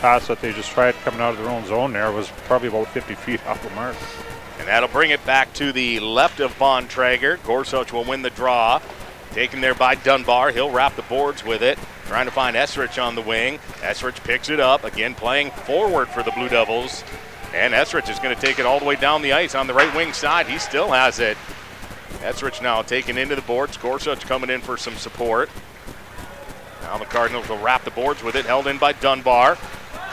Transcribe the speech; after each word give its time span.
pass 0.00 0.26
that 0.28 0.40
they 0.40 0.52
just 0.52 0.70
tried 0.70 0.94
coming 0.96 1.20
out 1.20 1.34
of 1.34 1.38
their 1.38 1.48
own 1.48 1.66
zone 1.66 1.92
there 1.92 2.10
was 2.10 2.28
probably 2.46 2.68
about 2.68 2.88
50 2.88 3.14
feet 3.14 3.46
off 3.46 3.62
the 3.62 3.70
mark. 3.70 3.96
And 4.58 4.68
that'll 4.68 4.88
bring 4.88 5.10
it 5.10 5.24
back 5.24 5.52
to 5.54 5.72
the 5.72 6.00
left 6.00 6.40
of 6.40 6.52
Bontrager. 6.58 7.42
Gorsuch 7.44 7.92
will 7.92 8.04
win 8.04 8.22
the 8.22 8.30
draw. 8.30 8.80
Taken 9.32 9.60
there 9.60 9.74
by 9.74 9.94
Dunbar. 9.94 10.50
He'll 10.50 10.70
wrap 10.70 10.96
the 10.96 11.02
boards 11.02 11.44
with 11.44 11.62
it. 11.62 11.78
Trying 12.06 12.26
to 12.26 12.32
find 12.32 12.56
Esrich 12.56 13.02
on 13.02 13.14
the 13.14 13.22
wing. 13.22 13.58
Esrich 13.80 14.22
picks 14.24 14.50
it 14.50 14.60
up. 14.60 14.84
Again, 14.84 15.14
playing 15.14 15.50
forward 15.50 16.08
for 16.08 16.22
the 16.22 16.30
Blue 16.32 16.48
Devils. 16.48 17.04
And 17.54 17.72
Esrich 17.72 18.10
is 18.10 18.18
going 18.18 18.34
to 18.34 18.40
take 18.40 18.58
it 18.58 18.66
all 18.66 18.78
the 18.78 18.84
way 18.84 18.96
down 18.96 19.22
the 19.22 19.32
ice 19.32 19.54
on 19.54 19.66
the 19.66 19.74
right 19.74 19.94
wing 19.96 20.12
side. 20.12 20.46
He 20.46 20.58
still 20.58 20.90
has 20.90 21.20
it. 21.20 21.38
Esrich 22.18 22.60
now 22.60 22.82
taken 22.82 23.16
into 23.16 23.34
the 23.34 23.42
boards. 23.42 23.78
Gorsuch 23.78 24.20
coming 24.26 24.50
in 24.50 24.60
for 24.60 24.76
some 24.76 24.96
support. 24.96 25.48
Now 26.82 26.98
the 26.98 27.06
Cardinals 27.06 27.48
will 27.48 27.58
wrap 27.58 27.84
the 27.84 27.90
boards 27.92 28.22
with 28.22 28.34
it, 28.34 28.44
held 28.44 28.66
in 28.66 28.76
by 28.76 28.92
Dunbar. 28.92 29.56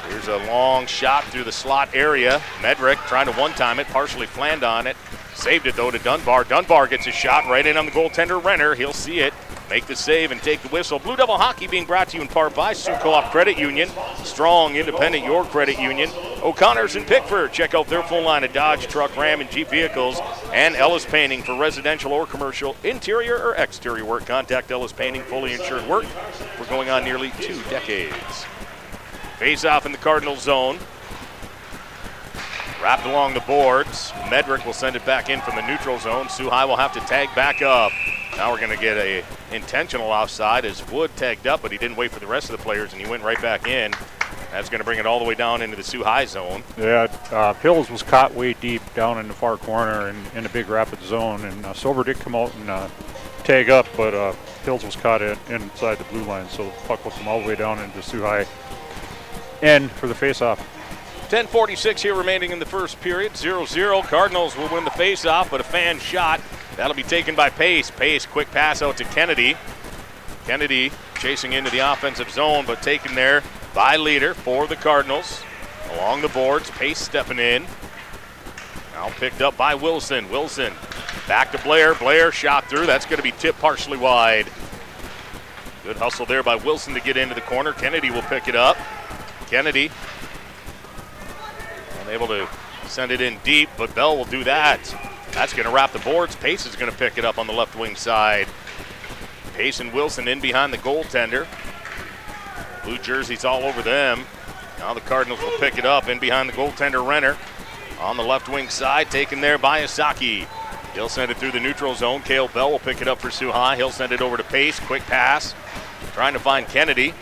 Here's 0.09 0.27
a 0.27 0.37
long 0.51 0.85
shot 0.85 1.23
through 1.25 1.43
the 1.43 1.51
slot 1.51 1.89
area. 1.93 2.39
Medrick 2.59 2.97
trying 3.07 3.27
to 3.27 3.33
one 3.33 3.51
time 3.51 3.79
it, 3.79 3.87
partially 3.87 4.27
flanned 4.27 4.63
on 4.63 4.87
it. 4.87 4.95
Saved 5.35 5.67
it 5.67 5.75
though 5.75 5.91
to 5.91 5.99
Dunbar. 5.99 6.45
Dunbar 6.45 6.87
gets 6.87 7.05
a 7.07 7.11
shot 7.11 7.45
right 7.45 7.65
in 7.65 7.77
on 7.77 7.85
the 7.85 7.91
goaltender 7.91 8.43
Renner. 8.43 8.73
He'll 8.73 8.93
see 8.93 9.19
it, 9.19 9.33
make 9.69 9.85
the 9.85 9.95
save, 9.95 10.31
and 10.31 10.41
take 10.41 10.61
the 10.63 10.69
whistle. 10.69 10.97
Blue 10.97 11.15
Devil 11.15 11.37
Hockey 11.37 11.67
being 11.67 11.85
brought 11.85 12.09
to 12.09 12.17
you 12.17 12.23
in 12.23 12.27
part 12.27 12.55
by 12.55 12.73
Soo 12.73 12.95
Co-op 12.95 13.31
Credit 13.31 13.57
Union. 13.57 13.89
Strong, 14.23 14.75
independent, 14.75 15.23
your 15.23 15.43
credit 15.45 15.77
union. 15.77 16.09
O'Connor's 16.41 16.95
in 16.95 17.03
Pickford. 17.05 17.53
Check 17.53 17.75
out 17.75 17.87
their 17.87 18.01
full 18.01 18.23
line 18.23 18.43
of 18.43 18.53
Dodge, 18.53 18.87
truck, 18.87 19.15
Ram, 19.15 19.41
and 19.41 19.51
Jeep 19.51 19.67
vehicles. 19.69 20.19
And 20.51 20.75
Ellis 20.75 21.05
Painting 21.05 21.43
for 21.43 21.55
residential 21.55 22.13
or 22.13 22.25
commercial, 22.25 22.75
interior 22.83 23.37
or 23.37 23.53
exterior 23.55 24.05
work. 24.05 24.25
Contact 24.25 24.71
Ellis 24.71 24.93
Painting, 24.93 25.21
fully 25.23 25.53
insured 25.53 25.87
work. 25.87 26.05
We're 26.59 26.65
going 26.65 26.89
on 26.89 27.03
nearly 27.03 27.31
two 27.39 27.61
decades. 27.69 28.45
Face 29.37 29.65
off 29.65 29.85
in 29.85 29.91
the 29.91 29.99
Cardinal 29.99 30.35
zone. 30.35 30.79
Wrapped 32.81 33.05
along 33.05 33.35
the 33.35 33.39
boards. 33.41 34.09
Medrick 34.29 34.65
will 34.65 34.73
send 34.73 34.95
it 34.95 35.05
back 35.05 35.29
in 35.29 35.41
from 35.41 35.55
the 35.55 35.67
neutral 35.67 35.99
zone. 35.99 36.27
Soo 36.27 36.49
High 36.49 36.65
will 36.65 36.75
have 36.75 36.91
to 36.93 36.99
tag 37.01 37.29
back 37.35 37.61
up. 37.61 37.91
Now 38.35 38.51
we're 38.51 38.59
going 38.59 38.75
to 38.75 38.83
get 38.83 38.97
a 38.97 39.23
intentional 39.51 40.07
offside 40.07 40.65
as 40.65 40.85
Wood 40.91 41.11
tagged 41.15 41.45
up, 41.45 41.61
but 41.61 41.71
he 41.71 41.77
didn't 41.77 41.97
wait 41.97 42.09
for 42.11 42.19
the 42.19 42.25
rest 42.25 42.49
of 42.49 42.57
the 42.57 42.63
players 42.63 42.93
and 42.93 43.01
he 43.01 43.07
went 43.07 43.21
right 43.21 43.39
back 43.39 43.67
in. 43.67 43.93
That's 44.51 44.69
going 44.69 44.79
to 44.79 44.85
bring 44.85 44.97
it 44.97 45.05
all 45.05 45.19
the 45.19 45.25
way 45.25 45.35
down 45.35 45.61
into 45.61 45.75
the 45.75 45.83
Soo 45.83 46.03
High 46.03 46.25
zone. 46.25 46.63
Yeah, 46.75 47.07
uh, 47.31 47.53
Hills 47.55 47.91
was 47.91 48.01
caught 48.01 48.33
way 48.33 48.53
deep 48.53 48.81
down 48.95 49.19
in 49.19 49.27
the 49.27 49.35
far 49.35 49.57
corner 49.57 50.07
and 50.07 50.17
in 50.35 50.41
the 50.41 50.49
big 50.49 50.67
rapid 50.67 51.01
zone, 51.03 51.45
and 51.45 51.63
uh, 51.63 51.73
Silver 51.73 52.03
did 52.03 52.19
come 52.19 52.33
out 52.33 52.55
and 52.55 52.69
uh, 52.71 52.89
tag 53.43 53.69
up, 53.69 53.85
but 53.95 54.15
uh, 54.15 54.33
Hills 54.63 54.83
was 54.83 54.95
caught 54.95 55.21
in, 55.21 55.37
inside 55.49 55.99
the 55.99 56.05
blue 56.05 56.23
line, 56.23 56.49
so 56.49 56.65
the 56.65 56.71
puck 56.87 57.03
will 57.03 57.11
come 57.11 57.27
all 57.27 57.39
the 57.41 57.47
way 57.47 57.55
down 57.55 57.77
into 57.79 58.01
Soo 58.01 58.21
High 58.21 58.47
end 59.61 59.91
for 59.91 60.07
the 60.07 60.13
faceoff. 60.13 60.59
10:46 61.29 62.01
here 62.01 62.15
remaining 62.15 62.51
in 62.51 62.59
the 62.59 62.65
first 62.65 62.99
period. 63.01 63.33
0-0. 63.33 64.01
Cardinals 64.03 64.55
will 64.55 64.69
win 64.69 64.85
the 64.85 64.91
faceoff, 64.91 65.51
but 65.51 65.59
a 65.59 65.63
fan 65.63 65.99
shot 65.99 66.39
that'll 66.77 66.95
be 66.95 67.03
taken 67.03 67.35
by 67.35 67.49
Pace. 67.49 67.91
Pace, 67.91 68.25
quick 68.25 68.49
pass 68.51 68.81
out 68.81 68.97
to 68.97 69.03
Kennedy. 69.03 69.57
Kennedy 70.45 70.91
chasing 71.19 71.53
into 71.53 71.69
the 71.69 71.79
offensive 71.79 72.29
zone, 72.29 72.65
but 72.65 72.81
taken 72.81 73.15
there 73.15 73.43
by 73.73 73.97
leader 73.97 74.33
for 74.33 74.67
the 74.67 74.75
Cardinals. 74.75 75.41
Along 75.93 76.21
the 76.21 76.29
boards, 76.29 76.69
Pace 76.71 76.99
stepping 76.99 77.39
in. 77.39 77.65
Now 78.93 79.09
picked 79.09 79.41
up 79.41 79.57
by 79.57 79.75
Wilson. 79.75 80.29
Wilson 80.29 80.73
back 81.27 81.51
to 81.51 81.57
Blair. 81.59 81.93
Blair 81.93 82.31
shot 82.31 82.65
through. 82.69 82.85
That's 82.85 83.05
going 83.05 83.17
to 83.17 83.23
be 83.23 83.33
tipped 83.33 83.59
partially 83.59 83.97
wide. 83.97 84.47
Good 85.83 85.97
hustle 85.97 86.25
there 86.25 86.43
by 86.43 86.55
Wilson 86.55 86.93
to 86.93 87.01
get 87.01 87.17
into 87.17 87.35
the 87.35 87.41
corner. 87.41 87.73
Kennedy 87.73 88.09
will 88.09 88.23
pick 88.23 88.47
it 88.47 88.55
up. 88.55 88.77
Kennedy 89.47 89.89
unable 92.07 92.27
to 92.27 92.47
send 92.87 93.11
it 93.11 93.21
in 93.21 93.37
deep, 93.43 93.69
but 93.77 93.93
Bell 93.93 94.17
will 94.17 94.25
do 94.25 94.43
that. 94.45 94.79
That's 95.31 95.53
going 95.53 95.65
to 95.65 95.73
wrap 95.73 95.91
the 95.91 95.99
boards. 95.99 96.35
Pace 96.35 96.65
is 96.65 96.75
going 96.75 96.91
to 96.91 96.97
pick 96.97 97.17
it 97.17 97.25
up 97.25 97.37
on 97.37 97.47
the 97.47 97.53
left 97.53 97.77
wing 97.77 97.95
side. 97.95 98.47
Pace 99.53 99.79
and 99.79 99.93
Wilson 99.93 100.27
in 100.27 100.39
behind 100.39 100.71
the 100.71 100.77
goaltender. 100.77 101.45
Blue 102.83 102.97
jerseys 102.97 103.43
all 103.43 103.63
over 103.63 103.81
them. 103.81 104.23
Now 104.79 104.93
the 104.93 105.01
Cardinals 105.01 105.41
will 105.41 105.57
pick 105.59 105.77
it 105.77 105.85
up 105.85 106.07
in 106.07 106.19
behind 106.19 106.49
the 106.49 106.53
goaltender 106.53 107.05
Renner. 107.05 107.37
On 107.99 108.15
the 108.15 108.23
left 108.23 108.47
wing 108.47 108.69
side, 108.69 109.11
taken 109.11 109.41
there 109.41 109.57
by 109.57 109.81
Asaki. 109.81 110.47
He'll 110.93 111.09
send 111.09 111.29
it 111.29 111.37
through 111.37 111.51
the 111.51 111.59
neutral 111.59 111.93
zone. 111.93 112.21
Kale 112.21 112.47
Bell 112.47 112.71
will 112.71 112.79
pick 112.79 113.01
it 113.01 113.07
up 113.07 113.19
for 113.19 113.29
High. 113.29 113.75
He'll 113.75 113.91
send 113.91 114.11
it 114.11 114.21
over 114.21 114.37
to 114.37 114.43
Pace. 114.43 114.79
Quick 114.79 115.03
pass. 115.03 115.53
Trying 116.13 116.33
to 116.33 116.39
find 116.39 116.67
Kennedy. 116.67 117.13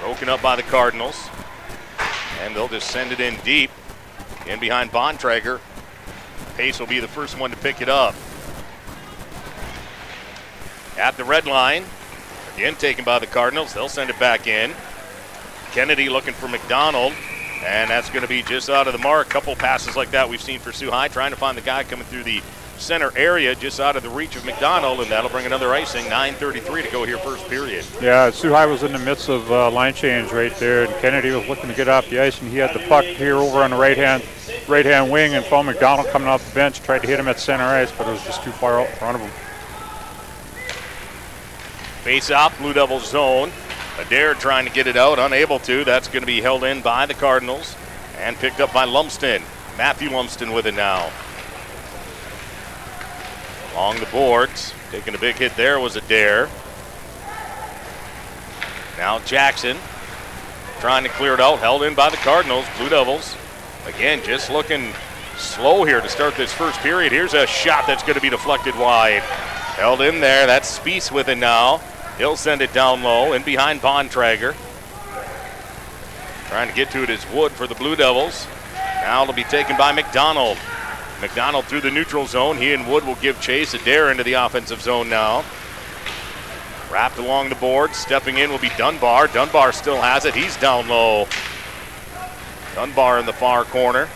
Broken 0.00 0.28
up 0.28 0.42
by 0.42 0.56
the 0.56 0.62
Cardinals. 0.62 1.28
And 2.40 2.54
they'll 2.54 2.68
just 2.68 2.90
send 2.90 3.12
it 3.12 3.20
in 3.20 3.36
deep. 3.44 3.70
In 4.46 4.60
behind 4.60 4.92
Bontrager. 4.92 5.60
Pace 6.56 6.78
will 6.78 6.86
be 6.86 7.00
the 7.00 7.08
first 7.08 7.38
one 7.38 7.50
to 7.50 7.56
pick 7.56 7.80
it 7.80 7.88
up. 7.88 8.14
At 10.98 11.16
the 11.16 11.24
red 11.24 11.46
line. 11.46 11.84
Again 12.54 12.74
taken 12.76 13.04
by 13.04 13.18
the 13.18 13.26
Cardinals. 13.26 13.74
They'll 13.74 13.88
send 13.88 14.10
it 14.10 14.18
back 14.18 14.46
in. 14.46 14.72
Kennedy 15.72 16.08
looking 16.08 16.34
for 16.34 16.48
McDonald. 16.48 17.12
And 17.64 17.90
that's 17.90 18.10
going 18.10 18.22
to 18.22 18.28
be 18.28 18.42
just 18.42 18.70
out 18.70 18.86
of 18.86 18.92
the 18.92 18.98
mark. 18.98 19.26
A 19.26 19.30
Couple 19.30 19.56
passes 19.56 19.96
like 19.96 20.10
that 20.12 20.28
we've 20.28 20.40
seen 20.40 20.60
for 20.60 20.72
High, 20.72 21.08
trying 21.08 21.30
to 21.30 21.36
find 21.36 21.56
the 21.56 21.62
guy 21.62 21.84
coming 21.84 22.06
through 22.06 22.22
the 22.22 22.42
center 22.78 23.12
area, 23.16 23.54
just 23.54 23.80
out 23.80 23.96
of 23.96 24.02
the 24.02 24.08
reach 24.08 24.36
of 24.36 24.44
McDonald, 24.44 25.00
and 25.00 25.10
that'll 25.10 25.30
bring 25.30 25.46
another 25.46 25.72
icing. 25.72 26.04
9:33 26.06 26.82
to 26.84 26.90
go 26.90 27.04
here, 27.04 27.18
first 27.18 27.48
period. 27.48 27.84
Yeah, 28.00 28.30
High 28.30 28.66
was 28.66 28.82
in 28.82 28.92
the 28.92 28.98
midst 28.98 29.28
of 29.28 29.50
uh, 29.50 29.70
line 29.70 29.94
change 29.94 30.32
right 30.32 30.54
there, 30.56 30.84
and 30.84 30.94
Kennedy 31.00 31.30
was 31.30 31.46
looking 31.48 31.68
to 31.68 31.74
get 31.74 31.88
off 31.88 32.08
the 32.08 32.20
ice, 32.20 32.40
and 32.40 32.50
he 32.50 32.58
had 32.58 32.74
the 32.74 32.86
puck 32.88 33.04
here 33.04 33.36
over 33.36 33.62
on 33.62 33.70
the 33.70 33.76
right 33.76 33.96
hand 33.96 34.22
right 34.68 34.86
hand 34.86 35.10
wing, 35.10 35.34
and 35.34 35.44
Paul 35.46 35.64
McDonald 35.64 36.08
coming 36.08 36.28
off 36.28 36.46
the 36.48 36.54
bench 36.54 36.80
tried 36.80 37.02
to 37.02 37.08
hit 37.08 37.18
him 37.20 37.28
at 37.28 37.38
center 37.38 37.64
ice, 37.64 37.92
but 37.92 38.06
it 38.08 38.12
was 38.12 38.24
just 38.24 38.42
too 38.42 38.52
far 38.52 38.80
out 38.80 38.88
in 38.88 38.96
front 38.96 39.16
of 39.16 39.22
him. 39.22 39.30
Face 42.02 42.30
off, 42.30 42.56
Blue 42.58 42.72
Devils 42.72 43.10
zone. 43.10 43.50
Adair 43.98 44.34
trying 44.34 44.66
to 44.66 44.72
get 44.72 44.86
it 44.86 44.96
out, 44.96 45.18
unable 45.18 45.58
to. 45.60 45.84
That's 45.84 46.08
going 46.08 46.20
to 46.22 46.26
be 46.26 46.40
held 46.40 46.64
in 46.64 46.82
by 46.82 47.06
the 47.06 47.14
Cardinals 47.14 47.74
and 48.18 48.36
picked 48.36 48.60
up 48.60 48.72
by 48.72 48.84
Lumsden. 48.84 49.42
Matthew 49.76 50.10
Lumsden 50.10 50.52
with 50.52 50.66
it 50.66 50.74
now. 50.74 51.10
Along 53.76 54.00
the 54.00 54.06
boards, 54.06 54.72
taking 54.90 55.14
a 55.14 55.18
big 55.18 55.36
hit 55.36 55.54
there 55.54 55.78
was 55.78 55.96
Adair. 55.96 56.48
Now 58.96 59.18
Jackson 59.18 59.76
trying 60.80 61.02
to 61.04 61.10
clear 61.10 61.34
it 61.34 61.40
out, 61.40 61.58
held 61.58 61.82
in 61.82 61.94
by 61.94 62.08
the 62.08 62.16
Cardinals. 62.16 62.64
Blue 62.78 62.88
Devils, 62.88 63.36
again, 63.84 64.22
just 64.24 64.50
looking 64.50 64.94
slow 65.36 65.84
here 65.84 66.00
to 66.00 66.08
start 66.08 66.36
this 66.36 66.54
first 66.54 66.80
period. 66.80 67.12
Here's 67.12 67.34
a 67.34 67.46
shot 67.46 67.86
that's 67.86 68.02
going 68.02 68.14
to 68.14 68.20
be 68.22 68.30
deflected 68.30 68.74
wide. 68.76 69.20
Held 69.20 70.00
in 70.00 70.20
there. 70.20 70.46
That's 70.46 70.78
Spees 70.78 71.12
with 71.12 71.28
it 71.28 71.36
now. 71.36 71.82
He'll 72.16 72.36
send 72.36 72.62
it 72.62 72.72
down 72.72 73.02
low 73.02 73.34
and 73.34 73.44
behind 73.44 73.82
Bontrager. 73.82 74.54
Trying 76.48 76.68
to 76.70 76.74
get 76.74 76.90
to 76.92 77.02
it 77.02 77.10
is 77.10 77.26
Wood 77.30 77.52
for 77.52 77.66
the 77.66 77.74
Blue 77.74 77.94
Devils. 77.94 78.46
Now 79.02 79.22
it'll 79.22 79.34
be 79.34 79.44
taken 79.44 79.76
by 79.76 79.92
McDonald. 79.92 80.56
McDonald 81.20 81.64
through 81.64 81.80
the 81.80 81.90
neutral 81.90 82.26
zone. 82.26 82.56
He 82.56 82.72
and 82.72 82.86
Wood 82.86 83.04
will 83.04 83.14
give 83.16 83.40
chase. 83.40 83.74
Adair 83.74 84.10
into 84.10 84.24
the 84.24 84.34
offensive 84.34 84.80
zone 84.82 85.08
now. 85.08 85.44
Wrapped 86.90 87.18
along 87.18 87.48
the 87.48 87.54
board. 87.56 87.94
Stepping 87.94 88.38
in 88.38 88.50
will 88.50 88.58
be 88.58 88.70
Dunbar. 88.76 89.28
Dunbar 89.28 89.72
still 89.72 90.00
has 90.00 90.24
it. 90.24 90.34
He's 90.34 90.56
down 90.56 90.88
low. 90.88 91.26
Dunbar 92.74 93.18
in 93.18 93.26
the 93.26 93.32
far 93.32 93.64
corner. 93.64 94.08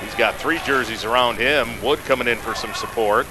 He's 0.00 0.14
got 0.14 0.36
three 0.36 0.58
jerseys 0.64 1.04
around 1.04 1.36
him. 1.36 1.68
Wood 1.82 1.98
coming 2.00 2.28
in 2.28 2.38
for 2.38 2.54
some 2.54 2.72
support. 2.74 3.26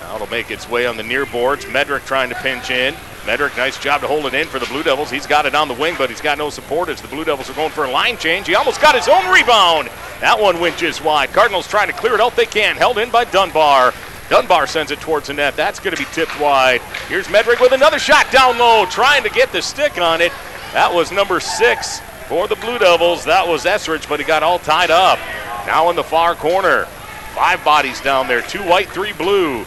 Now 0.00 0.16
it'll 0.16 0.26
make 0.28 0.50
its 0.50 0.68
way 0.68 0.86
on 0.86 0.96
the 0.96 1.02
near 1.02 1.26
boards. 1.26 1.64
Medrick 1.66 2.04
trying 2.04 2.30
to 2.30 2.34
pinch 2.36 2.70
in. 2.70 2.94
Medrick, 3.24 3.56
nice 3.56 3.78
job 3.78 4.00
to 4.00 4.06
hold 4.06 4.24
it 4.26 4.34
in 4.34 4.48
for 4.48 4.58
the 4.58 4.66
Blue 4.66 4.82
Devils. 4.82 5.10
He's 5.10 5.26
got 5.26 5.44
it 5.44 5.54
on 5.54 5.68
the 5.68 5.74
wing, 5.74 5.94
but 5.98 6.08
he's 6.08 6.22
got 6.22 6.38
no 6.38 6.48
support 6.48 6.88
as 6.88 7.02
the 7.02 7.08
Blue 7.08 7.24
Devils 7.24 7.50
are 7.50 7.54
going 7.54 7.70
for 7.70 7.84
a 7.84 7.90
line 7.90 8.16
change. 8.16 8.46
He 8.46 8.54
almost 8.54 8.80
got 8.80 8.94
his 8.94 9.08
own 9.08 9.30
rebound. 9.30 9.88
That 10.20 10.40
one 10.40 10.58
went 10.58 10.78
just 10.78 11.04
wide. 11.04 11.30
Cardinals 11.30 11.68
trying 11.68 11.88
to 11.88 11.92
clear 11.92 12.14
it 12.14 12.20
out. 12.20 12.34
They 12.34 12.46
can. 12.46 12.76
Held 12.76 12.98
in 12.98 13.10
by 13.10 13.24
Dunbar. 13.24 13.92
Dunbar 14.30 14.66
sends 14.66 14.90
it 14.90 15.00
towards 15.00 15.26
the 15.26 15.34
net. 15.34 15.54
That's 15.54 15.80
going 15.80 15.94
to 15.94 16.02
be 16.02 16.08
tipped 16.12 16.38
wide. 16.40 16.80
Here's 17.08 17.26
Medrick 17.26 17.60
with 17.60 17.72
another 17.72 17.98
shot 17.98 18.30
down 18.30 18.58
low, 18.58 18.86
trying 18.86 19.22
to 19.24 19.30
get 19.30 19.52
the 19.52 19.60
stick 19.60 20.00
on 20.00 20.20
it. 20.20 20.32
That 20.72 20.92
was 20.94 21.12
number 21.12 21.40
six 21.40 22.00
for 22.28 22.48
the 22.48 22.56
Blue 22.56 22.78
Devils. 22.78 23.24
That 23.24 23.46
was 23.46 23.64
Esrich, 23.64 24.08
but 24.08 24.20
he 24.20 24.24
got 24.24 24.42
all 24.42 24.60
tied 24.60 24.90
up. 24.90 25.18
Now 25.66 25.90
in 25.90 25.96
the 25.96 26.04
far 26.04 26.34
corner. 26.34 26.86
Five 27.34 27.64
bodies 27.64 28.00
down 28.00 28.28
there. 28.28 28.40
Two 28.42 28.62
white, 28.62 28.88
three 28.88 29.12
blue. 29.12 29.64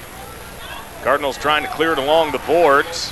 Cardinals 1.04 1.38
trying 1.38 1.64
to 1.64 1.70
clear 1.70 1.92
it 1.92 2.00
along 2.00 2.32
the 2.32 2.38
boards. 2.40 3.12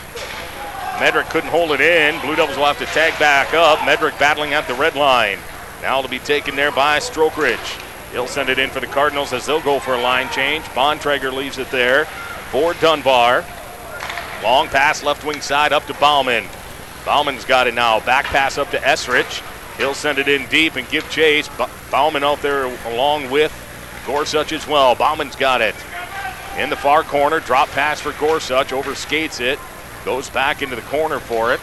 Medrick 0.96 1.30
couldn't 1.30 1.50
hold 1.50 1.72
it 1.72 1.82
in. 1.82 2.20
Blue 2.22 2.36
Devils 2.38 2.58
will 2.58 2.66
have 2.66 2.78
to 2.80 2.86
tag 2.86 3.18
back 3.20 3.54
up. 3.54 3.80
Medrick 3.80 4.18
battling 4.18 4.54
at 4.54 4.66
the 4.68 4.74
red 4.76 4.96
line. 4.96 5.40
Now 5.82 6.00
it'll 6.00 6.10
be 6.10 6.20
taken 6.20 6.56
there 6.56 6.72
by 6.72 7.00
Strokeridge. 7.00 8.12
He'll 8.12 8.28
send 8.28 8.50
it 8.50 8.60
in 8.60 8.70
for 8.70 8.80
the 8.80 8.88
Cardinals 8.88 9.34
as 9.34 9.46
they'll 9.46 9.62
go 9.62 9.80
for 9.80 9.94
a 9.96 10.02
line 10.02 10.30
change. 10.30 10.64
Bontrager 10.68 11.34
leaves 11.34 11.58
it 11.58 11.70
there 11.70 12.06
for 12.52 12.74
Dunbar. 12.76 13.44
Long 14.42 14.68
pass 14.68 15.04
left 15.04 15.26
wing 15.26 15.42
side 15.42 15.74
up 15.74 15.86
to 15.88 15.94
Bauman. 15.96 16.46
Bauman's 17.04 17.44
got 17.44 17.68
it 17.68 17.74
now. 17.74 18.00
Back 18.00 18.26
pass 18.26 18.58
up 18.58 18.72
to 18.72 18.78
Esrich. 18.78 19.44
He'll 19.78 19.94
send 19.94 20.18
it 20.18 20.30
in 20.30 20.46
deep 20.48 20.76
and 20.76 20.88
give 20.90 21.10
chase. 21.10 21.50
Bauman 21.90 22.24
out 22.24 22.42
there 22.42 22.66
along 22.88 23.30
with 23.32 23.52
Gorsuch 24.06 24.54
as 24.54 24.66
well. 24.68 24.96
Bauman's 24.96 25.36
got 25.36 25.62
it. 25.62 25.76
In 26.58 26.70
the 26.70 26.76
far 26.76 27.04
corner, 27.04 27.40
drop 27.40 27.70
pass 27.70 28.00
for 28.02 28.12
Gorsuch, 28.14 28.70
overskates 28.70 29.40
it, 29.40 29.58
goes 30.04 30.30
back 30.30 30.62
into 30.62 30.76
the 30.76 30.82
corner 30.84 31.20
for 31.20 31.54
it. 31.54 31.62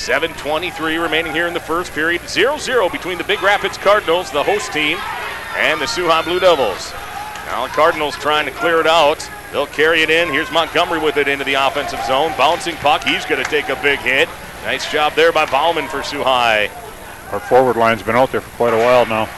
7.23 0.00 1.02
remaining 1.02 1.32
here 1.32 1.46
in 1.46 1.52
the 1.52 1.60
first 1.60 1.92
period. 1.92 2.26
0 2.28 2.56
0 2.58 2.88
between 2.88 3.18
the 3.18 3.24
Big 3.24 3.42
Rapids 3.42 3.76
Cardinals, 3.76 4.30
the 4.30 4.42
host 4.42 4.72
team, 4.72 4.96
and 5.56 5.80
the 5.80 5.86
High 5.86 6.22
Blue 6.22 6.40
Devils. 6.40 6.92
Now 7.46 7.66
the 7.66 7.72
Cardinals 7.72 8.16
trying 8.16 8.46
to 8.46 8.52
clear 8.52 8.80
it 8.80 8.86
out. 8.86 9.28
They'll 9.52 9.66
carry 9.66 10.02
it 10.02 10.10
in. 10.10 10.28
Here's 10.28 10.50
Montgomery 10.52 11.00
with 11.00 11.16
it 11.16 11.26
into 11.26 11.44
the 11.44 11.54
offensive 11.54 12.02
zone. 12.06 12.32
Bouncing 12.38 12.76
puck. 12.76 13.02
He's 13.02 13.26
going 13.26 13.42
to 13.42 13.50
take 13.50 13.68
a 13.68 13.76
big 13.82 13.98
hit. 13.98 14.28
Nice 14.64 14.90
job 14.90 15.14
there 15.14 15.32
by 15.32 15.44
Bauman 15.46 15.88
for 15.88 16.02
High. 16.02 16.68
Our 17.32 17.40
forward 17.40 17.76
line's 17.76 18.02
been 18.02 18.16
out 18.16 18.30
there 18.30 18.40
for 18.40 18.56
quite 18.56 18.74
a 18.74 18.78
while 18.78 19.06
now. 19.06 19.28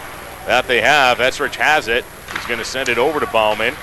That 0.46 0.68
they 0.68 0.80
have. 0.82 1.18
Esrich 1.18 1.54
has 1.54 1.88
it. 1.88 2.04
He's 2.32 2.46
going 2.46 2.58
to 2.58 2.64
send 2.64 2.88
it 2.88 2.98
over 2.98 3.20
to 3.20 3.26
Bauman. 3.26 3.74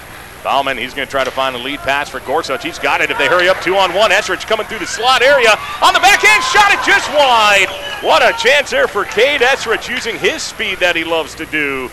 Bauman, 0.44 0.78
he's 0.78 0.94
going 0.94 1.06
to 1.06 1.12
try 1.12 1.24
to 1.24 1.32
find 1.32 1.56
a 1.56 1.60
lead 1.60 1.80
pass 1.80 2.10
for 2.10 2.22
Gorsuch. 2.22 2.64
He's 2.64 2.80
got 2.80 3.02
it 3.02 3.12
if 3.12 3.18
they 3.18 3.28
hurry 3.28 3.50
up 3.50 3.60
two 3.62 3.76
on 3.76 3.94
one. 3.94 4.12
Esrich 4.12 4.48
coming 4.48 4.66
through 4.68 4.80
the 4.80 4.88
slot 4.88 5.22
area. 5.22 5.52
On 5.84 5.94
the 5.94 6.00
backhand, 6.00 6.44
shot 6.44 6.72
it 6.72 6.80
just 6.86 7.10
wide. 7.10 7.68
What 8.02 8.24
a 8.24 8.32
chance 8.42 8.70
there 8.70 8.88
for 8.88 9.04
Cade 9.04 9.42
Esrich 9.42 9.90
using 9.90 10.18
his 10.18 10.42
speed 10.42 10.80
that 10.80 10.96
he 10.96 11.04
loves 11.04 11.36
to 11.36 11.46
do. 11.48 11.90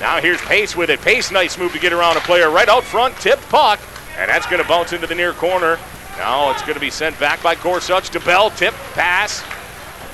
Now 0.00 0.20
here's 0.20 0.40
Pace 0.42 0.74
with 0.74 0.90
it. 0.90 1.00
Pace, 1.00 1.30
nice 1.30 1.58
move 1.58 1.72
to 1.72 1.78
get 1.78 1.92
around 1.92 2.16
a 2.16 2.20
player 2.20 2.50
right 2.50 2.68
out 2.68 2.82
front. 2.82 3.14
Tip 3.16 3.38
puck, 3.42 3.78
and 4.18 4.28
that's 4.28 4.46
going 4.46 4.62
to 4.62 4.68
bounce 4.68 4.92
into 4.92 5.06
the 5.06 5.14
near 5.14 5.32
corner. 5.32 5.78
Now 6.16 6.50
it's 6.50 6.62
going 6.62 6.74
to 6.74 6.80
be 6.80 6.90
sent 6.90 7.18
back 7.20 7.42
by 7.42 7.54
Gorsuch 7.54 8.10
to 8.10 8.20
Bell. 8.20 8.50
Tip 8.50 8.74
pass 8.94 9.44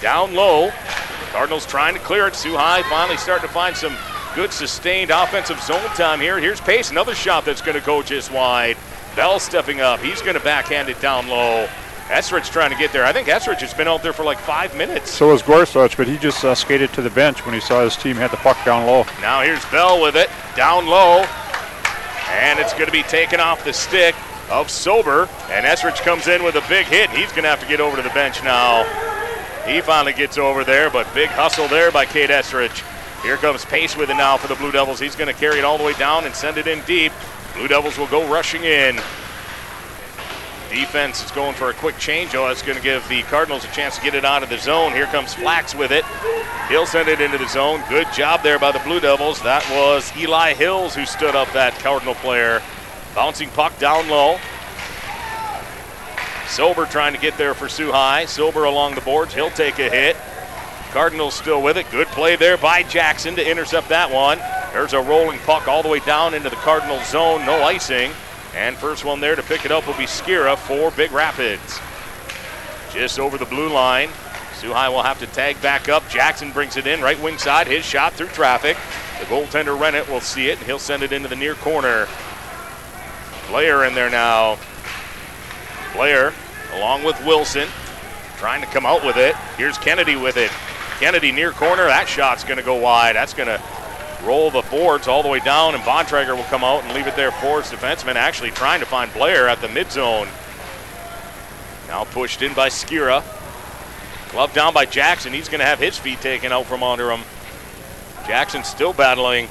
down 0.02 0.34
low. 0.34 0.70
Cardinals 1.32 1.64
trying 1.66 1.94
to 1.94 2.00
clear 2.00 2.26
it. 2.26 2.34
Soo 2.34 2.56
High 2.56 2.82
finally 2.90 3.16
starting 3.16 3.46
to 3.46 3.54
find 3.54 3.76
some 3.76 3.96
Good 4.36 4.52
sustained 4.52 5.10
offensive 5.10 5.58
zone 5.62 5.82
time 5.96 6.20
here. 6.20 6.38
Here's 6.38 6.60
Pace, 6.60 6.90
another 6.90 7.14
shot 7.14 7.46
that's 7.46 7.62
going 7.62 7.74
to 7.74 7.84
go 7.86 8.02
just 8.02 8.30
wide. 8.30 8.76
Bell 9.16 9.40
stepping 9.40 9.80
up. 9.80 9.98
He's 10.00 10.20
going 10.20 10.34
to 10.34 10.44
backhand 10.44 10.90
it 10.90 11.00
down 11.00 11.26
low. 11.26 11.66
Esrich 12.08 12.52
trying 12.52 12.70
to 12.70 12.76
get 12.76 12.92
there. 12.92 13.06
I 13.06 13.14
think 13.14 13.28
Esrich 13.28 13.60
has 13.60 13.72
been 13.72 13.88
out 13.88 14.02
there 14.02 14.12
for 14.12 14.24
like 14.24 14.38
five 14.38 14.76
minutes. 14.76 15.10
So 15.10 15.32
is 15.32 15.40
Gorsuch, 15.40 15.96
but 15.96 16.06
he 16.06 16.18
just 16.18 16.44
uh, 16.44 16.54
skated 16.54 16.92
to 16.92 17.00
the 17.00 17.08
bench 17.08 17.46
when 17.46 17.54
he 17.54 17.62
saw 17.62 17.82
his 17.82 17.96
team 17.96 18.14
had 18.16 18.30
the 18.30 18.36
puck 18.36 18.62
down 18.62 18.84
low. 18.86 19.06
Now 19.22 19.40
here's 19.40 19.64
Bell 19.70 20.02
with 20.02 20.16
it, 20.16 20.28
down 20.54 20.84
low. 20.84 21.24
And 22.28 22.58
it's 22.58 22.74
going 22.74 22.84
to 22.84 22.92
be 22.92 23.04
taken 23.04 23.40
off 23.40 23.64
the 23.64 23.72
stick 23.72 24.14
of 24.50 24.68
Sober. 24.68 25.30
And 25.48 25.64
Esrich 25.64 26.02
comes 26.02 26.28
in 26.28 26.44
with 26.44 26.56
a 26.56 26.64
big 26.68 26.84
hit. 26.84 27.08
He's 27.08 27.30
going 27.30 27.44
to 27.44 27.48
have 27.48 27.62
to 27.62 27.68
get 27.68 27.80
over 27.80 27.96
to 27.96 28.02
the 28.02 28.10
bench 28.10 28.44
now. 28.44 28.84
He 29.66 29.80
finally 29.80 30.12
gets 30.12 30.36
over 30.36 30.62
there, 30.62 30.90
but 30.90 31.06
big 31.14 31.30
hustle 31.30 31.68
there 31.68 31.90
by 31.90 32.04
Cade 32.04 32.28
Esrich. 32.28 32.82
Here 33.26 33.36
comes 33.36 33.64
Pace 33.64 33.96
with 33.96 34.08
it 34.08 34.14
now 34.14 34.36
for 34.36 34.46
the 34.46 34.54
Blue 34.54 34.70
Devils. 34.70 35.00
He's 35.00 35.16
going 35.16 35.26
to 35.26 35.34
carry 35.34 35.58
it 35.58 35.64
all 35.64 35.76
the 35.76 35.82
way 35.82 35.94
down 35.94 36.26
and 36.26 36.32
send 36.32 36.58
it 36.58 36.68
in 36.68 36.80
deep. 36.82 37.10
Blue 37.54 37.66
Devils 37.66 37.98
will 37.98 38.06
go 38.06 38.24
rushing 38.28 38.62
in. 38.62 38.94
Defense 40.70 41.24
is 41.24 41.32
going 41.32 41.56
for 41.56 41.70
a 41.70 41.74
quick 41.74 41.98
change. 41.98 42.36
Oh, 42.36 42.46
that's 42.46 42.62
going 42.62 42.78
to 42.78 42.84
give 42.84 43.06
the 43.08 43.22
Cardinals 43.22 43.64
a 43.64 43.68
chance 43.72 43.96
to 43.96 44.02
get 44.02 44.14
it 44.14 44.24
out 44.24 44.44
of 44.44 44.48
the 44.48 44.58
zone. 44.58 44.92
Here 44.92 45.06
comes 45.06 45.34
Flax 45.34 45.74
with 45.74 45.90
it. 45.90 46.04
He'll 46.68 46.86
send 46.86 47.08
it 47.08 47.20
into 47.20 47.36
the 47.36 47.48
zone. 47.48 47.82
Good 47.88 48.06
job 48.12 48.44
there 48.44 48.60
by 48.60 48.70
the 48.70 48.78
Blue 48.78 49.00
Devils. 49.00 49.42
That 49.42 49.68
was 49.72 50.16
Eli 50.16 50.54
Hills 50.54 50.94
who 50.94 51.04
stood 51.04 51.34
up 51.34 51.50
that 51.52 51.74
Cardinal 51.80 52.14
player. 52.14 52.62
Bouncing 53.12 53.48
puck 53.50 53.76
down 53.80 54.08
low. 54.08 54.38
Silver 56.46 56.86
trying 56.86 57.12
to 57.12 57.18
get 57.18 57.36
there 57.36 57.54
for 57.54 57.66
High. 57.90 58.26
Silver 58.26 58.62
along 58.62 58.94
the 58.94 59.00
boards. 59.00 59.34
He'll 59.34 59.50
take 59.50 59.80
a 59.80 59.90
hit. 59.90 60.16
Cardinals 60.96 61.34
still 61.34 61.60
with 61.60 61.76
it. 61.76 61.84
Good 61.90 62.06
play 62.06 62.36
there 62.36 62.56
by 62.56 62.82
Jackson 62.82 63.36
to 63.36 63.46
intercept 63.46 63.90
that 63.90 64.10
one. 64.10 64.38
There's 64.72 64.94
a 64.94 65.02
rolling 65.02 65.38
puck 65.40 65.68
all 65.68 65.82
the 65.82 65.90
way 65.90 65.98
down 66.00 66.32
into 66.32 66.48
the 66.48 66.56
Cardinal 66.56 66.98
zone. 67.00 67.44
No 67.44 67.62
icing. 67.64 68.12
And 68.54 68.74
first 68.78 69.04
one 69.04 69.20
there 69.20 69.36
to 69.36 69.42
pick 69.42 69.66
it 69.66 69.70
up 69.70 69.86
will 69.86 69.98
be 69.98 70.06
Skira 70.06 70.56
for 70.56 70.90
Big 70.92 71.12
Rapids. 71.12 71.80
Just 72.94 73.18
over 73.18 73.36
the 73.36 73.44
blue 73.44 73.68
line. 73.68 74.08
High 74.08 74.88
will 74.88 75.02
have 75.02 75.18
to 75.18 75.26
tag 75.26 75.60
back 75.60 75.90
up. 75.90 76.08
Jackson 76.08 76.50
brings 76.50 76.78
it 76.78 76.86
in 76.86 77.02
right 77.02 77.20
wing 77.20 77.36
side. 77.36 77.66
His 77.66 77.84
shot 77.84 78.14
through 78.14 78.28
traffic. 78.28 78.78
The 79.20 79.26
goaltender 79.26 79.78
Renner 79.78 80.02
will 80.04 80.22
see 80.22 80.48
it 80.48 80.56
and 80.56 80.66
he'll 80.66 80.78
send 80.78 81.02
it 81.02 81.12
into 81.12 81.28
the 81.28 81.36
near 81.36 81.56
corner. 81.56 82.08
Blair 83.48 83.84
in 83.84 83.94
there 83.94 84.08
now. 84.08 84.56
Blair 85.92 86.32
along 86.72 87.04
with 87.04 87.22
Wilson 87.26 87.68
trying 88.38 88.62
to 88.62 88.66
come 88.68 88.86
out 88.86 89.04
with 89.04 89.18
it. 89.18 89.36
Here's 89.58 89.76
Kennedy 89.76 90.16
with 90.16 90.38
it. 90.38 90.50
Kennedy 90.98 91.32
near 91.32 91.52
corner. 91.52 91.84
That 91.84 92.08
shot's 92.08 92.44
going 92.44 92.58
to 92.58 92.62
go 92.62 92.74
wide. 92.74 93.16
That's 93.16 93.34
going 93.34 93.48
to 93.48 93.62
roll 94.24 94.50
the 94.50 94.62
boards 94.62 95.08
all 95.08 95.22
the 95.22 95.28
way 95.28 95.40
down, 95.40 95.74
and 95.74 95.82
Bontrager 95.84 96.36
will 96.36 96.44
come 96.44 96.64
out 96.64 96.82
and 96.84 96.94
leave 96.94 97.06
it 97.06 97.16
there 97.16 97.30
for 97.30 97.62
his 97.62 97.70
defenseman, 97.70 98.14
actually 98.14 98.50
trying 98.50 98.80
to 98.80 98.86
find 98.86 99.12
Blair 99.12 99.48
at 99.48 99.60
the 99.60 99.68
mid 99.68 99.90
zone. 99.90 100.28
Now 101.88 102.04
pushed 102.04 102.42
in 102.42 102.52
by 102.54 102.68
Skira. 102.68 103.22
Glove 104.32 104.52
down 104.52 104.74
by 104.74 104.84
Jackson. 104.86 105.32
He's 105.32 105.48
going 105.48 105.60
to 105.60 105.66
have 105.66 105.78
his 105.78 105.96
feet 105.96 106.20
taken 106.20 106.52
out 106.52 106.66
from 106.66 106.82
under 106.82 107.10
him. 107.10 107.20
Jackson 108.26 108.64
still 108.64 108.92
battling. 108.92 109.48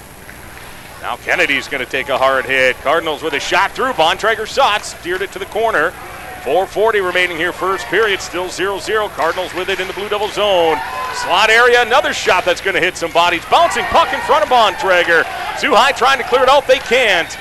Now 1.02 1.16
Kennedy's 1.18 1.68
going 1.68 1.84
to 1.84 1.90
take 1.90 2.10
a 2.10 2.18
hard 2.18 2.46
hit. 2.46 2.76
Cardinals 2.78 3.24
with 3.24 3.34
a 3.34 3.40
shot 3.40 3.72
through. 3.72 3.94
Bontrager 3.94 4.46
shot, 4.46 4.84
steered 4.84 5.22
it 5.22 5.32
to 5.32 5.40
the 5.40 5.46
corner. 5.46 5.94
440 6.46 7.00
remaining 7.00 7.38
here 7.38 7.52
first 7.52 7.88
period, 7.88 8.22
still 8.22 8.46
0-0. 8.46 9.10
Cardinals 9.10 9.52
with 9.56 9.68
it 9.68 9.80
in 9.80 9.88
the 9.88 9.94
Blue 9.94 10.08
Devil 10.08 10.28
zone. 10.28 10.78
Slot 11.24 11.50
area, 11.50 11.82
another 11.82 12.14
shot 12.14 12.46
that's 12.46 12.62
going 12.62 12.76
to 12.76 12.80
hit 12.80 12.96
some 12.96 13.12
bodies. 13.12 13.44
Bouncing 13.50 13.84
puck 13.86 14.14
in 14.14 14.22
front 14.22 14.44
of 14.44 14.50
Bontrager. 14.50 15.26
Soo 15.58 15.74
High 15.74 15.92
trying 15.92 16.20
to 16.20 16.24
clear 16.26 16.44
it 16.44 16.50
out, 16.50 16.68
they 16.68 16.78
can't. 16.78 17.36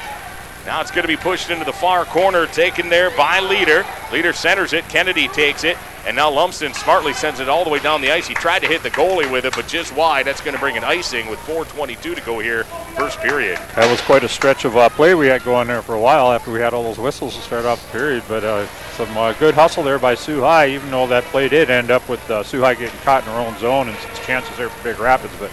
Now 0.65 0.81
it's 0.81 0.91
going 0.91 1.03
to 1.03 1.09
be 1.09 1.19
pushed 1.19 1.51
into 1.51 1.67
the 1.67 1.73
far 1.73 2.07
corner, 2.07 2.47
taken 2.47 2.89
there 2.89 3.11
by 3.11 3.41
Leader. 3.41 3.85
Leader 4.11 4.33
centers 4.33 4.73
it, 4.73 4.89
Kennedy 4.89 5.29
takes 5.29 5.65
it, 5.65 5.77
and 6.07 6.17
now 6.17 6.31
Lumsden 6.31 6.75
smartly 6.75 7.13
sends 7.13 7.41
it 7.41 7.49
all 7.49 7.65
the 7.65 7.71
way 7.71 7.79
down 7.79 8.01
the 8.01 8.11
ice. 8.11 8.27
He 8.27 8.35
tried 8.35 8.61
to 8.61 8.67
hit 8.67 8.83
the 8.83 8.91
goalie 8.91 9.31
with 9.31 9.45
it, 9.45 9.55
but 9.55 9.67
just 9.67 9.95
wide. 9.97 10.27
That's 10.27 10.41
going 10.41 10.55
to 10.55 10.61
bring 10.61 10.77
an 10.77 10.85
icing 10.85 11.29
with 11.29 11.39
4.22 11.41 12.15
to 12.15 12.21
go 12.23 12.39
here, 12.39 12.65
first 12.97 13.19
period. 13.21 13.59
That 13.75 13.91
was 13.91 14.01
quite 14.03 14.25
a 14.25 14.29
stretch 14.29 14.65
of 14.65 14.77
uh, 14.77 14.89
play 14.91 15.15
we 15.15 15.27
had 15.27 15.43
going 15.45 15.67
there 15.67 15.83
for 15.83 15.95
a 15.95 16.01
while 16.01 16.33
after 16.33 16.51
we 16.51 16.61
had 16.61 16.75
all 16.75 16.83
those 16.83 16.99
whistles 16.99 17.35
to 17.37 17.43
start 17.43 17.65
off 17.65 17.85
the 17.87 17.99
period, 17.99 18.23
but 18.29 18.45
uh, 18.45 18.67
some 18.97 19.17
uh, 19.17 19.33
good 19.35 19.55
hustle 19.55 19.83
there 19.83 19.99
by 19.99 20.15
Soo 20.15 20.41
High, 20.41 20.69
even 20.69 20.91
though 20.91 21.07
that 21.07 21.25
play 21.25 21.49
did 21.49 21.71
end 21.71 21.91
up 21.91 22.09
with 22.09 22.29
uh, 22.31 22.43
Soo 22.43 22.61
High 22.61 22.75
getting 22.75 22.99
caught 23.01 23.25
in 23.25 23.31
their 23.31 23.41
own 23.41 23.59
zone 23.59 23.89
and 23.89 23.99
some 23.99 24.25
chances 24.25 24.57
there 24.57 24.69
for 24.69 24.85
Big 24.85 24.99
Rapids. 24.99 25.35
But 25.39 25.51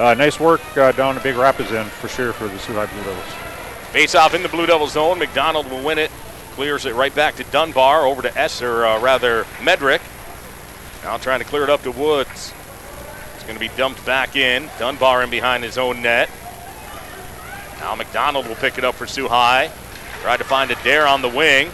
uh, 0.00 0.14
nice 0.14 0.38
work 0.38 0.60
uh, 0.76 0.92
down 0.92 1.14
to 1.14 1.20
Big 1.20 1.36
Rapids 1.36 1.72
end 1.72 1.90
for 1.90 2.08
sure 2.08 2.32
for 2.32 2.48
the 2.48 2.58
Soo 2.58 2.74
High 2.74 2.86
Blue 2.86 3.02
Devils. 3.02 3.50
Face 3.90 4.14
off 4.14 4.34
in 4.34 4.42
the 4.42 4.48
Blue 4.48 4.66
Devil 4.66 4.86
zone. 4.86 5.18
McDonald 5.18 5.68
will 5.68 5.82
win 5.84 5.98
it. 5.98 6.09
Clears 6.60 6.84
it 6.84 6.94
right 6.94 7.14
back 7.14 7.36
to 7.36 7.44
Dunbar 7.44 8.04
over 8.04 8.20
to 8.20 8.38
Esser, 8.38 8.84
uh, 8.84 9.00
rather 9.00 9.44
Medrick. 9.60 10.02
Now 11.02 11.16
trying 11.16 11.38
to 11.38 11.46
clear 11.46 11.64
it 11.64 11.70
up 11.70 11.82
to 11.84 11.90
Woods. 11.90 12.52
It's 13.34 13.44
going 13.44 13.54
to 13.54 13.58
be 13.58 13.70
dumped 13.78 14.04
back 14.04 14.36
in. 14.36 14.68
Dunbar 14.78 15.22
in 15.22 15.30
behind 15.30 15.64
his 15.64 15.78
own 15.78 16.02
net. 16.02 16.28
Now 17.78 17.94
McDonald 17.94 18.46
will 18.46 18.56
pick 18.56 18.76
it 18.76 18.84
up 18.84 18.94
for 18.94 19.06
High. 19.26 19.70
Tried 20.20 20.36
to 20.36 20.44
find 20.44 20.70
a 20.70 20.74
dare 20.84 21.06
on 21.06 21.22
the 21.22 21.30
wing. 21.30 21.70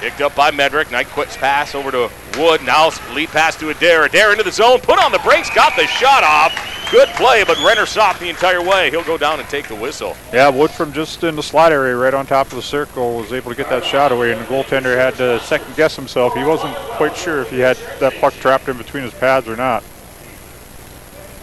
Picked 0.00 0.20
up 0.20 0.36
by 0.36 0.50
Medrick. 0.50 0.92
Knight 0.92 1.06
quits 1.06 1.38
pass 1.38 1.74
over 1.74 1.90
to 1.90 2.10
Wood. 2.36 2.62
Now 2.62 2.90
lead 3.14 3.30
pass 3.30 3.56
to 3.60 3.70
Adair. 3.70 4.04
Adair 4.04 4.32
into 4.32 4.44
the 4.44 4.52
zone. 4.52 4.80
Put 4.80 5.02
on 5.02 5.12
the 5.12 5.18
brakes. 5.20 5.48
Got 5.48 5.76
the 5.76 5.86
shot 5.86 6.22
off. 6.22 6.73
Good 6.90 7.08
play, 7.16 7.42
but 7.44 7.58
Renner 7.58 7.86
stopped 7.86 8.20
the 8.20 8.28
entire 8.28 8.62
way. 8.62 8.90
He'll 8.90 9.02
go 9.02 9.18
down 9.18 9.40
and 9.40 9.48
take 9.48 9.68
the 9.68 9.74
whistle. 9.74 10.16
Yeah, 10.32 10.48
Wood 10.48 10.70
from 10.70 10.92
just 10.92 11.24
in 11.24 11.34
the 11.34 11.42
slot 11.42 11.72
area 11.72 11.96
right 11.96 12.14
on 12.14 12.26
top 12.26 12.46
of 12.48 12.54
the 12.54 12.62
circle 12.62 13.16
was 13.16 13.32
able 13.32 13.50
to 13.50 13.56
get 13.56 13.68
that 13.70 13.84
shot 13.84 14.12
away, 14.12 14.32
and 14.32 14.40
the 14.40 14.44
goaltender 14.44 14.96
had 14.96 15.14
to 15.16 15.40
second 15.40 15.74
guess 15.76 15.96
himself. 15.96 16.34
He 16.34 16.44
wasn't 16.44 16.74
quite 16.74 17.16
sure 17.16 17.40
if 17.42 17.50
he 17.50 17.58
had 17.58 17.76
that 17.98 18.14
puck 18.20 18.34
trapped 18.34 18.68
in 18.68 18.76
between 18.76 19.02
his 19.02 19.14
pads 19.14 19.48
or 19.48 19.56
not. 19.56 19.82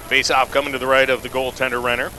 Face 0.08 0.32
off 0.32 0.52
coming 0.52 0.74
to 0.74 0.80
the 0.80 0.88
right 0.88 1.10
of 1.10 1.22
the 1.24 1.30
goaltender 1.30 1.84
Renner. 1.84 2.12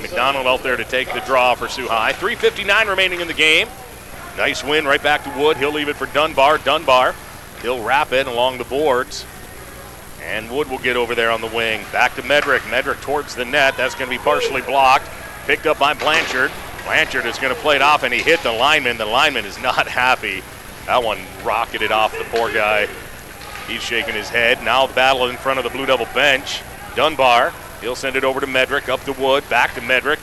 McDonald 0.00 0.46
out 0.46 0.62
there 0.62 0.76
to 0.76 0.84
take 0.84 1.12
the 1.12 1.20
draw 1.20 1.54
for 1.54 1.68
Soo 1.68 1.86
High. 1.86 2.12
3.59 2.12 2.88
remaining 2.88 3.20
in 3.20 3.28
the 3.28 3.34
game. 3.34 3.68
Nice 4.36 4.62
win 4.62 4.84
right 4.84 5.02
back 5.02 5.24
to 5.24 5.30
Wood. 5.38 5.56
He'll 5.56 5.72
leave 5.72 5.88
it 5.88 5.96
for 5.96 6.06
Dunbar. 6.06 6.58
Dunbar, 6.58 7.14
he'll 7.62 7.82
wrap 7.82 8.12
it 8.12 8.26
along 8.26 8.58
the 8.58 8.64
boards. 8.64 9.24
And 10.26 10.50
Wood 10.50 10.68
will 10.68 10.78
get 10.78 10.96
over 10.96 11.14
there 11.14 11.30
on 11.30 11.40
the 11.40 11.46
wing. 11.46 11.84
Back 11.92 12.14
to 12.16 12.22
Medrick. 12.22 12.60
Medrick 12.60 13.00
towards 13.00 13.34
the 13.34 13.44
net. 13.44 13.76
That's 13.76 13.94
going 13.94 14.10
to 14.10 14.16
be 14.16 14.22
partially 14.22 14.60
blocked. 14.62 15.08
Picked 15.46 15.66
up 15.66 15.78
by 15.78 15.94
Blanchard. 15.94 16.50
Blanchard 16.84 17.26
is 17.26 17.38
going 17.38 17.54
to 17.54 17.60
play 17.60 17.76
it 17.76 17.82
off, 17.82 18.02
and 18.02 18.12
he 18.12 18.20
hit 18.20 18.40
the 18.40 18.52
lineman. 18.52 18.96
The 18.96 19.06
lineman 19.06 19.44
is 19.44 19.58
not 19.62 19.86
happy. 19.86 20.42
That 20.86 21.02
one 21.02 21.18
rocketed 21.44 21.92
off 21.92 22.16
the 22.16 22.24
poor 22.24 22.52
guy. 22.52 22.88
He's 23.68 23.82
shaking 23.82 24.14
his 24.14 24.28
head. 24.28 24.62
Now 24.62 24.86
battle 24.86 25.28
in 25.28 25.36
front 25.36 25.58
of 25.58 25.64
the 25.64 25.70
Blue 25.70 25.86
Devil 25.86 26.06
bench. 26.14 26.62
Dunbar. 26.94 27.52
He'll 27.80 27.96
send 27.96 28.16
it 28.16 28.24
over 28.24 28.40
to 28.40 28.46
Medrick. 28.46 28.88
Up 28.88 29.02
to 29.04 29.12
Wood. 29.12 29.48
Back 29.48 29.74
to 29.74 29.80
Medrick. 29.80 30.20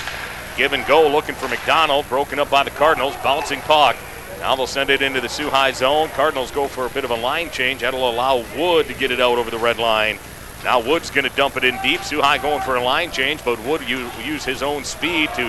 Give 0.58 0.74
and 0.74 0.86
go 0.86 1.10
looking 1.10 1.36
for 1.36 1.48
McDonald. 1.48 2.08
Broken 2.08 2.40
up 2.40 2.50
by 2.50 2.64
the 2.64 2.72
Cardinals. 2.72 3.16
Bouncing 3.24 3.60
puck. 3.62 3.96
Now 4.44 4.58
they'll 4.58 4.68
send 4.68 4.90
it 4.90 5.02
into 5.02 5.22
the 5.22 5.30
Soo 5.30 5.50
High 5.50 5.72
zone. 5.72 6.10
Cardinals 6.10 6.52
go 6.52 6.68
for 6.68 6.86
a 6.86 6.90
bit 6.90 7.06
of 7.06 7.12
a 7.12 7.16
line 7.16 7.50
change. 7.50 7.80
That'll 7.80 8.10
allow 8.10 8.44
Wood 8.58 8.88
to 8.88 8.94
get 8.94 9.10
it 9.10 9.22
out 9.22 9.38
over 9.38 9.50
the 9.50 9.58
red 9.58 9.78
line. 9.78 10.20
Now 10.66 10.82
Wood's 10.82 11.10
going 11.10 11.24
to 11.24 11.34
dump 11.38 11.56
it 11.56 11.64
in 11.64 11.80
deep. 11.82 12.02
Soo 12.02 12.20
High 12.20 12.40
going 12.40 12.62
for 12.62 12.76
a 12.76 12.84
line 12.84 13.10
change, 13.10 13.42
but 13.46 13.58
Wood 13.64 13.88
use 13.88 14.44
his 14.44 14.62
own 14.62 14.84
speed 14.84 15.30
to 15.38 15.44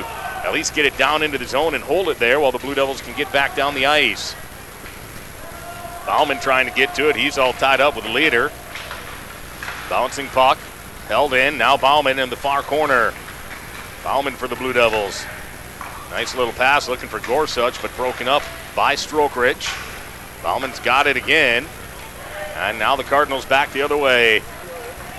at 0.45 0.53
least 0.53 0.77
get 0.77 0.87
it 0.87 0.97
down 0.97 1.25
into 1.25 1.39
the 1.39 1.45
zone 1.45 1.75
and 1.75 1.83
hold 1.83 2.09
it 2.09 2.21
there 2.21 2.39
while 2.39 2.53
the 2.53 2.59
Blue 2.59 2.77
Devils 2.77 3.01
can 3.01 3.17
get 3.17 3.33
back 3.33 3.57
down 3.57 3.75
the 3.75 3.87
ice. 3.87 4.37
Bauman 6.07 6.39
trying 6.39 6.69
to 6.69 6.73
get 6.73 6.95
to 6.95 7.09
it. 7.09 7.17
He's 7.17 7.37
all 7.37 7.53
tied 7.55 7.81
up 7.81 7.97
with 7.97 8.05
the 8.05 8.13
leader. 8.13 8.53
Bouncing 9.91 10.29
puck, 10.29 10.57
held 11.09 11.35
in. 11.35 11.59
Now 11.59 11.77
Bauman 11.77 12.21
in 12.21 12.31
the 12.31 12.37
far 12.37 12.63
corner. 12.63 13.13
Bauman 14.05 14.35
for 14.35 14.47
the 14.47 14.55
Blue 14.55 14.73
Devils. 14.73 15.25
Nice 16.15 16.37
little 16.37 16.53
pass 16.53 16.89
looking 16.89 17.09
for 17.09 17.19
Gorsuch, 17.19 17.83
but 17.83 17.95
broken 17.97 18.29
up 18.29 18.45
by 18.77 18.95
Strokeridge. 18.95 19.67
Bauman's 20.45 20.79
got 20.79 21.09
it 21.09 21.17
again. 21.17 21.67
And 22.55 22.79
now 22.79 22.95
the 22.95 23.03
Cardinals 23.03 23.45
back 23.45 23.73
the 23.73 23.83
other 23.83 23.97
way. 23.97 24.41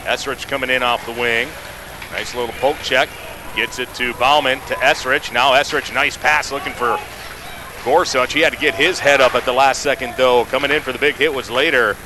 Esrich 0.04 0.48
coming 0.48 0.70
in 0.70 0.84
off 0.84 1.06
the 1.06 1.12
wing. 1.12 1.50
Nice 2.14 2.34
little 2.34 2.56
poke 2.62 2.78
check. 2.78 3.10
Gets 3.58 3.80
it 3.80 3.94
to 3.96 4.14
Bauman 4.14 4.62
to 4.68 4.76
Esrich. 4.76 5.34
Now 5.34 5.52
Esrich, 5.52 5.94
nice 5.94 6.16
pass 6.16 6.54
looking 6.54 6.72
for 6.72 6.98
Gorsuch. 7.84 8.32
He 8.32 8.40
had 8.40 8.54
to 8.54 8.60
get 8.60 8.74
his 8.74 8.98
head 8.98 9.20
up 9.20 9.36
at 9.36 9.44
the 9.44 9.52
last 9.52 9.82
second, 9.82 10.14
though. 10.16 10.46
Coming 10.46 10.72
in 10.72 10.82
for 10.82 10.94
the 10.94 11.00
big 11.00 11.16
hit 11.16 11.34
was 11.34 11.52
Leader. 11.52 11.98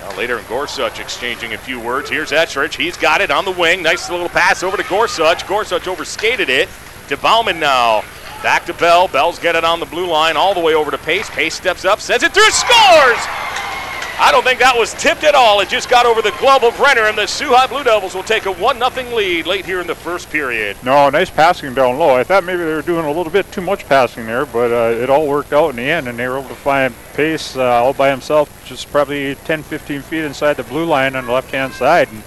Now 0.00 0.16
Leader 0.16 0.38
in 0.38 0.46
Gorsuch 0.46 0.98
exchanging 0.98 1.52
a 1.52 1.58
few 1.58 1.78
words. 1.78 2.08
Here's 2.08 2.30
Esrich. 2.30 2.74
He's 2.74 2.96
got 2.96 3.20
it 3.20 3.30
on 3.30 3.44
the 3.44 3.52
wing. 3.52 3.82
Nice 3.82 4.08
little 4.08 4.30
pass 4.30 4.62
over 4.62 4.78
to 4.78 4.84
Gorsuch. 4.84 5.46
Gorsuch 5.46 5.86
overskated 5.86 6.48
it 6.48 6.70
to 7.08 7.16
Bauman 7.16 7.60
now. 7.60 8.02
Back 8.42 8.66
to 8.66 8.74
Bell. 8.74 9.08
Bell's 9.08 9.38
get 9.38 9.54
it 9.54 9.64
on 9.64 9.80
the 9.80 9.86
blue 9.86 10.06
line 10.06 10.36
all 10.36 10.54
the 10.54 10.60
way 10.60 10.74
over 10.74 10.90
to 10.90 10.98
Pace. 10.98 11.30
Pace 11.30 11.54
steps 11.54 11.84
up, 11.84 12.00
sends 12.00 12.24
it 12.24 12.32
through, 12.32 12.50
scores! 12.50 13.18
I 14.18 14.30
don't 14.30 14.44
think 14.44 14.60
that 14.60 14.76
was 14.76 14.94
tipped 14.94 15.24
at 15.24 15.34
all. 15.34 15.60
It 15.60 15.68
just 15.68 15.88
got 15.88 16.06
over 16.06 16.22
the 16.22 16.30
glove 16.38 16.62
of 16.62 16.78
Renner, 16.78 17.06
and 17.06 17.18
the 17.18 17.26
Soo 17.26 17.48
High 17.48 17.66
Blue 17.66 17.82
Devils 17.82 18.14
will 18.14 18.22
take 18.22 18.46
a 18.46 18.52
1 18.52 18.78
0 18.78 19.16
lead 19.16 19.46
late 19.46 19.64
here 19.64 19.80
in 19.80 19.86
the 19.86 19.94
first 19.94 20.30
period. 20.30 20.76
No, 20.84 21.10
nice 21.10 21.30
passing 21.30 21.74
down 21.74 21.98
low. 21.98 22.14
I 22.14 22.22
thought 22.22 22.44
maybe 22.44 22.62
they 22.62 22.72
were 22.72 22.82
doing 22.82 23.04
a 23.04 23.10
little 23.10 23.32
bit 23.32 23.50
too 23.50 23.62
much 23.62 23.84
passing 23.86 24.26
there, 24.26 24.46
but 24.46 24.70
uh, 24.70 24.96
it 24.96 25.10
all 25.10 25.26
worked 25.26 25.52
out 25.52 25.70
in 25.70 25.76
the 25.76 25.82
end, 25.82 26.06
and 26.06 26.18
they 26.18 26.28
were 26.28 26.38
able 26.38 26.48
to 26.50 26.54
find 26.54 26.94
Pace 27.14 27.56
uh, 27.56 27.64
all 27.64 27.94
by 27.94 28.10
himself, 28.10 28.64
just 28.64 28.90
probably 28.92 29.34
10 29.34 29.62
15 29.62 30.02
feet 30.02 30.24
inside 30.24 30.54
the 30.54 30.64
blue 30.64 30.84
line 30.84 31.16
on 31.16 31.26
the 31.26 31.32
left 31.32 31.50
hand 31.50 31.72
side. 31.72 32.08
And 32.12 32.22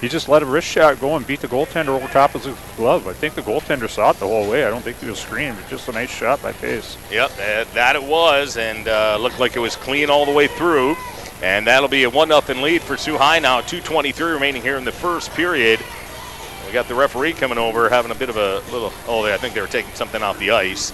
he 0.00 0.08
just 0.08 0.28
let 0.28 0.42
a 0.42 0.46
wrist 0.46 0.68
shot 0.68 1.00
go 1.00 1.16
and 1.16 1.26
beat 1.26 1.40
the 1.40 1.48
goaltender 1.48 1.88
over 1.88 2.06
top 2.08 2.34
of 2.34 2.44
his 2.44 2.56
glove. 2.76 3.08
I 3.08 3.14
think 3.14 3.34
the 3.34 3.42
goaltender 3.42 3.88
saw 3.88 4.10
it 4.10 4.18
the 4.18 4.26
whole 4.26 4.48
way. 4.48 4.64
I 4.64 4.70
don't 4.70 4.82
think 4.82 4.98
he 4.98 5.08
was 5.08 5.18
screened. 5.18 5.58
It's 5.58 5.70
just 5.70 5.88
a 5.88 5.92
nice 5.92 6.10
shot 6.10 6.42
by 6.42 6.52
Pace. 6.52 6.98
Yep, 7.10 7.30
that 7.72 7.96
it 7.96 8.02
was, 8.02 8.56
and 8.56 8.88
uh, 8.88 9.16
looked 9.18 9.40
like 9.40 9.56
it 9.56 9.60
was 9.60 9.76
clean 9.76 10.10
all 10.10 10.26
the 10.26 10.32
way 10.32 10.48
through. 10.48 10.96
And 11.42 11.66
that'll 11.66 11.88
be 11.88 12.04
a 12.04 12.10
1 12.10 12.28
0 12.28 12.62
lead 12.62 12.82
for 12.82 12.96
Soo 12.96 13.16
High 13.16 13.38
now. 13.38 13.60
2.23 13.60 14.34
remaining 14.34 14.62
here 14.62 14.76
in 14.76 14.84
the 14.84 14.92
first 14.92 15.30
period. 15.32 15.80
We 16.66 16.72
got 16.72 16.88
the 16.88 16.94
referee 16.94 17.34
coming 17.34 17.58
over, 17.58 17.88
having 17.88 18.10
a 18.10 18.14
bit 18.14 18.28
of 18.28 18.36
a 18.36 18.60
little. 18.72 18.92
Oh, 19.06 19.24
I 19.24 19.36
think 19.36 19.54
they 19.54 19.60
were 19.60 19.66
taking 19.66 19.92
something 19.94 20.22
off 20.22 20.38
the 20.38 20.50
ice. 20.50 20.92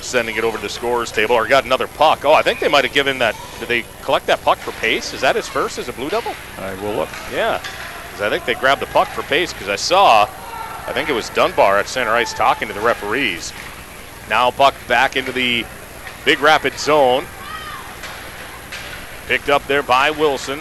Sending 0.00 0.36
it 0.36 0.44
over 0.44 0.58
to 0.58 0.62
the 0.62 0.68
scores 0.68 1.10
table, 1.10 1.34
or 1.34 1.48
got 1.48 1.64
another 1.64 1.88
puck. 1.88 2.24
Oh, 2.24 2.32
I 2.32 2.42
think 2.42 2.60
they 2.60 2.68
might 2.68 2.84
have 2.84 2.92
given 2.92 3.18
that. 3.18 3.34
Did 3.58 3.68
they 3.68 3.84
collect 4.02 4.26
that 4.26 4.42
puck 4.42 4.58
for 4.58 4.72
Pace? 4.72 5.14
Is 5.14 5.20
that 5.22 5.34
his 5.34 5.48
first 5.48 5.78
as 5.78 5.88
a 5.88 5.92
Blue 5.92 6.10
Devil? 6.10 6.34
I 6.58 6.74
will 6.82 6.94
look. 6.94 7.08
Yeah, 7.32 7.62
because 8.16 8.32
I 8.32 8.34
think 8.34 8.46
they 8.46 8.58
grabbed 8.58 8.80
the 8.80 8.86
puck 8.86 9.08
for 9.08 9.22
Pace. 9.22 9.52
Because 9.52 9.68
I 9.68 9.76
saw, 9.76 10.22
I 10.22 10.92
think 10.92 11.10
it 11.10 11.12
was 11.12 11.28
Dunbar 11.30 11.78
at 11.78 11.86
center 11.86 12.12
ice 12.12 12.32
talking 12.32 12.66
to 12.68 12.72
the 12.72 12.80
referees. 12.80 13.52
Now 14.30 14.50
puck 14.50 14.74
back 14.88 15.16
into 15.16 15.32
the 15.32 15.66
Big 16.24 16.40
Rapid 16.40 16.72
zone. 16.78 17.26
Picked 19.26 19.50
up 19.50 19.66
there 19.66 19.82
by 19.82 20.10
Wilson. 20.10 20.60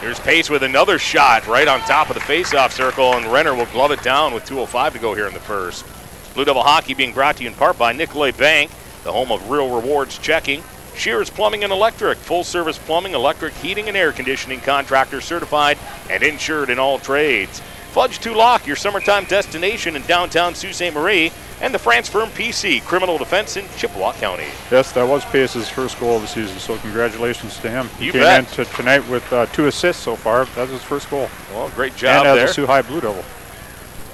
Here's 0.00 0.20
Pace 0.20 0.50
with 0.50 0.62
another 0.62 0.98
shot 0.98 1.46
right 1.46 1.66
on 1.66 1.80
top 1.80 2.10
of 2.10 2.14
the 2.14 2.20
faceoff 2.20 2.72
circle, 2.72 3.14
and 3.14 3.26
Renner 3.26 3.54
will 3.54 3.66
glove 3.66 3.90
it 3.90 4.02
down 4.02 4.34
with 4.34 4.44
2.05 4.44 4.92
to 4.92 4.98
go 4.98 5.14
here 5.14 5.26
in 5.26 5.32
the 5.32 5.40
first. 5.40 5.86
Blue 6.34 6.44
Devil 6.44 6.62
Hockey 6.62 6.92
being 6.92 7.14
brought 7.14 7.38
to 7.38 7.44
you 7.44 7.48
in 7.48 7.54
part 7.54 7.78
by 7.78 7.92
Nicolet 7.92 8.36
Bank, 8.36 8.70
the 9.02 9.12
home 9.12 9.32
of 9.32 9.48
real 9.48 9.74
rewards 9.74 10.18
checking. 10.18 10.62
Shears 10.96 11.30
Plumbing 11.30 11.64
and 11.64 11.72
Electric, 11.72 12.18
full 12.18 12.44
service 12.44 12.78
plumbing, 12.78 13.14
electric, 13.14 13.54
heating, 13.54 13.88
and 13.88 13.96
air 13.96 14.12
conditioning 14.12 14.60
contractor 14.60 15.20
certified 15.20 15.78
and 16.10 16.22
insured 16.22 16.70
in 16.70 16.78
all 16.78 16.98
trades. 16.98 17.60
Fudge 17.94 18.18
to 18.18 18.34
Lock, 18.34 18.66
your 18.66 18.74
summertime 18.74 19.24
destination 19.26 19.94
in 19.94 20.02
downtown 20.02 20.54
Sault 20.54 20.74
Ste. 20.74 20.92
Marie, 20.92 21.30
and 21.60 21.72
the 21.72 21.78
France 21.78 22.08
firm 22.08 22.28
PC, 22.30 22.82
criminal 22.82 23.18
defense 23.18 23.56
in 23.56 23.64
Chippewa 23.76 24.12
County. 24.14 24.48
Yes, 24.70 24.90
that 24.92 25.08
was 25.08 25.24
Pace's 25.26 25.68
first 25.68 26.00
goal 26.00 26.16
of 26.16 26.22
the 26.22 26.28
season, 26.28 26.58
so 26.58 26.76
congratulations 26.78 27.56
to 27.58 27.70
him. 27.70 27.88
He 27.98 28.10
came 28.10 28.22
bet. 28.22 28.40
in 28.40 28.64
to 28.64 28.64
tonight 28.74 29.08
with 29.08 29.32
uh, 29.32 29.46
two 29.46 29.66
assists 29.66 30.02
so 30.02 30.16
far. 30.16 30.44
That's 30.56 30.72
his 30.72 30.82
first 30.82 31.08
goal. 31.08 31.28
Well, 31.52 31.68
great 31.70 31.94
job 31.94 32.26
and 32.26 32.38
as 32.38 32.50
a 32.50 32.52
Soo 32.52 32.66
High 32.66 32.82
Blue 32.82 33.00
Devil. 33.00 33.24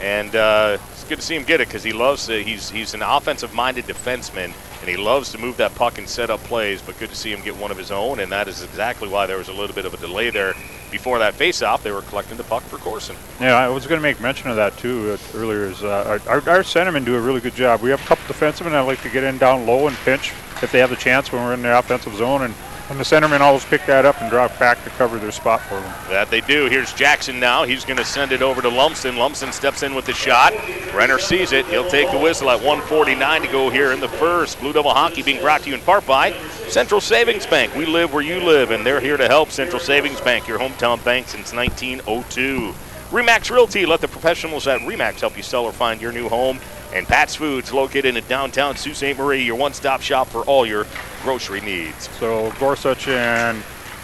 And 0.01 0.37
uh, 0.37 0.77
good 1.11 1.19
to 1.19 1.27
see 1.27 1.35
him 1.35 1.43
get 1.43 1.61
it 1.61 1.67
because 1.67 1.83
he 1.83 1.93
loves. 1.93 2.31
Uh, 2.31 2.35
he's 2.35 2.71
he's 2.71 2.95
an 2.95 3.03
offensive-minded 3.03 3.85
defenseman, 3.85 4.55
and 4.81 4.89
he 4.89 4.97
loves 4.97 5.33
to 5.33 5.39
move 5.39 5.57
that 5.57 5.75
puck 5.75 5.99
and 5.99 6.09
set 6.09 6.31
up 6.31 6.39
plays. 6.45 6.81
But 6.81 6.99
good 7.01 7.11
to 7.11 7.17
see 7.17 7.33
him 7.33 7.43
get 7.43 7.57
one 7.57 7.73
of 7.73 7.77
his 7.77 7.91
own, 7.91 8.21
and 8.21 8.31
that 8.31 8.47
is 8.47 8.63
exactly 8.63 9.09
why 9.09 9.27
there 9.27 9.37
was 9.37 9.49
a 9.49 9.53
little 9.53 9.75
bit 9.75 9.85
of 9.85 9.93
a 9.93 9.97
delay 9.97 10.31
there 10.31 10.55
before 10.93 11.19
that 11.19 11.35
face-off. 11.35 11.83
They 11.83 11.91
were 11.91 12.03
collecting 12.03 12.37
the 12.37 12.45
puck 12.45 12.63
for 12.63 12.79
Corson. 12.79 13.17
Yeah, 13.41 13.57
I 13.57 13.69
was 13.69 13.89
going 13.89 13.99
to 13.99 14.03
make 14.03 14.21
mention 14.21 14.51
of 14.51 14.57
that 14.57 14.79
too 14.79 15.19
uh, 15.19 15.37
earlier. 15.37 15.65
Is 15.65 15.83
uh, 15.83 16.21
our, 16.27 16.41
our, 16.41 16.49
our 16.49 16.63
centermen 16.63 17.05
do 17.05 17.17
a 17.17 17.21
really 17.21 17.41
good 17.41 17.57
job. 17.57 17.83
We 17.83 17.91
have 17.91 18.01
a 18.01 18.07
couple 18.07 18.33
defensemen 18.33 18.71
that 18.71 18.81
like 18.81 19.03
to 19.03 19.11
get 19.11 19.25
in 19.25 19.37
down 19.37 19.67
low 19.67 19.89
and 19.89 19.97
pinch 19.99 20.33
if 20.63 20.71
they 20.71 20.79
have 20.79 20.91
the 20.91 20.97
chance 20.97 21.33
when 21.33 21.43
we're 21.43 21.55
in 21.55 21.63
the 21.63 21.77
offensive 21.77 22.15
zone, 22.15 22.43
and, 22.43 22.55
and 22.91 22.99
the 22.99 23.05
centermen 23.05 23.41
always 23.41 23.65
pick 23.65 23.87
that 23.87 24.05
up 24.05 24.21
and 24.21 24.29
drop 24.29 24.59
back 24.59 24.83
to 24.83 24.91
cover 24.91 25.17
their 25.19 25.31
spot 25.31 25.61
for 25.61 25.81
them. 25.81 25.95
That 26.09 26.29
they 26.29 26.41
do. 26.41 26.67
Here's 26.67 26.93
Jackson 26.93 27.39
now. 27.39 27.63
He's 27.63 27.85
going 27.85 27.99
to 27.99 28.05
send 28.05 28.33
it 28.33 28.43
over 28.43 28.61
to 28.61 28.69
Lumsden. 28.69 29.17
Lumsden 29.17 29.53
steps 29.53 29.85
in 29.85 29.95
with 29.95 30.07
the 30.07 30.13
shot. 30.13 30.53
Renner 30.93 31.21
sees 31.21 31.53
it. 31.53 31.65
He'll 31.67 31.89
take 31.89 32.11
the 32.11 32.19
whistle 32.19 32.51
at 32.51 32.59
149 32.59 33.43
to 33.43 33.49
go 33.49 33.71
here 33.71 33.93
in 33.93 34.01
the 34.01 34.09
first. 34.09 34.59
Blue 34.59 34.73
Devil 34.73 34.93
Hockey 34.93 35.23
being 35.23 35.41
brought 35.41 35.63
to 35.63 35.69
you 35.69 35.77
in 35.77 35.81
part 35.83 36.05
by 36.05 36.33
Central 36.69 37.01
Savings 37.01 37.47
Bank. 37.47 37.75
We 37.77 37.87
live 37.87 38.13
where 38.13 38.25
you 38.25 38.41
live, 38.41 38.73
and 38.73 38.85
they're 38.85 39.01
here 39.01 39.17
to 39.17 39.29
help 39.29 39.51
Central 39.51 39.81
Savings 39.81 40.21
Bank, 40.21 40.49
your 40.49 40.59
hometown 40.59 41.03
bank 41.05 41.29
since 41.29 41.53
1902. 41.53 42.75
Remax 43.11 43.51
Realty, 43.51 43.87
let 43.87 44.01
the 44.01 44.09
professionals 44.09 44.67
at 44.67 44.81
Remax 44.81 45.21
help 45.21 45.37
you 45.37 45.43
sell 45.45 45.65
or 45.65 45.73
find 45.73 46.01
your 46.01 46.13
new 46.13 46.29
home. 46.29 46.59
And 46.93 47.07
Pat's 47.07 47.37
Foods, 47.37 47.73
located 47.73 48.17
in 48.17 48.25
downtown 48.25 48.77
Sault 48.77 48.97
Ste. 48.97 49.17
Marie, 49.17 49.43
your 49.43 49.57
one 49.57 49.73
stop 49.73 50.01
shop 50.01 50.29
for 50.29 50.43
all 50.43 50.67
your 50.67 50.87
grocery 51.23 51.61
needs. 51.61 52.09
So 52.19 52.53
Gorsuch 52.59 53.07
and 53.09 53.63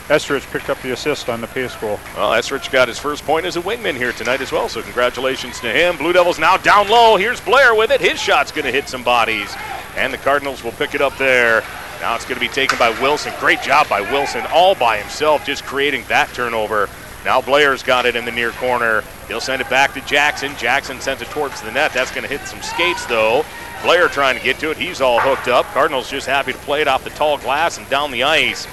Esrich 0.09 0.49
picked 0.53 0.71
up 0.71 0.81
the 0.83 0.93
assist 0.93 1.29
on 1.29 1.41
the 1.41 1.49
pace 1.49 1.75
goal. 1.77 1.99
Well, 2.17 2.31
Esrich 2.31 2.71
got 2.71 2.87
his 2.87 2.99
first 2.99 3.25
point 3.25 3.45
as 3.45 3.57
a 3.57 3.61
wingman 3.61 3.97
here 3.97 4.13
tonight 4.13 4.41
as 4.41 4.53
well, 4.53 4.69
so 4.69 4.81
congratulations 4.83 5.59
to 5.61 5.69
him. 5.69 5.97
Blue 5.97 6.13
Devils 6.13 6.39
now 6.39 6.57
down 6.57 6.89
low. 6.89 7.17
Here's 7.17 7.41
Blair 7.41 7.75
with 7.75 7.91
it. 7.91 8.01
His 8.01 8.21
shot's 8.21 8.53
going 8.53 8.67
to 8.67 8.73
hit 8.73 8.89
some 8.89 9.03
bodies, 9.03 9.53
and 9.97 10.13
the 10.13 10.19
Cardinals 10.19 10.63
will 10.63 10.73
pick 10.73 10.95
it 10.95 11.01
up 11.01 11.19
there. 11.19 11.65
Now 12.01 12.15
it's 12.15 12.25
going 12.25 12.37
to 12.37 12.41
be 12.41 12.53
taken 12.53 12.79
by 12.79 12.91
Wilson. 13.01 13.33
Great 13.41 13.63
job 13.63 13.89
by 13.89 14.01
Wilson, 14.01 14.45
all 14.53 14.77
by 14.77 14.99
himself, 14.99 15.45
just 15.45 15.65
creating 15.65 16.05
that 16.09 16.33
turnover. 16.35 16.89
Now 17.27 17.41
Blair's 17.41 17.83
got 17.83 18.07
it 18.07 18.15
in 18.15 18.25
the 18.25 18.31
near 18.31 18.53
corner. 18.53 19.03
He'll 19.27 19.41
send 19.41 19.61
it 19.61 19.69
back 19.69 19.93
to 19.95 20.01
Jackson. 20.03 20.53
Jackson 20.57 21.01
sends 21.01 21.21
it 21.23 21.29
towards 21.29 21.61
the 21.61 21.73
net. 21.73 21.93
That's 21.93 22.13
going 22.13 22.23
to 22.23 22.29
hit 22.29 22.47
some 22.47 22.63
skates, 22.63 23.05
though. 23.07 23.45
Blair 23.83 24.07
trying 24.07 24.39
to 24.39 24.45
get 24.45 24.61
to 24.61 24.71
it. 24.71 24.77
He's 24.77 25.01
all 25.01 25.19
hooked 25.19 25.49
up. 25.49 25.67
Cardinals 25.67 26.09
just 26.09 26.29
happy 26.29 26.53
to 26.53 26.59
play 26.59 26.83
it 26.83 26.87
off 26.87 27.03
the 27.03 27.11
tall 27.11 27.37
glass 27.37 27.79
and 27.79 27.91
down 27.91 28.13
the 28.13 28.23
ice. 28.23 28.69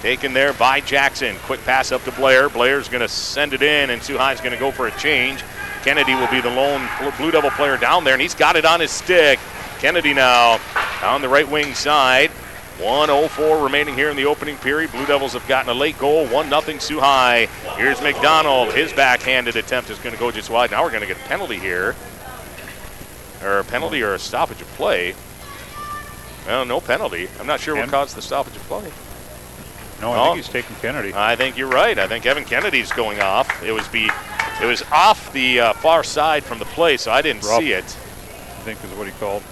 Taken 0.00 0.32
there 0.32 0.54
by 0.54 0.80
Jackson. 0.80 1.36
Quick 1.42 1.62
pass 1.64 1.92
up 1.92 2.02
to 2.04 2.12
Blair. 2.12 2.48
Blair's 2.48 2.88
going 2.88 3.02
to 3.02 3.08
send 3.08 3.52
it 3.52 3.60
in, 3.60 3.90
and 3.90 4.00
High's 4.00 4.40
going 4.40 4.54
to 4.54 4.58
go 4.58 4.70
for 4.70 4.86
a 4.86 4.98
change. 4.98 5.44
Kennedy 5.82 6.14
will 6.14 6.28
be 6.28 6.40
the 6.40 6.48
lone 6.48 6.88
Blue 7.18 7.30
Devil 7.30 7.50
player 7.50 7.76
down 7.76 8.04
there, 8.04 8.14
and 8.14 8.22
he's 8.22 8.34
got 8.34 8.56
it 8.56 8.64
on 8.64 8.80
his 8.80 8.90
stick. 8.90 9.38
Kennedy 9.80 10.14
now 10.14 10.58
on 11.02 11.20
the 11.20 11.28
right 11.28 11.48
wing 11.48 11.74
side. 11.74 12.30
104 12.80 13.62
remaining 13.62 13.94
here 13.94 14.08
in 14.10 14.16
the 14.16 14.26
opening 14.26 14.56
period. 14.58 14.92
Blue 14.92 15.04
Devils 15.06 15.32
have 15.32 15.46
gotten 15.48 15.68
a 15.70 15.74
late 15.74 15.98
goal, 15.98 16.26
1 16.26 16.48
0 16.62 16.78
Soo 16.78 17.00
High. 17.00 17.46
Here's 17.76 18.00
McDonald. 18.00 18.72
His 18.72 18.92
backhanded 18.92 19.56
attempt 19.56 19.90
is 19.90 19.98
going 19.98 20.14
to 20.14 20.18
go 20.18 20.30
just 20.30 20.48
wide. 20.50 20.70
Now 20.70 20.82
we're 20.84 20.90
going 20.90 21.00
to 21.02 21.06
get 21.06 21.16
a 21.16 21.28
penalty 21.28 21.58
here. 21.58 21.96
Or 23.42 23.58
a 23.60 23.64
penalty 23.64 24.02
or 24.02 24.14
a 24.14 24.18
stoppage 24.18 24.60
of 24.60 24.68
play. 24.68 25.14
Well, 26.46 26.64
no 26.64 26.80
penalty. 26.80 27.28
I'm 27.38 27.46
not 27.46 27.60
sure 27.60 27.76
what 27.76 27.88
caused 27.88 28.16
the 28.16 28.22
stoppage 28.22 28.56
of 28.56 28.62
play. 28.62 28.90
No, 30.00 30.12
I 30.12 30.18
Oh. 30.18 30.24
think 30.26 30.36
he's 30.36 30.48
taking 30.48 30.76
Kennedy. 30.76 31.12
I 31.14 31.34
think 31.36 31.56
you're 31.58 31.68
right. 31.68 31.98
I 31.98 32.06
think 32.06 32.24
Evan 32.26 32.44
Kennedy's 32.44 32.92
going 32.92 33.20
off. 33.20 33.62
It 33.62 33.72
was 33.72 33.86
be, 33.88 34.08
it 34.62 34.64
was 34.64 34.82
off 34.92 35.32
the 35.32 35.60
uh, 35.60 35.72
far 35.74 36.04
side 36.04 36.44
from 36.44 36.58
the 36.60 36.64
play, 36.66 36.96
so 36.96 37.10
I 37.10 37.20
didn't 37.22 37.42
Rough. 37.44 37.58
see 37.60 37.72
it. 37.72 37.84
I 37.84 38.60
think 38.62 38.82
is 38.84 38.90
what 38.96 39.06
he 39.08 39.12
called. 39.14 39.42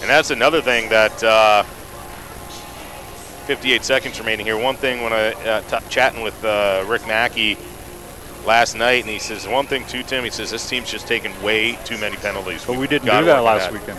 And 0.00 0.10
that's 0.10 0.30
another 0.30 0.60
thing 0.60 0.88
that 0.90 1.22
uh, 1.22 1.62
58 3.46 3.84
seconds 3.84 4.18
remaining 4.18 4.44
here. 4.46 4.58
One 4.58 4.76
thing 4.76 5.02
when 5.02 5.12
I 5.12 5.32
uh, 5.32 5.60
t- 5.62 5.86
chatting 5.88 6.22
with 6.22 6.44
uh, 6.44 6.84
Rick 6.86 7.06
Mackey 7.06 7.56
last 8.44 8.74
night, 8.76 9.02
and 9.02 9.10
he 9.10 9.18
says 9.18 9.46
one 9.46 9.66
thing 9.66 9.86
too, 9.86 10.02
Tim. 10.02 10.24
He 10.24 10.30
says 10.30 10.50
this 10.50 10.68
team's 10.68 10.90
just 10.90 11.06
taking 11.06 11.32
way 11.42 11.78
too 11.84 11.98
many 11.98 12.16
penalties. 12.16 12.64
But 12.64 12.74
we 12.74 12.80
We've 12.80 12.90
didn't 12.90 13.06
do 13.06 13.24
that 13.24 13.40
last 13.40 13.72
weekend. 13.72 13.98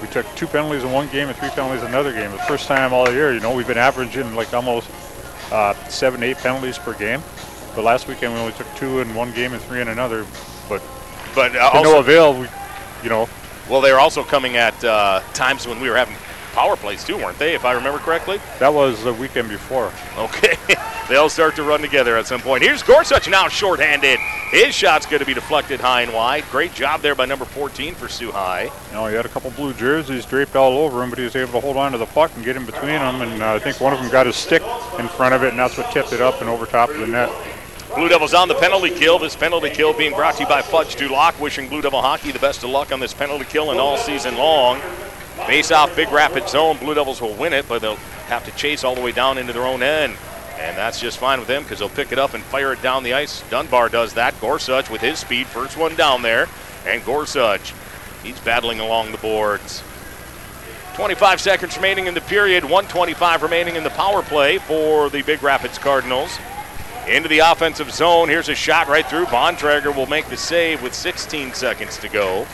we 0.00 0.08
took 0.08 0.26
two 0.34 0.46
penalties 0.46 0.84
in 0.84 0.92
one 0.92 1.08
game 1.08 1.28
and 1.28 1.36
three 1.36 1.50
penalties 1.50 1.82
in 1.82 1.88
another 1.88 2.12
game. 2.12 2.30
The 2.30 2.38
first 2.38 2.66
time 2.66 2.92
all 2.92 3.10
year, 3.10 3.32
you 3.32 3.40
know, 3.40 3.54
we've 3.54 3.66
been 3.68 3.78
averaging 3.78 4.34
like 4.34 4.52
almost 4.52 4.90
uh, 5.50 5.74
seven, 5.88 6.22
eight 6.22 6.38
penalties 6.38 6.78
per 6.78 6.94
game. 6.94 7.22
But 7.74 7.84
last 7.84 8.08
weekend 8.08 8.34
we 8.34 8.40
only 8.40 8.52
took 8.52 8.66
two 8.76 9.00
in 9.00 9.14
one 9.14 9.32
game 9.32 9.52
and 9.52 9.62
three 9.62 9.80
in 9.80 9.88
another. 9.88 10.26
But 10.68 10.82
But 11.34 11.54
uh, 11.56 11.70
to 11.70 11.82
no 11.82 11.98
avail. 11.98 12.34
We, 12.38 12.48
you 13.02 13.08
know, 13.08 13.28
well, 13.68 13.80
they 13.80 13.92
were 13.92 14.00
also 14.00 14.22
coming 14.24 14.56
at 14.56 14.82
uh, 14.84 15.20
times 15.34 15.66
when 15.66 15.80
we 15.80 15.88
were 15.88 15.96
having 15.96 16.16
power 16.52 16.76
plays 16.76 17.04
too, 17.04 17.16
weren't 17.16 17.38
they? 17.38 17.54
If 17.54 17.64
I 17.64 17.72
remember 17.72 17.98
correctly. 17.98 18.40
that 18.58 18.72
was 18.72 19.02
the 19.04 19.12
weekend 19.12 19.48
before. 19.48 19.92
Okay, 20.16 20.56
they'll 21.08 21.28
start 21.28 21.56
to 21.56 21.62
run 21.62 21.80
together 21.80 22.16
at 22.16 22.26
some 22.26 22.40
point. 22.40 22.62
Here's 22.62 22.82
Gorsuch 22.82 23.28
now 23.28 23.48
shorthanded. 23.48 24.18
His 24.50 24.74
shot's 24.74 25.06
going 25.06 25.20
to 25.20 25.26
be 25.26 25.34
deflected 25.34 25.80
high 25.80 26.02
and 26.02 26.12
wide. 26.12 26.44
Great 26.50 26.74
job 26.74 27.00
there 27.00 27.14
by 27.14 27.24
number 27.24 27.44
14 27.44 27.94
for 27.94 28.08
Soo 28.08 28.30
High. 28.30 28.64
You 28.64 28.92
know, 28.92 29.06
he 29.06 29.14
had 29.14 29.24
a 29.24 29.30
couple 29.30 29.50
blue 29.52 29.72
jerseys 29.72 30.26
draped 30.26 30.56
all 30.56 30.78
over 30.78 31.02
him, 31.02 31.10
but 31.10 31.18
he 31.18 31.24
was 31.24 31.36
able 31.36 31.52
to 31.52 31.60
hold 31.60 31.76
on 31.76 31.92
to 31.92 31.98
the 31.98 32.06
puck 32.06 32.30
and 32.36 32.44
get 32.44 32.56
in 32.56 32.66
between 32.66 32.86
them. 32.86 33.22
And 33.22 33.42
uh, 33.42 33.54
I 33.54 33.58
think 33.58 33.80
one 33.80 33.92
of 33.92 34.00
them 34.00 34.10
got 34.10 34.26
his 34.26 34.36
stick 34.36 34.62
in 34.98 35.08
front 35.08 35.34
of 35.34 35.42
it, 35.42 35.50
and 35.50 35.58
that's 35.58 35.78
what 35.78 35.90
tipped 35.90 36.12
it 36.12 36.20
up 36.20 36.40
and 36.40 36.50
over 36.50 36.66
top 36.66 36.90
of 36.90 36.98
the 36.98 37.06
net. 37.06 37.30
Blue 37.94 38.08
Devils 38.08 38.32
on 38.32 38.48
the 38.48 38.54
penalty 38.54 38.88
kill. 38.88 39.18
This 39.18 39.36
penalty 39.36 39.68
kill 39.68 39.92
being 39.92 40.14
brought 40.14 40.36
to 40.36 40.42
you 40.42 40.48
by 40.48 40.62
Fudge 40.62 40.96
Duloc. 40.96 41.38
Wishing 41.38 41.68
Blue 41.68 41.82
Devil 41.82 42.00
hockey 42.00 42.32
the 42.32 42.38
best 42.38 42.64
of 42.64 42.70
luck 42.70 42.90
on 42.90 43.00
this 43.00 43.12
penalty 43.12 43.44
kill 43.44 43.70
and 43.70 43.78
all 43.78 43.98
season 43.98 44.36
long. 44.38 44.80
Face 45.46 45.70
off 45.70 45.94
Big 45.96 46.10
Rapid 46.12 46.48
zone. 46.48 46.78
Blue 46.78 46.94
Devils 46.94 47.20
will 47.20 47.34
win 47.34 47.52
it, 47.52 47.68
but 47.68 47.80
they'll 47.82 47.96
have 48.26 48.44
to 48.44 48.50
chase 48.52 48.84
all 48.84 48.94
the 48.94 49.00
way 49.00 49.12
down 49.12 49.38
into 49.38 49.52
their 49.52 49.66
own 49.66 49.82
end. 49.82 50.16
And 50.58 50.76
that's 50.76 51.00
just 51.00 51.18
fine 51.18 51.38
with 51.38 51.48
them 51.48 51.62
because 51.62 51.80
they'll 51.80 51.88
pick 51.88 52.12
it 52.12 52.18
up 52.18 52.34
and 52.34 52.44
fire 52.44 52.72
it 52.72 52.82
down 52.82 53.02
the 53.02 53.14
ice. 53.14 53.42
Dunbar 53.50 53.88
does 53.88 54.14
that. 54.14 54.38
Gorsuch 54.40 54.90
with 54.90 55.00
his 55.00 55.18
speed, 55.18 55.46
first 55.46 55.76
one 55.76 55.96
down 55.96 56.22
there. 56.22 56.48
And 56.86 57.04
Gorsuch, 57.04 57.74
he's 58.22 58.38
battling 58.40 58.78
along 58.78 59.12
the 59.12 59.18
boards. 59.18 59.82
25 60.94 61.40
seconds 61.40 61.76
remaining 61.76 62.06
in 62.06 62.14
the 62.14 62.20
period, 62.20 62.64
125 62.64 63.42
remaining 63.42 63.76
in 63.76 63.82
the 63.82 63.90
power 63.90 64.22
play 64.22 64.58
for 64.58 65.08
the 65.08 65.22
Big 65.22 65.42
Rapids 65.42 65.78
Cardinals. 65.78 66.38
Into 67.08 67.28
the 67.28 67.40
offensive 67.40 67.90
zone. 67.90 68.28
Here's 68.28 68.48
a 68.48 68.54
shot 68.54 68.86
right 68.86 69.04
through. 69.04 69.24
Bontrager 69.26 69.94
will 69.94 70.06
make 70.06 70.28
the 70.28 70.36
save 70.36 70.82
with 70.82 70.94
16 70.94 71.54
seconds 71.54 71.98
to 71.98 72.08
go. 72.08 72.46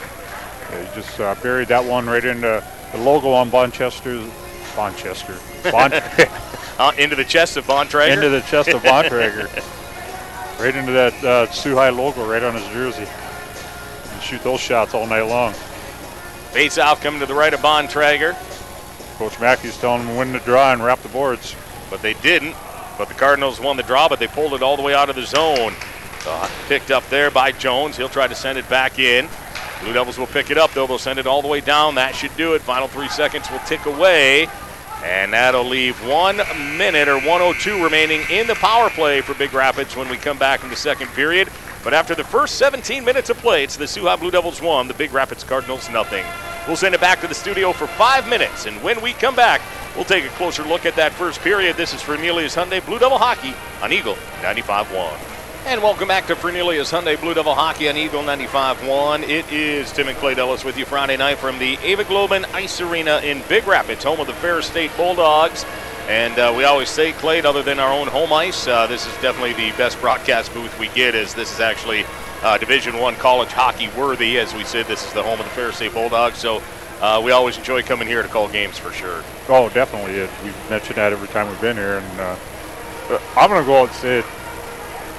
Yeah, 0.71 0.87
he 0.87 0.95
just 0.95 1.19
uh, 1.19 1.35
buried 1.41 1.67
that 1.69 1.83
one 1.83 2.05
right 2.07 2.23
into 2.23 2.63
the 2.91 2.97
logo 2.97 3.29
on 3.31 3.49
Bonchester's. 3.49 4.29
Bonchester. 4.75 5.37
Bon, 5.71 5.91
Uh, 6.79 6.93
into 6.97 7.13
the 7.13 7.25
chest 7.25 7.57
of 7.57 7.65
Bontrager. 7.67 8.13
into 8.13 8.29
the 8.29 8.39
chest 8.41 8.69
of 8.69 8.81
Bontrager. 8.83 9.47
right 10.61 10.73
into 10.73 10.93
that 10.93 11.13
uh, 11.25 11.51
Soo 11.51 11.75
High 11.75 11.89
logo 11.89 12.25
right 12.25 12.41
on 12.41 12.53
his 12.53 12.65
jersey. 12.67 13.05
And 14.13 14.21
shoot 14.23 14.41
those 14.43 14.61
shots 14.61 14.93
all 14.93 15.05
night 15.05 15.23
long. 15.23 15.51
Face 16.53 16.77
off 16.77 17.01
coming 17.03 17.19
to 17.19 17.25
the 17.25 17.33
right 17.33 17.53
of 17.53 17.59
Bontrager, 17.59 18.33
Coach 19.17 19.37
Mackey's 19.41 19.77
telling 19.77 20.03
him 20.07 20.15
when 20.15 20.27
to 20.27 20.33
win 20.33 20.39
the 20.39 20.45
draw 20.45 20.71
and 20.71 20.81
wrap 20.81 20.99
the 21.01 21.09
boards. 21.09 21.53
but 21.89 22.01
they 22.01 22.13
didn't. 22.15 22.55
But 22.97 23.09
the 23.09 23.13
Cardinals 23.15 23.59
won 23.59 23.75
the 23.75 23.83
draw, 23.83 24.07
but 24.07 24.19
they 24.19 24.27
pulled 24.27 24.53
it 24.53 24.61
all 24.63 24.77
the 24.77 24.81
way 24.83 24.93
out 24.93 25.09
of 25.09 25.17
the 25.17 25.25
zone. 25.25 25.73
Uh, 26.25 26.49
picked 26.69 26.91
up 26.91 27.05
there 27.09 27.29
by 27.29 27.51
Jones. 27.51 27.97
He'll 27.97 28.07
try 28.07 28.27
to 28.27 28.35
send 28.35 28.57
it 28.57 28.69
back 28.69 28.99
in. 28.99 29.27
Blue 29.81 29.93
Devils 29.93 30.17
will 30.17 30.27
pick 30.27 30.51
it 30.51 30.57
up, 30.57 30.71
though. 30.73 30.87
They'll 30.87 30.97
send 30.97 31.19
it 31.19 31.27
all 31.27 31.41
the 31.41 31.47
way 31.47 31.61
down. 31.61 31.95
That 31.95 32.15
should 32.15 32.35
do 32.35 32.53
it. 32.53 32.61
Final 32.61 32.87
three 32.87 33.09
seconds 33.09 33.49
will 33.49 33.59
tick 33.59 33.85
away. 33.85 34.47
And 35.03 35.31
that'll 35.31 35.63
leave 35.63 35.95
one 36.05 36.37
minute 36.77 37.07
or 37.07 37.19
102 37.19 37.81
remaining 37.81 38.21
in 38.29 38.47
the 38.47 38.55
power 38.55 38.89
play 38.89 39.21
for 39.21 39.33
Big 39.33 39.53
Rapids 39.53 39.95
when 39.95 40.09
we 40.09 40.17
come 40.17 40.37
back 40.37 40.63
in 40.63 40.69
the 40.69 40.75
second 40.75 41.07
period. 41.09 41.49
But 41.83 41.93
after 41.93 42.13
the 42.13 42.25
first 42.25 42.55
17 42.55 43.05
minutes 43.05 43.29
of 43.29 43.37
play, 43.37 43.63
it's 43.63 43.77
the 43.77 43.87
High 43.87 44.17
Blue 44.17 44.31
Devils 44.31 44.61
one, 44.61 44.89
the 44.89 44.93
Big 44.93 45.13
Rapids 45.13 45.45
Cardinals 45.45 45.89
nothing. 45.89 46.25
We'll 46.67 46.75
send 46.75 46.93
it 46.93 46.99
back 46.99 47.21
to 47.21 47.27
the 47.27 47.33
studio 47.33 47.71
for 47.71 47.87
five 47.87 48.27
minutes, 48.27 48.65
and 48.65 48.83
when 48.83 49.01
we 49.01 49.13
come 49.13 49.35
back, 49.35 49.61
we'll 49.95 50.03
take 50.03 50.25
a 50.25 50.29
closer 50.29 50.63
look 50.63 50.85
at 50.85 50.95
that 50.97 51.13
first 51.13 51.39
period. 51.39 51.77
This 51.77 51.93
is 51.93 52.01
Fernelius 52.01 52.55
Hyundai 52.55 52.85
Blue 52.85 52.99
Devil 52.99 53.17
Hockey 53.17 53.53
on 53.81 53.93
Eagle 53.93 54.15
95.1. 54.41 55.38
And 55.65 55.83
welcome 55.83 56.07
back 56.07 56.25
to 56.27 56.35
Fernelius 56.35 56.91
Hyundai 56.91 57.19
Blue 57.19 57.33
Devil 57.33 57.53
Hockey 57.53 57.89
on 57.89 57.97
Eagle 57.97 58.23
95.1. 58.23 59.27
It 59.27 59.51
is 59.51 59.91
Tim 59.91 60.07
and 60.07 60.17
Clay 60.17 60.33
Ellis 60.35 60.63
with 60.63 60.77
you 60.77 60.85
Friday 60.85 61.17
night 61.17 61.37
from 61.37 61.59
the 61.59 61.75
Ewigleben 61.77 62.45
Ice 62.53 62.81
Arena 62.81 63.19
in 63.19 63.43
Big 63.49 63.67
Rapids, 63.67 64.03
home 64.03 64.19
of 64.19 64.27
the 64.27 64.33
Ferris 64.33 64.65
State 64.65 64.89
Bulldogs. 64.95 65.65
And 66.07 66.39
uh, 66.39 66.53
we 66.57 66.63
always 66.63 66.89
say, 66.89 67.11
Clay, 67.11 67.41
other 67.41 67.61
than 67.61 67.77
our 67.77 67.91
own 67.91 68.07
home 68.07 68.33
ice, 68.33 68.67
uh, 68.67 68.87
this 68.87 69.05
is 69.05 69.13
definitely 69.21 69.53
the 69.53 69.75
best 69.77 69.99
broadcast 70.01 70.51
booth 70.53 70.79
we 70.79 70.87
get. 70.89 71.13
As 71.13 71.35
this 71.35 71.53
is 71.53 71.59
actually 71.59 72.05
uh, 72.41 72.57
Division 72.57 72.97
One 72.97 73.15
college 73.15 73.51
hockey 73.51 73.89
worthy, 73.89 74.39
as 74.39 74.53
we 74.55 74.63
said, 74.63 74.87
this 74.87 75.05
is 75.05 75.13
the 75.13 75.21
home 75.21 75.39
of 75.39 75.45
the 75.45 75.51
Ferris 75.51 75.75
State 75.75 75.93
Bulldogs. 75.93 76.37
So 76.39 76.63
uh, 77.01 77.21
we 77.23 77.31
always 77.31 77.57
enjoy 77.57 77.83
coming 77.83 78.07
here 78.07 78.23
to 78.23 78.29
call 78.29 78.47
games 78.47 78.77
for 78.77 78.91
sure. 78.91 79.23
Oh, 79.49 79.69
definitely. 79.69 80.13
We've 80.43 80.69
mentioned 80.69 80.95
that 80.95 81.11
every 81.11 81.27
time 81.27 81.47
we've 81.47 81.61
been 81.61 81.77
here. 81.77 81.99
And 81.99 82.19
uh, 82.19 82.35
I'm 83.35 83.49
going 83.49 83.61
to 83.61 83.67
go 83.67 83.81
out 83.81 83.89
and 83.89 83.97
say 83.97 84.19
it. 84.19 84.25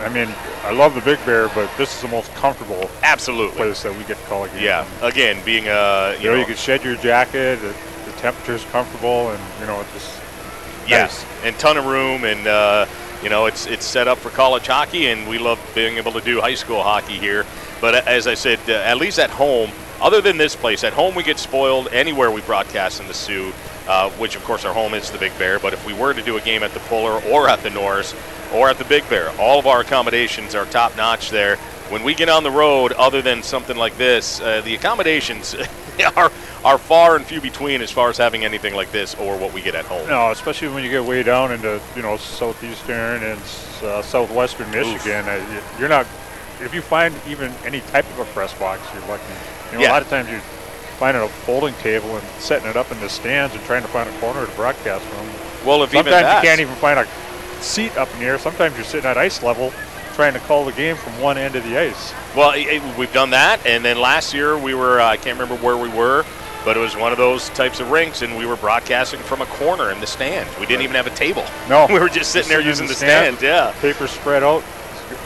I 0.01 0.09
mean, 0.09 0.29
I 0.65 0.73
love 0.73 0.95
the 0.95 1.01
Big 1.03 1.25
Bear, 1.27 1.49
but 1.49 1.71
this 1.77 1.95
is 1.95 2.03
the 2.03 2.09
most 2.09 2.33
comfortable 2.35 2.91
Absolutely. 3.03 3.57
place 3.57 3.83
that 3.83 3.97
we 3.97 4.05
get 4.05 4.17
to 4.17 4.25
call 4.25 4.45
a 4.45 4.49
game. 4.49 4.65
Yeah. 4.65 4.87
Again, 5.03 5.45
being 5.45 5.69
a 5.69 6.17
You 6.21 6.31
know, 6.31 6.37
you 6.37 6.47
can 6.47 6.57
shed 6.57 6.83
your 6.83 6.97
jacket. 6.97 7.61
The, 7.61 7.75
the 8.07 8.17
temperature's 8.19 8.65
comfortable, 8.67 9.31
and 9.31 9.43
you 9.61 9.67
know, 9.67 9.81
it's 9.81 9.93
just 9.93 10.21
Yes, 10.91 11.25
and 11.45 11.57
ton 11.59 11.77
of 11.77 11.87
room, 11.87 12.25
and 12.25 12.47
uh, 12.47 12.87
you 13.23 13.29
know 13.29 13.47
it's 13.47 13.67
it's 13.67 13.85
set 13.87 14.09
up 14.09 14.19
for 14.19 14.31
college 14.31 14.67
hockey, 14.67 15.07
and 15.07 15.29
we 15.29 15.39
love 15.39 15.61
being 15.75 15.99
able 15.99 16.13
to 16.13 16.21
do 16.21 16.41
high 16.41 16.55
school 16.55 16.83
hockey 16.83 17.17
here. 17.17 17.47
But 17.81 17.95
uh, 17.95 18.03
as 18.07 18.27
I 18.27 18.35
said, 18.35 18.59
uh, 18.69 18.73
at 18.73 18.97
least 18.97 19.19
at 19.21 19.31
home, 19.31 19.71
other 20.01 20.21
than 20.21 20.37
this 20.37 20.57
place, 20.57 20.83
at 20.83 20.93
home 20.93 21.15
we 21.15 21.23
get 21.23 21.39
spoiled 21.39 21.89
anywhere 21.93 22.31
we 22.31 22.41
broadcast 22.41 23.01
in 23.01 23.07
the 23.07 23.15
Soo, 23.15 23.53
uh, 23.87 24.11
which 24.11 24.35
of 24.35 24.43
course 24.45 24.65
our 24.65 24.75
home 24.75 24.95
is 24.95 25.11
the 25.11 25.19
Big 25.19 25.37
Bear. 25.39 25.61
But 25.61 25.73
if 25.73 25.87
we 25.87 25.93
were 25.93 26.13
to 26.13 26.23
do 26.23 26.37
a 26.39 26.41
game 26.41 26.65
at 26.65 26.73
the 26.73 26.81
Pullar 26.81 27.25
or 27.31 27.49
at 27.49 27.63
the 27.63 27.71
Norris 27.71 28.15
or 28.55 28.69
at 28.69 28.79
the 28.79 28.85
Big 28.85 29.09
Bear, 29.09 29.31
all 29.39 29.59
of 29.59 29.67
our 29.67 29.81
accommodations 29.81 30.55
are 30.55 30.65
top 30.67 30.97
notch 30.97 31.31
there. 31.31 31.57
When 31.91 32.05
we 32.05 32.15
get 32.15 32.29
on 32.29 32.45
the 32.45 32.51
road, 32.51 32.93
other 32.93 33.21
than 33.21 33.43
something 33.43 33.77
like 33.77 33.97
this, 33.97 34.41
uh, 34.41 34.61
the 34.61 34.75
accommodations 34.75 35.57
are 36.17 36.31
are 36.65 36.79
far 36.79 37.17
and 37.17 37.25
few 37.25 37.41
between 37.41 37.81
as 37.83 37.91
far 37.91 38.11
as 38.11 38.19
having 38.19 38.45
anything 38.45 38.75
like 38.75 38.93
this 38.93 39.15
or 39.17 39.37
what 39.39 39.53
we 39.53 39.61
get 39.63 39.75
at 39.75 39.87
home. 39.87 40.07
no, 40.09 40.31
especially 40.31 40.69
when 40.69 40.85
you 40.85 40.91
get 40.91 41.03
way 41.05 41.23
down 41.23 41.51
into 41.53 41.81
you 41.97 42.03
know 42.03 42.17
southeastern 42.17 43.23
and 43.23 43.41
uh, 43.83 44.03
southwestern 44.03 44.71
Michigan. 44.71 45.25
Uh, 45.29 45.63
you're 45.79 45.89
not. 45.89 46.07
If 46.61 46.75
you 46.75 46.83
find 46.83 47.15
even 47.27 47.53
any 47.65 47.81
type 47.81 48.05
of 48.11 48.19
a 48.21 48.25
press 48.27 48.53
box, 48.59 48.83
you're 48.95 49.07
lucky. 49.09 49.23
You 49.73 49.79
know, 49.79 49.81
Yeah. 49.85 49.91
a 49.91 49.93
lot 49.95 50.03
of 50.03 50.09
times 50.11 50.29
you're 50.29 50.41
finding 51.01 51.23
a 51.23 51.29
folding 51.29 51.73
table 51.77 52.15
and 52.15 52.23
setting 52.39 52.69
it 52.69 52.77
up 52.77 52.93
in 52.93 53.01
the 53.01 53.09
stands 53.09 53.55
and 53.55 53.65
trying 53.65 53.81
to 53.83 53.89
find 53.89 54.09
a 54.09 54.13
corner 54.21 54.45
to 54.47 54.53
broadcast 54.53 55.03
from. 55.07 55.67
Well, 55.67 55.83
if 55.83 55.95
even 55.95 56.05
Sometimes 56.05 56.23
that, 56.23 56.43
you 56.45 56.49
can't 56.49 56.61
even 56.61 56.75
find 56.77 57.01
a 57.01 57.07
seat 57.63 57.97
up 57.97 58.13
in 58.15 58.21
the 58.21 58.25
air. 58.27 58.39
Sometimes 58.39 58.75
you're 58.77 58.85
sitting 58.85 59.09
at 59.09 59.17
ice 59.17 59.43
level 59.43 59.73
trying 60.15 60.33
to 60.35 60.41
call 60.41 60.65
the 60.65 60.73
game 60.73 60.97
from 60.97 61.19
one 61.21 61.39
end 61.39 61.55
of 61.57 61.65
the 61.65 61.79
ice. 61.79 62.13
Well, 62.37 62.51
i- 62.51 62.81
i- 62.83 62.95
we've 62.99 63.13
done 63.13 63.31
that, 63.31 63.61
and 63.65 63.85
then 63.85 63.99
last 64.01 64.35
year 64.35 64.57
we 64.59 64.75
were, 64.75 65.01
uh, 65.01 65.07
I 65.07 65.17
can't 65.17 65.39
remember 65.39 65.55
where 65.65 65.77
we 65.77 65.89
were, 65.89 66.25
but 66.65 66.77
it 66.77 66.81
was 66.81 66.97
one 66.97 67.13
of 67.13 67.19
those 67.19 67.49
types 67.51 67.81
of 67.81 67.91
rinks, 67.91 68.21
and 68.23 68.37
we 68.37 68.45
were 68.45 68.57
broadcasting 68.57 69.21
from 69.21 69.41
a 69.41 69.47
corner 69.47 69.91
in 69.91 70.01
the 70.01 70.07
stand. 70.07 70.49
We 70.59 70.67
didn't 70.67 70.83
even 70.83 70.97
have 70.97 71.07
a 71.07 71.11
table. 71.11 71.45
No, 71.69 71.87
We 71.91 71.99
were 72.01 72.09
just 72.09 72.33
sitting 72.33 72.49
there 72.49 72.61
in 72.61 72.67
using 72.67 72.87
the 72.87 72.95
stand, 72.95 73.41
yeah. 73.41 73.73
Paper 73.81 74.07
spread 74.09 74.43
out. 74.43 74.63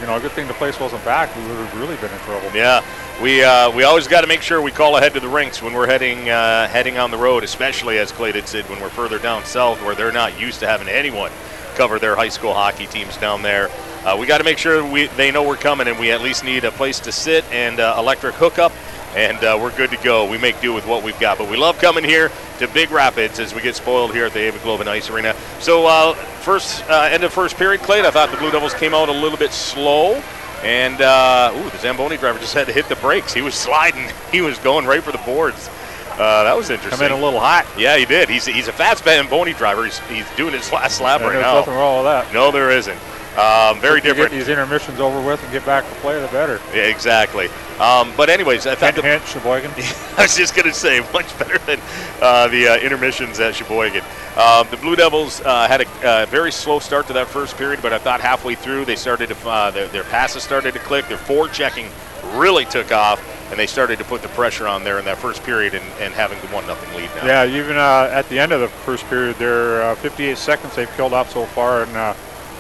You 0.00 0.06
know, 0.06 0.16
a 0.16 0.20
good 0.20 0.32
thing 0.32 0.46
the 0.48 0.54
place 0.54 0.78
wasn't 0.80 1.04
back. 1.04 1.34
We 1.36 1.42
would 1.42 1.56
have 1.58 1.78
really 1.80 1.96
been 1.96 2.10
in 2.10 2.18
trouble. 2.20 2.48
Yeah, 2.54 2.80
we 3.20 3.44
uh, 3.44 3.70
we 3.70 3.82
always 3.84 4.06
got 4.08 4.22
to 4.22 4.26
make 4.26 4.40
sure 4.40 4.62
we 4.62 4.70
call 4.70 4.96
ahead 4.96 5.12
to 5.12 5.20
the 5.20 5.28
rinks 5.28 5.60
when 5.60 5.74
we're 5.74 5.86
heading 5.86 6.30
uh, 6.30 6.68
heading 6.68 6.96
on 6.98 7.10
the 7.10 7.18
road, 7.18 7.44
especially 7.44 7.98
as 7.98 8.10
Clay 8.10 8.32
did 8.32 8.48
said 8.48 8.68
when 8.70 8.80
we're 8.80 8.88
further 8.88 9.18
down 9.18 9.44
south 9.44 9.82
where 9.84 9.94
they're 9.94 10.10
not 10.12 10.40
used 10.40 10.60
to 10.60 10.66
having 10.66 10.88
anyone 10.88 11.30
cover 11.74 11.98
their 11.98 12.16
high 12.16 12.28
school 12.28 12.54
hockey 12.54 12.86
teams 12.86 13.16
down 13.16 13.42
there. 13.42 13.70
Uh, 14.04 14.16
we 14.18 14.26
got 14.26 14.38
to 14.38 14.44
make 14.44 14.58
sure 14.58 14.84
we 14.84 15.06
they 15.08 15.30
know 15.30 15.42
we're 15.42 15.56
coming, 15.56 15.88
and 15.88 15.98
we 15.98 16.10
at 16.10 16.20
least 16.20 16.44
need 16.44 16.64
a 16.64 16.70
place 16.70 17.00
to 17.00 17.12
sit 17.12 17.44
and 17.52 17.80
uh, 17.80 17.96
electric 17.98 18.34
hookup, 18.34 18.72
and 19.14 19.38
uh, 19.44 19.58
we're 19.60 19.74
good 19.76 19.90
to 19.90 19.96
go. 19.98 20.28
We 20.28 20.38
make 20.38 20.60
do 20.60 20.72
with 20.72 20.86
what 20.86 21.02
we've 21.02 21.18
got, 21.18 21.38
but 21.38 21.48
we 21.48 21.56
love 21.56 21.78
coming 21.78 22.04
here 22.04 22.30
to 22.58 22.68
Big 22.68 22.90
Rapids 22.90 23.38
as 23.40 23.54
we 23.54 23.62
get 23.62 23.74
spoiled 23.74 24.12
here 24.12 24.26
at 24.26 24.32
the 24.32 24.40
Ewigleben 24.40 24.86
Ice 24.86 25.10
Arena. 25.10 25.34
So 25.60 25.86
uh, 25.86 26.14
first 26.14 26.88
uh, 26.90 27.08
end 27.10 27.24
of 27.24 27.32
first 27.32 27.56
period, 27.56 27.80
Clay. 27.80 28.00
I 28.00 28.10
thought 28.10 28.30
the 28.30 28.36
Blue 28.36 28.50
Devils 28.50 28.74
came 28.74 28.94
out 28.94 29.08
a 29.08 29.12
little 29.12 29.38
bit 29.38 29.52
slow. 29.52 30.22
And 30.62 31.02
uh, 31.02 31.52
ooh, 31.54 31.70
the 31.70 31.76
Zamboni 31.76 32.16
driver 32.16 32.38
just 32.38 32.54
had 32.54 32.66
to 32.68 32.72
hit 32.72 32.88
the 32.88 32.96
brakes. 32.96 33.34
He 33.34 33.42
was 33.42 33.54
sliding. 33.54 34.10
He 34.32 34.40
was 34.40 34.58
going 34.58 34.84
right 34.84 35.02
for 35.02 35.12
the 35.12 35.18
boards. 35.18 35.70
Uh, 36.14 36.44
that 36.44 36.56
was 36.56 36.68
Come 36.68 36.76
interesting. 36.76 37.06
in 37.06 37.12
a 37.12 37.16
little 37.16 37.40
hot. 37.40 37.66
yeah, 37.76 37.96
he 37.96 38.04
did. 38.04 38.28
He's, 38.28 38.46
he's 38.46 38.68
a 38.68 38.72
fast 38.72 39.04
Zamboni 39.04 39.52
driver. 39.52 39.84
He's, 39.84 39.98
he's 40.08 40.30
doing 40.36 40.52
his 40.54 40.70
last 40.72 41.00
lap 41.00 41.20
And 41.20 41.26
right 41.28 41.32
there's 41.34 41.44
now. 41.44 41.54
nothing 41.54 41.74
wrong 41.74 41.96
with 42.04 42.06
that. 42.12 42.32
No, 42.32 42.50
there 42.50 42.70
isn't. 42.70 42.98
Um, 43.36 43.80
very 43.80 43.96
You 43.96 44.02
get 44.02 44.08
different. 44.14 44.30
these 44.30 44.46
intermissions 44.48 45.00
over 45.00 45.20
with 45.20 45.42
and 45.42 45.50
get 45.50 45.66
back 45.66 45.82
to 45.82 45.94
play, 45.96 46.20
the 46.20 46.28
better. 46.28 46.60
Yeah, 46.72 46.82
exactly. 46.84 47.48
Um, 47.80 48.12
but 48.16 48.30
anyways, 48.30 48.64
I 48.68 48.76
thought 48.76 48.94
Hint, 48.94 49.02
the, 49.02 49.02
hint, 49.02 49.26
Cheboygan. 49.26 49.72
I 50.16 50.22
was 50.22 50.36
just 50.36 50.54
going 50.54 50.68
to 50.68 50.72
say 50.72 51.00
much 51.12 51.36
better 51.36 51.58
than 51.66 51.80
uh, 52.22 52.46
the 52.46 52.68
uh, 52.68 52.76
intermissions 52.78 53.40
at 53.40 53.56
Cheboygan. 53.56 54.04
Um, 54.36 54.68
the 54.70 54.76
Blue 54.76 54.94
Devils 54.94 55.40
uh, 55.40 55.66
had 55.66 55.80
a 55.80 56.08
uh, 56.08 56.26
very 56.26 56.52
slow 56.52 56.78
start 56.78 57.08
to 57.08 57.12
that 57.14 57.26
first 57.26 57.56
period, 57.56 57.82
but 57.82 57.92
I 57.92 57.98
thought 57.98 58.20
halfway 58.20 58.54
through 58.54 58.84
they 58.84 58.94
started 58.94 59.30
to 59.30 59.48
uh, 59.48 59.72
their, 59.72 59.88
their 59.88 60.04
passes 60.04 60.44
started 60.44 60.72
to 60.74 60.80
click. 60.80 61.08
Their 61.08 61.18
forward 61.18 61.52
checking 61.52 61.88
really 62.34 62.66
took 62.66 62.92
off 62.92 63.20
and 63.54 63.60
they 63.60 63.68
started 63.68 63.96
to 64.00 64.04
put 64.04 64.20
the 64.20 64.28
pressure 64.30 64.66
on 64.66 64.82
there 64.82 64.98
in 64.98 65.04
that 65.04 65.16
first 65.16 65.44
period 65.44 65.74
and, 65.74 65.84
and 66.00 66.12
having 66.12 66.40
the 66.40 66.48
one 66.48 66.66
nothing 66.66 66.92
lead 66.96 67.08
now. 67.14 67.44
Yeah, 67.44 67.56
even 67.56 67.76
uh, 67.76 68.08
at 68.10 68.28
the 68.28 68.36
end 68.36 68.50
of 68.50 68.60
the 68.60 68.66
first 68.66 69.06
period, 69.06 69.36
there 69.36 69.80
uh, 69.80 69.94
58 69.94 70.36
seconds 70.36 70.74
they've 70.74 70.90
killed 70.96 71.12
off 71.12 71.30
so 71.30 71.46
far, 71.46 71.84
and 71.84 71.96
uh, 71.96 72.14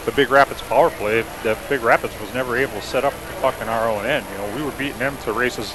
the 0.04 0.12
Big 0.12 0.30
Rapids 0.30 0.62
power 0.62 0.90
play, 0.90 1.22
the 1.42 1.58
Big 1.68 1.82
Rapids 1.82 2.14
was 2.20 2.32
never 2.32 2.56
able 2.56 2.74
to 2.74 2.82
set 2.82 3.04
up 3.04 3.12
the 3.12 3.40
puck 3.40 3.60
in 3.60 3.68
our 3.68 3.90
own 3.90 4.06
end. 4.06 4.24
You 4.30 4.38
know, 4.38 4.56
we 4.56 4.62
were 4.62 4.70
beating 4.78 5.00
them 5.00 5.16
to 5.24 5.32
races 5.32 5.74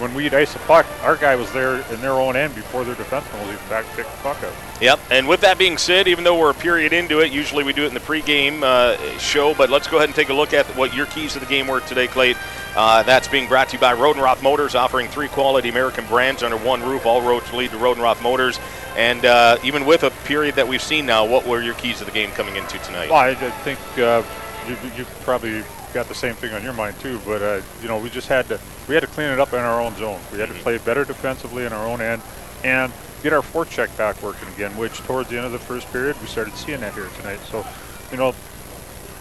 when 0.00 0.14
we'd 0.14 0.34
ice 0.34 0.52
the 0.52 0.58
puck, 0.60 0.86
our 1.02 1.16
guy 1.16 1.34
was 1.36 1.52
there 1.52 1.76
in 1.92 2.00
their 2.00 2.12
own 2.12 2.36
end 2.36 2.54
before 2.54 2.84
their 2.84 2.94
defenseman 2.94 3.40
was 3.46 3.54
even 3.54 3.68
back 3.68 3.84
to 3.90 3.96
pick 3.96 4.06
the 4.06 4.16
puck 4.18 4.42
up. 4.42 4.52
Yep, 4.80 5.00
and 5.10 5.28
with 5.28 5.40
that 5.40 5.58
being 5.58 5.76
said, 5.76 6.08
even 6.08 6.24
though 6.24 6.38
we're 6.38 6.50
a 6.50 6.54
period 6.54 6.92
into 6.92 7.20
it, 7.20 7.32
usually 7.32 7.64
we 7.64 7.72
do 7.72 7.84
it 7.84 7.88
in 7.88 7.94
the 7.94 8.00
pregame 8.00 8.62
uh, 8.62 8.96
show, 9.18 9.54
but 9.54 9.70
let's 9.70 9.88
go 9.88 9.96
ahead 9.96 10.08
and 10.08 10.16
take 10.16 10.28
a 10.28 10.34
look 10.34 10.52
at 10.52 10.66
what 10.76 10.94
your 10.94 11.06
keys 11.06 11.32
to 11.32 11.40
the 11.40 11.46
game 11.46 11.66
were 11.66 11.80
today, 11.80 12.06
Clayton. 12.06 12.40
Uh, 12.76 13.02
that's 13.02 13.26
being 13.26 13.48
brought 13.48 13.68
to 13.68 13.76
you 13.76 13.80
by 13.80 13.94
Rodenroth 13.94 14.42
Motors, 14.42 14.74
offering 14.76 15.08
three 15.08 15.28
quality 15.28 15.68
American 15.68 16.06
brands 16.06 16.42
under 16.44 16.56
one 16.56 16.80
roof. 16.82 17.06
All 17.06 17.20
roads 17.22 17.52
lead 17.52 17.70
to 17.70 17.76
Rodenroth 17.76 18.22
Motors. 18.22 18.60
And 18.96 19.24
uh, 19.24 19.58
even 19.64 19.84
with 19.84 20.04
a 20.04 20.10
period 20.10 20.54
that 20.56 20.68
we've 20.68 20.82
seen 20.82 21.06
now, 21.06 21.24
what 21.24 21.46
were 21.46 21.60
your 21.60 21.74
keys 21.74 21.98
to 21.98 22.04
the 22.04 22.10
game 22.12 22.30
coming 22.30 22.56
into 22.56 22.78
tonight? 22.78 23.10
Well, 23.10 23.18
I, 23.18 23.30
I 23.30 23.34
think 23.34 23.80
uh, 23.98 24.22
you, 24.68 24.76
you 24.96 25.04
probably 25.22 25.64
got 25.92 26.08
the 26.08 26.14
same 26.14 26.34
thing 26.34 26.52
on 26.52 26.62
your 26.62 26.72
mind 26.72 26.98
too. 27.00 27.20
But 27.24 27.42
uh, 27.42 27.60
you 27.82 27.88
know, 27.88 27.98
we 27.98 28.10
just 28.10 28.28
had 28.28 28.48
to 28.48 28.60
we 28.86 28.94
had 28.94 29.00
to 29.00 29.06
clean 29.08 29.28
it 29.30 29.40
up 29.40 29.52
in 29.52 29.58
our 29.58 29.80
own 29.80 29.96
zone. 29.96 30.20
We 30.32 30.38
had 30.38 30.48
to 30.48 30.54
play 30.56 30.78
better 30.78 31.04
defensively 31.04 31.64
in 31.64 31.72
our 31.72 31.86
own 31.86 32.00
end, 32.00 32.22
and 32.64 32.92
get 33.22 33.32
our 33.32 33.42
forecheck 33.42 33.94
back 33.96 34.22
working 34.22 34.48
again. 34.48 34.76
Which 34.76 34.98
towards 34.98 35.28
the 35.28 35.36
end 35.36 35.46
of 35.46 35.52
the 35.52 35.58
first 35.58 35.90
period, 35.92 36.20
we 36.20 36.26
started 36.26 36.54
seeing 36.54 36.80
that 36.80 36.94
here 36.94 37.08
tonight. 37.18 37.40
So, 37.50 37.66
you 38.10 38.16
know, 38.16 38.34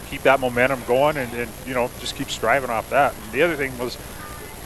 keep 0.09 0.21
that 0.23 0.39
momentum 0.39 0.81
going, 0.87 1.17
and, 1.17 1.33
and 1.33 1.51
you 1.65 1.73
know, 1.73 1.89
just 1.99 2.15
keep 2.15 2.29
striving 2.29 2.69
off 2.69 2.89
that. 2.89 3.13
And 3.15 3.31
the 3.31 3.41
other 3.41 3.55
thing 3.55 3.77
was. 3.77 3.97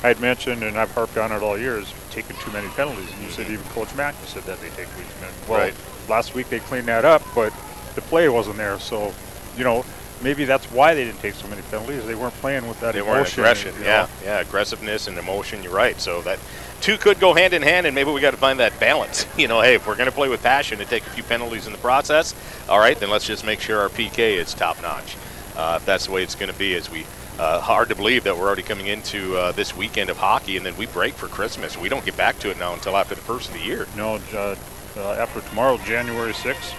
I 0.04 0.08
had 0.08 0.20
mentioned, 0.20 0.64
and 0.64 0.80
I've 0.80 0.90
harped 0.96 1.16
on 1.20 1.32
it 1.32 1.44
all 1.44 1.56
years, 1.60 1.94
taking 2.10 2.36
too 2.38 2.52
many 2.52 2.68
penalties. 2.70 3.08
And 3.14 3.22
you 3.22 3.30
said 3.30 3.46
even 3.52 3.64
Coach 3.66 3.94
Mack 3.94 4.16
said 4.26 4.42
that 4.46 4.60
they 4.60 4.70
take 4.70 4.88
too 4.88 5.04
many. 5.22 5.32
Well, 5.48 5.60
Right. 5.60 5.76
last 6.10 6.34
week 6.34 6.50
they 6.50 6.58
cleaned 6.58 6.88
that 6.88 7.06
up, 7.06 7.22
but 7.36 7.54
the 7.94 8.02
play 8.02 8.28
wasn't 8.28 8.58
there. 8.58 8.80
So, 8.80 9.14
you 9.56 9.64
know, 9.64 9.86
maybe 10.24 10.46
that's 10.46 10.66
why 10.72 10.94
they 10.94 11.06
didn't 11.06 11.20
take 11.20 11.34
so 11.36 11.48
many 11.48 11.62
penalties. 11.64 12.06
They 12.06 12.16
weren't 12.16 12.34
playing 12.36 12.68
with 12.68 12.80
that 12.82 12.94
They 12.94 13.00
emotion. 13.00 13.14
weren't 13.44 13.58
aggression. 13.60 13.76
you 13.80 13.86
Yeah, 13.86 14.02
know. 14.04 14.08
yeah, 14.26 14.40
aggressiveness 14.40 15.08
and 15.08 15.18
emotion. 15.18 15.64
You're 15.64 15.74
right. 15.74 16.00
So 16.00 16.22
that 16.22 16.40
two 16.82 16.98
could 16.98 17.20
go 17.20 17.34
hand 17.34 17.54
in 17.54 17.62
hand, 17.62 17.86
and 17.86 17.94
maybe 17.96 18.12
we 18.12 18.22
got 18.22 18.32
to 18.32 18.38
find 18.38 18.60
that 18.60 18.80
balance. 18.80 19.26
You 19.38 19.48
know, 19.48 19.62
hey, 19.62 19.76
if 19.76 19.88
we're 19.88 19.96
going 19.96 20.10
to 20.10 20.16
play 20.16 20.30
with 20.30 20.44
passion 20.44 20.80
and 20.80 20.90
take 20.90 21.06
a 21.06 21.10
few 21.10 21.24
penalties 21.24 21.66
in 21.66 21.72
the 21.72 21.80
process, 21.80 22.36
all 22.70 22.80
right, 22.80 23.00
then 23.00 23.10
let's 23.10 23.26
just 23.26 23.46
make 23.46 23.60
sure 23.60 23.80
our 23.80 23.90
PK 23.90 24.38
is 24.38 24.54
top 24.54 24.82
notch. 24.82 25.16
Uh, 25.56 25.76
if 25.80 25.86
that's 25.86 26.06
the 26.06 26.12
way 26.12 26.24
it's 26.24 26.36
going 26.36 26.52
to 26.52 26.58
be, 26.58 26.76
as 26.76 26.90
we. 26.90 27.06
Uh, 27.40 27.60
hard 27.60 27.90
to 27.90 27.96
believe 27.96 28.24
that 28.26 28.38
we're 28.38 28.46
already 28.46 28.62
coming 28.62 28.86
into 28.88 29.36
uh, 29.36 29.52
this 29.54 29.76
weekend 29.76 30.12
of 30.12 30.18
hockey, 30.18 30.58
and 30.58 30.66
then 30.66 30.76
we 30.78 30.86
break 30.86 31.14
for 31.16 31.28
Christmas. 31.28 31.76
We 31.76 31.90
don't 31.90 32.06
get 32.06 32.16
back 32.16 32.38
to 32.40 32.52
it 32.52 32.60
now 32.60 32.74
until 32.74 32.96
after 32.96 33.16
the 33.16 33.22
first 33.22 33.48
of 33.48 33.56
the 33.56 33.62
year. 33.62 33.88
No, 33.96 34.20
uh, 34.34 34.56
uh, 34.96 35.14
after 35.14 35.42
tomorrow, 35.50 35.78
January 35.80 36.34
6th, 36.34 36.74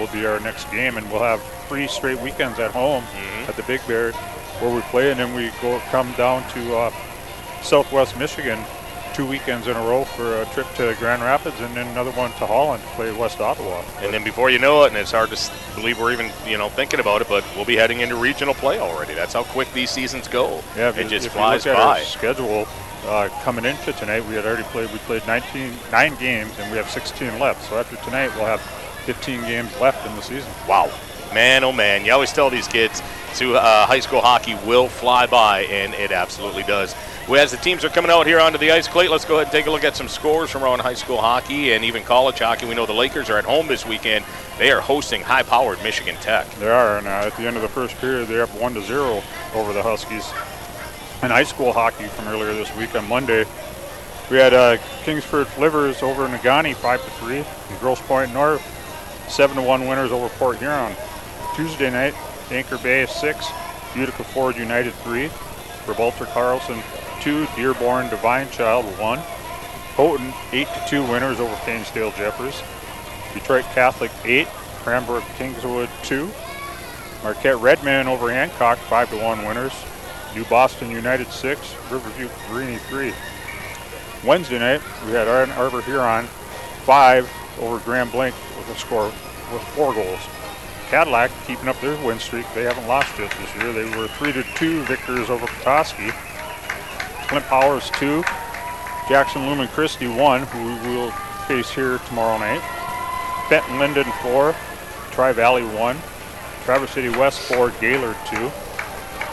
will 0.00 0.12
be 0.12 0.24
our 0.26 0.40
next 0.40 0.70
game, 0.70 0.96
and 0.96 1.08
we'll 1.10 1.22
have 1.22 1.42
three 1.68 1.86
straight 1.86 2.18
weekends 2.20 2.58
at 2.58 2.70
home 2.72 3.04
Mm-hmm. 3.04 3.50
at 3.50 3.56
the 3.56 3.62
Big 3.64 3.86
Bear 3.86 4.12
where 4.60 4.74
we 4.74 4.80
play, 4.82 5.10
and 5.10 5.20
then 5.20 5.34
we 5.34 5.50
go 5.62 5.78
come 5.90 6.10
down 6.12 6.42
to 6.50 6.76
uh, 6.76 6.90
Southwest 7.62 8.18
Michigan 8.18 8.58
two 9.14 9.26
weekends 9.26 9.66
in 9.66 9.76
a 9.76 9.80
row 9.80 10.04
for 10.04 10.40
a 10.40 10.46
trip 10.46 10.66
to 10.76 10.94
Grand 11.00 11.20
Rapids, 11.20 11.58
and 11.60 11.74
then 11.76 11.86
another 11.88 12.12
one 12.12 12.30
to 12.32 12.46
Holland 12.46 12.80
to 12.82 12.88
play 12.90 13.12
West 13.12 13.40
Ottawa. 13.40 13.82
And 14.00 14.14
then 14.14 14.22
before 14.22 14.50
you 14.50 14.58
know 14.60 14.84
it, 14.84 14.88
and 14.88 14.96
it's 14.96 15.10
hard 15.10 15.30
to 15.30 15.52
believe 15.74 15.98
we're 15.98 16.12
even 16.12 16.30
you 16.46 16.56
know 16.58 16.68
thinking 16.68 17.00
about 17.00 17.20
it, 17.20 17.28
but 17.28 17.44
we'll 17.56 17.64
be 17.64 17.74
heading 17.76 18.00
into 18.00 18.14
regional 18.16 18.54
play 18.54 18.78
already. 18.78 19.14
That's 19.14 19.32
how 19.32 19.42
quick 19.42 19.72
these 19.72 19.90
seasons 19.90 20.28
go. 20.28 20.62
Yeah, 20.76 20.94
it 20.96 21.08
just 21.08 21.28
flies 21.30 21.64
you 21.64 21.72
look 21.72 21.80
at 21.80 21.84
our 21.86 21.94
by. 21.96 22.02
schedule 22.02 22.66
uh, 23.06 23.28
coming 23.42 23.64
into 23.64 23.92
tonight, 23.94 24.24
we 24.26 24.34
had 24.34 24.44
already 24.46 24.62
played. 24.64 24.90
We 24.92 24.98
played 25.00 25.26
19, 25.26 25.72
nine 25.90 26.14
games, 26.16 26.56
and 26.58 26.70
we 26.70 26.76
have 26.76 26.88
16 26.90 27.38
left. 27.40 27.68
So 27.68 27.78
after 27.78 27.96
tonight, 28.04 28.30
we'll 28.36 28.44
have 28.46 28.60
15 29.12 29.40
games 29.40 29.80
left 29.80 30.06
in 30.06 30.14
the 30.14 30.22
season. 30.22 30.48
Wow, 30.68 30.88
man, 31.34 31.64
oh 31.64 31.72
man! 31.72 32.04
You 32.04 32.12
always 32.12 32.32
tell 32.32 32.48
these 32.48 32.68
kids 32.68 33.02
to 33.38 33.56
uh, 33.56 33.84
high 33.84 33.98
school 33.98 34.20
hockey 34.20 34.54
will 34.64 34.86
fly 34.86 35.26
by, 35.26 35.62
and 35.62 35.94
it 35.94 36.12
absolutely 36.12 36.62
does. 36.62 36.94
Well, 37.28 37.42
as 37.42 37.50
the 37.50 37.56
teams 37.56 37.84
are 37.84 37.88
coming 37.88 38.12
out 38.12 38.24
here 38.28 38.38
onto 38.38 38.56
the 38.56 38.70
ice, 38.70 38.86
Clay, 38.86 39.08
let's 39.08 39.24
go 39.24 39.34
ahead 39.34 39.48
and 39.48 39.52
take 39.52 39.66
a 39.66 39.70
look 39.72 39.82
at 39.82 39.96
some 39.96 40.06
scores 40.06 40.48
from 40.48 40.62
around 40.62 40.78
high 40.78 40.94
school 40.94 41.16
hockey 41.16 41.72
and 41.72 41.84
even 41.84 42.04
college 42.04 42.38
hockey. 42.38 42.66
We 42.66 42.76
know 42.76 42.86
the 42.86 42.92
Lakers 42.92 43.28
are 43.30 43.36
at 43.36 43.44
home 43.44 43.66
this 43.66 43.84
weekend. 43.84 44.24
They 44.58 44.70
are 44.70 44.80
hosting 44.80 45.22
high-powered 45.22 45.82
Michigan 45.82 46.14
Tech. 46.20 46.48
They 46.60 46.70
are, 46.70 46.98
and 46.98 47.08
uh, 47.08 47.26
at 47.26 47.36
the 47.36 47.48
end 47.48 47.56
of 47.56 47.62
the 47.62 47.68
first 47.68 47.96
period, 47.96 48.28
they're 48.28 48.44
up 48.44 48.54
one 48.54 48.74
to 48.74 48.80
zero 48.80 49.24
over 49.56 49.72
the 49.72 49.82
Huskies. 49.82 50.28
In 51.24 51.30
high 51.32 51.42
school 51.42 51.72
hockey 51.72 52.06
from 52.06 52.28
earlier 52.28 52.54
this 52.54 52.72
week 52.76 52.94
on 52.94 53.08
Monday, 53.08 53.44
we 54.30 54.36
had 54.36 54.54
uh, 54.54 54.76
Kingsford 55.02 55.48
Flivers 55.48 56.00
over 56.00 56.28
Negaunee 56.28 56.76
five 56.76 57.04
to 57.04 57.10
three, 57.12 57.38
and 57.38 57.80
Grosse 57.80 58.00
Pointe 58.02 58.32
North 58.32 58.76
seven 59.30 59.56
to 59.56 59.62
one 59.62 59.86
winners 59.86 60.12
over 60.12 60.28
Port 60.28 60.58
Huron. 60.58 60.94
Tuesday 61.54 61.90
night, 61.90 62.14
Anchor 62.50 62.78
Bay 62.78 63.06
six, 63.06 63.46
Utica 63.94 64.24
Ford 64.24 64.56
United 64.56 64.92
three, 64.94 65.30
Gibraltar 65.86 66.26
Carlson 66.26 66.82
two, 67.20 67.46
Dearborn 67.56 68.08
Divine 68.08 68.50
Child 68.50 68.84
one, 68.98 69.18
Houghton 69.96 70.32
eight 70.52 70.68
to 70.68 70.84
two 70.88 71.02
winners 71.02 71.40
over 71.40 71.54
Painesdale 71.64 72.12
Jeffers. 72.12 72.62
Detroit 73.34 73.64
Catholic 73.74 74.10
8, 74.24 74.46
Cranbrook 74.82 75.24
Kingswood 75.36 75.88
2, 76.02 76.28
Marquette 77.22 77.58
Redman 77.58 78.08
over 78.08 78.30
Hancock 78.30 78.78
5 78.78 79.10
to 79.10 79.16
1 79.16 79.46
winners, 79.46 79.72
New 80.34 80.44
Boston 80.46 80.90
United 80.90 81.28
6, 81.28 81.74
Riverview 81.90 82.28
Greeny 82.48 82.78
3. 82.78 83.12
Wednesday 84.24 84.58
night, 84.58 84.80
we 85.06 85.12
had 85.12 85.28
Ar- 85.28 85.46
Arbor 85.56 85.80
Huron 85.82 86.26
5 86.26 87.30
over 87.58 87.78
Grand 87.80 88.12
Blanc 88.12 88.34
with 88.56 88.70
a 88.70 88.78
score 88.78 89.06
with 89.52 89.62
4 89.74 89.94
goals. 89.94 90.20
Cadillac 90.88 91.30
keeping 91.46 91.68
up 91.68 91.80
their 91.80 91.96
win 92.04 92.18
streak. 92.18 92.46
They 92.54 92.64
haven't 92.64 92.86
lost 92.86 93.18
yet 93.18 93.32
this 93.40 93.54
year. 93.56 93.72
They 93.72 93.96
were 93.96 94.08
3 94.08 94.32
to 94.32 94.42
2 94.42 94.82
victors 94.84 95.30
over 95.30 95.46
Petoskey. 95.46 96.10
Flint 97.28 97.46
Powers 97.46 97.90
2, 97.90 98.24
Jackson 99.08 99.46
Lumen 99.46 99.68
Christi 99.68 100.08
1, 100.08 100.42
who 100.42 100.88
we 100.88 100.96
will 100.96 101.12
face 101.46 101.70
here 101.70 101.98
tomorrow 102.08 102.38
night. 102.38 102.60
Benton 103.48 103.78
Linden 103.78 104.10
4, 104.22 104.52
Tri 105.12 105.32
Valley 105.32 105.62
1, 105.62 105.96
Traverse 106.64 106.90
City 106.90 107.08
West 107.08 107.40
4, 107.42 107.70
Gaylord 107.80 108.16
2, 108.30 108.50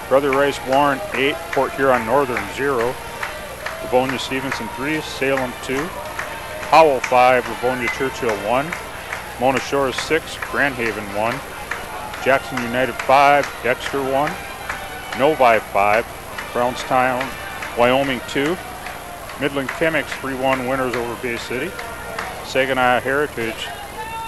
Brother 0.10 0.30
Rice 0.30 0.60
Warren 0.68 1.00
8, 1.16 1.34
Port 1.54 1.72
Huron 1.74 2.06
Northern 2.06 2.44
0, 2.54 2.94
Livonia 3.82 4.20
Stevenson 4.20 4.68
3, 4.76 5.02
Salem 5.02 5.52
2, 5.64 5.76
Howell 6.70 7.00
5, 7.00 7.48
Livonia 7.48 7.88
Churchill 7.98 8.36
1, 8.46 8.74
Mona 9.40 9.60
Shores 9.62 9.96
6, 10.02 10.38
Grand 10.52 10.76
Haven 10.76 11.06
1, 11.16 11.34
Jackson 12.26 12.62
United 12.62 12.94
5, 12.94 13.60
Dexter 13.64 14.04
1, 14.04 14.30
Novi 15.18 15.60
5, 15.60 16.50
Brownstown, 16.52 17.26
Wyoming 17.78 18.20
2, 18.28 18.58
Midland 19.40 19.70
Chemics 19.70 20.12
3-1 20.20 20.68
winners 20.68 20.94
over 20.94 21.16
Bay 21.22 21.38
City. 21.38 21.72
Saginaw 22.46 23.00
Heritage 23.00 23.68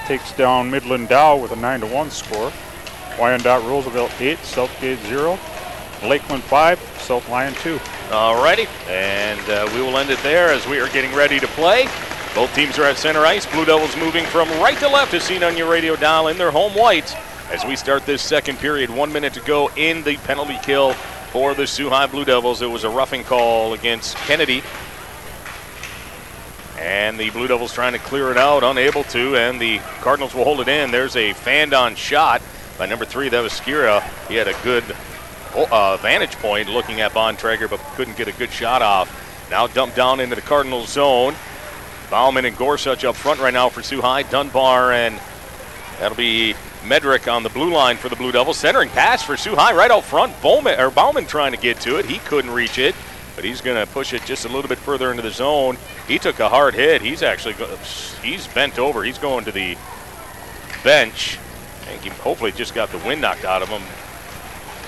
takes 0.06 0.32
down 0.38 0.71
Midland 0.71 1.10
Dow 1.10 1.36
with 1.36 1.52
a 1.52 1.58
9 1.58 1.82
to 1.82 1.88
1 1.88 2.10
score. 2.10 2.54
Wyandotte 3.19 3.65
Roosevelt 3.65 4.13
8, 4.17 4.38
Southgate 4.39 4.99
0, 5.08 5.38
Lakeland 6.06 6.43
5, 6.43 6.80
South 6.99 7.28
Lyon 7.28 7.54
2. 7.56 7.75
Alrighty, 8.12 8.67
and 8.88 9.41
uh, 9.49 9.69
we 9.75 9.82
will 9.82 9.97
end 9.97 10.10
it 10.10 10.19
there 10.23 10.47
as 10.54 10.65
we 10.67 10.80
are 10.80 10.88
getting 10.88 11.13
ready 11.13 11.38
to 11.38 11.47
play. 11.47 11.89
Both 12.36 12.54
teams 12.56 12.78
are 12.80 12.84
at 12.84 12.98
center 12.98 13.26
ice. 13.26 13.46
Blue 13.46 13.65
Devils 13.65 13.96
moving 13.98 14.26
from 14.26 14.50
right 14.62 14.78
to 14.78 14.88
left, 14.88 15.13
as 15.13 15.24
seen 15.24 15.44
on 15.44 15.58
your 15.58 15.70
radio 15.70 15.96
dial 15.96 16.28
in 16.28 16.38
their 16.38 16.52
home 16.52 16.74
whites 16.74 17.15
As 17.52 17.65
we 17.65 17.76
start 17.76 18.06
this 18.06 18.22
second 18.22 18.60
period, 18.60 18.89
one 18.89 19.12
minute 19.12 19.34
to 19.34 19.42
go 19.42 19.70
in 19.76 20.04
the 20.04 20.18
penalty 20.18 20.58
kill 20.62 20.94
for 21.32 21.54
the 21.54 21.65
Soo 21.65 21.89
High 21.89 22.08
Blue 22.08 22.26
Devils. 22.26 22.62
It 22.62 22.70
was 22.70 22.84
a 22.84 22.89
roughing 22.89 23.24
call 23.24 23.74
against 23.74 24.15
Kennedy. 24.18 24.63
And 26.78 27.20
the 27.20 27.30
Blue 27.32 27.48
Devils 27.48 27.74
trying 27.74 27.94
to 27.94 28.00
clear 28.00 28.32
it 28.32 28.38
out, 28.38 28.63
unable 28.63 29.04
to, 29.06 29.36
and 29.36 29.60
the 29.60 29.80
Cardinals 30.02 30.34
will 30.34 30.46
hold 30.46 30.62
it 30.62 30.68
in. 30.68 30.92
There's 30.92 31.15
a 31.15 31.34
fanned 31.34 31.74
on 31.74 31.96
shot 31.96 32.42
by 32.80 32.86
number 32.86 33.04
three, 33.04 33.28
that 33.28 33.42
was 33.42 33.52
Skira. 33.52 34.02
He 34.30 34.36
had 34.36 34.48
a 34.48 34.56
good 34.63 34.86
uh, 35.54 35.98
vantage 35.98 36.38
point 36.38 36.70
looking 36.70 37.02
at 37.02 37.12
Bontrager, 37.12 37.70
but 37.70 37.82
couldn't 37.98 38.15
get 38.15 38.30
a 38.30 38.32
good 38.32 38.52
shot 38.52 38.82
off. 38.82 39.50
Now 39.52 39.68
dumped 39.68 39.98
down 39.98 40.22
into 40.22 40.36
the 40.36 40.42
Cardinals 40.42 40.88
zone. 40.88 41.36
Bauman 42.10 42.45
and 42.45 42.58
Gorsuch 42.58 43.06
up 43.06 43.15
front 43.15 43.39
right 43.39 43.54
now 43.54 43.69
for 43.69 43.84
Soo 43.84 44.02
High. 44.02 44.24
Dunbar 44.24 44.91
and 44.91 45.19
that'll 46.00 46.17
be 46.17 46.56
Medrick 46.84 47.32
on 47.32 47.43
the 47.43 47.50
blue 47.50 47.72
line 47.72 47.98
for 47.98 48.10
the 48.10 48.15
Blue 48.15 48.32
Devils. 48.32 48.58
Centering 48.58 48.89
pass 48.89 49.22
for 49.22 49.38
Soo 49.38 49.56
High 49.56 49.76
right 49.76 49.91
out 49.91 50.04
front. 50.04 50.39
Bowman 50.41 50.80
or 50.80 50.89
Bauman 50.89 51.26
trying 51.26 51.52
to 51.52 51.58
get 51.58 51.80
to 51.82 51.98
it. 52.00 52.06
He 52.06 52.17
couldn't 52.19 52.52
reach 52.52 52.78
it, 52.78 52.95
but 53.36 53.43
he's 53.43 53.62
going 53.62 53.78
to 53.78 53.91
push 53.91 54.13
it 54.13 54.24
just 54.26 54.45
a 54.45 54.48
little 54.48 54.67
bit 54.67 54.78
further 54.78 55.12
into 55.12 55.22
the 55.22 55.32
zone. 55.32 55.78
He 56.08 56.17
took 56.17 56.39
a 56.39 56.50
hard 56.50 56.74
hit. 56.74 57.02
He's 57.02 57.22
actually 57.22 57.56
he's 58.24 58.48
bent 58.48 58.80
over. 58.80 59.04
He's 59.04 59.19
going 59.19 59.45
to 59.45 59.52
the 59.52 59.78
bench. 60.84 61.38
And 61.88 62.02
he 62.02 62.10
hopefully 62.10 62.52
just 62.52 62.74
got 62.74 62.89
the 62.89 62.98
wind 63.00 63.22
knocked 63.22 63.45
out 63.45 63.62
of 63.62 63.69
him. 63.69 63.82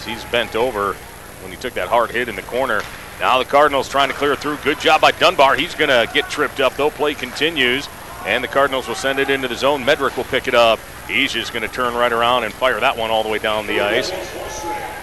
He's 0.05 0.23
bent 0.25 0.55
over 0.55 0.93
when 1.41 1.51
he 1.51 1.57
took 1.57 1.73
that 1.73 1.87
hard 1.87 2.11
hit 2.11 2.29
in 2.29 2.35
the 2.35 2.41
corner. 2.43 2.81
Now 3.21 3.37
the 3.37 3.45
Cardinals 3.45 3.87
trying 3.87 4.09
to 4.09 4.15
clear 4.15 4.35
through. 4.35 4.57
Good 4.57 4.79
job 4.79 4.99
by 4.99 5.11
Dunbar. 5.11 5.53
He's 5.55 5.75
going 5.75 5.91
to 5.91 6.11
get 6.11 6.27
tripped 6.27 6.59
up, 6.59 6.75
though. 6.75 6.89
Play 6.89 7.13
continues. 7.13 7.87
And 8.25 8.43
the 8.43 8.47
Cardinals 8.47 8.87
will 8.87 8.95
send 8.95 9.19
it 9.19 9.29
into 9.29 9.47
the 9.47 9.55
zone. 9.55 9.83
Medrick 9.83 10.17
will 10.17 10.23
pick 10.23 10.47
it 10.47 10.55
up. 10.55 10.79
He's 11.07 11.31
just 11.31 11.53
going 11.53 11.61
to 11.61 11.67
turn 11.67 11.93
right 11.93 12.11
around 12.11 12.45
and 12.45 12.53
fire 12.53 12.79
that 12.79 12.97
one 12.97 13.11
all 13.11 13.21
the 13.21 13.29
way 13.29 13.37
down 13.37 13.67
the 13.67 13.79
ice. 13.79 14.11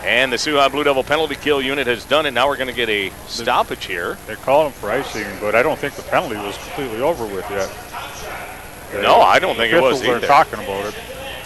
And 0.04 0.32
the 0.32 0.38
Soo 0.38 0.56
High 0.56 0.66
Blue 0.66 0.82
Devil 0.82 1.04
penalty 1.04 1.36
kill 1.36 1.62
unit 1.62 1.86
has 1.86 2.04
done 2.04 2.26
it. 2.26 2.32
Now 2.32 2.48
we're 2.48 2.56
going 2.56 2.68
to 2.68 2.74
get 2.74 2.88
a 2.88 3.10
stoppage 3.28 3.84
here. 3.84 4.18
They 4.26 4.34
call 4.34 4.66
him 4.66 4.72
for 4.72 4.90
icing, 4.90 5.26
but 5.40 5.54
I 5.54 5.62
don't 5.62 5.78
think 5.78 5.94
the 5.94 6.02
penalty 6.02 6.36
was 6.36 6.56
completely 6.58 7.00
over 7.00 7.24
with 7.24 7.48
yet. 7.50 7.70
No, 9.00 9.20
I 9.20 9.38
don't 9.38 9.54
think 9.56 9.72
it 9.72 9.80
was 9.80 10.02
either. 10.02 10.26
talking 10.26 10.54
about 10.54 10.86
it. 10.86 10.98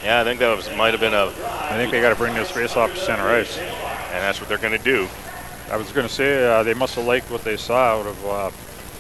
Yeah, 0.04 0.20
I 0.20 0.24
think 0.24 0.40
that 0.40 0.56
was 0.56 0.74
might 0.76 0.92
have 0.92 1.00
been 1.00 1.14
a, 1.14 1.26
I 1.26 1.76
think 1.76 1.90
they 1.90 2.00
got 2.00 2.10
to 2.10 2.16
bring 2.16 2.34
this 2.34 2.50
face 2.50 2.76
off 2.76 2.92
to 2.94 2.98
center 2.98 3.28
ice. 3.28 3.58
and 3.58 4.22
that's 4.22 4.40
what 4.40 4.48
they're 4.48 4.58
going 4.58 4.76
to 4.76 4.84
do. 4.84 5.08
I 5.72 5.76
was 5.76 5.90
going 5.90 6.06
to 6.06 6.12
say 6.12 6.46
uh, 6.46 6.62
they 6.62 6.74
must 6.74 6.96
have 6.96 7.06
liked 7.06 7.30
what 7.30 7.44
they 7.44 7.56
saw 7.56 8.00
out 8.00 8.06
of 8.06 8.26
uh, 8.26 8.50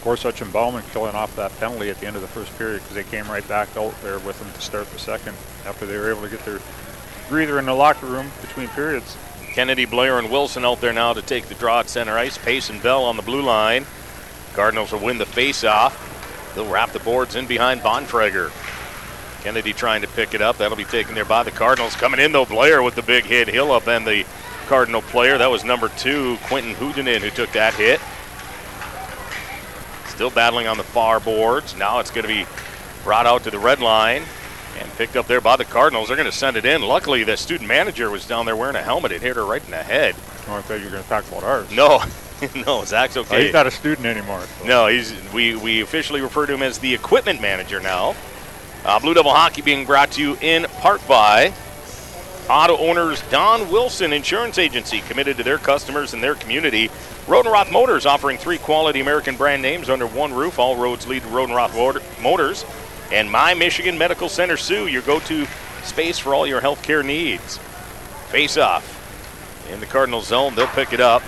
Gorsuch 0.02 0.40
and 0.40 0.50
Bauman 0.50 0.82
killing 0.90 1.14
off 1.14 1.36
that 1.36 1.54
penalty 1.58 1.90
at 1.90 2.00
the 2.00 2.06
end 2.06 2.16
of 2.16 2.22
the 2.22 2.28
first 2.28 2.56
period 2.56 2.80
because 2.80 2.94
they 2.94 3.04
came 3.04 3.30
right 3.30 3.46
back 3.46 3.76
out 3.76 3.94
there 4.02 4.18
with 4.20 4.38
them 4.38 4.50
to 4.54 4.60
start 4.62 4.90
the 4.90 4.98
second 4.98 5.36
after 5.66 5.84
they 5.84 5.98
were 5.98 6.10
able 6.10 6.22
to 6.22 6.30
get 6.30 6.42
their 6.46 6.60
breather 7.28 7.58
in 7.58 7.66
the 7.66 7.74
locker 7.74 8.06
room 8.06 8.30
between 8.40 8.68
periods. 8.68 9.18
Kennedy, 9.52 9.84
Blair, 9.84 10.18
and 10.18 10.30
Wilson 10.30 10.64
out 10.64 10.80
there 10.80 10.94
now 10.94 11.12
to 11.12 11.20
take 11.20 11.44
the 11.44 11.54
draw 11.56 11.80
at 11.80 11.90
center 11.90 12.16
ice. 12.16 12.38
Pace 12.38 12.70
and 12.70 12.82
Bell 12.82 13.04
on 13.04 13.16
the 13.16 13.22
blue 13.22 13.42
line. 13.42 13.84
Cardinals 14.54 14.92
will 14.92 15.00
win 15.00 15.18
the 15.18 15.26
face-off. 15.26 16.54
They'll 16.54 16.70
wrap 16.70 16.92
the 16.92 17.00
boards 17.00 17.36
in 17.36 17.46
behind 17.46 17.82
Bontrager. 17.82 18.50
Kennedy 19.42 19.74
trying 19.74 20.00
to 20.00 20.08
pick 20.08 20.32
it 20.32 20.40
up. 20.40 20.56
That'll 20.56 20.76
be 20.76 20.84
taken 20.84 21.14
there 21.14 21.26
by 21.26 21.42
the 21.42 21.50
Cardinals. 21.50 21.96
Coming 21.96 22.20
in 22.20 22.32
though, 22.32 22.46
Blair 22.46 22.82
with 22.82 22.94
the 22.94 23.02
big 23.02 23.24
hit. 23.24 23.48
He'll 23.48 23.78
upend 23.78 24.06
the 24.06 24.24
Cardinal 24.72 25.02
player. 25.02 25.36
That 25.36 25.50
was 25.50 25.64
number 25.64 25.90
two, 25.98 26.38
Quentin 26.44 26.72
Houdinin, 26.76 27.18
who 27.20 27.28
took 27.28 27.52
that 27.52 27.74
hit. 27.74 28.00
Still 30.08 30.30
battling 30.30 30.66
on 30.66 30.78
the 30.78 30.82
far 30.82 31.20
boards. 31.20 31.76
Now 31.76 31.98
it's 31.98 32.10
going 32.10 32.22
to 32.26 32.28
be 32.28 32.46
brought 33.04 33.26
out 33.26 33.44
to 33.44 33.50
the 33.50 33.58
red 33.58 33.80
line 33.80 34.22
and 34.78 34.90
picked 34.92 35.14
up 35.14 35.26
there 35.26 35.42
by 35.42 35.56
the 35.56 35.66
Cardinals. 35.66 36.08
They're 36.08 36.16
going 36.16 36.30
to 36.30 36.34
send 36.34 36.56
it 36.56 36.64
in. 36.64 36.80
Luckily, 36.80 37.22
the 37.22 37.36
student 37.36 37.68
manager 37.68 38.08
was 38.08 38.26
down 38.26 38.46
there 38.46 38.56
wearing 38.56 38.74
a 38.76 38.80
helmet. 38.82 39.12
It 39.12 39.20
hit 39.20 39.36
her 39.36 39.44
right 39.44 39.62
in 39.62 39.70
the 39.72 39.82
head. 39.82 40.14
Oh, 40.48 40.54
I 40.56 40.62
thought 40.62 40.78
you 40.78 40.86
were 40.86 40.90
going 40.92 41.02
to 41.02 41.08
talk 41.10 41.28
about 41.28 41.42
ours. 41.44 41.70
No, 41.70 42.02
no, 42.66 42.82
Zach's 42.86 43.18
Oh, 43.18 43.20
okay. 43.20 43.44
he's 43.44 43.52
not 43.52 43.66
a 43.66 43.70
student 43.70 44.06
anymore. 44.06 44.40
so- 44.58 44.64
No, 44.66 44.86
he's 44.86 45.12
we 45.34 45.54
we 45.54 45.82
officially 45.82 46.22
refer 46.22 46.46
to 46.46 46.54
him 46.54 46.62
as 46.62 46.78
the 46.78 46.94
equipment 46.94 47.42
manager 47.42 47.78
now. 47.78 48.14
Uh, 48.86 48.98
Blue 48.98 49.12
Devil 49.12 49.32
hockey 49.34 49.60
being 49.60 49.84
brought 49.84 50.12
to 50.12 50.22
you 50.22 50.38
in 50.40 50.64
part 50.80 51.06
by 51.06 51.52
auto 52.48 52.76
owners 52.78 53.22
Don 53.30 53.70
Wilson 53.70 54.12
Insurance 54.12 54.58
Agency, 54.58 55.00
committed 55.00 55.36
to 55.36 55.42
their 55.42 55.58
customers 55.58 56.14
and 56.14 56.22
their 56.22 56.34
community. 56.34 56.88
Rodenroth 57.26 57.70
Motors 57.70 58.06
offering 58.06 58.38
three 58.38 58.58
quality 58.58 59.00
American 59.00 59.36
brand 59.36 59.62
names 59.62 59.88
under 59.88 60.06
one 60.06 60.32
roof. 60.32 60.58
All 60.58 60.76
roads 60.76 61.06
lead 61.06 61.22
to 61.22 61.28
Rodenroth 61.28 61.74
Motor- 61.74 62.02
Motors. 62.20 62.64
And 63.12 63.30
My 63.30 63.54
Michigan 63.54 63.98
Medical 63.98 64.28
Center 64.28 64.56
Sault, 64.56 64.90
your 64.90 65.02
go-to 65.02 65.46
space 65.84 66.18
for 66.18 66.34
all 66.34 66.46
your 66.46 66.60
healthcare 66.60 67.04
needs. 67.04 67.58
Face 68.28 68.56
off 68.56 68.98
in 69.70 69.80
the 69.80 69.86
Cardinal 69.86 70.22
zone. 70.22 70.54
They'll 70.54 70.66
pick 70.68 70.92
it 70.92 71.00
up. 71.00 71.22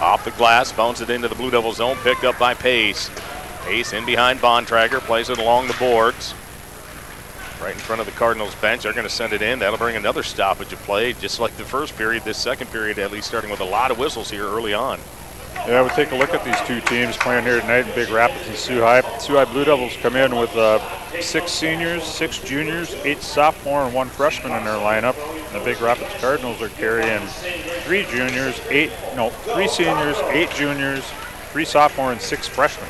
Off 0.00 0.24
the 0.24 0.30
glass, 0.32 0.72
bounce 0.72 1.00
it 1.00 1.10
into 1.10 1.28
the 1.28 1.34
Blue 1.34 1.50
Devil 1.50 1.72
zone, 1.72 1.96
picked 2.02 2.24
up 2.24 2.38
by 2.38 2.54
Pace. 2.54 3.08
Pace 3.64 3.92
in 3.92 4.04
behind 4.04 4.40
Bontrager, 4.40 5.00
plays 5.00 5.30
it 5.30 5.38
along 5.38 5.68
the 5.68 5.74
boards. 5.74 6.34
Right 7.62 7.74
in 7.74 7.78
front 7.78 8.00
of 8.00 8.06
the 8.06 8.12
Cardinals 8.12 8.56
bench. 8.56 8.82
They're 8.82 8.92
going 8.92 9.06
to 9.06 9.10
send 9.10 9.32
it 9.32 9.40
in. 9.40 9.60
That'll 9.60 9.78
bring 9.78 9.94
another 9.94 10.24
stoppage 10.24 10.72
of 10.72 10.80
play, 10.80 11.12
just 11.12 11.38
like 11.38 11.56
the 11.56 11.64
first 11.64 11.96
period, 11.96 12.24
this 12.24 12.36
second 12.36 12.72
period, 12.72 12.98
at 12.98 13.12
least 13.12 13.28
starting 13.28 13.50
with 13.50 13.60
a 13.60 13.64
lot 13.64 13.92
of 13.92 13.98
whistles 13.98 14.28
here 14.28 14.44
early 14.44 14.74
on. 14.74 14.98
Yeah, 15.54 15.80
we'll 15.82 15.90
take 15.90 16.10
a 16.10 16.16
look 16.16 16.34
at 16.34 16.44
these 16.44 16.60
two 16.66 16.80
teams 16.80 17.16
playing 17.18 17.44
here 17.44 17.60
tonight 17.60 17.86
in 17.86 17.94
Big 17.94 18.08
Rapids 18.08 18.48
and 18.48 18.56
Soo 18.56 18.80
High. 18.80 19.02
Soo 19.18 19.34
High 19.34 19.44
Blue 19.44 19.64
Devils 19.64 19.96
come 19.98 20.16
in 20.16 20.34
with 20.34 20.50
uh, 20.56 20.80
six 21.20 21.52
seniors, 21.52 22.02
six 22.02 22.38
juniors, 22.40 22.94
eight 23.04 23.22
sophomore, 23.22 23.84
and 23.84 23.94
one 23.94 24.08
freshman 24.08 24.50
in 24.50 24.64
their 24.64 24.74
lineup. 24.74 25.16
And 25.52 25.60
the 25.60 25.64
Big 25.64 25.80
Rapids 25.80 26.12
Cardinals 26.20 26.60
are 26.62 26.68
carrying 26.70 27.24
three 27.84 28.04
juniors, 28.06 28.60
eight 28.70 28.90
no, 29.14 29.30
three 29.30 29.68
seniors, 29.68 30.16
eight 30.30 30.50
juniors, 30.50 31.04
three 31.52 31.64
sophomore, 31.64 32.10
and 32.10 32.20
six 32.20 32.48
freshmen. 32.48 32.88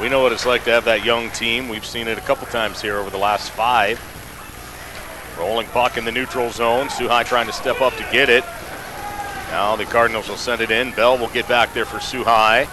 We 0.00 0.10
know 0.10 0.20
what 0.20 0.32
it's 0.32 0.44
like 0.44 0.64
to 0.64 0.70
have 0.70 0.84
that 0.84 1.06
young 1.06 1.30
team. 1.30 1.70
We've 1.70 1.84
seen 1.84 2.06
it 2.06 2.18
a 2.18 2.20
couple 2.20 2.46
times 2.48 2.82
here 2.82 2.98
over 2.98 3.08
the 3.08 3.16
last 3.16 3.50
five. 3.50 3.98
Rolling 5.38 5.66
puck 5.68 5.96
in 5.96 6.04
the 6.04 6.12
neutral 6.12 6.50
zone. 6.50 6.90
Soo 6.90 7.08
High 7.08 7.22
trying 7.22 7.46
to 7.46 7.52
step 7.52 7.80
up 7.80 7.94
to 7.94 8.06
get 8.12 8.28
it. 8.28 8.44
Now 9.50 9.74
the 9.74 9.86
Cardinals 9.86 10.28
will 10.28 10.36
send 10.36 10.60
it 10.60 10.70
in. 10.70 10.92
Bell 10.92 11.16
will 11.16 11.28
get 11.28 11.48
back 11.48 11.72
there 11.72 11.86
for 11.86 11.98
Soo 11.98 12.24
High. 12.24 12.68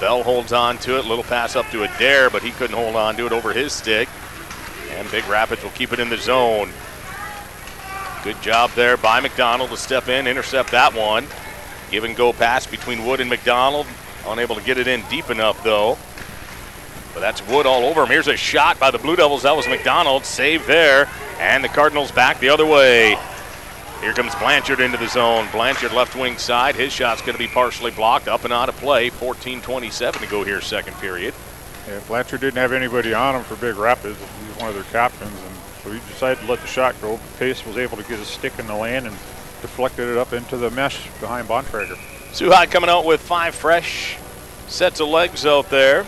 Bell 0.00 0.22
holds 0.22 0.52
on 0.52 0.76
to 0.78 0.98
it. 0.98 1.06
Little 1.06 1.24
pass 1.24 1.56
up 1.56 1.66
to 1.70 1.84
Adair, 1.84 2.28
but 2.28 2.42
he 2.42 2.50
couldn't 2.50 2.76
hold 2.76 2.94
on 2.94 3.16
to 3.16 3.26
it 3.26 3.32
over 3.32 3.54
his 3.54 3.72
stick. 3.72 4.08
And 4.90 5.10
Big 5.10 5.26
Rapids 5.28 5.62
will 5.62 5.70
keep 5.70 5.94
it 5.94 5.98
in 5.98 6.10
the 6.10 6.18
zone. 6.18 6.70
Good 8.22 8.40
job 8.42 8.70
there 8.72 8.98
by 8.98 9.20
McDonald 9.20 9.70
to 9.70 9.78
step 9.78 10.08
in, 10.08 10.26
intercept 10.26 10.72
that 10.72 10.92
one. 10.92 11.26
Give 11.90 12.04
and 12.04 12.14
go 12.14 12.34
pass 12.34 12.66
between 12.66 13.06
Wood 13.06 13.20
and 13.20 13.30
McDonald. 13.30 13.86
Unable 14.26 14.56
to 14.56 14.62
get 14.62 14.76
it 14.76 14.86
in 14.86 15.02
deep 15.08 15.30
enough, 15.30 15.62
though. 15.64 15.96
But 17.14 17.20
that's 17.20 17.46
Wood 17.46 17.66
all 17.66 17.84
over 17.84 18.02
him. 18.02 18.08
Here's 18.08 18.28
a 18.28 18.36
shot 18.36 18.78
by 18.78 18.90
the 18.90 18.98
Blue 18.98 19.16
Devils. 19.16 19.42
That 19.42 19.56
was 19.56 19.66
McDonald. 19.66 20.24
Save 20.24 20.66
there. 20.66 21.08
And 21.38 21.64
the 21.64 21.68
Cardinals 21.68 22.10
back 22.12 22.38
the 22.40 22.48
other 22.48 22.66
way. 22.66 23.16
Here 24.00 24.14
comes 24.14 24.34
Blanchard 24.36 24.80
into 24.80 24.96
the 24.96 25.08
zone. 25.08 25.46
Blanchard 25.52 25.92
left 25.92 26.16
wing 26.16 26.38
side. 26.38 26.74
His 26.74 26.92
shot's 26.92 27.20
going 27.20 27.34
to 27.34 27.38
be 27.38 27.48
partially 27.48 27.90
blocked. 27.90 28.28
Up 28.28 28.44
and 28.44 28.52
out 28.52 28.68
of 28.68 28.76
play. 28.76 29.10
14 29.10 29.60
27 29.60 30.22
to 30.22 30.26
go 30.28 30.42
here, 30.42 30.60
second 30.60 30.94
period. 30.94 31.34
Yeah, 31.86 32.00
Blanchard 32.06 32.40
didn't 32.40 32.58
have 32.58 32.72
anybody 32.72 33.12
on 33.12 33.34
him 33.34 33.42
for 33.42 33.56
Big 33.56 33.76
Rapids. 33.76 34.18
He 34.18 34.48
was 34.48 34.56
one 34.58 34.68
of 34.68 34.74
their 34.74 34.84
captains, 34.84 35.32
and 35.32 35.56
so 35.82 35.90
he 35.90 35.98
decided 36.08 36.40
to 36.40 36.46
let 36.46 36.60
the 36.60 36.66
shot 36.66 36.94
go. 37.00 37.18
Pace 37.38 37.64
was 37.66 37.76
able 37.76 37.96
to 37.96 38.02
get 38.04 38.18
his 38.18 38.28
stick 38.28 38.58
in 38.58 38.66
the 38.66 38.74
lane 38.76 39.06
and 39.06 39.16
deflected 39.60 40.08
it 40.08 40.16
up 40.16 40.32
into 40.32 40.56
the 40.56 40.70
mesh 40.70 41.08
behind 41.20 41.48
Bontrager. 41.48 41.98
Soo 42.32 42.50
High 42.50 42.66
coming 42.66 42.88
out 42.88 43.04
with 43.04 43.20
five 43.20 43.54
fresh 43.54 44.16
sets 44.68 45.00
of 45.00 45.08
legs 45.08 45.44
out 45.44 45.68
there. 45.68 46.06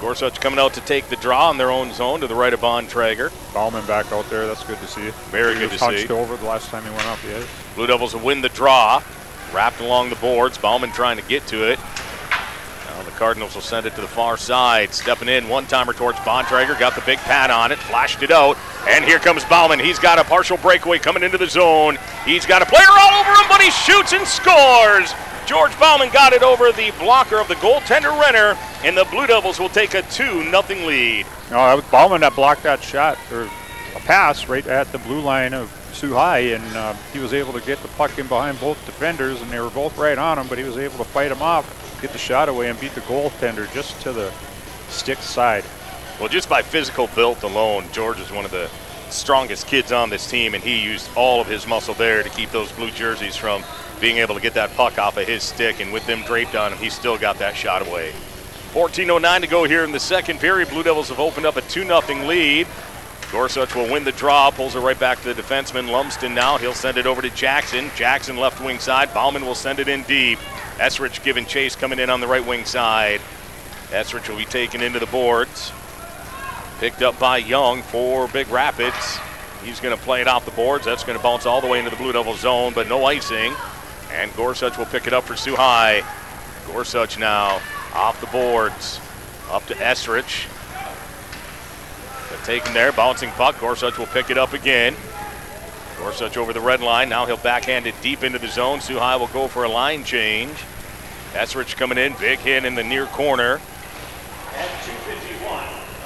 Gorsuch 0.00 0.40
coming 0.40 0.58
out 0.58 0.74
to 0.74 0.80
take 0.82 1.08
the 1.08 1.16
draw 1.16 1.50
in 1.50 1.56
their 1.56 1.70
own 1.70 1.92
zone 1.92 2.20
to 2.20 2.26
the 2.26 2.34
right 2.34 2.52
of 2.52 2.60
Bontrager. 2.60 3.32
Bauman 3.54 3.86
back 3.86 4.12
out 4.12 4.28
there. 4.28 4.46
That's 4.46 4.64
good 4.64 4.78
to 4.78 4.86
see. 4.86 5.10
Very 5.30 5.54
he 5.54 5.60
good 5.60 5.70
to 5.72 5.78
see. 5.78 6.08
over 6.08 6.36
the 6.36 6.44
last 6.44 6.68
time 6.68 6.84
he 6.84 6.90
went 6.90 7.06
off 7.06 7.22
the 7.24 7.36
ice. 7.36 7.46
Blue 7.74 7.86
Devils 7.86 8.14
will 8.14 8.22
win 8.22 8.40
the 8.40 8.48
draw. 8.50 9.02
Wrapped 9.52 9.80
along 9.80 10.10
the 10.10 10.16
boards. 10.16 10.58
Bauman 10.58 10.92
trying 10.92 11.16
to 11.16 11.22
get 11.24 11.46
to 11.48 11.70
it. 11.70 11.78
Cardinals 13.16 13.54
will 13.54 13.62
send 13.62 13.86
it 13.86 13.94
to 13.94 14.00
the 14.00 14.06
far 14.06 14.36
side. 14.36 14.92
Stepping 14.92 15.28
in, 15.28 15.48
one 15.48 15.66
timer 15.66 15.92
towards 15.92 16.18
Bontrager. 16.18 16.78
Got 16.78 16.94
the 16.94 17.00
big 17.02 17.18
pad 17.18 17.50
on 17.50 17.72
it. 17.72 17.78
Flashed 17.78 18.22
it 18.22 18.30
out. 18.30 18.56
And 18.88 19.04
here 19.04 19.18
comes 19.18 19.44
Bauman. 19.46 19.80
He's 19.80 19.98
got 19.98 20.18
a 20.18 20.24
partial 20.24 20.56
breakaway 20.58 20.98
coming 20.98 21.22
into 21.22 21.38
the 21.38 21.48
zone. 21.48 21.98
He's 22.24 22.46
got 22.46 22.62
a 22.62 22.66
player 22.66 22.86
all 22.88 23.20
over 23.20 23.30
him, 23.30 23.48
but 23.48 23.60
he 23.60 23.70
shoots 23.70 24.12
and 24.12 24.26
scores. 24.26 25.12
George 25.46 25.78
Bauman 25.78 26.10
got 26.10 26.32
it 26.32 26.42
over 26.42 26.72
the 26.72 26.92
blocker 26.98 27.38
of 27.38 27.48
the 27.48 27.54
goaltender 27.56 28.18
Renner, 28.20 28.58
and 28.84 28.96
the 28.96 29.04
Blue 29.04 29.26
Devils 29.26 29.60
will 29.60 29.68
take 29.68 29.94
a 29.94 30.02
2 30.02 30.50
0 30.50 30.62
lead. 30.86 31.26
No, 31.50 31.80
Bauman 31.90 32.20
that 32.22 32.34
blocked 32.34 32.64
that 32.64 32.82
shot 32.82 33.16
or 33.32 33.42
a 33.94 34.00
pass 34.00 34.48
right 34.48 34.66
at 34.66 34.90
the 34.90 34.98
blue 34.98 35.20
line 35.20 35.54
of 35.54 35.70
Soo 35.92 36.12
High, 36.12 36.38
and 36.38 36.76
uh, 36.76 36.94
he 37.12 37.20
was 37.20 37.32
able 37.32 37.52
to 37.52 37.60
get 37.60 37.80
the 37.80 37.88
puck 37.88 38.18
in 38.18 38.26
behind 38.26 38.60
both 38.60 38.84
defenders, 38.84 39.40
and 39.40 39.50
they 39.50 39.60
were 39.60 39.70
both 39.70 39.96
right 39.96 40.18
on 40.18 40.38
him, 40.38 40.46
but 40.48 40.58
he 40.58 40.64
was 40.64 40.76
able 40.76 40.98
to 40.98 41.04
fight 41.04 41.30
him 41.30 41.40
off, 41.40 41.64
get 42.00 42.12
the 42.12 42.18
shot 42.18 42.48
away, 42.48 42.68
and 42.68 42.78
beat 42.80 42.94
the 42.94 43.00
goaltender 43.02 43.72
just 43.72 44.00
to 44.02 44.12
the 44.12 44.32
stick 44.88 45.18
side. 45.18 45.64
Well, 46.18 46.28
just 46.28 46.48
by 46.48 46.62
physical 46.62 47.08
build 47.14 47.42
alone, 47.42 47.86
George 47.92 48.20
is 48.20 48.30
one 48.32 48.44
of 48.44 48.50
the 48.50 48.70
strongest 49.10 49.66
kids 49.66 49.92
on 49.92 50.10
this 50.10 50.28
team, 50.30 50.54
and 50.54 50.62
he 50.62 50.82
used 50.82 51.08
all 51.16 51.40
of 51.40 51.46
his 51.46 51.66
muscle 51.66 51.94
there 51.94 52.22
to 52.22 52.28
keep 52.30 52.50
those 52.50 52.72
blue 52.72 52.90
jerseys 52.90 53.36
from 53.36 53.62
being 54.00 54.18
able 54.18 54.34
to 54.34 54.40
get 54.40 54.54
that 54.54 54.74
puck 54.76 54.98
off 54.98 55.16
of 55.16 55.26
his 55.26 55.42
stick. 55.42 55.80
And 55.80 55.92
with 55.92 56.06
them 56.06 56.22
draped 56.22 56.54
on 56.54 56.72
him, 56.72 56.78
he 56.78 56.90
still 56.90 57.18
got 57.18 57.38
that 57.38 57.56
shot 57.56 57.86
away. 57.86 58.12
14.09 58.72 59.40
to 59.40 59.46
go 59.46 59.64
here 59.64 59.84
in 59.84 59.92
the 59.92 60.00
second 60.00 60.38
period. 60.38 60.68
Blue 60.68 60.82
Devils 60.82 61.08
have 61.08 61.20
opened 61.20 61.46
up 61.46 61.56
a 61.56 61.62
2 61.62 61.84
0 61.84 62.00
lead. 62.26 62.66
Gorsuch 63.32 63.74
will 63.74 63.90
win 63.90 64.04
the 64.04 64.12
draw, 64.12 64.50
pulls 64.50 64.76
it 64.76 64.80
right 64.80 64.98
back 64.98 65.20
to 65.22 65.34
the 65.34 65.42
defenseman 65.42 65.90
Lumsden 65.90 66.34
now. 66.34 66.58
He'll 66.58 66.74
send 66.74 66.96
it 66.96 67.06
over 67.06 67.20
to 67.22 67.30
Jackson. 67.30 67.90
Jackson 67.96 68.36
left 68.36 68.60
wing 68.60 68.78
side. 68.78 69.12
Bauman 69.12 69.44
will 69.44 69.54
send 69.54 69.80
it 69.80 69.88
in 69.88 70.02
deep. 70.04 70.38
Esrich 70.76 71.22
giving 71.24 71.44
chase 71.44 71.74
coming 71.74 71.98
in 71.98 72.08
on 72.08 72.20
the 72.20 72.26
right 72.26 72.46
wing 72.46 72.64
side. 72.64 73.20
Esrich 73.88 74.28
will 74.28 74.36
be 74.36 74.44
taken 74.44 74.80
into 74.80 74.98
the 74.98 75.06
boards. 75.06 75.72
Picked 76.78 77.02
up 77.02 77.18
by 77.18 77.38
Young 77.38 77.82
for 77.82 78.28
Big 78.28 78.48
Rapids. 78.48 79.18
He's 79.64 79.80
going 79.80 79.96
to 79.96 80.02
play 80.02 80.20
it 80.20 80.28
off 80.28 80.44
the 80.44 80.50
boards. 80.52 80.84
That's 80.84 81.02
going 81.02 81.18
to 81.18 81.22
bounce 81.22 81.46
all 81.46 81.60
the 81.60 81.66
way 81.66 81.78
into 81.78 81.90
the 81.90 81.96
Blue 81.96 82.12
Devil 82.12 82.34
zone, 82.34 82.72
but 82.74 82.88
no 82.88 83.04
icing. 83.06 83.54
And 84.12 84.32
Gorsuch 84.36 84.78
will 84.78 84.86
pick 84.86 85.06
it 85.06 85.12
up 85.12 85.24
for 85.24 85.34
High. 85.56 86.02
Gorsuch 86.66 87.18
now 87.18 87.60
off 87.92 88.20
the 88.20 88.26
boards. 88.28 89.00
Up 89.50 89.66
to 89.66 89.74
Esrich. 89.74 90.46
Taken 92.46 92.72
there, 92.74 92.92
bouncing 92.92 93.30
puck. 93.30 93.58
Gorsuch 93.58 93.98
will 93.98 94.06
pick 94.06 94.30
it 94.30 94.38
up 94.38 94.52
again. 94.52 94.94
Gorsuch 95.98 96.36
over 96.36 96.52
the 96.52 96.60
red 96.60 96.80
line. 96.80 97.08
Now 97.08 97.26
he'll 97.26 97.36
backhand 97.36 97.88
it 97.88 97.94
deep 98.02 98.22
into 98.22 98.38
the 98.38 98.46
zone. 98.46 98.78
High 98.78 99.16
will 99.16 99.26
go 99.26 99.48
for 99.48 99.64
a 99.64 99.68
line 99.68 100.04
change. 100.04 100.56
Esrich 101.32 101.76
coming 101.76 101.98
in, 101.98 102.14
big 102.20 102.38
hit 102.38 102.64
in 102.64 102.76
the 102.76 102.84
near 102.84 103.06
corner. 103.06 103.60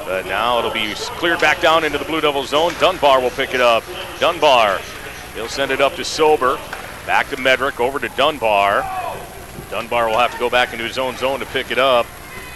But 0.06 0.24
now 0.24 0.58
it'll 0.58 0.70
be 0.70 0.94
cleared 0.94 1.40
back 1.40 1.60
down 1.60 1.84
into 1.84 1.98
the 1.98 2.06
Blue 2.06 2.22
Devil 2.22 2.44
zone. 2.44 2.72
Dunbar 2.80 3.20
will 3.20 3.28
pick 3.28 3.52
it 3.52 3.60
up. 3.60 3.84
Dunbar, 4.18 4.80
he'll 5.34 5.46
send 5.46 5.70
it 5.70 5.82
up 5.82 5.94
to 5.96 6.04
Sober. 6.06 6.58
Back 7.04 7.28
to 7.28 7.36
Medrick, 7.36 7.80
over 7.80 7.98
to 7.98 8.08
Dunbar. 8.16 8.80
Dunbar 9.70 10.08
will 10.08 10.18
have 10.18 10.32
to 10.32 10.38
go 10.38 10.48
back 10.48 10.72
into 10.72 10.86
his 10.86 10.96
own 10.96 11.18
zone 11.18 11.40
to 11.40 11.46
pick 11.46 11.70
it 11.70 11.78
up. 11.78 12.06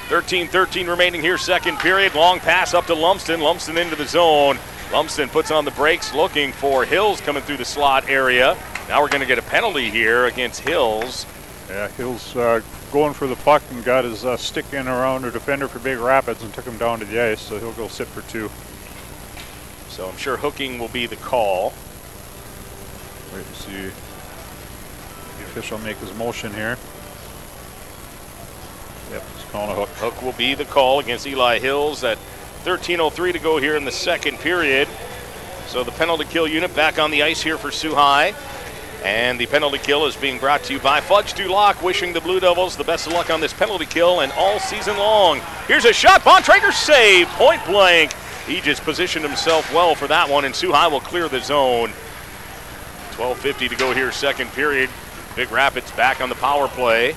13 0.09 0.49
13 0.49 0.87
remaining 0.87 1.23
here, 1.23 1.39
second 1.39 1.79
period. 1.79 2.15
Long 2.15 2.39
pass 2.39 2.75
up 2.75 2.87
to 2.87 2.95
Lumsden. 2.95 3.41
Lumsden 3.41 3.79
into 3.79 3.97
the 3.97 4.07
zone. 4.07 4.59
Lumsden 4.93 5.31
puts 5.31 5.51
on 5.51 5.65
the 5.65 5.71
brakes, 5.73 6.13
looking 6.15 6.53
for 6.53 6.85
Hills 6.85 7.21
coming 7.21 7.43
through 7.43 7.57
the 7.57 7.65
slot 7.65 8.09
area. 8.09 8.57
Now 8.89 9.01
we're 9.01 9.09
going 9.09 9.23
to 9.23 9.27
get 9.27 9.39
a 9.39 9.43
penalty 9.43 9.89
here 9.89 10.27
against 10.27 10.61
Hills. 10.61 11.25
Yeah, 11.71 11.89
Hills 11.89 12.37
uh, 12.37 12.61
going 12.93 13.15
for 13.15 13.27
the 13.27 13.37
puck 13.37 13.63
and 13.71 13.83
got 13.83 14.05
his 14.05 14.27
uh, 14.27 14.37
stick 14.37 14.73
in 14.75 14.87
around 14.87 15.25
a 15.25 15.31
defender 15.31 15.69
for 15.69 15.79
Big 15.79 15.99
Rapids 15.99 16.43
and 16.43 16.53
took 16.53 16.67
him 16.67 16.77
down 16.77 16.99
to 16.99 17.07
the 17.07 17.21
ice, 17.21 17.41
so 17.41 17.59
he'll 17.59 17.73
go 17.73 17.89
sit 17.89 18.07
for 18.07 18.21
two. 18.31 18.51
So 19.89 20.07
I'm 20.07 20.17
sure 20.19 20.37
hooking 20.37 20.79
will 20.79 20.89
be 20.89 21.07
the 21.07 21.17
call. 21.17 21.73
Wait 23.35 23.47
to 23.47 23.55
see 23.55 23.91
the 25.39 25.45
official 25.45 25.79
make 25.79 25.97
his 25.97 26.15
motion 26.15 26.53
here. 26.53 26.77
Calling 29.55 29.71
a 29.71 29.75
hook. 29.77 29.89
Hook 29.91 30.21
will 30.21 30.33
be 30.33 30.57
the 30.57 30.65
call 30.65 30.99
against 30.99 31.29
Eli 31.29 31.61
Hills 31.61 32.03
at 32.03 32.19
13.03 32.65 33.35
to 33.35 33.39
go 33.39 33.59
here 33.59 33.77
in 33.77 33.85
the 33.85 33.93
second 33.93 34.41
period. 34.41 34.89
So 35.69 35.85
the 35.85 35.93
penalty 35.93 36.25
kill 36.25 36.49
unit 36.49 36.75
back 36.75 36.99
on 36.99 37.13
the 37.13 37.23
ice 37.23 37.41
here 37.41 37.57
for 37.57 37.71
High. 37.95 38.35
And 39.05 39.39
the 39.39 39.47
penalty 39.47 39.79
kill 39.79 40.07
is 40.07 40.17
being 40.17 40.41
brought 40.41 40.65
to 40.65 40.73
you 40.73 40.81
by 40.81 41.01
Fudge 41.01 41.35
Duloc, 41.35 41.85
wishing 41.85 42.13
the 42.13 42.21
Blue 42.21 42.41
Devils 42.41 42.77
the 42.77 42.83
best 42.83 43.07
of 43.07 43.13
luck 43.13 43.31
on 43.31 43.41
this 43.41 43.53
penalty 43.53 43.87
kill 43.87 44.23
and 44.23 44.33
all 44.33 44.59
season 44.59 44.97
long. 44.97 45.41
Here's 45.69 45.85
a 45.85 45.93
shot. 45.93 46.23
Bontrager 46.23 46.73
save, 46.73 47.29
point 47.29 47.65
blank. 47.65 48.13
He 48.49 48.61
just 48.61 48.83
positioned 48.83 49.25
himself 49.25 49.73
well 49.73 49.95
for 49.95 50.09
that 50.09 50.29
one, 50.29 50.45
and 50.45 50.57
High 50.57 50.89
will 50.89 50.99
clear 50.99 51.29
the 51.29 51.39
zone. 51.39 51.91
12.50 53.13 53.69
to 53.69 53.77
go 53.77 53.95
here, 53.95 54.11
second 54.11 54.51
period. 54.51 54.91
Big 55.37 55.53
Rapids 55.53 55.93
back 55.93 56.21
on 56.21 56.29
the 56.29 56.35
power 56.35 56.67
play. 56.67 57.15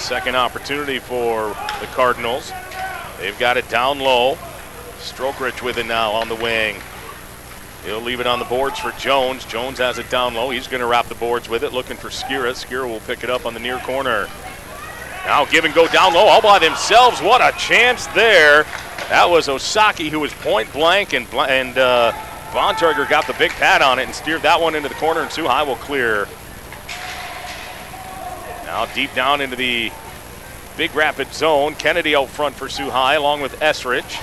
Second 0.00 0.34
opportunity 0.34 0.98
for 0.98 1.48
the 1.80 1.86
Cardinals. 1.92 2.52
They've 3.18 3.38
got 3.38 3.56
it 3.58 3.68
down 3.68 3.98
low. 3.98 4.34
Strokerich 4.98 5.62
with 5.62 5.76
it 5.76 5.86
now 5.86 6.12
on 6.12 6.28
the 6.28 6.34
wing. 6.34 6.76
He'll 7.84 8.00
leave 8.00 8.18
it 8.18 8.26
on 8.26 8.38
the 8.38 8.44
boards 8.46 8.78
for 8.78 8.92
Jones. 8.92 9.44
Jones 9.44 9.78
has 9.78 9.98
it 9.98 10.10
down 10.10 10.34
low. 10.34 10.50
He's 10.50 10.66
going 10.66 10.80
to 10.80 10.86
wrap 10.86 11.06
the 11.06 11.14
boards 11.14 11.48
with 11.48 11.62
it, 11.62 11.72
looking 11.72 11.96
for 11.96 12.08
Skira. 12.08 12.52
Skira 12.52 12.88
will 12.88 13.00
pick 13.00 13.22
it 13.22 13.30
up 13.30 13.46
on 13.46 13.54
the 13.54 13.60
near 13.60 13.78
corner. 13.78 14.26
Now 15.26 15.44
give 15.44 15.64
and 15.64 15.74
go 15.74 15.86
down 15.86 16.14
low 16.14 16.26
all 16.26 16.42
by 16.42 16.58
themselves. 16.58 17.20
What 17.20 17.40
a 17.42 17.56
chance 17.58 18.06
there. 18.08 18.64
That 19.10 19.26
was 19.28 19.48
Osaki 19.48 20.08
who 20.08 20.20
was 20.20 20.32
point 20.32 20.72
blank, 20.72 21.12
and, 21.12 21.26
and 21.34 21.76
uh, 21.78 22.12
Bontrager 22.52 23.08
got 23.08 23.26
the 23.26 23.34
big 23.34 23.50
pad 23.52 23.82
on 23.82 23.98
it 23.98 24.06
and 24.06 24.14
steered 24.14 24.42
that 24.42 24.60
one 24.60 24.74
into 24.74 24.88
the 24.88 24.94
corner, 24.96 25.20
and 25.20 25.30
High 25.30 25.62
will 25.62 25.76
clear. 25.76 26.26
Now 28.70 28.86
deep 28.86 29.12
down 29.14 29.40
into 29.40 29.56
the 29.56 29.90
Big 30.76 30.94
Rapid 30.94 31.34
zone. 31.34 31.74
Kennedy 31.74 32.14
out 32.14 32.28
front 32.28 32.54
for 32.54 32.68
Soo 32.68 32.88
High, 32.88 33.14
along 33.14 33.40
with 33.40 33.58
Esrich. 33.58 34.22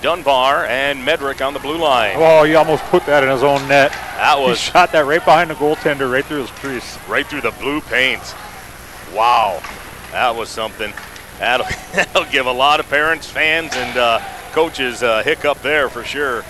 Dunbar 0.00 0.64
and 0.66 1.04
Medrick 1.04 1.44
on 1.44 1.54
the 1.54 1.58
blue 1.58 1.76
line. 1.76 2.14
Oh, 2.16 2.44
he 2.44 2.54
almost 2.54 2.84
put 2.84 3.04
that 3.06 3.24
in 3.24 3.28
his 3.28 3.42
own 3.42 3.66
net. 3.66 3.90
That 3.90 4.38
He 4.38 4.44
was 4.44 4.60
shot 4.60 4.92
that 4.92 5.06
right 5.06 5.22
behind 5.24 5.50
the 5.50 5.54
goaltender, 5.54 6.10
right 6.10 6.24
through 6.24 6.42
his 6.42 6.50
crease. 6.50 6.98
right 7.08 7.26
through 7.26 7.40
the 7.40 7.50
blue 7.50 7.80
paint. 7.80 8.22
Wow, 9.12 9.60
that 10.12 10.36
was 10.36 10.48
something. 10.48 10.92
That'll, 11.40 11.66
that'll 11.92 12.30
give 12.30 12.46
a 12.46 12.52
lot 12.52 12.78
of 12.78 12.88
parents, 12.88 13.28
fans, 13.28 13.72
and 13.74 13.98
uh, 13.98 14.20
coaches 14.52 15.02
a 15.02 15.24
hiccup 15.24 15.62
there 15.62 15.88
for 15.88 16.04
sure. 16.04 16.44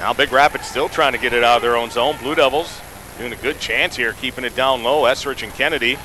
Now 0.00 0.12
Big 0.12 0.32
Rapids 0.32 0.66
still 0.66 0.88
trying 0.88 1.12
to 1.12 1.18
get 1.18 1.32
it 1.32 1.44
out 1.44 1.54
of 1.54 1.62
their 1.62 1.76
own 1.76 1.90
zone. 1.90 2.16
Blue 2.20 2.34
Devils 2.34 2.80
doing 3.18 3.32
a 3.32 3.36
good 3.36 3.58
chance 3.60 3.96
here, 3.96 4.12
keeping 4.14 4.44
it 4.44 4.54
down 4.54 4.82
low. 4.82 5.02
Esrich 5.02 5.42
and 5.42 5.52
Kennedy. 5.52 5.96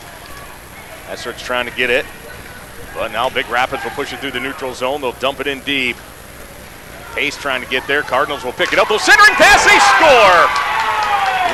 Esrich 1.07 1.39
trying 1.39 1.65
to 1.65 1.75
get 1.75 1.89
it. 1.89 2.05
But 2.93 3.11
now 3.11 3.29
Big 3.29 3.47
Rapids 3.49 3.83
will 3.83 3.91
push 3.91 4.13
it 4.13 4.19
through 4.19 4.31
the 4.31 4.39
neutral 4.39 4.73
zone. 4.73 5.01
They'll 5.01 5.13
dump 5.13 5.39
it 5.39 5.47
in 5.47 5.59
deep. 5.61 5.97
Pace 7.13 7.37
trying 7.37 7.63
to 7.63 7.69
get 7.69 7.87
there. 7.87 8.01
Cardinals 8.01 8.43
will 8.43 8.53
pick 8.53 8.73
it 8.73 8.79
up. 8.79 8.89
They'll 8.89 8.99
centering 8.99 9.35
pass. 9.35 9.65
They 9.65 9.77
score! 9.97 10.77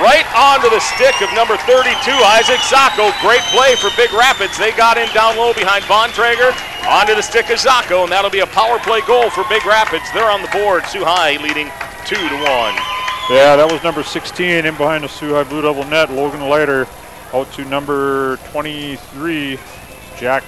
Right 0.01 0.25
onto 0.35 0.69
the 0.69 0.79
stick 0.79 1.21
of 1.21 1.31
number 1.35 1.55
32, 1.55 1.85
Isaac 2.11 2.59
Zacco. 2.65 3.13
Great 3.21 3.43
play 3.53 3.75
for 3.75 3.89
Big 3.95 4.11
Rapids. 4.11 4.57
They 4.57 4.71
got 4.71 4.97
in 4.97 5.07
down 5.13 5.37
low 5.37 5.53
behind 5.53 5.85
Von 5.85 6.09
Bontrager. 6.09 6.51
Onto 6.87 7.13
the 7.15 7.21
stick 7.21 7.49
of 7.49 7.59
Zacco, 7.59 8.03
and 8.03 8.11
that'll 8.11 8.31
be 8.31 8.39
a 8.39 8.47
power 8.47 8.79
play 8.79 9.01
goal 9.07 9.29
for 9.29 9.45
Big 9.47 9.65
Rapids. 9.65 10.03
They're 10.13 10.29
on 10.29 10.41
the 10.41 10.49
board. 10.49 10.85
Soo 10.87 11.03
High 11.05 11.37
leading 11.43 11.71
2 12.05 12.15
to 12.15 12.37
1. 12.43 12.92
Yeah, 13.29 13.55
that 13.55 13.71
was 13.71 13.81
number 13.83 14.03
16 14.03 14.65
in 14.65 14.75
behind 14.75 15.05
the 15.05 15.07
Soo 15.07 15.31
High 15.33 15.45
Blue 15.45 15.61
Devil 15.61 15.85
net. 15.85 16.11
Logan 16.11 16.41
Leiter 16.41 16.85
out 17.31 17.49
to 17.53 17.63
number 17.63 18.35
23, 18.51 19.57
Jack 20.17 20.43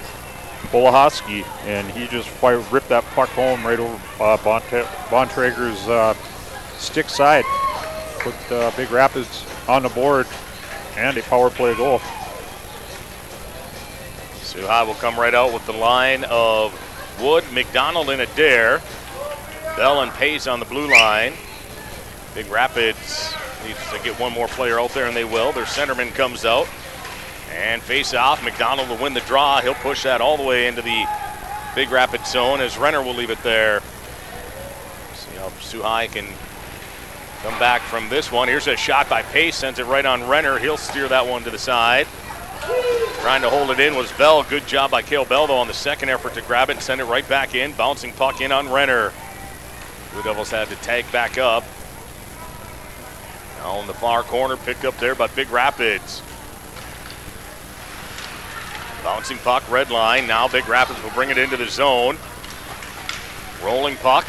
Bolahoski, 0.74 1.46
and 1.64 1.90
he 1.92 2.06
just 2.08 2.28
fire, 2.28 2.60
ripped 2.60 2.90
that 2.90 3.06
puck 3.16 3.30
home 3.30 3.66
right 3.66 3.80
over 3.80 3.94
uh, 4.22 4.36
Bontrager's 4.38 5.88
uh, 5.88 6.14
stick 6.78 7.08
side. 7.08 7.46
Put 8.20 8.52
uh, 8.52 8.72
Big 8.76 8.92
Rapids 8.92 9.46
on 9.70 9.84
the 9.84 9.90
board 9.90 10.28
and 10.98 11.18
a 11.18 11.24
power 11.24 11.50
play 11.50 11.74
goal. 11.76 12.00
Soo 14.42 14.68
High 14.68 14.84
will 14.84 14.96
come 14.96 15.18
right 15.18 15.34
out 15.34 15.54
with 15.54 15.66
the 15.66 15.74
line 15.74 16.26
of 16.26 16.74
Wood, 17.22 17.46
McDonald, 17.54 18.10
and 18.10 18.22
Adair. 18.22 18.82
Bell 19.78 20.02
and 20.02 20.12
Pace 20.12 20.46
on 20.46 20.60
the 20.60 20.66
blue 20.66 20.92
line. 20.92 21.32
Big 22.36 22.48
Rapids 22.48 23.34
needs 23.66 23.80
to 23.92 24.00
get 24.04 24.20
one 24.20 24.34
more 24.34 24.50
player 24.50 24.80
out 24.80 24.92
there, 24.92 25.08
and 25.08 25.16
they 25.16 25.24
will. 25.24 25.54
Their 25.54 25.64
centerman 25.64 26.14
comes 26.14 26.46
out. 26.46 26.68
And 27.52 27.82
face 27.82 28.14
off. 28.14 28.44
McDonald 28.44 28.90
will 28.90 28.98
win 28.98 29.14
the 29.14 29.22
draw. 29.22 29.62
He'll 29.62 29.76
push 29.76 30.04
that 30.04 30.20
all 30.20 30.36
the 30.36 30.44
way 30.44 30.68
into 30.68 30.82
the 30.82 31.06
Big 31.74 31.90
Rapids 31.90 32.30
zone 32.30 32.60
as 32.60 32.78
Renner 32.78 33.02
will 33.02 33.14
leave 33.14 33.30
it 33.30 33.42
there. 33.44 33.82
See 35.14 35.38
how 35.38 35.50
High 35.82 36.08
can 36.08 36.26
come 37.44 37.58
back 37.60 37.82
from 37.84 38.10
this 38.10 38.32
one. 38.32 38.50
Here's 38.50 38.68
a 38.68 38.76
shot 38.76 39.08
by 39.08 39.22
Pace. 39.22 39.56
Sends 39.56 39.80
it 39.80 39.86
right 39.86 40.06
on 40.06 40.28
Renner. 40.28 40.60
He'll 40.60 40.76
steer 40.76 41.08
that 41.08 41.26
one 41.26 41.44
to 41.44 41.50
the 41.50 41.58
side. 41.58 42.08
Trying 43.22 43.42
to 43.44 43.50
hold 43.50 43.70
it 43.70 43.80
in 43.80 43.96
was 43.96 44.12
Bell. 44.14 44.44
Good 44.44 44.68
job 44.68 44.92
by 44.92 45.02
Kale 45.02 45.26
Bell, 45.26 45.48
though, 45.48 45.58
on 45.58 45.68
the 45.68 45.74
second 45.74 46.10
effort 46.10 46.34
to 46.34 46.42
grab 46.42 46.70
it 46.70 46.74
and 46.74 46.82
send 46.82 47.00
it 47.00 47.06
right 47.06 47.28
back 47.30 47.56
in. 47.56 47.72
Bouncing 47.74 48.12
puck 48.14 48.42
in 48.42 48.52
on 48.52 48.70
Renner. 48.70 49.14
Blue 50.12 50.24
Devils 50.24 50.52
had 50.52 50.68
to 50.70 50.76
tag 50.78 51.10
back 51.12 51.38
up. 51.38 51.64
In 53.66 53.88
the 53.88 53.94
far 53.96 54.22
corner, 54.22 54.58
picked 54.58 54.86
up 54.86 54.96
there 55.00 55.16
by 55.16 55.28
Big 55.28 55.50
Rapids. 55.50 56.22
Bouncing 59.04 59.38
puck, 59.40 59.70
red 59.72 59.90
line. 59.90 60.28
Now 60.28 60.48
Big 60.48 60.68
Rapids 60.68 61.02
will 61.04 61.10
bring 61.12 61.32
it 61.32 61.38
into 61.38 61.58
the 61.58 61.66
zone. 61.66 62.18
Rolling 63.64 63.96
puck. 63.98 64.26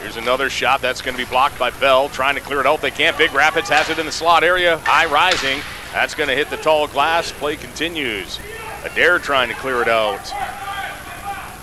Here's 0.00 0.16
another 0.16 0.50
shot 0.50 0.82
that's 0.82 1.00
going 1.00 1.16
to 1.16 1.24
be 1.24 1.28
blocked 1.28 1.58
by 1.60 1.70
Bell. 1.70 2.08
Trying 2.08 2.34
to 2.34 2.40
clear 2.40 2.60
it 2.60 2.66
out. 2.66 2.80
They 2.80 2.90
can't. 2.90 3.16
Big 3.16 3.32
Rapids 3.32 3.68
has 3.68 3.88
it 3.88 3.98
in 3.98 4.06
the 4.06 4.12
slot 4.12 4.42
area. 4.42 4.78
High 4.78 5.06
rising. 5.06 5.60
That's 5.92 6.14
going 6.14 6.28
to 6.28 6.34
hit 6.34 6.50
the 6.50 6.56
tall 6.56 6.88
glass. 6.88 7.32
Play 7.32 7.56
continues. 7.56 8.40
Adair 8.84 9.20
trying 9.20 9.48
to 9.48 9.54
clear 9.54 9.80
it 9.80 9.88
out. 9.88 10.24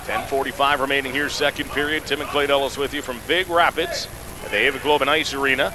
10:45 0.06 0.80
remaining 0.80 1.12
here, 1.12 1.28
second 1.28 1.70
period. 1.70 2.06
Tim 2.06 2.22
and 2.22 2.30
Clay 2.30 2.48
Ellis 2.48 2.78
with 2.78 2.94
you 2.94 3.02
from 3.02 3.20
Big 3.26 3.48
Rapids 3.48 4.08
at 4.44 4.50
the 4.50 4.56
Ewigleben 4.56 5.08
Ice 5.08 5.34
Arena 5.34 5.74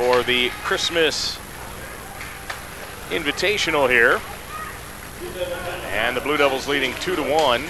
for 0.00 0.22
the 0.22 0.48
Christmas 0.64 1.38
Invitational 3.10 3.86
here. 3.86 4.18
And 5.88 6.16
the 6.16 6.22
Blue 6.22 6.38
Devils 6.38 6.66
leading 6.66 6.94
two 7.02 7.14
to 7.16 7.22
one. 7.22 7.62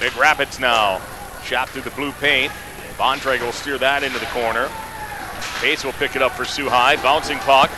Big 0.00 0.16
Rapids 0.16 0.58
now. 0.58 1.00
Shot 1.44 1.68
through 1.68 1.82
the 1.82 1.90
blue 1.90 2.10
paint. 2.12 2.50
Bontrager 2.98 3.42
will 3.42 3.52
steer 3.52 3.78
that 3.78 4.02
into 4.02 4.18
the 4.18 4.26
corner. 4.26 4.68
Pace 5.60 5.84
will 5.84 5.92
pick 5.92 6.16
it 6.16 6.22
up 6.22 6.32
for 6.32 6.44
Soo 6.44 6.68
High. 6.68 6.96
Bouncing 6.96 7.38
puck. 7.38 7.70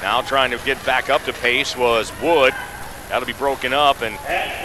Now 0.00 0.22
trying 0.22 0.50
to 0.52 0.58
get 0.64 0.82
back 0.86 1.10
up 1.10 1.22
to 1.24 1.34
pace 1.34 1.76
was 1.76 2.10
Wood. 2.22 2.54
That'll 3.10 3.26
be 3.26 3.34
broken 3.34 3.74
up 3.74 4.00
and 4.00 4.16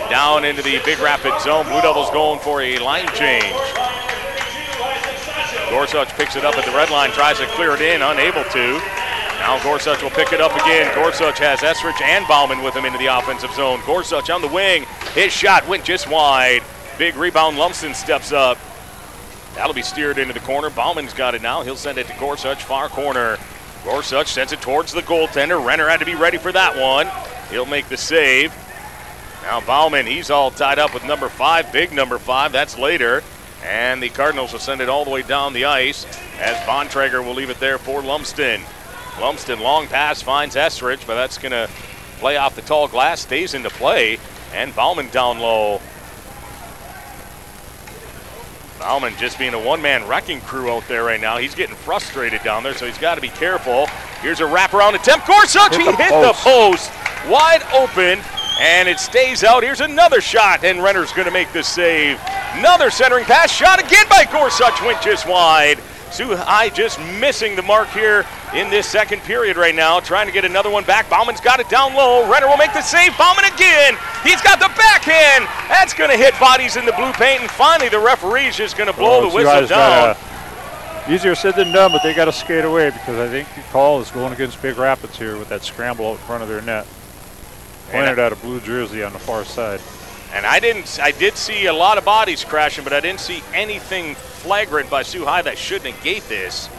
down 0.10 0.46
into 0.46 0.62
the 0.62 0.80
Big 0.86 1.00
Rapids 1.00 1.44
zone. 1.44 1.66
Blue 1.66 1.82
Devils 1.82 2.10
going 2.12 2.40
for 2.40 2.62
a 2.62 2.80
line 2.80 3.08
change. 3.16 3.87
Gorsuch 5.70 6.10
picks 6.10 6.36
it 6.36 6.46
up 6.46 6.58
at 6.58 6.66
the 6.66 6.72
red 6.72 6.90
line, 6.90 7.12
tries 7.12 7.40
to 7.40 7.46
clear 7.48 7.76
it 7.76 7.82
in, 7.82 8.02
unable 8.02 8.44
to. 8.44 8.82
Now 9.40 9.62
Gorsuch 9.64 10.02
will 10.02 10.10
pick 10.10 10.34
it 10.34 10.42
up 10.42 10.54
again. 10.56 10.94
Gorsuch 10.96 11.40
has 11.40 11.60
Esrich 11.60 12.02
and 12.02 12.28
Bauman 12.28 12.64
with 12.64 12.76
him 12.76 12.86
into 12.86 12.98
the 12.98 13.06
offensive 13.06 13.52
zone. 13.54 13.80
Gorsuch 13.86 14.30
on 14.30 14.42
the 14.42 14.48
wing. 14.48 14.86
His 15.14 15.32
shot 15.32 15.68
went 15.68 15.84
just 15.84 16.10
wide. 16.10 16.64
Big 16.98 17.16
rebound. 17.16 17.58
Lumsden 17.58 17.94
steps 17.94 18.32
up. 18.32 18.58
That'll 19.56 19.74
be 19.74 19.82
steered 19.82 20.18
into 20.18 20.34
the 20.34 20.40
corner. 20.42 20.70
Bauman's 20.70 21.14
got 21.14 21.36
it 21.36 21.42
now. 21.42 21.62
He'll 21.62 21.76
send 21.76 21.98
it 21.98 22.08
to 22.08 22.14
Gorsuch, 22.20 22.64
far 22.64 22.90
corner. 22.90 23.38
Gorsuch 23.84 24.28
sends 24.28 24.52
it 24.52 24.62
towards 24.62 24.92
the 24.92 25.02
goaltender. 25.02 25.64
Renner 25.64 25.88
had 25.88 26.00
to 26.00 26.06
be 26.06 26.16
ready 26.16 26.38
for 26.38 26.52
that 26.52 26.76
one. 26.76 27.08
He'll 27.50 27.66
make 27.66 27.88
the 27.88 27.98
save. 27.98 28.54
Now 29.44 29.62
Bauman, 29.62 30.06
he's 30.06 30.30
all 30.30 30.52
tied 30.52 30.78
up 30.78 30.94
with 30.94 31.06
number 31.06 31.30
five, 31.30 31.72
big 31.72 31.94
number 31.94 32.18
five. 32.18 32.52
That's 32.52 32.78
later. 32.78 33.24
And 33.64 34.02
the 34.02 34.10
Cardinals 34.10 34.54
will 34.54 34.60
send 34.60 34.82
it 34.82 34.90
all 34.90 35.04
the 35.04 35.12
way 35.12 35.24
down 35.24 35.54
the 35.54 35.66
ice 35.66 36.06
as 36.40 36.56
Bontrager 36.68 37.24
will 37.24 37.34
leave 37.34 37.50
it 37.50 37.60
there 37.60 37.78
for 37.78 38.02
Lumsden. 38.02 38.62
Lumsden, 39.20 39.60
long 39.60 39.88
pass, 39.88 40.22
finds 40.22 40.56
Esrich, 40.56 41.06
but 41.08 41.16
that's 41.16 41.38
going 41.38 41.52
to 41.52 41.68
play 42.20 42.38
off 42.38 42.56
the 42.56 42.62
tall 42.62 42.88
glass, 42.88 43.22
stays 43.22 43.54
into 43.54 43.70
play. 43.70 44.20
And 44.54 44.76
Bauman 44.76 45.10
down 45.10 45.40
low. 45.40 45.82
Bauman 48.80 49.14
just 49.18 49.40
being 49.40 49.54
a 49.54 49.60
one 49.60 49.82
man 49.82 50.08
wrecking 50.08 50.40
crew 50.42 50.72
out 50.72 50.88
there 50.88 51.04
right 51.04 51.20
now. 51.20 51.38
He's 51.38 51.56
getting 51.56 51.76
frustrated 51.76 52.44
down 52.44 52.64
there, 52.64 52.76
so 52.76 52.86
he's 52.86 52.98
got 52.98 53.16
to 53.16 53.22
be 53.22 53.30
careful. 53.30 53.88
Here's 54.22 54.40
a 54.40 54.44
wraparound 54.44 54.94
attempt. 54.96 55.28
Gorsuch, 55.28 55.76
Hit 55.76 55.82
he 55.82 55.88
hit 55.88 56.10
post. 56.10 56.44
the 56.44 56.50
post 56.50 56.92
wide 57.28 57.64
open, 57.74 58.20
and 58.60 58.88
it 58.88 59.00
stays 59.00 59.44
out. 59.44 59.64
Here's 59.64 59.82
another 59.82 60.22
shot, 60.22 60.64
and 60.64 60.82
Renner's 60.82 61.12
going 61.12 61.28
to 61.28 61.32
make 61.34 61.52
the 61.54 61.64
save. 61.64 62.20
Another 62.54 62.90
centering 62.90 63.26
pass, 63.26 63.52
shot 63.52 63.80
again 63.80 64.06
by 64.10 64.26
Gorsuch, 64.32 64.82
went 64.82 65.02
just 65.02 65.28
wide. 65.28 65.80
High 66.10 66.70
just 66.70 67.00
missing 67.20 67.56
the 67.56 67.62
mark 67.62 67.90
here 67.90 68.26
in 68.56 68.70
this 68.72 68.88
second 68.88 69.22
period 69.22 69.56
right 69.58 69.76
now, 69.76 70.00
trying 70.00 70.26
to 70.26 70.34
get 70.34 70.46
another 70.46 70.70
one 70.70 70.84
back. 70.86 71.10
Bauman's 71.10 71.42
got 71.42 71.60
it 71.60 71.70
down 71.70 71.94
low. 71.94 72.28
Renner 72.32 72.48
will 72.48 72.58
make 72.58 72.74
the 72.74 72.82
save. 72.82 73.16
Bauman 73.18 73.46
again. 73.46 73.96
He's 74.24 74.42
got 74.42 74.58
the 74.58 74.72
backhand. 74.78 75.46
That's 75.70 75.94
going 75.94 76.10
to 76.10 76.18
hit 76.18 76.34
bodies 76.40 76.76
in 76.76 76.86
the 76.86 76.94
blue 76.94 77.12
paint, 77.14 77.42
and 77.42 77.52
finally 77.52 77.90
the 77.90 78.00
referee's 78.00 78.56
just 78.56 78.78
going 78.78 78.88
to 78.90 78.98
blow 78.98 79.20
Well, 79.22 79.30
the 79.30 79.36
whistle 79.36 79.68
down. 79.68 80.16
easier 81.08 81.36
said 81.36 81.56
than 81.56 81.72
done, 81.72 81.92
but 81.92 82.02
they 82.02 82.16
got 82.16 82.26
to 82.26 82.34
skate 82.34 82.66
away 82.66 82.90
because 82.90 83.20
I 83.20 83.28
think 83.28 83.54
the 83.54 83.62
call 83.72 84.00
is 84.02 84.10
going 84.10 84.34
against 84.34 84.60
Big 84.62 84.78
Rapids 84.78 85.18
here 85.20 85.38
with 85.38 85.50
that 85.50 85.62
scramble 85.62 86.08
out 86.08 86.12
in 86.14 86.18
front 86.20 86.42
of 86.42 86.50
their 86.50 86.62
net. 86.62 86.88
Pointed 87.92 88.20
out 88.20 88.34
a 88.34 88.36
blue 88.38 88.60
jersey 88.60 89.04
on 89.04 89.14
the 89.14 89.20
far 89.20 89.46
side. 89.46 89.82
And 90.34 90.46
I 90.46 90.60
didn't. 90.60 91.00
I 91.02 91.12
did 91.12 91.36
see 91.36 91.68
a 91.68 91.74
lot 91.74 91.98
of 91.98 92.04
bodies 92.04 92.44
crashing, 92.44 92.84
but 92.84 92.92
I 92.92 93.00
didn't 93.00 93.22
see 93.22 93.42
anything 93.54 94.16
flagrant 94.16 94.90
by 94.90 95.04
Soo 95.04 95.24
High 95.24 95.42
that 95.44 95.58
should 95.58 95.84
negate 95.84 96.24
this. 96.24 96.70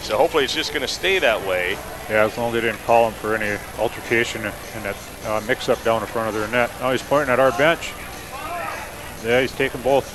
So 0.00 0.16
hopefully 0.16 0.44
it's 0.44 0.54
just 0.54 0.72
going 0.72 0.82
to 0.82 0.88
stay 0.88 1.18
that 1.18 1.46
way. 1.46 1.72
Yeah, 2.08 2.24
as 2.24 2.38
long 2.38 2.48
as 2.48 2.54
they 2.54 2.60
didn't 2.62 2.80
call 2.84 3.08
him 3.08 3.14
for 3.14 3.34
any 3.34 3.58
altercation 3.78 4.42
in 4.42 4.82
that 4.82 4.96
uh, 5.26 5.42
mix-up 5.46 5.82
down 5.82 6.00
in 6.00 6.08
front 6.08 6.28
of 6.28 6.34
their 6.34 6.48
net. 6.48 6.70
Now 6.80 6.92
he's 6.92 7.02
pointing 7.02 7.30
at 7.30 7.38
our 7.38 7.50
bench. 7.58 7.92
Yeah, 9.24 9.40
he's 9.40 9.52
taking 9.52 9.82
both. 9.82 10.06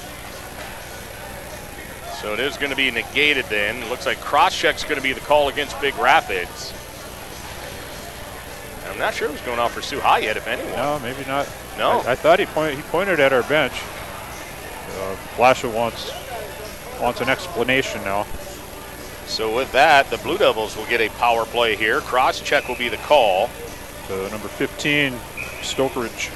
So 2.21 2.33
it 2.33 2.39
is 2.39 2.57
going 2.57 2.71
to 2.71 2.77
be 2.77 2.89
negated 2.89 3.45
then. 3.45 3.83
It 3.83 3.89
looks 3.89 4.05
like 4.05 4.19
cross 4.21 4.57
check's 4.57 4.83
going 4.83 4.95
to 4.95 5.01
be 5.01 5.11
the 5.13 5.19
call 5.19 5.49
against 5.49 5.79
Big 5.81 5.95
Rapids. 5.97 6.73
I'm 8.93 8.99
not 8.99 9.15
sure 9.15 9.27
who's 9.27 9.41
going 9.41 9.57
off 9.57 9.73
for 9.73 9.81
Soo 9.81 9.99
High 9.99 10.19
yet, 10.19 10.37
if 10.37 10.47
anyone. 10.47 10.71
No, 10.73 10.99
maybe 10.99 11.25
not. 11.25 11.49
No. 11.79 12.01
I, 12.01 12.11
I 12.11 12.15
thought 12.15 12.39
he 12.39 12.45
pointed. 12.45 12.75
He 12.75 12.83
pointed 12.83 13.19
at 13.19 13.33
our 13.33 13.41
bench. 13.43 13.73
Uh, 14.99 15.15
wants 15.37 16.11
wants 17.01 17.19
an 17.19 17.27
explanation 17.27 18.03
now. 18.03 18.23
So 19.25 19.55
with 19.55 19.71
that, 19.71 20.09
the 20.11 20.17
Blue 20.19 20.37
Devils 20.37 20.77
will 20.77 20.85
get 20.85 21.01
a 21.01 21.09
power 21.17 21.45
play 21.45 21.75
here. 21.75 22.01
Cross 22.01 22.41
check 22.41 22.67
will 22.67 22.75
be 22.75 22.87
the 22.87 22.97
call. 22.97 23.49
So 24.07 24.27
number 24.29 24.47
15, 24.47 25.13
Stokeridge. 25.61 26.31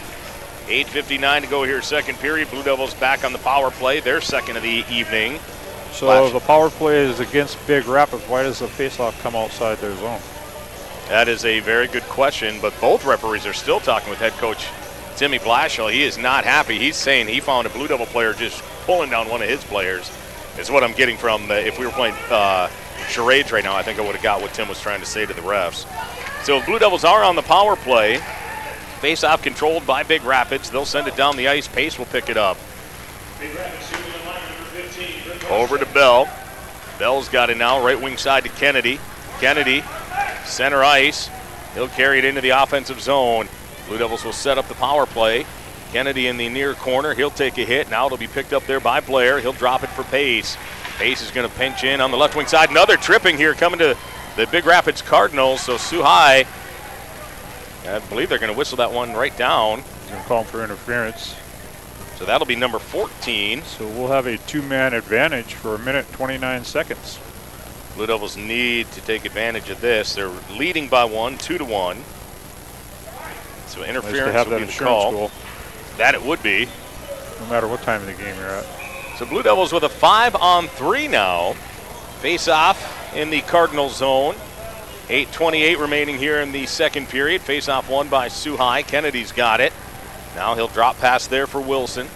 8.59 0.67 1.41
to 1.41 1.47
go 1.47 1.63
here, 1.63 1.81
second 1.81 2.17
period. 2.17 2.49
Blue 2.49 2.63
Devils 2.63 2.93
back 2.95 3.23
on 3.23 3.33
the 3.33 3.39
power 3.39 3.69
play, 3.71 3.99
their 3.99 4.19
second 4.19 4.57
of 4.57 4.63
the 4.63 4.83
evening. 4.89 5.39
So 5.91 6.07
Flash. 6.07 6.33
the 6.33 6.39
power 6.39 6.69
play 6.69 7.05
is 7.05 7.19
against 7.19 7.65
Big 7.67 7.85
Rapids. 7.85 8.23
Why 8.23 8.43
does 8.43 8.59
the 8.59 8.65
faceoff 8.65 9.19
come 9.21 9.35
outside 9.35 9.77
their 9.77 9.95
zone? 9.95 10.19
That 11.09 11.29
is 11.29 11.45
a 11.45 11.61
very 11.61 11.87
good 11.87 12.03
question, 12.03 12.59
but 12.61 12.73
both 12.81 13.05
referees 13.05 13.45
are 13.45 13.53
still 13.53 13.79
talking 13.79 14.09
with 14.09 14.19
head 14.19 14.33
coach 14.33 14.67
Timmy 15.15 15.39
Blashill. 15.39 15.91
He 15.91 16.03
is 16.03 16.17
not 16.17 16.43
happy. 16.43 16.77
He's 16.77 16.97
saying 16.97 17.27
he 17.27 17.39
found 17.39 17.65
a 17.65 17.69
Blue 17.69 17.87
Devil 17.87 18.05
player 18.07 18.33
just 18.33 18.61
pulling 18.85 19.09
down 19.09 19.29
one 19.29 19.41
of 19.41 19.47
his 19.47 19.63
players, 19.63 20.11
is 20.59 20.69
what 20.69 20.83
I'm 20.83 20.91
getting 20.93 21.17
from 21.17 21.47
the. 21.47 21.65
If 21.65 21.79
we 21.79 21.85
were 21.85 21.93
playing 21.93 22.15
uh, 22.29 22.69
charades 23.07 23.53
right 23.53 23.63
now, 23.63 23.75
I 23.75 23.83
think 23.83 23.99
I 23.99 24.01
would 24.01 24.15
have 24.15 24.23
got 24.23 24.41
what 24.41 24.53
Tim 24.53 24.67
was 24.67 24.81
trying 24.81 24.99
to 24.99 25.05
say 25.05 25.25
to 25.25 25.33
the 25.33 25.41
refs. 25.41 25.85
So 26.43 26.61
Blue 26.65 26.77
Devils 26.77 27.05
are 27.05 27.23
on 27.23 27.35
the 27.35 27.41
power 27.41 27.77
play. 27.77 28.17
Face 28.99 29.23
off 29.23 29.41
controlled 29.41 29.87
by 29.87 30.03
Big 30.03 30.23
Rapids. 30.23 30.69
They'll 30.69 30.85
send 30.85 31.07
it 31.07 31.15
down 31.15 31.37
the 31.37 31.47
ice. 31.47 31.67
Pace 31.67 31.97
will 31.97 32.05
pick 32.05 32.29
it 32.29 32.37
up. 32.37 32.57
Over 35.49 35.77
to 35.77 35.85
Bell. 35.93 36.29
Bell's 36.99 37.29
got 37.29 37.49
it 37.49 37.57
now, 37.57 37.83
right 37.83 37.99
wing 37.99 38.17
side 38.17 38.43
to 38.43 38.49
Kennedy. 38.49 38.99
Kennedy, 39.39 39.83
center 40.47 40.83
ice. 40.83 41.29
He'll 41.73 41.87
carry 41.87 42.19
it 42.19 42.25
into 42.25 42.41
the 42.41 42.49
offensive 42.49 43.01
zone. 43.01 43.47
Blue 43.87 43.97
Devils 43.97 44.25
will 44.25 44.33
set 44.33 44.57
up 44.57 44.67
the 44.67 44.73
power 44.75 45.05
play. 45.05 45.45
Kennedy 45.91 46.27
in 46.27 46.37
the 46.37 46.49
near 46.49 46.73
corner. 46.73 47.13
He'll 47.13 47.29
take 47.29 47.57
a 47.57 47.65
hit. 47.65 47.89
Now 47.89 48.05
it'll 48.05 48.17
be 48.17 48.27
picked 48.27 48.53
up 48.53 48.65
there 48.65 48.79
by 48.79 48.99
Blair. 48.99 49.39
He'll 49.39 49.53
drop 49.53 49.83
it 49.83 49.87
for 49.87 50.03
Pace. 50.03 50.57
Pace 50.97 51.21
is 51.21 51.31
going 51.31 51.47
to 51.47 51.55
pinch 51.55 51.83
in 51.83 52.01
on 52.01 52.11
the 52.11 52.17
left 52.17 52.35
wing 52.35 52.47
side. 52.47 52.69
Another 52.69 52.97
tripping 52.97 53.37
here 53.37 53.53
coming 53.53 53.79
to 53.79 53.95
the 54.35 54.47
Big 54.47 54.65
Rapids 54.65 55.01
Cardinals. 55.01 55.61
So 55.61 55.77
Soo 55.77 56.01
High, 56.01 56.45
I 57.87 57.99
believe 58.09 58.29
they're 58.29 58.39
going 58.39 58.51
to 58.51 58.57
whistle 58.57 58.77
that 58.77 58.91
one 58.91 59.13
right 59.13 59.35
down. 59.37 59.81
He's 59.81 60.09
going 60.09 60.21
to 60.21 60.27
call 60.27 60.41
him 60.41 60.47
for 60.47 60.63
interference. 60.63 61.35
So 62.17 62.25
that'll 62.25 62.47
be 62.47 62.55
number 62.55 62.79
14. 62.79 63.61
So 63.61 63.87
we'll 63.87 64.07
have 64.07 64.25
a 64.25 64.37
two-man 64.39 64.93
advantage 64.93 65.53
for 65.53 65.75
a 65.75 65.79
minute 65.79 66.11
29 66.13 66.65
seconds. 66.65 67.19
Blue 67.97 68.05
Devils 68.05 68.37
need 68.37 68.91
to 68.91 69.01
take 69.01 69.25
advantage 69.25 69.71
of 69.71 69.81
this. 69.81 70.13
They're 70.13 70.31
leading 70.51 70.87
by 70.87 71.03
one, 71.03 71.35
two 71.39 71.57
to 71.57 71.65
one. 71.65 71.97
So 73.65 73.83
interference 73.83 74.33
have 74.33 74.47
will 74.47 74.59
be 74.59 74.65
the 74.65 74.71
call. 74.71 75.11
goal, 75.11 75.31
That 75.97 76.13
it 76.13 76.21
would 76.21 76.43
be. 76.43 76.67
no 77.39 77.47
matter 77.47 77.67
what 77.67 77.81
time 77.81 78.01
of 78.01 78.05
the 78.07 78.13
game 78.13 78.35
you're 78.35 78.49
at. 78.49 78.65
So 79.17 79.25
Blue 79.25 79.41
Devils 79.41 79.73
with 79.73 79.81
a 79.81 79.89
five 79.89 80.35
on 80.35 80.67
three 80.67 81.07
now. 81.07 81.53
Face 82.21 82.47
off 82.47 83.15
in 83.15 83.31
the 83.31 83.41
Cardinal 83.41 83.89
zone. 83.89 84.35
8.28 85.07 85.79
remaining 85.79 86.19
here 86.19 86.39
in 86.39 86.51
the 86.51 86.67
second 86.67 87.09
period. 87.09 87.41
Face 87.41 87.67
off 87.67 87.89
won 87.89 88.09
by 88.09 88.27
High. 88.29 88.83
Kennedy's 88.83 89.31
got 89.31 89.59
it. 89.59 89.73
Now 90.35 90.53
he'll 90.53 90.67
drop 90.67 90.99
pass 90.99 91.25
there 91.25 91.47
for 91.47 91.59
Wilson. 91.61 92.07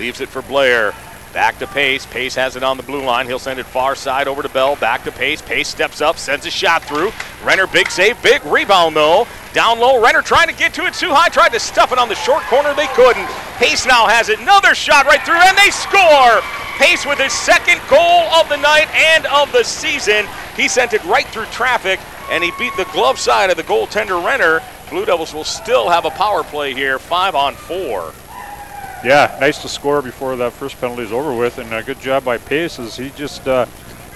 Leaves 0.00 0.20
it 0.20 0.28
for 0.28 0.42
Blair. 0.42 0.94
Back 1.36 1.58
to 1.58 1.66
Pace. 1.66 2.06
Pace 2.06 2.34
has 2.36 2.56
it 2.56 2.62
on 2.62 2.78
the 2.78 2.82
blue 2.82 3.04
line. 3.04 3.26
He'll 3.26 3.38
send 3.38 3.60
it 3.60 3.66
far 3.66 3.94
side 3.94 4.26
over 4.26 4.40
to 4.40 4.48
Bell. 4.48 4.74
Back 4.74 5.04
to 5.04 5.12
Pace. 5.12 5.42
Pace 5.42 5.68
steps 5.68 6.00
up, 6.00 6.16
sends 6.16 6.46
a 6.46 6.50
shot 6.50 6.82
through. 6.82 7.12
Renner, 7.44 7.66
big 7.66 7.90
save. 7.90 8.22
Big 8.22 8.42
rebound, 8.46 8.96
though. 8.96 9.26
Down 9.52 9.78
low. 9.78 10.02
Renner 10.02 10.22
trying 10.22 10.48
to 10.48 10.54
get 10.54 10.72
to 10.72 10.86
it. 10.86 10.94
too 10.94 11.10
High 11.10 11.28
tried 11.28 11.50
to 11.50 11.60
stuff 11.60 11.92
it 11.92 11.98
on 11.98 12.08
the 12.08 12.14
short 12.14 12.42
corner. 12.44 12.72
They 12.72 12.86
couldn't. 12.96 13.28
Pace 13.58 13.84
now 13.84 14.06
has 14.06 14.30
it. 14.30 14.40
Another 14.40 14.74
shot 14.74 15.04
right 15.04 15.20
through, 15.26 15.36
and 15.36 15.54
they 15.58 15.68
score. 15.68 16.40
Pace 16.78 17.04
with 17.04 17.18
his 17.18 17.34
second 17.34 17.82
goal 17.90 18.32
of 18.32 18.48
the 18.48 18.56
night 18.56 18.88
and 18.94 19.26
of 19.26 19.52
the 19.52 19.62
season. 19.62 20.24
He 20.56 20.68
sent 20.68 20.94
it 20.94 21.04
right 21.04 21.26
through 21.26 21.52
traffic, 21.52 22.00
and 22.30 22.42
he 22.42 22.50
beat 22.58 22.72
the 22.78 22.88
glove 22.94 23.18
side 23.18 23.50
of 23.50 23.58
the 23.58 23.62
goaltender 23.64 24.24
Renner. 24.24 24.62
Blue 24.88 25.04
Devils 25.04 25.34
will 25.34 25.44
still 25.44 25.90
have 25.90 26.06
a 26.06 26.10
power 26.12 26.44
play 26.44 26.72
here, 26.72 26.98
five 26.98 27.34
on 27.34 27.54
four. 27.54 28.14
Yeah, 29.06 29.36
nice 29.40 29.62
to 29.62 29.68
score 29.68 30.02
before 30.02 30.34
that 30.34 30.52
first 30.52 30.80
penalty 30.80 31.02
is 31.04 31.12
over 31.12 31.32
with, 31.32 31.58
and 31.58 31.72
a 31.72 31.80
good 31.80 32.00
job 32.00 32.24
by 32.24 32.38
Pace 32.38 32.80
as 32.80 32.96
he 32.96 33.10
just 33.10 33.46
uh, 33.46 33.66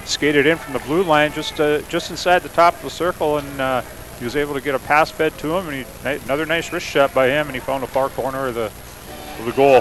skated 0.04 0.46
in 0.46 0.56
from 0.58 0.72
the 0.72 0.80
blue 0.80 1.04
line, 1.04 1.32
just 1.32 1.60
uh, 1.60 1.80
just 1.82 2.10
inside 2.10 2.40
the 2.40 2.48
top 2.48 2.74
of 2.74 2.82
the 2.82 2.90
circle, 2.90 3.38
and 3.38 3.60
uh, 3.60 3.82
he 4.18 4.24
was 4.24 4.34
able 4.34 4.52
to 4.52 4.60
get 4.60 4.74
a 4.74 4.80
pass 4.80 5.08
fed 5.08 5.32
to 5.38 5.56
him, 5.56 5.68
and 5.68 5.86
he, 5.86 6.24
another 6.24 6.44
nice 6.44 6.72
wrist 6.72 6.86
shot 6.86 7.14
by 7.14 7.28
him, 7.28 7.46
and 7.46 7.54
he 7.54 7.60
found 7.60 7.84
the 7.84 7.86
far 7.86 8.08
corner 8.08 8.48
of 8.48 8.56
the 8.56 8.72
of 9.38 9.44
the 9.44 9.52
goal. 9.52 9.80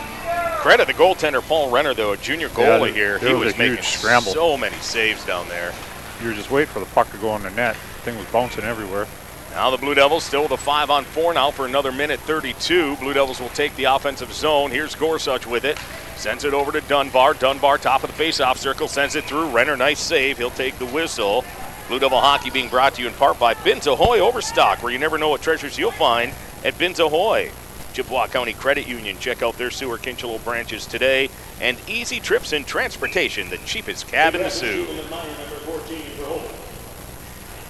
Credit 0.58 0.86
the 0.86 0.94
goaltender 0.94 1.42
Paul 1.42 1.72
Renner, 1.72 1.96
though, 1.96 2.12
a 2.12 2.18
junior 2.18 2.50
Yeah, 2.50 2.78
goalie 2.78 2.94
here. 2.94 3.18
He 3.18 3.34
was 3.34 3.46
was 3.46 3.56
a 3.56 3.58
making 3.58 3.84
scramble. 3.84 4.32
so 4.32 4.58
many 4.58 4.76
saves 4.76 5.26
down 5.26 5.48
there. 5.50 5.74
You 6.22 6.28
were 6.28 6.34
just 6.36 6.52
waiting 6.52 6.72
for 6.72 6.82
the 6.82 6.86
puck 6.88 7.10
to 7.14 7.18
go 7.18 7.36
in 7.36 7.42
the 7.42 7.50
net. 7.50 7.74
The 7.74 8.02
thing 8.02 8.18
was 8.20 8.28
bouncing 8.28 8.64
everywhere. 8.64 9.08
Now 9.52 9.72
the 9.72 9.78
Blue 9.78 9.96
Devils 9.96 10.24
still 10.24 10.44
with 10.44 10.52
a 10.52 10.58
five 10.58 10.90
on 10.90 11.04
four 11.04 11.34
now 11.34 11.50
for 11.52 11.66
another 11.66 11.92
minute 11.92 12.20
32. 12.22 12.98
Blue 12.98 13.14
Devils 13.14 13.42
will 13.42 13.50
take 13.50 13.76
the 13.76 13.86
offensive 13.86 14.32
zone. 14.32 14.72
Here's 14.72 14.96
Gorsuch 14.96 15.48
with 15.48 15.66
it. 15.66 15.78
Sends 16.16 16.44
it 16.46 16.54
over 16.54 16.72
to 16.72 16.82
Dunbar. 16.82 17.34
Dunbar 17.34 17.78
top 17.78 18.04
of 18.04 18.16
the 18.16 18.24
faceoff 18.24 18.58
circle. 18.58 18.88
Sends 18.88 19.16
it 19.16 19.24
through. 19.24 19.50
Renner, 19.50 19.76
nice 19.76 20.00
save. 20.00 20.38
He'll 20.38 20.52
take 20.52 20.78
the 20.78 20.86
whistle. 20.86 21.44
Blue 21.88 21.98
Devil 21.98 22.20
hockey 22.20 22.52
being 22.52 22.70
brought 22.70 22.94
to 22.96 23.02
you 23.02 23.08
in 23.08 23.14
part 23.16 23.40
by 23.40 23.56
Bins 23.56 23.88
Ahoy 23.88 24.20
Overstock, 24.20 24.84
where 24.84 24.94
you 24.94 25.00
never 25.00 25.18
know 25.18 25.30
what 25.30 25.42
treasures 25.42 25.78
you'll 25.78 25.92
find 25.92 26.32
at 26.64 26.78
Bins 26.78 27.00
Ahoy. 27.00 27.52
Chippewa 27.94 28.28
County 28.28 28.54
Credit 28.54 28.88
Union. 28.88 29.18
Check 29.18 29.42
out 29.42 29.58
their 29.58 29.72
Sewer 29.72 29.98
Kincheloe 29.98 30.44
branches 30.44 30.86
today. 30.86 31.30
And 31.60 31.78
Easy 31.90 32.20
Trips 32.20 32.54
and 32.54 32.68
Transportation, 32.68 33.50
the 33.50 33.58
cheapest 33.60 34.08
cab 34.08 34.36
in 34.36 34.44
the 34.44 34.50
Soo. 34.50 34.86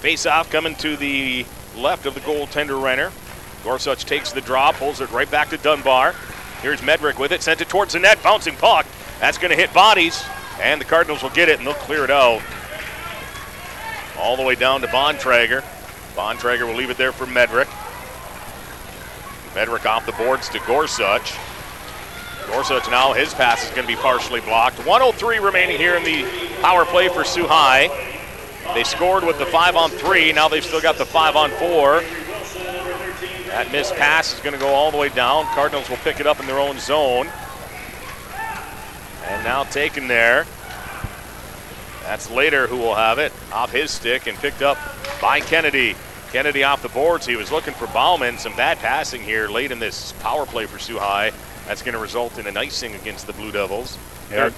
Face 0.00 0.26
off 0.26 0.50
coming 0.50 0.74
to 0.76 0.96
the 0.96 1.46
left 1.76 2.06
of 2.06 2.14
the 2.14 2.20
goaltender 2.20 2.82
Renner. 2.82 3.12
Gorsuch 3.64 4.04
takes 4.04 4.32
the 4.32 4.40
draw, 4.40 4.72
pulls 4.72 5.00
it 5.00 5.10
right 5.10 5.30
back 5.30 5.50
to 5.50 5.56
Dunbar. 5.58 6.14
Here's 6.62 6.80
Medrick 6.80 7.18
with 7.18 7.32
it, 7.32 7.42
sent 7.42 7.60
it 7.60 7.68
towards 7.68 7.92
the 7.92 7.98
net, 7.98 8.22
bouncing 8.22 8.56
puck. 8.56 8.86
That's 9.20 9.38
going 9.38 9.50
to 9.50 9.56
hit 9.56 9.72
bodies, 9.74 10.24
and 10.60 10.80
the 10.80 10.84
Cardinals 10.84 11.22
will 11.22 11.30
get 11.30 11.48
it 11.48 11.58
and 11.58 11.66
they'll 11.66 11.74
clear 11.74 12.04
it 12.04 12.10
out. 12.10 12.42
all 14.18 14.36
the 14.36 14.42
way 14.42 14.54
down 14.54 14.80
to 14.82 14.86
Bontrager. 14.88 15.62
Bontrager 16.14 16.66
will 16.66 16.74
leave 16.74 16.90
it 16.90 16.98
there 16.98 17.12
for 17.12 17.26
Medrick. 17.26 17.68
Medrick 19.54 19.86
off 19.86 20.06
the 20.06 20.12
boards 20.12 20.48
to 20.50 20.60
Gorsuch. 20.66 21.34
Gorsuch 22.46 22.90
now, 22.90 23.12
his 23.12 23.32
pass 23.32 23.64
is 23.64 23.70
going 23.70 23.82
to 23.82 23.86
be 23.86 23.96
partially 23.96 24.40
blocked. 24.40 24.78
103 24.78 25.38
remaining 25.38 25.76
here 25.76 25.96
in 25.96 26.04
the 26.04 26.24
power 26.60 26.84
play 26.84 27.08
for 27.08 27.24
High. 27.24 27.88
They 28.74 28.84
scored 28.84 29.24
with 29.24 29.38
the 29.38 29.46
five 29.46 29.76
on 29.76 29.90
three. 29.90 30.32
Now 30.32 30.48
they've 30.48 30.64
still 30.64 30.80
got 30.80 30.96
the 30.96 31.04
five 31.04 31.36
on 31.36 31.50
four. 31.50 32.02
That 33.48 33.72
missed 33.72 33.94
pass 33.96 34.32
is 34.32 34.40
going 34.40 34.52
to 34.52 34.60
go 34.60 34.68
all 34.68 34.90
the 34.90 34.96
way 34.96 35.08
down. 35.08 35.44
Cardinals 35.46 35.90
will 35.90 35.96
pick 35.98 36.20
it 36.20 36.26
up 36.26 36.38
in 36.38 36.46
their 36.46 36.60
own 36.60 36.78
zone. 36.78 37.28
And 39.26 39.44
now 39.44 39.64
taken 39.64 40.06
there. 40.06 40.46
That's 42.04 42.30
later 42.30 42.66
who 42.66 42.76
will 42.76 42.94
have 42.94 43.18
it 43.18 43.32
off 43.52 43.72
his 43.72 43.90
stick 43.90 44.26
and 44.26 44.38
picked 44.38 44.62
up 44.62 44.78
by 45.20 45.40
Kennedy. 45.40 45.96
Kennedy 46.32 46.62
off 46.62 46.82
the 46.82 46.88
boards. 46.88 47.26
He 47.26 47.36
was 47.36 47.50
looking 47.50 47.74
for 47.74 47.88
Bauman. 47.88 48.38
Some 48.38 48.54
bad 48.56 48.78
passing 48.78 49.20
here 49.20 49.48
late 49.48 49.72
in 49.72 49.80
this 49.80 50.12
power 50.20 50.46
play 50.46 50.66
for 50.66 50.78
Soo 50.78 50.98
High. 50.98 51.32
That's 51.66 51.82
going 51.82 51.94
to 51.94 52.00
result 52.00 52.38
in 52.38 52.46
an 52.46 52.56
icing 52.56 52.94
against 52.94 53.26
the 53.26 53.32
Blue 53.32 53.50
Devils. 53.52 53.98
Yeah. 54.30 54.50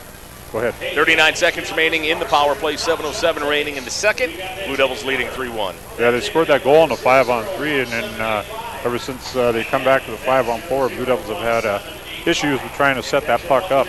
Go 0.53 0.59
ahead. 0.59 0.75
39 0.95 1.35
seconds 1.35 1.71
remaining 1.71 2.05
in 2.05 2.19
the 2.19 2.27
power 2.27 2.55
play, 2.55 2.75
7.07 2.75 3.37
remaining 3.37 3.77
in 3.77 3.85
the 3.85 3.91
second. 3.91 4.35
Blue 4.67 4.77
Devils 4.77 5.03
leading 5.03 5.29
3 5.29 5.49
1. 5.49 5.75
Yeah, 5.99 6.11
they 6.11 6.21
scored 6.21 6.49
that 6.49 6.63
goal 6.63 6.83
on 6.83 6.91
the 6.91 6.97
five 6.97 7.31
on 7.31 7.45
three, 7.57 7.81
and 7.81 7.89
then 7.89 8.21
uh, 8.21 8.45
ever 8.85 8.99
since 8.99 9.35
uh, 9.35 9.51
they 9.53 9.65
come 9.65 9.83
back 9.83 10.05
to 10.05 10.11
the 10.11 10.19
five 10.19 10.51
on 10.51 10.61
four, 10.61 10.91
Blue 10.91 11.07
Devils 11.07 11.29
have 11.29 11.39
had 11.39 11.65
uh, 11.65 11.81
issues 12.27 12.63
with 12.63 12.71
trying 12.73 12.97
to 12.97 13.03
set 13.03 13.27
that 13.27 13.41
puck 13.49 13.71
up. 13.71 13.87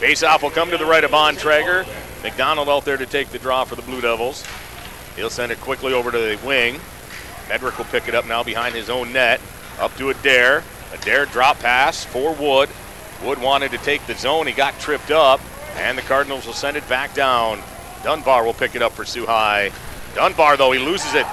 Face 0.00 0.22
off 0.22 0.42
will 0.42 0.50
come 0.50 0.70
to 0.70 0.76
the 0.76 0.84
right 0.84 1.02
of 1.02 1.10
Bontrager. 1.10 1.86
McDonald 2.22 2.68
out 2.68 2.84
there 2.84 2.98
to 2.98 3.06
take 3.06 3.28
the 3.30 3.38
draw 3.38 3.64
for 3.64 3.74
the 3.74 3.82
Blue 3.82 4.02
Devils. 4.02 4.44
He'll 5.16 5.30
send 5.30 5.50
it 5.50 5.58
quickly 5.62 5.94
over 5.94 6.10
to 6.10 6.18
the 6.18 6.38
wing. 6.46 6.78
Medrick 7.48 7.78
will 7.78 7.86
pick 7.86 8.06
it 8.06 8.14
up 8.14 8.26
now 8.26 8.42
behind 8.42 8.74
his 8.74 8.90
own 8.90 9.14
net. 9.14 9.40
Up 9.78 9.96
to 9.96 10.10
Adair. 10.10 10.62
A 10.92 10.98
dare 10.98 11.24
drop 11.24 11.58
pass 11.58 12.04
for 12.04 12.34
Wood. 12.34 12.68
Wood 13.24 13.40
wanted 13.40 13.70
to 13.72 13.78
take 13.78 14.06
the 14.06 14.14
zone. 14.14 14.46
He 14.46 14.52
got 14.52 14.78
tripped 14.78 15.10
up, 15.10 15.40
and 15.76 15.96
the 15.96 16.02
Cardinals 16.02 16.46
will 16.46 16.52
send 16.52 16.76
it 16.76 16.88
back 16.88 17.14
down. 17.14 17.60
Dunbar 18.02 18.44
will 18.44 18.54
pick 18.54 18.74
it 18.74 18.82
up 18.82 18.92
for 18.92 19.04
High. 19.04 19.72
Dunbar, 20.14 20.56
though, 20.56 20.72
he 20.72 20.78
loses 20.78 21.14
it 21.14 21.26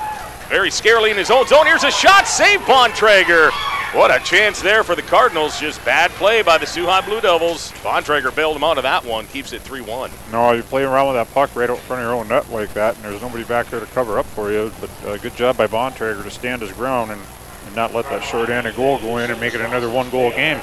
very 0.50 0.70
scarily 0.70 1.12
in 1.12 1.18
his 1.18 1.32
own 1.32 1.48
zone. 1.48 1.66
Here's 1.66 1.84
a 1.84 1.92
shot. 1.92 2.28
Save 2.28 2.62
Bontrager. 2.62 3.52
What 3.94 4.10
a 4.10 4.24
chance 4.24 4.60
there 4.60 4.84
for 4.84 4.96
the 4.96 5.04
Cardinals. 5.04 5.60
Just 5.60 5.84
bad 5.86 6.10
play 6.12 6.42
by 6.42 6.58
the 6.58 6.66
High 6.66 7.02
Blue 7.02 7.22
Devils. 7.22 7.72
Bontrager 7.84 8.36
bailed 8.36 8.56
him 8.56 8.64
out 8.64 8.78
of 8.78 8.84
that 8.84 9.06
one. 9.06 9.28
Keeps 9.28 9.54
it 9.54 9.62
3 9.62 9.82
1. 9.82 10.12
No, 10.32 10.52
you're 10.52 10.64
playing 10.64 10.88
around 10.88 11.08
with 11.08 11.16
that 11.16 11.32
puck 11.34 11.56
right 11.56 11.70
out 11.70 11.78
in 11.78 11.84
front 11.84 12.02
of 12.02 12.08
your 12.08 12.16
own 12.16 12.28
net 12.28 12.50
like 12.50 12.74
that, 12.74 12.96
and 12.96 13.06
there's 13.06 13.22
nobody 13.22 13.44
back 13.44 13.68
there 13.68 13.80
to 13.80 13.86
cover 13.86 14.18
up 14.18 14.26
for 14.26 14.52
you. 14.52 14.72
But 14.82 15.06
uh, 15.06 15.18
good 15.18 15.36
job 15.36 15.58
by 15.58 15.68
Bontrager 15.68 16.24
to 16.24 16.32
stand 16.32 16.64
his 16.64 16.72
ground 16.72 17.12
and, 17.12 17.22
and 17.68 17.76
not 17.76 17.94
let 17.94 18.06
that 18.06 18.24
short-handed 18.24 18.76
goal 18.76 18.98
go 18.98 19.20
in 19.20 19.30
and 19.30 19.40
make 19.40 19.54
it 19.54 19.62
another 19.62 19.92
one-goal 19.92 20.32
game. 20.32 20.60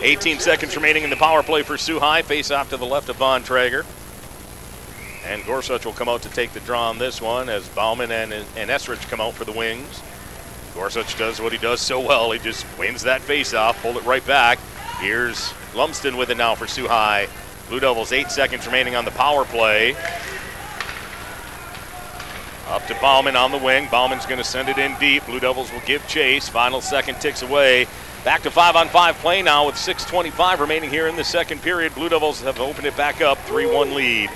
18 0.00 0.38
seconds 0.38 0.76
remaining 0.76 1.04
in 1.04 1.10
the 1.10 1.16
power 1.16 1.42
play 1.42 1.62
for 1.62 1.76
Soo 1.76 1.98
High. 1.98 2.22
Face 2.22 2.50
off 2.50 2.70
to 2.70 2.76
the 2.76 2.86
left 2.86 3.08
of 3.08 3.16
Bontrager. 3.16 3.84
And 5.26 5.44
Gorsuch 5.44 5.84
will 5.84 5.92
come 5.92 6.08
out 6.08 6.22
to 6.22 6.30
take 6.30 6.52
the 6.52 6.60
draw 6.60 6.88
on 6.88 6.98
this 6.98 7.20
one 7.20 7.48
as 7.48 7.68
Bauman 7.68 8.10
and, 8.10 8.32
and 8.32 8.70
Esrich 8.70 9.08
come 9.08 9.20
out 9.20 9.34
for 9.34 9.44
the 9.44 9.52
wings. 9.52 10.02
Gorsuch 10.74 11.18
does 11.18 11.40
what 11.40 11.52
he 11.52 11.58
does 11.58 11.80
so 11.80 12.00
well. 12.00 12.30
He 12.30 12.38
just 12.38 12.64
wins 12.78 13.02
that 13.02 13.20
face-off, 13.20 13.82
pulled 13.82 13.96
it 13.96 14.04
right 14.04 14.26
back. 14.26 14.58
Here's 15.00 15.52
Lumsden 15.74 16.16
with 16.16 16.30
it 16.30 16.36
now 16.36 16.54
for 16.54 16.66
Soo 16.66 16.86
High. 16.86 17.28
Blue 17.68 17.80
Devils, 17.80 18.12
eight 18.12 18.30
seconds 18.30 18.64
remaining 18.66 18.96
on 18.96 19.04
the 19.04 19.10
power 19.10 19.44
play. 19.44 19.94
Up 22.68 22.86
to 22.86 22.94
Bauman 23.00 23.34
on 23.34 23.50
the 23.50 23.58
wing. 23.58 23.88
Bauman's 23.90 24.26
going 24.26 24.38
to 24.38 24.44
send 24.44 24.68
it 24.68 24.78
in 24.78 24.94
deep. 24.98 25.24
Blue 25.26 25.40
Devils 25.40 25.72
will 25.72 25.80
give 25.86 26.06
chase. 26.06 26.48
Final 26.48 26.80
second 26.80 27.20
ticks 27.20 27.42
away. 27.42 27.86
Back 28.28 28.42
to 28.42 28.50
five 28.50 28.76
on 28.76 28.88
five 28.88 29.16
play 29.16 29.40
now 29.40 29.64
with 29.64 29.76
6.25 29.76 30.58
remaining 30.58 30.90
here 30.90 31.08
in 31.08 31.16
the 31.16 31.24
second 31.24 31.62
period. 31.62 31.94
Blue 31.94 32.10
Devils 32.10 32.42
have 32.42 32.60
opened 32.60 32.86
it 32.86 32.94
back 32.94 33.22
up, 33.22 33.38
3 33.46 33.64
1 33.64 33.94
lead. 33.94 34.28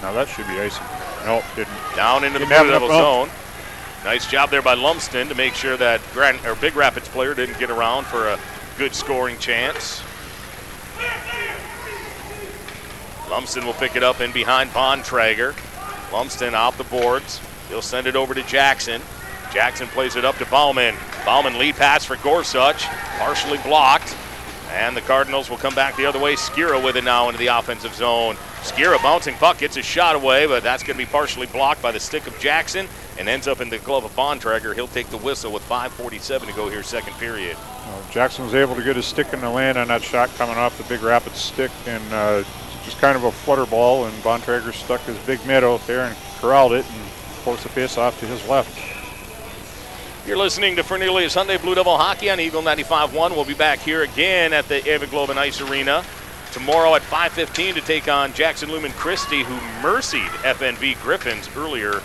Now 0.00 0.14
that 0.14 0.26
should 0.26 0.46
be 0.46 0.58
icing. 0.58 0.86
Nope, 1.26 1.44
didn't. 1.54 1.76
Down 1.94 2.24
into 2.24 2.38
the 2.38 2.46
Didn't 2.46 2.56
have 2.56 2.64
Blue 2.64 2.72
Devil 2.72 2.88
enough 2.88 3.28
zone. 3.28 4.04
Nice 4.06 4.26
job 4.26 4.48
there 4.48 4.62
by 4.62 4.72
Lumsden 4.72 5.28
to 5.28 5.34
make 5.34 5.52
sure 5.52 5.76
that 5.76 6.00
Grand 6.14 6.38
or 6.46 6.54
Big 6.54 6.76
Rapids 6.76 7.08
player 7.08 7.34
didn't 7.34 7.58
get 7.58 7.68
around 7.68 8.06
for 8.06 8.26
a 8.26 8.40
good 8.78 8.94
scoring 8.94 9.36
chance. 9.36 10.02
Lumsden 13.28 13.66
will 13.66 13.74
pick 13.74 13.96
it 13.96 14.02
up 14.02 14.22
in 14.22 14.32
behind 14.32 14.70
Bontrager. 14.70 15.54
Lumsden 16.10 16.54
off 16.54 16.78
the 16.78 16.84
boards. 16.84 17.38
He'll 17.68 17.82
send 17.82 18.06
it 18.06 18.16
over 18.16 18.32
to 18.32 18.42
Jackson. 18.44 19.02
Jackson 19.52 19.86
plays 19.88 20.16
it 20.16 20.24
up 20.24 20.36
to 20.38 20.46
Bauman. 20.46 20.94
Bauman 21.24 21.58
lead 21.58 21.76
pass 21.76 22.04
for 22.04 22.16
Gorsuch, 22.16 22.84
partially 23.18 23.58
blocked. 23.58 24.16
And 24.70 24.96
the 24.96 25.02
Cardinals 25.02 25.50
will 25.50 25.58
come 25.58 25.74
back 25.74 25.96
the 25.96 26.06
other 26.06 26.18
way. 26.18 26.34
Skira 26.34 26.82
with 26.82 26.96
it 26.96 27.04
now 27.04 27.28
into 27.28 27.38
the 27.38 27.48
offensive 27.48 27.94
zone. 27.94 28.36
Skira 28.62 29.00
bouncing 29.02 29.34
puck 29.34 29.58
gets 29.58 29.76
a 29.76 29.82
shot 29.82 30.16
away, 30.16 30.46
but 30.46 30.62
that's 30.62 30.82
going 30.82 30.98
to 30.98 31.04
be 31.04 31.10
partially 31.10 31.46
blocked 31.46 31.82
by 31.82 31.92
the 31.92 32.00
stick 32.00 32.26
of 32.26 32.38
Jackson 32.38 32.88
and 33.18 33.28
ends 33.28 33.46
up 33.46 33.60
in 33.60 33.68
the 33.68 33.78
glove 33.80 34.04
of 34.04 34.16
Bontrager. 34.16 34.74
He'll 34.74 34.88
take 34.88 35.08
the 35.08 35.18
whistle 35.18 35.52
with 35.52 35.62
5:47 35.68 36.46
to 36.46 36.52
go 36.54 36.70
here, 36.70 36.82
second 36.82 37.12
period. 37.18 37.58
Well, 37.86 38.02
Jackson 38.10 38.46
was 38.46 38.54
able 38.54 38.74
to 38.76 38.82
get 38.82 38.96
his 38.96 39.04
stick 39.04 39.34
in 39.34 39.42
the 39.42 39.50
land 39.50 39.76
on 39.76 39.88
that 39.88 40.02
shot 40.02 40.30
coming 40.36 40.56
off 40.56 40.78
the 40.78 40.84
Big 40.84 41.02
rapid 41.02 41.34
stick, 41.34 41.70
and 41.86 42.02
uh, 42.12 42.42
just 42.84 42.98
kind 42.98 43.16
of 43.16 43.24
a 43.24 43.32
flutter 43.32 43.66
ball, 43.66 44.06
and 44.06 44.14
Bontrager 44.22 44.72
stuck 44.72 45.00
his 45.02 45.18
big 45.26 45.44
mitt 45.46 45.64
out 45.64 45.86
there 45.86 46.04
and 46.04 46.16
corralled 46.40 46.72
it 46.72 46.86
and 46.90 47.04
forced 47.44 47.64
the 47.64 47.68
face 47.68 47.98
off 47.98 48.18
to 48.20 48.26
his 48.26 48.48
left. 48.48 48.91
You're 50.24 50.38
listening 50.38 50.76
to 50.76 50.84
Fernelius 50.84 51.34
Hyundai 51.34 51.60
Blue 51.60 51.74
Devil 51.74 51.98
Hockey 51.98 52.30
on 52.30 52.38
Eagle 52.38 52.62
95.1. 52.62 53.30
We'll 53.30 53.44
be 53.44 53.54
back 53.54 53.80
here 53.80 54.02
again 54.02 54.52
at 54.52 54.68
the 54.68 54.78
Ewigleben 54.80 55.36
Ice 55.36 55.60
Arena 55.60 56.04
tomorrow 56.52 56.94
at 56.94 57.02
5:15 57.02 57.74
to 57.74 57.80
take 57.80 58.06
on 58.06 58.32
Jackson 58.32 58.70
Lumen 58.70 58.92
Christi, 58.92 59.42
who 59.42 59.54
mercied 59.82 60.30
FNV 60.44 60.94
Griffins 61.02 61.48
earlier 61.56 62.00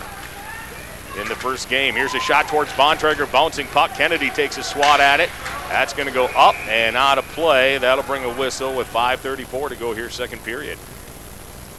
in 1.20 1.28
the 1.28 1.36
first 1.36 1.68
game. 1.68 1.94
Here's 1.94 2.14
a 2.14 2.18
shot 2.18 2.48
towards 2.48 2.72
Bontrager, 2.72 3.30
bouncing 3.30 3.68
puck. 3.68 3.94
Kennedy 3.94 4.30
takes 4.30 4.58
a 4.58 4.64
swat 4.64 4.98
at 4.98 5.20
it. 5.20 5.30
That's 5.68 5.92
going 5.92 6.08
to 6.08 6.14
go 6.14 6.24
up 6.36 6.56
and 6.66 6.96
out 6.96 7.18
of 7.18 7.24
play. 7.28 7.78
That'll 7.78 8.02
bring 8.02 8.24
a 8.24 8.34
whistle 8.34 8.74
with 8.74 8.88
5:34 8.88 9.68
to 9.68 9.76
go 9.76 9.94
here, 9.94 10.10
second 10.10 10.42
period. 10.42 10.76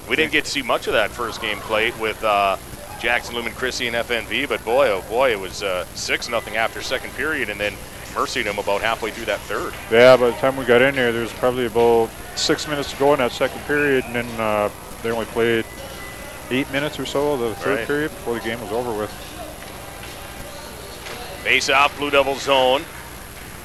We 0.07 0.15
didn't 0.15 0.31
get 0.31 0.45
to 0.45 0.51
see 0.51 0.61
much 0.61 0.87
of 0.87 0.93
that 0.93 1.11
first 1.11 1.41
game 1.41 1.57
played 1.57 1.99
with 1.99 2.23
uh, 2.23 2.55
Jackson 3.02 3.36
Lumen 3.36 3.54
Christi 3.54 3.88
and 3.88 3.95
FNV, 3.95 4.50
but 4.50 4.64
boy, 4.66 4.89
oh 4.89 5.02
boy, 5.10 5.32
it 5.32 5.39
was 5.39 5.64
uh, 5.64 5.86
six 5.95 6.28
nothing 6.30 6.58
after 6.58 6.82
second 6.82 7.12
period, 7.14 7.50
and 7.50 7.60
then 7.60 7.74
mercied 8.16 8.45
them 8.45 8.60
about 8.60 8.82
halfway 8.82 9.12
through 9.12 9.26
that 9.26 9.39
third. 9.41 9.74
Yeah, 9.91 10.18
by 10.18 10.28
the 10.32 10.36
time 10.38 10.58
we 10.58 10.66
got 10.66 10.82
in 10.82 10.95
there, 10.95 11.12
there 11.12 11.22
was 11.22 11.32
probably 11.34 11.66
about 11.66 12.10
six 12.36 12.68
minutes 12.68 12.91
to 12.91 12.97
go 12.97 13.14
in 13.14 13.20
that 13.20 13.32
second 13.32 13.62
period, 13.62 14.04
and 14.06 14.16
then 14.16 14.26
uh, 14.39 14.70
they 15.02 15.12
only 15.12 15.26
played 15.28 15.66
eight 16.52 16.70
minutes 16.72 17.00
or 17.00 17.06
so 17.06 17.34
of 17.34 17.39
the 17.39 17.56
third 17.56 17.78
Right. 17.80 17.88
period 17.88 18.10
before 18.12 18.34
the 18.34 18.41
game 18.41 18.60
was 18.60 18.72
over 18.72 18.91
with. 18.97 19.12
Face 21.43 21.70
off, 21.70 21.97
Blue 21.97 22.10
Devil 22.10 22.36
zone. 22.36 22.82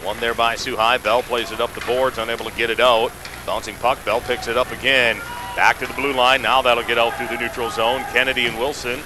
One 0.02 0.20
there 0.20 0.34
by 0.34 0.54
High. 0.56 0.98
Bell 0.98 1.22
plays 1.22 1.50
it 1.50 1.60
up 1.60 1.72
the 1.74 1.80
boards, 1.86 2.18
unable 2.18 2.44
to 2.44 2.54
get 2.56 2.70
it 2.70 2.78
out. 2.78 3.10
Bouncing 3.46 3.74
puck. 3.76 4.02
Bell 4.04 4.20
picks 4.20 4.48
it 4.48 4.56
up 4.56 4.70
again. 4.70 5.16
Back 5.56 5.78
to 5.78 5.86
the 5.86 5.94
blue 5.94 6.12
line. 6.12 6.42
Now 6.42 6.62
that'll 6.62 6.84
get 6.84 6.98
out 6.98 7.14
through 7.16 7.28
the 7.28 7.38
neutral 7.38 7.70
zone. 7.70 8.02
Kennedy 8.12 8.46
and 8.46 8.58
Wilson 8.58 9.00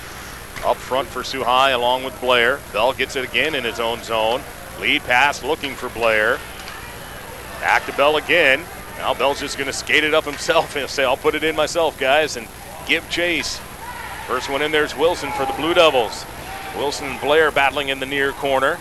up 0.68 0.76
front 0.76 1.08
for 1.08 1.24
Soo 1.24 1.42
High 1.42 1.70
along 1.70 2.04
with 2.04 2.20
Blair. 2.20 2.60
Bell 2.74 2.92
gets 2.92 3.16
it 3.16 3.24
again 3.24 3.54
in 3.54 3.64
his 3.64 3.80
own 3.80 4.02
zone. 4.02 4.42
Lead 4.78 5.02
pass 5.02 5.42
looking 5.42 5.74
for 5.74 5.88
Blair. 5.88 6.38
Back 7.60 7.86
to 7.86 7.92
Bell 7.94 8.18
again. 8.18 8.62
Now 8.98 9.14
Bell's 9.14 9.40
just 9.40 9.56
going 9.56 9.68
to 9.68 9.72
skate 9.72 10.04
it 10.04 10.12
up 10.12 10.24
himself 10.24 10.76
and 10.76 10.88
say, 10.88 11.04
I'll 11.04 11.16
put 11.16 11.34
it 11.34 11.42
in 11.42 11.56
myself, 11.56 11.98
guys, 11.98 12.36
and 12.36 12.46
give 12.86 13.08
chase. 13.08 13.58
First 14.26 14.50
one 14.50 14.60
in 14.60 14.70
there's 14.70 14.94
Wilson 14.94 15.32
for 15.32 15.46
the 15.46 15.54
Blue 15.54 15.72
Devils. 15.72 16.26
Wilson 16.76 17.08
and 17.08 17.20
Blair 17.22 17.50
battling 17.50 17.88
in 17.88 17.98
the 17.98 18.06
near 18.06 18.32
corner. 18.32 18.78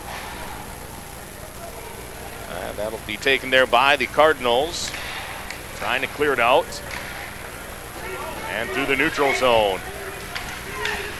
And 2.51 2.77
that'll 2.77 2.99
be 3.07 3.15
taken 3.15 3.49
there 3.49 3.65
by 3.65 3.95
the 3.95 4.07
Cardinals. 4.07 4.91
Trying 5.77 6.01
to 6.01 6.07
clear 6.07 6.33
it 6.33 6.39
out. 6.39 6.65
And 8.49 8.69
through 8.71 8.87
the 8.87 8.95
neutral 8.97 9.33
zone. 9.35 9.79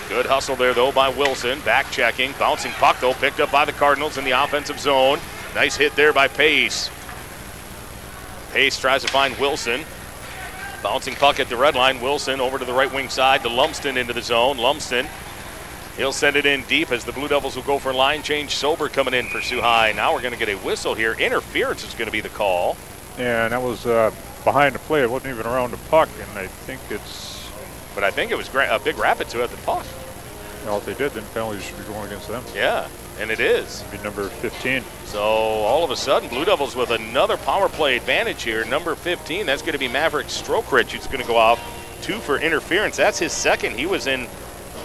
Good 0.10 0.26
hustle 0.26 0.56
there, 0.56 0.74
though, 0.74 0.92
by 0.92 1.10
Wilson. 1.10 1.60
Back 1.62 1.92
checking. 1.92 2.34
Bouncing 2.40 2.72
puck, 2.74 3.00
though, 3.00 3.14
picked 3.14 3.40
up 3.40 3.52
by 3.52 3.66
the 3.66 3.74
Cardinals 3.74 4.18
in 4.18 4.24
the 4.24 4.32
offensive 4.32 4.80
zone. 4.80 5.20
Nice 5.54 5.76
hit 5.76 5.96
there 5.96 6.14
by 6.14 6.28
Pace. 6.28 6.90
Pace 8.52 8.80
tries 8.80 9.02
to 9.02 9.08
find 9.08 9.38
Wilson. 9.38 9.84
Bouncing 10.82 11.16
puck 11.16 11.40
at 11.40 11.50
the 11.50 11.58
red 11.58 11.76
line. 11.76 12.00
Wilson 12.00 12.40
over 12.40 12.58
to 12.58 12.66
the 12.66 12.74
right 12.74 12.94
wing 12.94 13.10
side 13.10 13.42
to 13.42 13.50
Lumsden 13.50 13.98
into 13.98 14.14
the 14.14 14.22
zone. 14.22 14.58
Lumsden 14.58 15.08
He'll 15.98 16.14
send 16.14 16.36
it 16.36 16.46
in 16.46 16.62
deep 16.64 16.92
as 16.92 17.04
the 17.04 17.12
Blue 17.12 17.28
Devils 17.28 17.56
will 17.56 17.64
go 17.64 17.80
for 17.80 17.92
line 17.92 18.22
change. 18.22 18.56
Sober 18.56 18.88
coming 18.88 19.16
in 19.16 19.28
for 19.30 19.42
Soo 19.42 19.62
High. 19.62 19.94
Now 19.94 20.14
we're 20.14 20.22
going 20.22 20.34
to 20.34 20.38
get 20.38 20.48
a 20.48 20.56
whistle 20.56 20.94
here. 20.94 21.14
Interference 21.14 21.84
is 21.84 21.96
going 21.96 22.06
to 22.06 22.12
be 22.12 22.22
the 22.22 22.30
call. 22.30 22.78
Yeah, 23.18 23.46
and 23.46 23.52
that 23.52 23.64
was 23.64 23.88
uh, 23.88 24.12
behind 24.44 24.76
the 24.76 24.80
play. 24.80 25.02
It 25.02 25.10
wasn't 25.10 25.34
even 25.34 25.48
around 25.48 25.72
the 25.72 25.78
puck, 25.90 26.08
and 26.22 26.38
I 26.38 26.46
think 26.46 26.82
it's 26.92 27.27
but 27.98 28.04
I 28.04 28.12
think 28.12 28.30
it 28.30 28.38
was 28.38 28.48
uh, 28.54 28.78
Big 28.84 28.96
rapid 29.00 29.28
to 29.30 29.40
had 29.40 29.50
the 29.50 29.58
puck. 29.58 29.84
Well, 30.64 30.78
if 30.78 30.86
they 30.86 30.94
did, 30.94 31.14
then 31.14 31.24
penalties 31.34 31.64
should 31.64 31.80
be 31.80 31.84
going 31.86 32.06
against 32.06 32.28
them. 32.28 32.44
Yeah, 32.54 32.88
and 33.20 33.32
it 33.32 33.40
is. 33.40 33.82
It'd 33.82 33.98
be 33.98 34.04
number 34.04 34.30
15. 34.30 34.84
So 35.06 35.20
all 35.20 35.84
of 35.84 35.90
a 35.90 35.96
sudden, 35.96 36.30
Blue 36.30 36.46
Devils 36.46 36.76
with 36.76 36.92
another 36.92 37.38
power 37.38 37.68
play 37.68 37.98
advantage 37.98 38.44
here. 38.44 38.64
Number 38.66 38.94
15, 38.94 39.48
that's 39.48 39.64
going 39.64 39.74
to 39.74 39.80
be 39.80 39.88
Maverick 39.88 40.28
Strokrich, 40.28 40.92
who's 40.92 41.08
going 41.08 41.22
to 41.22 41.28
go 41.28 41.38
off 41.38 41.60
two 42.04 42.20
for 42.20 42.38
interference. 42.38 42.98
That's 42.98 43.18
his 43.18 43.34
second. 43.34 43.80
He 43.80 43.88
was 43.88 44.06
in 44.06 44.28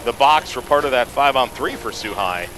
the 0.07 0.15
box 0.15 0.51
for 0.51 0.63
part 0.63 0.87
of 0.87 0.93
that 0.93 1.07
five 1.07 1.37
on 1.37 1.51
three 1.51 1.77
for 1.77 1.93
Soo 1.93 2.15
High. 2.15 2.49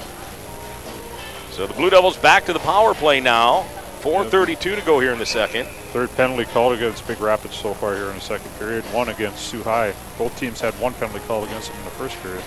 So 1.51 1.67
the 1.67 1.75
Blue 1.75 1.91
Devils 1.91 2.17
back 2.17 2.45
to 2.45 2.53
the 2.53 2.61
power 2.61 2.95
play 2.95 3.19
now. 3.19 3.67
4.32 4.05 4.59
to 4.59 4.83
go 4.85 5.01
here 5.01 5.13
in 5.15 5.19
the 5.19 5.25
second. 5.25 5.67
Third 5.95 6.15
penalty 6.15 6.45
called 6.45 6.75
against 6.75 7.09
Big 7.09 7.23
Rapids 7.23 7.57
so 7.57 7.73
far 7.73 7.95
here 7.95 8.11
in 8.11 8.17
the 8.17 8.21
second 8.21 8.51
period. 8.59 8.85
One 8.93 9.09
against 9.09 9.47
Soo 9.47 9.63
High. 9.63 9.95
Both 10.19 10.39
teams 10.39 10.61
had 10.61 10.79
one 10.79 10.93
penalty 10.93 11.21
called 11.21 11.49
against 11.49 11.71
them 11.71 11.79
in 11.79 11.85
the 11.87 11.91
first 11.93 12.23
period. 12.23 12.43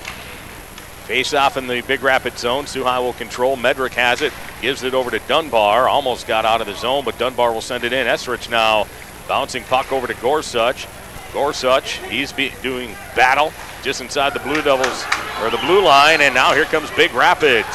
Face 1.07 1.33
off 1.33 1.57
in 1.57 1.65
the 1.65 1.81
Big 1.81 2.03
Rapids 2.03 2.41
zone. 2.41 2.67
Soo 2.67 2.83
High 2.83 2.99
will 2.99 3.13
control. 3.13 3.57
Medrick 3.57 3.93
has 3.93 4.21
it. 4.21 4.33
Gives 4.61 4.83
it 4.83 4.93
over 4.93 5.09
to 5.09 5.17
Dunbar. 5.27 5.89
Almost 5.89 6.27
got 6.27 6.45
out 6.45 6.61
of 6.61 6.67
the 6.67 6.75
zone, 6.75 7.03
but 7.03 7.17
Dunbar 7.17 7.51
will 7.51 7.61
send 7.61 7.83
it 7.83 7.91
in. 7.91 8.05
Esrich 8.05 8.51
now 8.51 8.85
bouncing 9.27 9.63
puck 9.63 9.91
over 9.91 10.05
to 10.05 10.13
Gorsuch. 10.21 10.85
Gorsuch, 11.33 11.93
he's 12.05 12.31
be 12.31 12.53
doing 12.61 12.93
battle 13.15 13.51
just 13.81 13.99
inside 13.99 14.35
the 14.35 14.39
Blue 14.41 14.61
Devils 14.61 15.05
or 15.41 15.49
the 15.49 15.57
blue 15.65 15.83
line, 15.83 16.21
and 16.21 16.35
now 16.35 16.53
here 16.53 16.65
comes 16.65 16.91
Big 16.91 17.11
Rapids. 17.15 17.67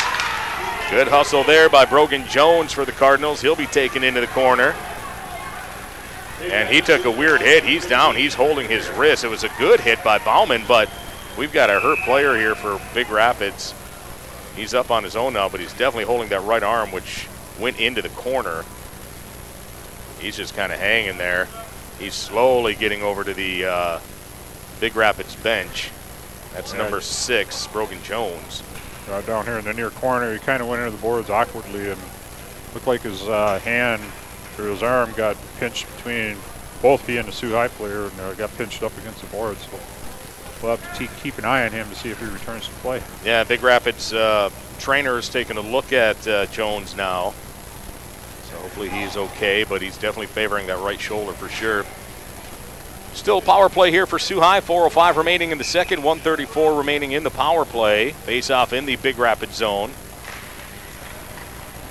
Good 0.93 1.09
hustle 1.09 1.43
there 1.43 1.70
by 1.70 1.86
Brogan 1.86 2.26
Jones 2.26 2.70
for 2.70 2.84
the 2.84 2.93
Cardinals. 2.93 3.40
He'll 3.40 3.57
be 3.57 3.64
taken 3.64 4.05
into 4.05 4.20
the 4.20 4.26
corner. 4.26 4.74
And 6.43 6.68
he 6.68 6.82
took 6.82 7.07
a 7.07 7.11
weird 7.11 7.40
hit. 7.40 7.64
He's 7.64 7.86
down. 7.86 8.14
He's 8.14 8.34
holding 8.34 8.68
his 8.68 8.86
wrist. 8.90 9.24
It 9.24 9.28
was 9.28 9.43
a 9.43 9.49
good 9.59 9.80
hit 9.80 10.05
by 10.05 10.18
Bauman, 10.18 10.64
but 10.68 10.90
we've 11.38 11.51
got 11.51 11.70
a 11.70 11.80
hurt 11.80 11.99
player 12.01 12.36
here 12.36 12.55
for 12.55 12.78
Big 12.93 13.09
Rapids. 13.09 13.72
He's 14.55 14.74
up 14.74 14.90
on 14.90 15.03
his 15.03 15.16
own 15.16 15.32
now, 15.32 15.49
but 15.49 15.61
he's 15.61 15.72
definitely 15.72 16.05
holding 16.05 16.28
that 16.28 16.43
right 16.43 16.62
arm, 16.62 16.93
which 16.93 17.26
went 17.59 17.80
into 17.80 18.03
the 18.03 18.11
corner. 18.11 18.62
He's 20.20 20.36
just 20.36 20.55
kind 20.55 20.72
of 20.72 20.78
hanging 20.78 21.16
there. 21.16 21.49
He's 21.99 22.12
slowly 22.12 22.74
getting 22.74 23.03
over 23.03 23.24
to 23.24 23.32
the 23.32 23.64
uh, 23.64 24.01
Big 24.78 24.95
Rapids 24.95 25.36
bench. 25.36 25.90
That's 26.53 26.74
number 26.74 27.01
six, 27.01 27.66
Brogan 27.68 28.03
Jones. 28.03 28.62
Uh, 29.09 29.20
down 29.22 29.44
here 29.44 29.59
in 29.59 29.64
the 29.64 29.72
near 29.72 29.90
corner, 29.90 30.32
he 30.32 30.38
kind 30.38 30.62
of 30.62 30.68
went 30.68 30.80
into 30.82 30.94
the 30.94 31.03
boards 31.03 31.28
awkwardly 31.28 31.90
and 31.90 32.00
looked 32.72 32.86
like 32.86 33.03
his 33.03 33.22
uh, 33.28 33.59
hand 33.61 34.03
or 34.59 34.66
his 34.66 34.82
arm 34.82 35.12
got 35.16 35.36
pinched 35.59 35.86
between 35.96 36.36
both 36.80 37.07
he 37.07 37.16
and 37.16 37.26
the 37.26 37.32
Soo 37.32 37.53
High 37.53 37.68
player 37.68 38.05
and 38.05 38.20
uh, 38.20 38.34
got 38.34 38.55
pinched 38.57 38.82
up 38.82 38.96
against 38.98 39.20
the 39.20 39.26
boards. 39.28 39.62
So 39.62 39.78
we'll 40.62 40.76
have 40.76 40.98
to 40.98 41.07
keep 41.22 41.38
an 41.38 41.44
eye 41.44 41.64
on 41.64 41.72
him 41.72 41.88
to 41.88 41.94
see 41.94 42.11
if 42.11 42.20
he 42.20 42.26
returns 42.26 42.66
to 42.66 42.74
play. 42.74 43.03
Yeah, 43.24 43.44
Big 43.44 43.62
Rapids 43.62 44.12
uh, 44.12 44.50
trainer 44.78 45.18
is 45.18 45.28
taking 45.28 45.57
a 45.57 45.61
look 45.61 45.92
at 45.92 46.26
uh, 46.26 46.46
Jones 46.46 46.96
now. 46.96 47.34
So 48.44 48.57
hopefully 48.59 48.88
he's 48.88 49.16
okay, 49.16 49.64
but 49.64 49.82
he's 49.82 49.96
definitely 49.96 50.26
favoring 50.26 50.66
that 50.68 50.78
right 50.78 51.00
shoulder 51.00 51.32
for 51.32 51.48
sure. 51.48 51.84
Still 53.15 53.43
power 53.43 53.69
play 53.69 53.91
here 53.91 54.07
for 54.07 54.19
Soo 54.19 54.41
High. 54.41 54.61
4.05 54.61 55.17
remaining 55.17 55.51
in 55.51 55.59
the 55.59 55.65
second, 55.65 56.03
134 56.03 56.75
remaining 56.77 57.13
in 57.13 57.23
the 57.23 57.31
power 57.31 57.65
play. 57.65 58.11
Face 58.11 58.51
off 58.51 58.73
in 58.73 58.87
the 58.87 58.97
Big 58.97 59.19
Rapids 59.19 59.55
zone. 59.55 59.91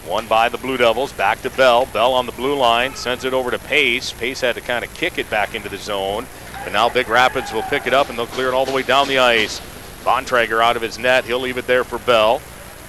One 0.06 0.28
by 0.28 0.50
the 0.50 0.58
Blue 0.58 0.78
Devils. 0.78 1.14
Back 1.14 1.42
to 1.44 1.50
Bell. 1.52 1.86
Bell 1.86 2.14
on 2.14 2.26
the 2.26 2.32
blue 2.32 2.56
line. 2.56 2.96
Sends 2.96 3.24
it 3.24 3.34
over 3.34 3.52
to 3.52 3.60
Pace. 3.60 4.12
Pace 4.12 4.42
had 4.42 4.56
to 4.56 4.62
kind 4.62 4.84
of 4.84 4.94
kick 4.96 5.20
it 5.20 5.30
back 5.30 5.54
into 5.54 5.70
the 5.70 5.78
zone. 5.78 6.26
And 6.64 6.74
now 6.74 6.90
Big 6.90 7.08
Rapids 7.08 7.54
will 7.54 7.62
pick 7.64 7.86
it 7.86 7.94
up 7.94 8.10
and 8.10 8.18
they'll 8.18 8.26
clear 8.26 8.50
it 8.50 8.54
all 8.54 8.66
the 8.66 8.74
way 8.74 8.82
down 8.82 9.08
the 9.08 9.20
ice. 9.20 9.62
Bontrager 10.04 10.62
out 10.62 10.76
of 10.76 10.82
his 10.82 10.98
net. 10.98 11.26
He'll 11.26 11.40
leave 11.40 11.58
it 11.58 11.68
there 11.68 11.84
for 11.84 12.00
Bell. 12.00 12.42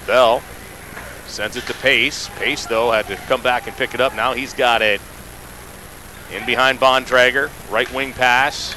Bell 0.06 0.42
sends 1.26 1.56
it 1.56 1.64
to 1.66 1.74
Pace. 1.74 2.28
Pace, 2.36 2.66
though, 2.66 2.90
had 2.90 3.06
to 3.08 3.16
come 3.16 3.42
back 3.42 3.66
and 3.66 3.76
pick 3.76 3.92
it 3.94 4.00
up. 4.00 4.14
Now 4.16 4.32
he's 4.32 4.54
got 4.54 4.80
it. 4.80 5.00
In 6.32 6.46
behind 6.46 6.80
Bontrager. 6.80 7.50
Right 7.70 7.92
wing 7.92 8.12
pass. 8.12 8.74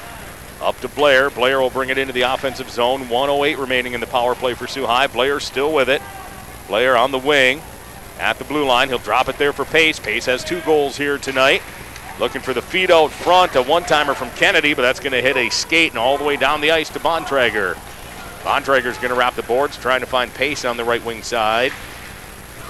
Up 0.61 0.79
to 0.81 0.87
Blair. 0.89 1.29
Blair 1.29 1.61
will 1.61 1.69
bring 1.69 1.89
it 1.89 1.97
into 1.97 2.13
the 2.13 2.23
offensive 2.23 2.69
zone. 2.69 3.07
108 3.07 3.57
remaining 3.57 3.93
in 3.93 4.01
the 4.01 4.07
power 4.07 4.35
play 4.35 4.53
for 4.53 4.67
Soo 4.67 4.85
High. 4.85 5.07
Blair 5.07 5.39
still 5.39 5.73
with 5.73 5.89
it. 5.89 6.01
Blair 6.67 6.97
on 6.97 7.11
the 7.11 7.19
wing 7.19 7.61
at 8.19 8.37
the 8.37 8.43
blue 8.43 8.65
line. 8.65 8.89
He'll 8.89 8.97
drop 8.97 9.29
it 9.29 9.37
there 9.37 9.53
for 9.53 9.65
Pace. 9.65 9.99
Pace 9.99 10.25
has 10.25 10.43
two 10.43 10.61
goals 10.61 10.97
here 10.97 11.17
tonight. 11.17 11.61
Looking 12.19 12.41
for 12.41 12.53
the 12.53 12.61
feed 12.61 12.91
out 12.91 13.11
front, 13.11 13.55
a 13.55 13.61
one 13.61 13.83
timer 13.83 14.13
from 14.13 14.29
Kennedy, 14.31 14.73
but 14.73 14.81
that's 14.81 15.01
going 15.01 15.11
to 15.11 15.21
hit 15.21 15.35
a 15.35 15.49
skate 15.49 15.91
and 15.91 15.99
all 15.99 16.17
the 16.17 16.23
way 16.23 16.37
down 16.37 16.61
the 16.61 16.71
ice 16.71 16.89
to 16.91 16.99
Bontrager. 16.99 17.75
Bontrager's 18.43 18.97
going 18.97 19.09
to 19.09 19.15
wrap 19.15 19.35
the 19.35 19.43
boards, 19.43 19.77
trying 19.77 19.99
to 19.99 20.05
find 20.05 20.33
pace 20.33 20.63
on 20.63 20.77
the 20.77 20.83
right 20.83 21.03
wing 21.03 21.23
side. 21.23 21.73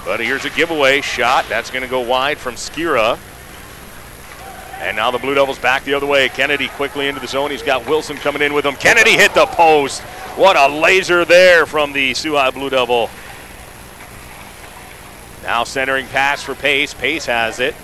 But 0.04 0.20
here's 0.20 0.44
a 0.44 0.50
giveaway 0.50 1.00
shot. 1.00 1.46
That's 1.48 1.70
going 1.70 1.82
to 1.82 1.88
go 1.88 2.00
wide 2.00 2.38
from 2.38 2.54
Skira. 2.54 3.18
And 4.78 4.96
now 4.96 5.10
the 5.10 5.18
Blue 5.18 5.34
Devils 5.34 5.58
back 5.58 5.84
the 5.84 5.94
other 5.94 6.06
way. 6.06 6.28
Kennedy 6.28 6.68
quickly 6.68 7.08
into 7.08 7.20
the 7.20 7.26
zone. 7.26 7.50
He's 7.50 7.62
got 7.62 7.86
Wilson 7.86 8.16
coming 8.16 8.42
in 8.42 8.52
with 8.52 8.64
him. 8.64 8.74
Kennedy 8.74 9.12
hit 9.12 9.32
the 9.34 9.46
post. 9.46 10.02
What 10.36 10.56
a 10.56 10.68
laser 10.68 11.24
there 11.24 11.64
from 11.64 11.92
the 11.92 12.12
High 12.12 12.50
Blue 12.50 12.68
Devil. 12.68 13.08
Now 15.42 15.64
centering 15.64 16.06
pass 16.08 16.42
for 16.42 16.54
Pace. 16.54 16.92
Pace 16.92 17.26
has 17.26 17.58
it. 17.58 17.74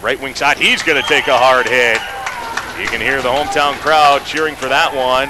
Right 0.00 0.20
wing 0.20 0.34
side. 0.34 0.56
He's 0.56 0.82
going 0.82 1.00
to 1.00 1.08
take 1.08 1.26
a 1.28 1.36
hard 1.36 1.66
hit. 1.66 1.98
You 2.80 2.88
can 2.88 3.00
hear 3.00 3.20
the 3.20 3.28
hometown 3.28 3.74
crowd 3.74 4.24
cheering 4.24 4.54
for 4.54 4.68
that 4.68 4.94
one. 4.94 5.28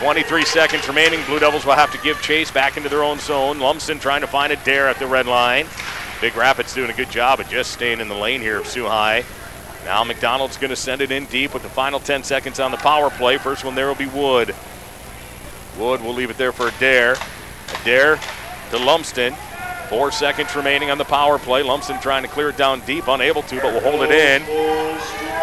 23 0.00 0.44
seconds 0.44 0.86
remaining. 0.88 1.24
Blue 1.26 1.38
Devils 1.38 1.64
will 1.64 1.74
have 1.74 1.92
to 1.92 1.98
give 1.98 2.20
chase 2.20 2.50
back 2.50 2.76
into 2.76 2.88
their 2.88 3.04
own 3.04 3.18
zone. 3.18 3.58
Lumsden 3.60 3.98
trying 3.98 4.20
to 4.20 4.26
find 4.26 4.52
Adair 4.52 4.88
at 4.88 4.98
the 4.98 5.06
red 5.06 5.26
line. 5.26 5.66
Big 6.20 6.36
Rapids 6.36 6.74
doing 6.74 6.90
a 6.90 6.94
good 6.94 7.10
job 7.10 7.40
of 7.40 7.48
just 7.48 7.70
staying 7.72 8.00
in 8.00 8.08
the 8.08 8.14
lane 8.14 8.40
here 8.40 8.58
of 8.58 8.66
High. 8.66 9.24
Now 9.84 10.02
McDonald's 10.04 10.56
going 10.56 10.70
to 10.70 10.76
send 10.76 11.02
it 11.02 11.10
in 11.10 11.26
deep 11.26 11.52
with 11.52 11.62
the 11.62 11.68
final 11.68 12.00
10 12.00 12.24
seconds 12.24 12.58
on 12.58 12.70
the 12.70 12.76
power 12.78 13.10
play. 13.10 13.36
First 13.38 13.64
one 13.64 13.74
there 13.74 13.86
will 13.86 13.94
be 13.94 14.06
Wood. 14.06 14.54
Wood 15.78 16.00
will 16.00 16.14
leave 16.14 16.30
it 16.30 16.38
there 16.38 16.52
for 16.52 16.70
dare. 16.78 17.16
Dare 17.84 18.18
to 18.70 18.78
Lumsden. 18.78 19.34
Four 19.88 20.10
seconds 20.10 20.56
remaining 20.56 20.90
on 20.90 20.96
the 20.96 21.04
power 21.04 21.38
play. 21.38 21.62
Lumsden 21.62 22.00
trying 22.00 22.22
to 22.22 22.28
clear 22.28 22.48
it 22.48 22.56
down 22.56 22.80
deep, 22.80 23.06
unable 23.06 23.42
to, 23.42 23.60
but 23.60 23.74
will 23.74 23.80
hold 23.80 24.02
it 24.02 24.10
in. 24.10 24.42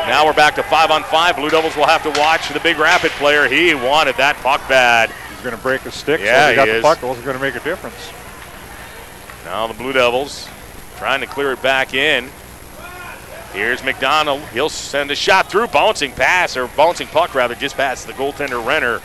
Now 0.07 0.25
we're 0.25 0.33
back 0.33 0.55
to 0.55 0.63
five 0.63 0.89
on 0.89 1.03
five. 1.03 1.35
Blue 1.35 1.49
Devils 1.49 1.75
will 1.75 1.85
have 1.85 2.01
to 2.03 2.19
watch 2.19 2.49
the 2.49 2.59
big 2.59 2.79
rapid 2.79 3.11
player. 3.11 3.47
He 3.47 3.75
wanted 3.75 4.17
that 4.17 4.35
puck 4.37 4.67
bad. 4.67 5.11
He's 5.29 5.41
going 5.41 5.55
to 5.55 5.61
break 5.61 5.85
a 5.85 5.91
stick, 5.91 6.21
Yeah, 6.21 6.47
so 6.47 6.49
he 6.49 6.55
got 6.55 6.67
he 6.67 6.73
the 6.75 6.81
puck. 6.81 7.03
It 7.03 7.05
wasn't 7.05 7.25
going 7.25 7.37
to 7.37 7.41
make 7.41 7.55
a 7.55 7.63
difference. 7.63 8.11
Now 9.45 9.67
the 9.67 9.75
Blue 9.75 9.93
Devils 9.93 10.49
trying 10.97 11.21
to 11.21 11.27
clear 11.27 11.51
it 11.51 11.61
back 11.61 11.93
in. 11.93 12.29
Here's 13.53 13.83
McDonald. 13.83 14.41
He'll 14.53 14.69
send 14.69 15.11
a 15.11 15.15
shot 15.15 15.49
through, 15.49 15.67
bouncing 15.67 16.13
pass, 16.13 16.55
or 16.55 16.67
bouncing 16.67 17.07
puck 17.07 17.35
rather, 17.35 17.53
just 17.53 17.75
past 17.75 18.07
the 18.07 18.13
goaltender 18.13 18.65
Renner. 18.65 19.01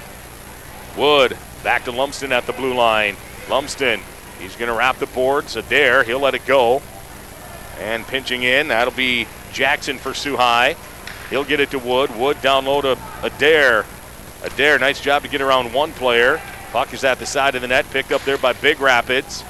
Wood 0.97 1.37
back 1.65 1.85
to 1.85 1.91
Lumsden 1.91 2.31
at 2.31 2.47
the 2.47 2.53
blue 2.53 2.73
line. 2.73 3.17
Lumsden, 3.51 4.01
he's 4.39 4.55
going 4.55 4.71
to 4.71 4.77
wrap 4.77 4.99
the 4.99 5.07
boards. 5.07 5.57
Adair, 5.57 6.05
he'll 6.05 6.21
let 6.21 6.35
it 6.35 6.47
go. 6.47 6.81
And 7.81 8.07
pinching 8.07 8.45
in, 8.45 8.69
that'll 8.69 8.95
be 8.95 9.27
Jackson 9.53 9.99
for 9.99 10.13
High. 10.37 10.77
He'll 11.29 11.45
get 11.45 11.59
it 11.59 11.73
to 11.73 11.81
Wood. 11.81 12.15
Wood 12.17 12.41
down 12.41 12.67
low 12.67 12.81
to 12.83 12.97
Adair. 13.23 13.85
Adair, 14.45 14.79
nice 14.79 15.01
job 15.01 15.23
to 15.23 15.29
get 15.29 15.41
around 15.41 15.73
one 15.73 15.93
player. 15.93 16.41
Puck 16.71 16.95
is 16.95 17.03
at 17.03 17.19
the 17.19 17.27
side 17.27 17.57
of 17.57 17.63
the 17.63 17.69
net, 17.69 17.85
picked 17.91 18.13
up 18.13 18.23
there 18.23 18.39
by 18.39 18.53
Big 18.53 18.81
Rapids. 18.81 19.43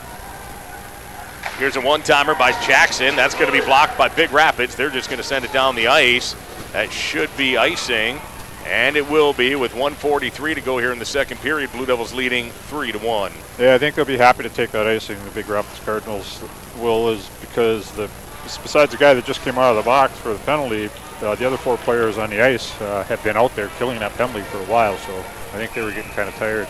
Here's 1.58 1.76
a 1.76 1.80
one 1.80 2.02
timer 2.02 2.34
by 2.34 2.52
Jackson. 2.66 3.16
That's 3.16 3.34
going 3.34 3.46
to 3.46 3.52
be 3.52 3.64
blocked 3.64 3.96
by 3.96 4.08
Big 4.10 4.30
Rapids. 4.30 4.76
They're 4.76 4.90
just 4.90 5.08
going 5.08 5.22
to 5.22 5.26
send 5.26 5.42
it 5.42 5.54
down 5.54 5.74
the 5.74 5.86
ice. 5.86 6.34
That 6.72 6.92
should 6.92 7.34
be 7.34 7.56
icing, 7.56 8.20
and 8.66 8.94
it 8.94 9.08
will 9.08 9.32
be 9.32 9.54
with 9.54 9.72
143 9.72 10.54
to 10.54 10.60
go 10.60 10.76
here 10.76 10.92
in 10.92 10.98
the 10.98 11.06
second 11.06 11.38
period. 11.38 11.72
Blue 11.72 11.86
Devils 11.86 12.12
leading 12.12 12.50
3 12.50 12.92
to 12.92 12.98
1. 12.98 13.32
Yeah, 13.58 13.74
I 13.74 13.78
think 13.78 13.94
they'll 13.94 14.04
be 14.04 14.18
happy 14.18 14.42
to 14.42 14.50
take 14.50 14.70
that 14.72 14.86
icing. 14.86 15.18
The 15.24 15.30
Big 15.30 15.48
Rapids 15.48 15.80
Cardinals 15.80 16.44
will 16.78 17.08
is 17.08 17.26
because 17.40 17.90
the 17.92 18.10
besides 18.42 18.92
the 18.92 18.98
guy 18.98 19.14
that 19.14 19.24
just 19.24 19.40
came 19.40 19.56
out 19.56 19.70
of 19.70 19.76
the 19.76 19.88
box 19.88 20.14
for 20.18 20.34
the 20.34 20.38
penalty, 20.40 20.90
uh, 21.22 21.34
the 21.36 21.46
other 21.46 21.56
four 21.56 21.78
players 21.78 22.18
on 22.18 22.28
the 22.28 22.42
ice 22.42 22.78
uh, 22.82 23.02
have 23.04 23.24
been 23.24 23.38
out 23.38 23.56
there 23.56 23.68
killing 23.78 23.98
that 24.00 24.12
penalty 24.12 24.42
for 24.42 24.58
a 24.58 24.66
while. 24.66 24.98
So 24.98 25.16
I 25.18 25.56
think 25.56 25.72
they 25.72 25.80
were 25.80 25.90
getting 25.90 26.10
kind 26.10 26.28
of 26.28 26.34
tired. 26.34 26.68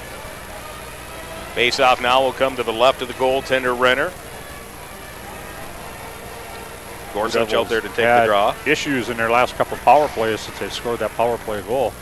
Face 1.56 1.80
off 1.80 2.00
now 2.00 2.22
will 2.22 2.32
come 2.32 2.54
to 2.54 2.62
the 2.62 2.72
left 2.72 3.02
of 3.02 3.08
the 3.08 3.14
goaltender 3.14 3.76
Renner. 3.76 4.12
Gorsuch 7.16 7.54
out 7.54 7.68
there 7.70 7.80
to 7.80 7.88
take 7.88 7.96
the 7.96 8.24
draw. 8.26 8.54
Issues 8.66 9.08
in 9.08 9.16
their 9.16 9.30
last 9.30 9.54
couple 9.54 9.78
power 9.78 10.06
plays 10.08 10.40
since 10.40 10.58
they 10.58 10.68
scored 10.68 10.98
that 10.98 11.10
power 11.12 11.38
play 11.38 11.62
goal. 11.62 11.94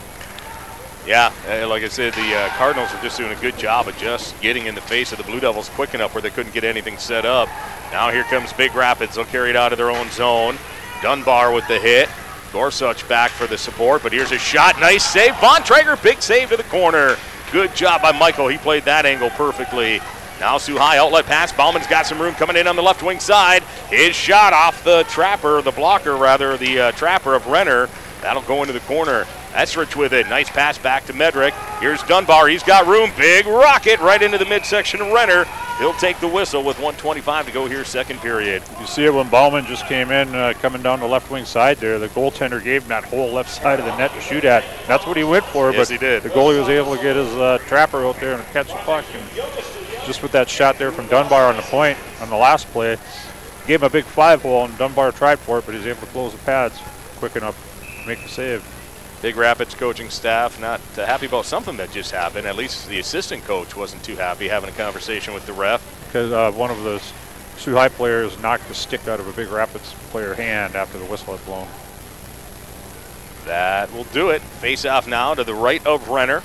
Yeah, 1.06 1.32
uh, 1.48 1.68
like 1.68 1.84
I 1.84 1.88
said, 1.88 2.14
the 2.14 2.34
uh, 2.34 2.48
Cardinals 2.56 2.92
are 2.92 3.02
just 3.02 3.18
doing 3.18 3.30
a 3.30 3.40
good 3.40 3.56
job 3.56 3.86
of 3.86 3.96
just 3.98 4.40
getting 4.40 4.66
in 4.66 4.74
the 4.74 4.80
face 4.80 5.12
of 5.12 5.18
the 5.18 5.24
Blue 5.24 5.38
Devils 5.38 5.68
quick 5.70 5.94
enough 5.94 6.14
where 6.14 6.22
they 6.22 6.30
couldn't 6.30 6.52
get 6.52 6.64
anything 6.64 6.96
set 6.98 7.24
up. 7.24 7.48
Now 7.92 8.10
here 8.10 8.24
comes 8.24 8.52
Big 8.54 8.74
Rapids. 8.74 9.14
They'll 9.14 9.24
carry 9.26 9.50
it 9.50 9.56
out 9.56 9.70
of 9.70 9.78
their 9.78 9.90
own 9.90 10.10
zone. 10.10 10.56
Dunbar 11.00 11.52
with 11.52 11.68
the 11.68 11.78
hit. 11.78 12.08
Gorsuch 12.52 13.06
back 13.08 13.30
for 13.30 13.46
the 13.46 13.58
support, 13.58 14.02
but 14.02 14.12
here's 14.12 14.32
a 14.32 14.38
shot. 14.38 14.80
Nice 14.80 15.04
save. 15.04 15.32
Bontrager, 15.34 16.00
big 16.02 16.22
save 16.22 16.50
to 16.50 16.56
the 16.56 16.64
corner. 16.64 17.16
Good 17.52 17.74
job 17.76 18.02
by 18.02 18.12
Michael. 18.12 18.48
He 18.48 18.58
played 18.58 18.84
that 18.84 19.06
angle 19.06 19.30
perfectly. 19.30 20.00
Now 20.40 20.58
High 20.58 20.98
outlet 20.98 21.26
pass. 21.26 21.52
Bauman's 21.52 21.86
got 21.86 22.06
some 22.06 22.20
room 22.20 22.34
coming 22.34 22.56
in 22.56 22.66
on 22.66 22.76
the 22.76 22.82
left 22.82 23.02
wing 23.02 23.20
side. 23.20 23.62
His 23.90 24.14
shot 24.14 24.52
off 24.52 24.84
the 24.84 25.04
trapper, 25.04 25.62
the 25.62 25.70
blocker 25.70 26.16
rather, 26.16 26.56
the 26.56 26.80
uh, 26.80 26.92
trapper 26.92 27.34
of 27.34 27.46
Renner. 27.46 27.88
That'll 28.20 28.42
go 28.42 28.62
into 28.62 28.72
the 28.72 28.80
corner. 28.80 29.26
Esrich 29.52 29.94
with 29.94 30.12
it. 30.12 30.26
Nice 30.28 30.50
pass 30.50 30.78
back 30.78 31.04
to 31.06 31.12
Medrick. 31.12 31.52
Here's 31.78 32.02
Dunbar. 32.04 32.48
He's 32.48 32.62
got 32.62 32.86
room. 32.86 33.10
Big 33.16 33.46
rocket 33.46 34.00
right 34.00 34.20
into 34.20 34.36
the 34.36 34.46
midsection 34.46 35.00
of 35.00 35.12
Renner. 35.12 35.44
He'll 35.78 35.92
take 35.94 36.18
the 36.20 36.28
whistle 36.28 36.62
with 36.62 36.76
125 36.78 37.46
to 37.46 37.52
go 37.52 37.66
here, 37.66 37.84
second 37.84 38.20
period. 38.20 38.62
You 38.80 38.86
see 38.86 39.04
it 39.04 39.12
when 39.14 39.28
Bauman 39.28 39.66
just 39.66 39.86
came 39.86 40.10
in, 40.10 40.34
uh, 40.34 40.54
coming 40.60 40.82
down 40.82 41.00
the 41.00 41.06
left 41.06 41.30
wing 41.30 41.44
side 41.44 41.78
there. 41.78 41.98
The 41.98 42.08
goaltender 42.08 42.62
gave 42.62 42.82
him 42.82 42.88
that 42.88 43.04
whole 43.04 43.32
left 43.32 43.50
side 43.50 43.78
of 43.78 43.84
the 43.84 43.96
net 43.96 44.12
to 44.12 44.20
shoot 44.20 44.44
at. 44.44 44.64
That's 44.86 45.06
what 45.06 45.16
he 45.16 45.24
went 45.24 45.44
for, 45.46 45.72
Yes, 45.72 45.88
but 45.88 45.92
he 45.92 45.98
did. 45.98 46.22
the 46.22 46.30
goalie 46.30 46.58
was 46.58 46.68
able 46.68 46.96
to 46.96 47.02
get 47.02 47.16
his 47.16 47.32
uh, 47.34 47.58
trapper 47.66 48.06
out 48.06 48.16
there 48.20 48.34
and 48.34 48.44
catch 48.52 48.68
the 48.68 48.74
puck. 48.74 49.04
And 49.12 49.83
just 50.06 50.22
with 50.22 50.32
that 50.32 50.48
shot 50.48 50.78
there 50.78 50.92
from 50.92 51.06
Dunbar 51.08 51.48
on 51.48 51.56
the 51.56 51.62
point 51.62 51.98
on 52.20 52.30
the 52.30 52.36
last 52.36 52.66
play, 52.68 52.96
gave 53.66 53.82
him 53.82 53.86
a 53.86 53.90
big 53.90 54.04
five 54.04 54.42
hole, 54.42 54.64
and 54.64 54.76
Dunbar 54.78 55.12
tried 55.12 55.38
for 55.38 55.58
it, 55.58 55.66
but 55.66 55.72
he 55.72 55.78
was 55.78 55.86
able 55.86 56.00
to 56.00 56.06
close 56.06 56.32
the 56.32 56.38
pads 56.38 56.78
quick 57.16 57.36
enough 57.36 57.56
to 58.02 58.06
make 58.06 58.22
the 58.22 58.28
save. 58.28 58.64
Big 59.22 59.36
Rapids 59.36 59.74
coaching 59.74 60.10
staff 60.10 60.60
not 60.60 60.82
uh, 60.98 61.06
happy 61.06 61.24
about 61.24 61.46
something 61.46 61.78
that 61.78 61.90
just 61.90 62.10
happened. 62.10 62.46
At 62.46 62.56
least 62.56 62.88
the 62.88 62.98
assistant 62.98 63.42
coach 63.44 63.74
wasn't 63.74 64.04
too 64.04 64.16
happy 64.16 64.48
having 64.48 64.68
a 64.68 64.72
conversation 64.74 65.32
with 65.32 65.46
the 65.46 65.54
ref. 65.54 65.82
Because 66.06 66.30
uh, 66.30 66.52
one 66.52 66.70
of 66.70 66.82
the 66.82 67.02
Soo 67.56 67.72
High 67.72 67.88
players 67.88 68.38
knocked 68.42 68.68
the 68.68 68.74
stick 68.74 69.08
out 69.08 69.20
of 69.20 69.26
a 69.26 69.32
Big 69.32 69.48
Rapids 69.48 69.94
player 70.10 70.34
hand 70.34 70.76
after 70.76 70.98
the 70.98 71.06
whistle 71.06 71.36
had 71.36 71.46
blown. 71.46 71.66
That 73.46 73.90
will 73.94 74.04
do 74.04 74.28
it. 74.28 74.42
Face 74.42 74.84
off 74.84 75.08
now 75.08 75.34
to 75.34 75.42
the 75.42 75.54
right 75.54 75.84
of 75.86 76.08
Renner. 76.10 76.42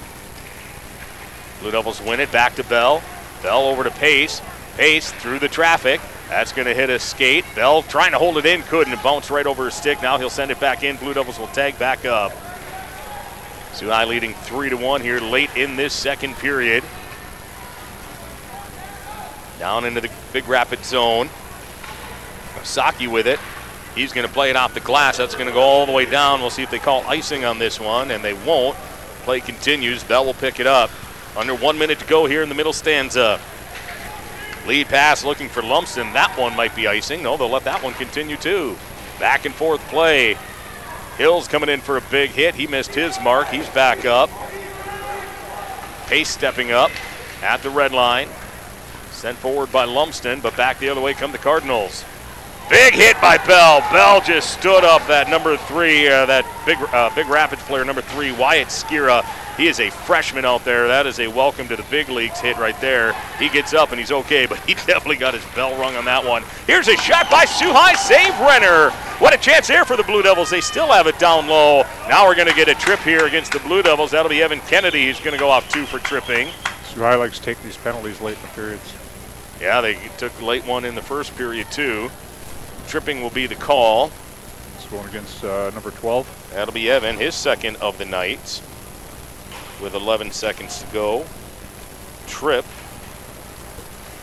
Blue 1.60 1.72
Devils 1.72 2.02
win 2.02 2.22
it 2.22 2.32
back 2.32 2.56
to 2.56 2.64
Bell. 2.64 3.04
Bell 3.42 3.68
over 3.68 3.84
to 3.84 3.92
Pace. 3.92 4.42
Pace 4.78 5.12
through 5.12 5.40
the 5.40 5.50
traffic. 5.50 6.02
That's 6.30 6.52
going 6.52 6.68
to 6.68 6.74
hit 6.74 6.90
a 6.90 7.00
skate. 7.00 7.44
Bell 7.56 7.82
trying 7.84 8.12
to 8.12 8.20
hold 8.20 8.38
it 8.38 8.46
in, 8.46 8.62
couldn't. 8.64 8.94
It 8.94 9.02
bounced 9.02 9.30
right 9.30 9.46
over 9.46 9.66
his 9.66 9.74
stick. 9.74 10.02
Now 10.02 10.18
he'll 10.18 10.30
send 10.30 10.52
it 10.52 10.60
back 10.60 10.84
in. 10.84 10.96
Blue 10.98 11.14
Devils 11.14 11.40
will 11.40 11.48
tag 11.48 11.78
back 11.80 12.06
up. 12.06 12.32
High 13.88 14.04
leading 14.04 14.34
three 14.34 14.70
to 14.70 14.76
one 14.76 15.00
here 15.00 15.22
late 15.22 15.56
in 15.56 15.78
this 15.78 15.94
second 15.94 16.36
period. 16.36 16.84
Down 19.58 19.86
into 19.86 20.02
the 20.02 20.10
Big 20.34 20.48
Rapid 20.50 20.84
zone. 20.84 21.30
Saki 22.64 23.08
with 23.08 23.26
it. 23.26 23.40
He's 23.96 24.12
going 24.12 24.28
to 24.28 24.34
play 24.34 24.50
it 24.50 24.58
off 24.58 24.74
the 24.74 24.82
glass. 24.82 25.18
That's 25.18 25.34
going 25.34 25.48
to 25.48 25.54
go 25.54 25.62
all 25.62 25.86
the 25.86 25.94
way 25.94 26.06
down. 26.06 26.42
We'll 26.42 26.50
see 26.50 26.64
if 26.64 26.70
they 26.70 26.80
call 26.80 27.08
icing 27.08 27.46
on 27.46 27.58
this 27.58 27.80
one, 27.80 28.12
and 28.12 28.24
they 28.24 28.34
won't. 28.34 28.76
Play 29.24 29.40
continues. 29.40 30.04
Bell 30.04 30.26
will 30.26 30.34
pick 30.34 30.60
it 30.60 30.68
up. 30.68 30.90
Under 31.36 31.56
one 31.56 31.78
minute 31.78 32.00
to 32.00 32.06
go 32.06 32.26
here 32.26 32.44
in 32.44 32.50
the 32.50 32.56
middle 32.56 32.74
stanza. 32.74 33.40
Lead 34.68 34.88
pass 34.88 35.24
looking 35.24 35.50
for 35.50 35.62
Lumsden. 35.64 36.14
That 36.14 36.38
one 36.38 36.56
might 36.56 36.76
be 36.76 36.88
icing. 36.88 37.24
No, 37.24 37.38
they'll 37.38 37.50
let 37.50 37.64
that 37.64 37.84
one 37.84 37.94
continue 37.94 38.38
too. 38.38 38.78
Back 39.20 39.46
and 39.46 39.56
forth 39.56 39.82
play. 39.90 40.38
Hills 41.18 41.48
coming 41.48 41.70
in 41.70 41.82
for 41.82 41.98
a 41.98 42.02
big 42.02 42.30
hit. 42.32 42.56
He 42.56 42.68
missed 42.68 42.94
his 42.94 43.20
mark. 43.22 43.48
He's 43.50 43.70
back 43.70 44.06
up. 44.06 44.30
Pace 46.08 46.30
stepping 46.30 46.72
up 46.72 46.92
at 47.42 47.62
the 47.62 47.70
red 47.70 47.92
line. 47.92 48.30
Sent 49.12 49.38
forward 49.38 49.72
by 49.72 49.86
Lumsden, 49.86 50.40
but 50.40 50.56
back 50.56 50.80
the 50.80 50.90
other 50.90 51.02
way 51.02 51.14
come 51.14 51.32
the 51.32 51.38
Cardinals. 51.38 52.06
Big 52.70 52.94
hit 52.94 53.20
by 53.20 53.40
Bell. 53.48 53.82
Bell 53.92 54.22
just 54.22 54.54
stood 54.54 54.84
up 54.84 55.06
that 55.08 55.28
number 55.28 55.58
three, 55.58 56.08
uh, 56.08 56.28
that 56.28 56.46
big 56.68 56.78
uh, 56.94 57.10
Big 57.16 57.28
Rapids 57.28 57.64
player 57.64 57.84
number 57.84 58.02
three, 58.02 58.32
Wyatt 58.32 58.68
Skira. 58.68 59.26
He 59.58 59.66
is 59.66 59.80
a 59.80 59.90
freshman 59.90 60.46
out 60.46 60.64
there. 60.64 60.88
That 60.88 61.08
is 61.08 61.20
a 61.20 61.28
welcome 61.28 61.68
to 61.70 61.76
the 61.76 61.84
big 61.90 62.10
leagues 62.10 62.40
hit 62.40 62.58
right 62.58 62.80
there. 62.80 63.14
He 63.40 63.50
gets 63.50 63.74
up 63.74 63.90
and 63.90 64.00
he's 64.00 64.12
okay, 64.12 64.46
but 64.50 64.60
he 64.60 64.76
definitely 64.76 65.16
got 65.16 65.34
his 65.34 65.44
bell 65.56 65.76
rung 65.80 65.96
on 65.96 66.06
that 66.06 66.24
one. 66.24 66.44
Here's 66.68 66.88
a 66.88 66.96
shot 66.98 67.28
by 67.32 67.46
Soo 67.46 67.72
High. 67.74 67.96
Save 67.96 68.40
Renner. 68.40 68.92
What 69.18 69.34
a 69.34 69.38
chance 69.38 69.68
there 69.68 69.84
for 69.84 69.98
the 69.98 70.04
Blue 70.04 70.22
Devils. 70.22 70.52
They 70.52 70.62
still 70.62 70.92
have 70.92 71.08
it 71.08 71.18
down 71.18 71.48
low. 71.48 71.82
Now 72.08 72.28
we're 72.28 72.36
going 72.36 72.50
to 72.50 72.56
get 72.56 72.70
a 72.70 72.76
trip 72.76 73.00
here 73.00 73.26
against 73.26 73.52
the 73.52 73.60
Blue 73.62 73.82
Devils. 73.82 74.12
That'll 74.12 74.30
be 74.30 74.44
Evan 74.44 74.60
Kennedy. 74.62 75.08
He's 75.08 75.20
going 75.20 75.34
to 75.34 75.40
go 75.40 75.50
off 75.50 75.68
two 75.70 75.88
for 75.88 75.98
tripping. 75.98 76.50
High 76.94 77.16
likes 77.16 77.40
to 77.40 77.46
take 77.46 77.60
these 77.64 77.78
penalties 77.78 78.22
late 78.22 78.36
in 78.36 78.44
the 78.44 78.50
periods. 78.50 78.94
Yeah, 79.60 79.82
they 79.82 79.96
took 80.20 80.40
late 80.40 80.68
one 80.68 80.86
in 80.86 80.94
the 80.94 81.02
first 81.02 81.36
period 81.36 81.66
too. 81.72 82.12
Tripping 82.90 83.22
will 83.22 83.30
be 83.30 83.46
the 83.46 83.56
call. 83.56 84.12
It's 84.76 84.88
going 84.88 85.08
against 85.08 85.44
uh, 85.44 85.70
number 85.76 85.92
12. 85.92 86.50
That'll 86.54 86.74
be 86.74 86.90
Evan, 86.90 87.18
his 87.18 87.36
second 87.36 87.78
of 87.78 87.98
the 88.00 88.06
night. 88.06 88.62
With 89.82 89.94
11 89.94 90.32
seconds 90.32 90.82
to 90.82 90.88
go. 90.92 91.26
Trip. 92.28 92.66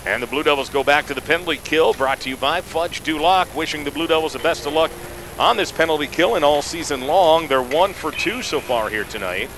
And 0.04 0.22
the 0.22 0.26
Blue 0.26 0.42
Devils 0.42 0.68
go 0.68 0.82
back 0.84 1.06
to 1.06 1.14
the 1.14 1.20
penalty 1.20 1.58
kill, 1.62 1.92
brought 1.92 2.20
to 2.20 2.28
you 2.28 2.36
by 2.36 2.60
Fudge 2.60 3.02
Duloc. 3.02 3.54
Wishing 3.54 3.84
the 3.84 3.90
Blue 3.90 4.06
Devils 4.06 4.32
the 4.34 4.38
best 4.40 4.66
of 4.66 4.72
luck 4.72 4.90
on 5.38 5.56
this 5.56 5.70
penalty 5.70 6.06
kill 6.06 6.34
and 6.34 6.44
all 6.44 6.60
season 6.62 7.02
long. 7.06 7.46
They're 7.48 7.62
one 7.62 7.92
for 7.92 8.10
two 8.10 8.42
so 8.42 8.60
far 8.60 8.88
here 8.88 9.04
tonight. 9.04 9.48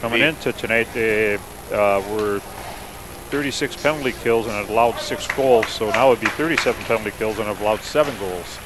Coming 0.00 0.20
The- 0.20 0.28
into 0.28 0.52
tonight, 0.52 0.88
they 0.94 1.34
uh, 1.72 2.02
were 2.10 2.40
36 3.32 3.82
penalty 3.82 4.12
kills 4.12 4.44
and 4.44 4.54
had 4.54 4.68
allowed 4.68 4.92
six 4.98 5.26
goals. 5.28 5.66
So 5.68 5.88
now 5.88 6.12
it'd 6.12 6.22
be 6.22 6.30
37 6.32 6.84
penalty 6.84 7.12
kills 7.12 7.38
and 7.38 7.46
have 7.46 7.62
allowed 7.62 7.80
seven 7.80 8.14
goals. 8.18 8.58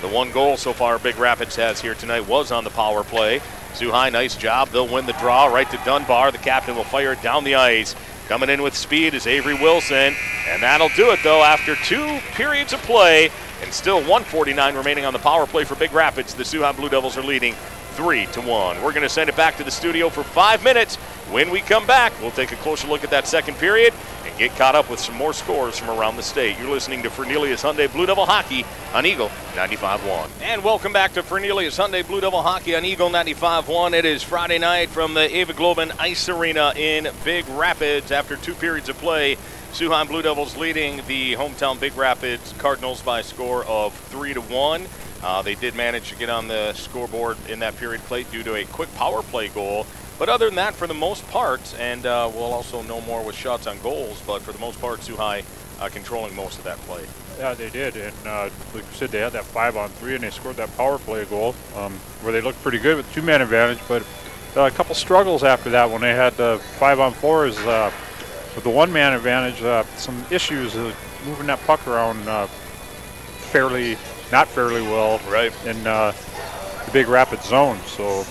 The 0.00 0.08
one 0.08 0.32
goal 0.32 0.56
so 0.56 0.72
far 0.72 0.98
Big 0.98 1.16
Rapids 1.16 1.54
has 1.54 1.80
here 1.80 1.94
tonight 1.94 2.26
was 2.26 2.50
on 2.50 2.64
the 2.64 2.70
power 2.70 3.04
play. 3.04 3.40
High, 3.78 4.10
nice 4.10 4.34
job. 4.34 4.70
They'll 4.70 4.92
win 4.92 5.06
the 5.06 5.12
draw 5.12 5.46
right 5.46 5.70
to 5.70 5.76
Dunbar. 5.84 6.32
The 6.32 6.38
captain 6.38 6.74
will 6.74 6.82
fire 6.82 7.12
it 7.12 7.22
down 7.22 7.44
the 7.44 7.54
ice. 7.54 7.94
Coming 8.26 8.50
in 8.50 8.62
with 8.62 8.76
speed 8.76 9.14
is 9.14 9.28
Avery 9.28 9.54
Wilson. 9.54 10.16
And 10.48 10.60
that'll 10.60 10.88
do 10.96 11.12
it, 11.12 11.20
though, 11.22 11.44
after 11.44 11.76
two 11.76 12.18
periods 12.32 12.72
of 12.72 12.82
play 12.82 13.30
and 13.62 13.72
still 13.72 13.98
149 13.98 14.74
remaining 14.74 15.04
on 15.04 15.12
the 15.12 15.20
power 15.20 15.46
play 15.46 15.62
for 15.62 15.76
Big 15.76 15.92
Rapids. 15.92 16.34
The 16.34 16.44
High 16.44 16.72
Blue 16.72 16.88
Devils 16.88 17.16
are 17.16 17.22
leading 17.22 17.54
three 17.92 18.26
to 18.26 18.40
one. 18.40 18.82
We're 18.82 18.92
going 18.92 19.02
to 19.02 19.08
send 19.08 19.28
it 19.28 19.36
back 19.36 19.56
to 19.58 19.64
the 19.64 19.70
studio 19.70 20.08
for 20.08 20.24
five 20.24 20.64
minutes. 20.64 20.98
When 21.30 21.50
we 21.50 21.60
come 21.60 21.86
back, 21.86 22.12
we'll 22.20 22.32
take 22.32 22.50
a 22.50 22.56
closer 22.56 22.88
look 22.88 23.04
at 23.04 23.10
that 23.10 23.28
second 23.28 23.56
period 23.56 23.94
and 24.26 24.36
get 24.36 24.50
caught 24.56 24.74
up 24.74 24.90
with 24.90 24.98
some 24.98 25.14
more 25.14 25.32
scores 25.32 25.78
from 25.78 25.88
around 25.90 26.16
the 26.16 26.24
state. 26.24 26.58
You're 26.58 26.70
listening 26.70 27.04
to 27.04 27.08
Fernelius 27.08 27.62
Hyundai 27.62 27.90
Blue 27.92 28.04
Devil 28.04 28.26
Hockey 28.26 28.64
on 28.92 29.06
Eagle 29.06 29.28
95.1. 29.54 30.28
And 30.42 30.64
welcome 30.64 30.92
back 30.92 31.12
to 31.12 31.22
Fernelius 31.22 31.78
Hyundai 31.78 32.04
Blue 32.04 32.20
Devil 32.20 32.42
Hockey 32.42 32.74
on 32.74 32.84
Eagle 32.84 33.10
95.1. 33.10 33.92
It 33.92 34.06
is 34.06 34.24
Friday 34.24 34.58
night 34.58 34.88
from 34.88 35.14
the 35.14 35.28
Ewigleben 35.28 35.94
Ice 36.00 36.28
Arena 36.28 36.72
in 36.74 37.06
Big 37.24 37.48
Rapids 37.50 38.10
after 38.10 38.34
two 38.34 38.54
periods 38.54 38.88
of 38.88 38.98
play. 38.98 39.36
High 39.72 40.04
Blue 40.04 40.22
Devils 40.22 40.56
leading 40.56 40.96
the 41.06 41.34
hometown 41.34 41.78
Big 41.78 41.96
Rapids 41.96 42.52
Cardinals 42.58 43.02
by 43.02 43.20
a 43.20 43.22
score 43.22 43.64
of 43.66 43.94
three 43.94 44.34
to 44.34 44.40
one. 44.40 44.84
Uh, 45.22 45.42
they 45.42 45.54
did 45.54 45.76
manage 45.76 46.08
to 46.08 46.16
get 46.16 46.28
on 46.28 46.48
the 46.48 46.72
scoreboard 46.72 47.36
in 47.48 47.60
that 47.60 47.76
period 47.76 48.00
play 48.02 48.24
due 48.24 48.42
to 48.42 48.56
a 48.56 48.64
quick 48.64 48.92
power 48.96 49.22
play 49.22 49.48
goal. 49.48 49.86
But 50.20 50.28
other 50.28 50.44
than 50.44 50.56
that, 50.56 50.74
for 50.74 50.86
the 50.86 50.92
most 50.92 51.26
part, 51.28 51.74
and 51.78 52.04
uh, 52.04 52.30
we'll 52.32 52.52
also 52.52 52.82
know 52.82 53.00
more 53.00 53.24
with 53.24 53.34
shots 53.34 53.66
on 53.66 53.80
goals, 53.80 54.22
but 54.26 54.42
for 54.42 54.52
the 54.52 54.58
most 54.58 54.78
part, 54.78 55.00
High 55.08 55.42
uh, 55.80 55.88
controlling 55.88 56.36
most 56.36 56.58
of 56.58 56.64
that 56.64 56.76
play. 56.80 57.06
Yeah, 57.38 57.54
they 57.54 57.70
did. 57.70 57.96
And 57.96 58.14
uh, 58.26 58.50
like 58.74 58.84
you 58.84 58.92
said, 58.92 59.08
they 59.08 59.20
had 59.20 59.32
that 59.32 59.46
five 59.46 59.78
on 59.78 59.88
three 59.88 60.14
and 60.14 60.22
they 60.22 60.28
scored 60.28 60.56
that 60.56 60.76
power 60.76 60.98
play 60.98 61.24
goal 61.24 61.54
um, 61.74 61.94
where 62.20 62.34
they 62.34 62.42
looked 62.42 62.62
pretty 62.62 62.78
good 62.78 62.98
with 62.98 63.10
two 63.14 63.22
man 63.22 63.40
advantage. 63.40 63.78
But 63.88 64.02
uh, 64.56 64.64
a 64.64 64.70
couple 64.70 64.94
struggles 64.94 65.42
after 65.42 65.70
that 65.70 65.90
when 65.90 66.02
they 66.02 66.14
had 66.14 66.34
the 66.36 66.60
five 66.78 67.00
on 67.00 67.14
fours 67.14 67.56
uh, 67.60 67.90
with 68.54 68.64
the 68.64 68.70
one 68.70 68.92
man 68.92 69.14
advantage. 69.14 69.62
Uh, 69.62 69.84
some 69.96 70.22
issues 70.30 70.76
uh, 70.76 70.92
moving 71.24 71.46
that 71.46 71.60
puck 71.60 71.88
around 71.88 72.28
uh, 72.28 72.46
fairly, 72.46 73.96
not 74.30 74.48
fairly 74.48 74.82
well 74.82 75.18
Right. 75.30 75.52
in 75.64 75.86
uh, 75.86 76.12
the 76.84 76.90
big 76.90 77.08
rapid 77.08 77.42
zone. 77.42 77.78
So 77.86 78.26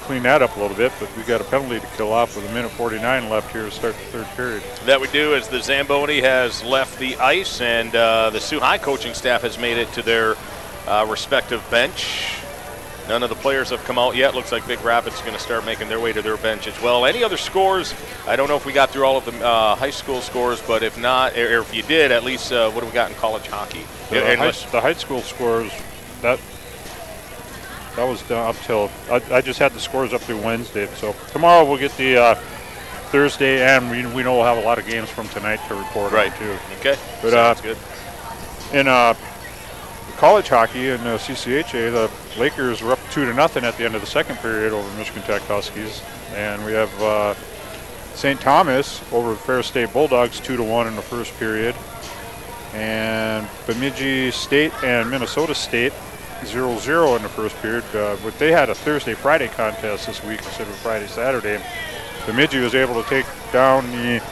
clean 0.00 0.22
that 0.24 0.42
up 0.42 0.56
a 0.56 0.60
little 0.60 0.76
bit. 0.76 0.92
But 0.98 1.14
we 1.16 1.22
got 1.22 1.40
a 1.40 1.44
penalty 1.44 1.80
to 1.80 1.86
kill 1.96 2.12
off 2.12 2.36
with 2.36 2.48
a 2.48 2.52
minute 2.52 2.70
49 2.72 3.28
left 3.28 3.52
here 3.52 3.64
to 3.64 3.70
start 3.70 3.94
the 3.94 4.18
third 4.18 4.26
period. 4.36 4.62
That 4.84 5.00
we 5.00 5.08
do 5.08 5.34
as 5.34 5.48
the 5.48 5.62
Zamboni 5.62 6.20
has 6.20 6.62
left 6.64 6.98
the 6.98 7.16
ice 7.16 7.60
and 7.60 7.94
uh, 7.94 8.30
the 8.30 8.40
Soo 8.40 8.60
High 8.60 8.78
coaching 8.78 9.14
staff 9.14 9.42
has 9.42 9.58
made 9.58 9.78
it 9.78 9.92
to 9.92 10.02
their 10.02 10.36
uh, 10.86 11.06
respective 11.08 11.62
bench. 11.70 12.36
None 13.08 13.24
of 13.24 13.28
the 13.28 13.36
players 13.36 13.70
have 13.70 13.82
come 13.84 13.98
out 13.98 14.14
yet. 14.14 14.36
Looks 14.36 14.52
like 14.52 14.64
Big 14.68 14.80
Rapids 14.82 15.16
is 15.16 15.22
going 15.22 15.34
to 15.34 15.40
start 15.40 15.66
making 15.66 15.88
their 15.88 15.98
way 15.98 16.12
to 16.12 16.22
their 16.22 16.36
bench 16.36 16.68
as 16.68 16.80
well. 16.80 17.04
Any 17.04 17.24
other 17.24 17.36
scores? 17.36 17.92
I 18.26 18.36
don't 18.36 18.48
know 18.48 18.54
if 18.54 18.64
we 18.64 18.72
got 18.72 18.90
through 18.90 19.04
all 19.04 19.16
of 19.16 19.24
the 19.24 19.44
uh, 19.44 19.74
high 19.74 19.90
school 19.90 20.20
scores, 20.20 20.62
but 20.62 20.84
if 20.84 20.96
not, 20.96 21.36
or 21.36 21.60
if 21.60 21.74
you 21.74 21.82
did, 21.82 22.12
at 22.12 22.22
least 22.22 22.52
uh, 22.52 22.70
what 22.70 22.82
do 22.82 22.86
we 22.86 22.92
got 22.92 23.10
in 23.10 23.16
college 23.16 23.48
hockey? 23.48 23.84
The, 24.10 24.36
high, 24.36 24.50
the 24.70 24.80
high 24.80 24.92
school 24.92 25.22
scores 25.22 25.72
that 26.22 26.38
that 27.96 28.04
was 28.04 28.22
done 28.22 28.48
up 28.48 28.56
till 28.62 28.90
I, 29.10 29.20
I 29.30 29.40
just 29.40 29.58
had 29.58 29.72
the 29.72 29.80
scores 29.80 30.12
up 30.12 30.20
through 30.20 30.40
Wednesday. 30.42 30.86
So 30.96 31.14
tomorrow 31.32 31.64
we'll 31.64 31.78
get 31.78 31.96
the 31.96 32.16
uh, 32.16 32.34
Thursday, 33.10 33.62
and 33.62 33.90
we, 33.90 34.06
we 34.14 34.22
know 34.22 34.34
we'll 34.36 34.44
have 34.44 34.58
a 34.58 34.62
lot 34.66 34.78
of 34.78 34.86
games 34.86 35.08
from 35.10 35.28
tonight 35.28 35.60
to 35.68 35.74
report 35.74 36.12
Right. 36.12 36.30
on 36.32 36.38
too. 36.38 36.56
okay, 36.78 36.96
But, 37.22 37.34
uh, 37.34 37.54
sounds 37.54 37.60
good. 37.60 37.76
In 38.78 38.86
uh, 38.86 39.14
college 40.16 40.48
hockey 40.48 40.88
in 40.90 41.00
uh, 41.00 41.18
CCHA, 41.18 41.90
the 41.92 42.10
Lakers 42.40 42.82
were 42.82 42.92
up 42.92 43.00
two 43.10 43.24
to 43.24 43.34
nothing 43.34 43.64
at 43.64 43.76
the 43.76 43.84
end 43.84 43.94
of 43.96 44.00
the 44.00 44.06
second 44.06 44.36
period 44.36 44.72
over 44.72 44.88
Michigan 44.96 45.22
Tech 45.22 45.42
Huskies, 45.42 46.02
and 46.34 46.64
we 46.64 46.72
have 46.72 47.02
uh, 47.02 47.34
St. 48.14 48.40
Thomas 48.40 49.00
over 49.12 49.34
Ferris 49.34 49.66
State 49.66 49.92
Bulldogs 49.92 50.38
two 50.38 50.56
to 50.56 50.62
one 50.62 50.86
in 50.86 50.94
the 50.94 51.02
first 51.02 51.36
period, 51.40 51.74
and 52.74 53.48
Bemidji 53.66 54.30
State 54.30 54.72
and 54.84 55.10
Minnesota 55.10 55.54
State 55.54 55.92
0-0 56.40 57.16
in 57.16 57.22
the 57.22 57.28
first 57.28 57.56
period. 57.62 57.84
Uh, 57.94 58.16
but 58.22 58.38
they 58.38 58.52
had 58.52 58.70
a 58.70 58.74
Thursday 58.74 59.14
Friday 59.14 59.48
contest 59.48 60.06
this 60.06 60.22
week 60.24 60.38
instead 60.38 60.66
of 60.66 60.74
Friday 60.76 61.06
Saturday. 61.06 61.62
Bemidji 62.26 62.58
was 62.58 62.74
able 62.74 63.02
to 63.02 63.08
take 63.08 63.26
down 63.52 63.90
the 63.90 64.22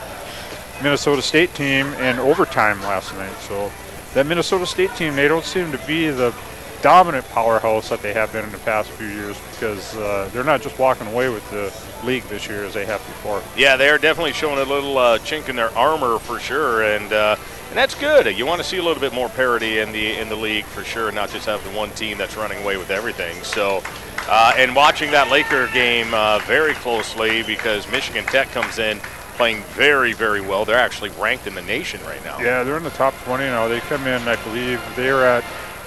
Minnesota 0.83 1.23
State 1.23 1.55
team 1.55 1.87
in 1.95 2.19
overtime 2.19 2.81
last 2.83 3.15
night. 3.15 3.37
So 3.39 3.71
that 4.15 4.27
Minnesota 4.27 4.67
State 4.67 4.95
team, 4.95 5.17
they 5.17 5.29
don't 5.29 5.45
seem 5.45 5.73
to 5.73 5.79
be 5.87 6.11
the 6.11 6.35
dominant 6.83 7.29
powerhouse 7.31 7.89
that 7.89 8.03
they 8.03 8.13
have 8.13 8.33
been 8.33 8.45
in 8.45 8.53
the 8.53 8.59
past 8.59 8.91
few 8.91 9.09
years 9.09 9.37
because 9.53 9.97
uh, 9.97 10.31
they're 10.33 10.45
not 10.45 10.63
just 10.63 10.79
walking 10.79 11.07
away 11.09 11.29
with 11.29 11.49
the 11.51 11.73
league 12.05 12.23
this 12.25 12.49
year 12.49 12.65
as 12.65 12.75
they 12.75 12.87
have 12.87 13.01
before. 13.01 13.43
Yeah, 13.57 13.77
they're 13.77 13.99
definitely 13.99 14.33
showing 14.33 14.59
a 14.59 14.65
little 14.65 14.99
uh, 14.99 15.19
chink 15.19 15.49
in 15.49 15.57
their 15.57 15.77
armor 15.77 16.19
for 16.19 16.39
sure, 16.39 16.83
and 16.83 17.13
uh, 17.13 17.37
and 17.69 17.77
that's 17.77 17.95
good. 17.95 18.27
You 18.37 18.47
want 18.47 18.61
to 18.63 18.67
see 18.67 18.79
a 18.79 18.83
little 18.83 19.01
bit 19.01 19.13
more 19.13 19.29
parity 19.29 19.79
in 19.79 19.93
the 19.93 20.19
in 20.19 20.29
the 20.29 20.37
league 20.37 20.65
for 20.65 20.85
sure, 20.85 21.13
not 21.13 21.31
just 21.31 21.47
have 21.47 21.63
the 21.65 21.71
one 21.77 21.91
team 21.91 22.19
that's 22.19 22.37
running 22.37 22.63
away 22.63 22.77
with 22.77 22.91
everything. 22.91 23.43
So, 23.43 23.83
uh, 24.29 24.55
and 24.57 24.75
watching 24.75 25.11
that 25.11 25.31
Laker 25.31 25.69
game 25.69 26.13
uh, 26.15 26.41
very 26.41 26.75
closely 26.75 27.43
because 27.43 27.91
Michigan 27.91 28.25
Tech 28.25 28.51
comes 28.51 28.79
in 28.79 29.01
playing 29.39 29.63
very, 29.69 30.13
very 30.13 30.41
well. 30.41 30.65
They're 30.65 30.77
actually 30.77 31.11
ranked 31.11 31.47
in 31.47 31.55
the 31.55 31.63
nation 31.63 32.03
right 32.03 32.23
now. 32.25 32.41
Yeah, 32.41 32.65
they're 32.65 32.77
in 32.77 32.83
the 32.83 32.91
top 32.91 33.15
20 33.23 33.45
now. 33.45 33.69
They 33.69 33.79
come 33.81 34.05
in, 34.09 34.21
I 34.27 34.35
believe, 34.43 34.83
they're 34.97 35.25
at 35.25 35.45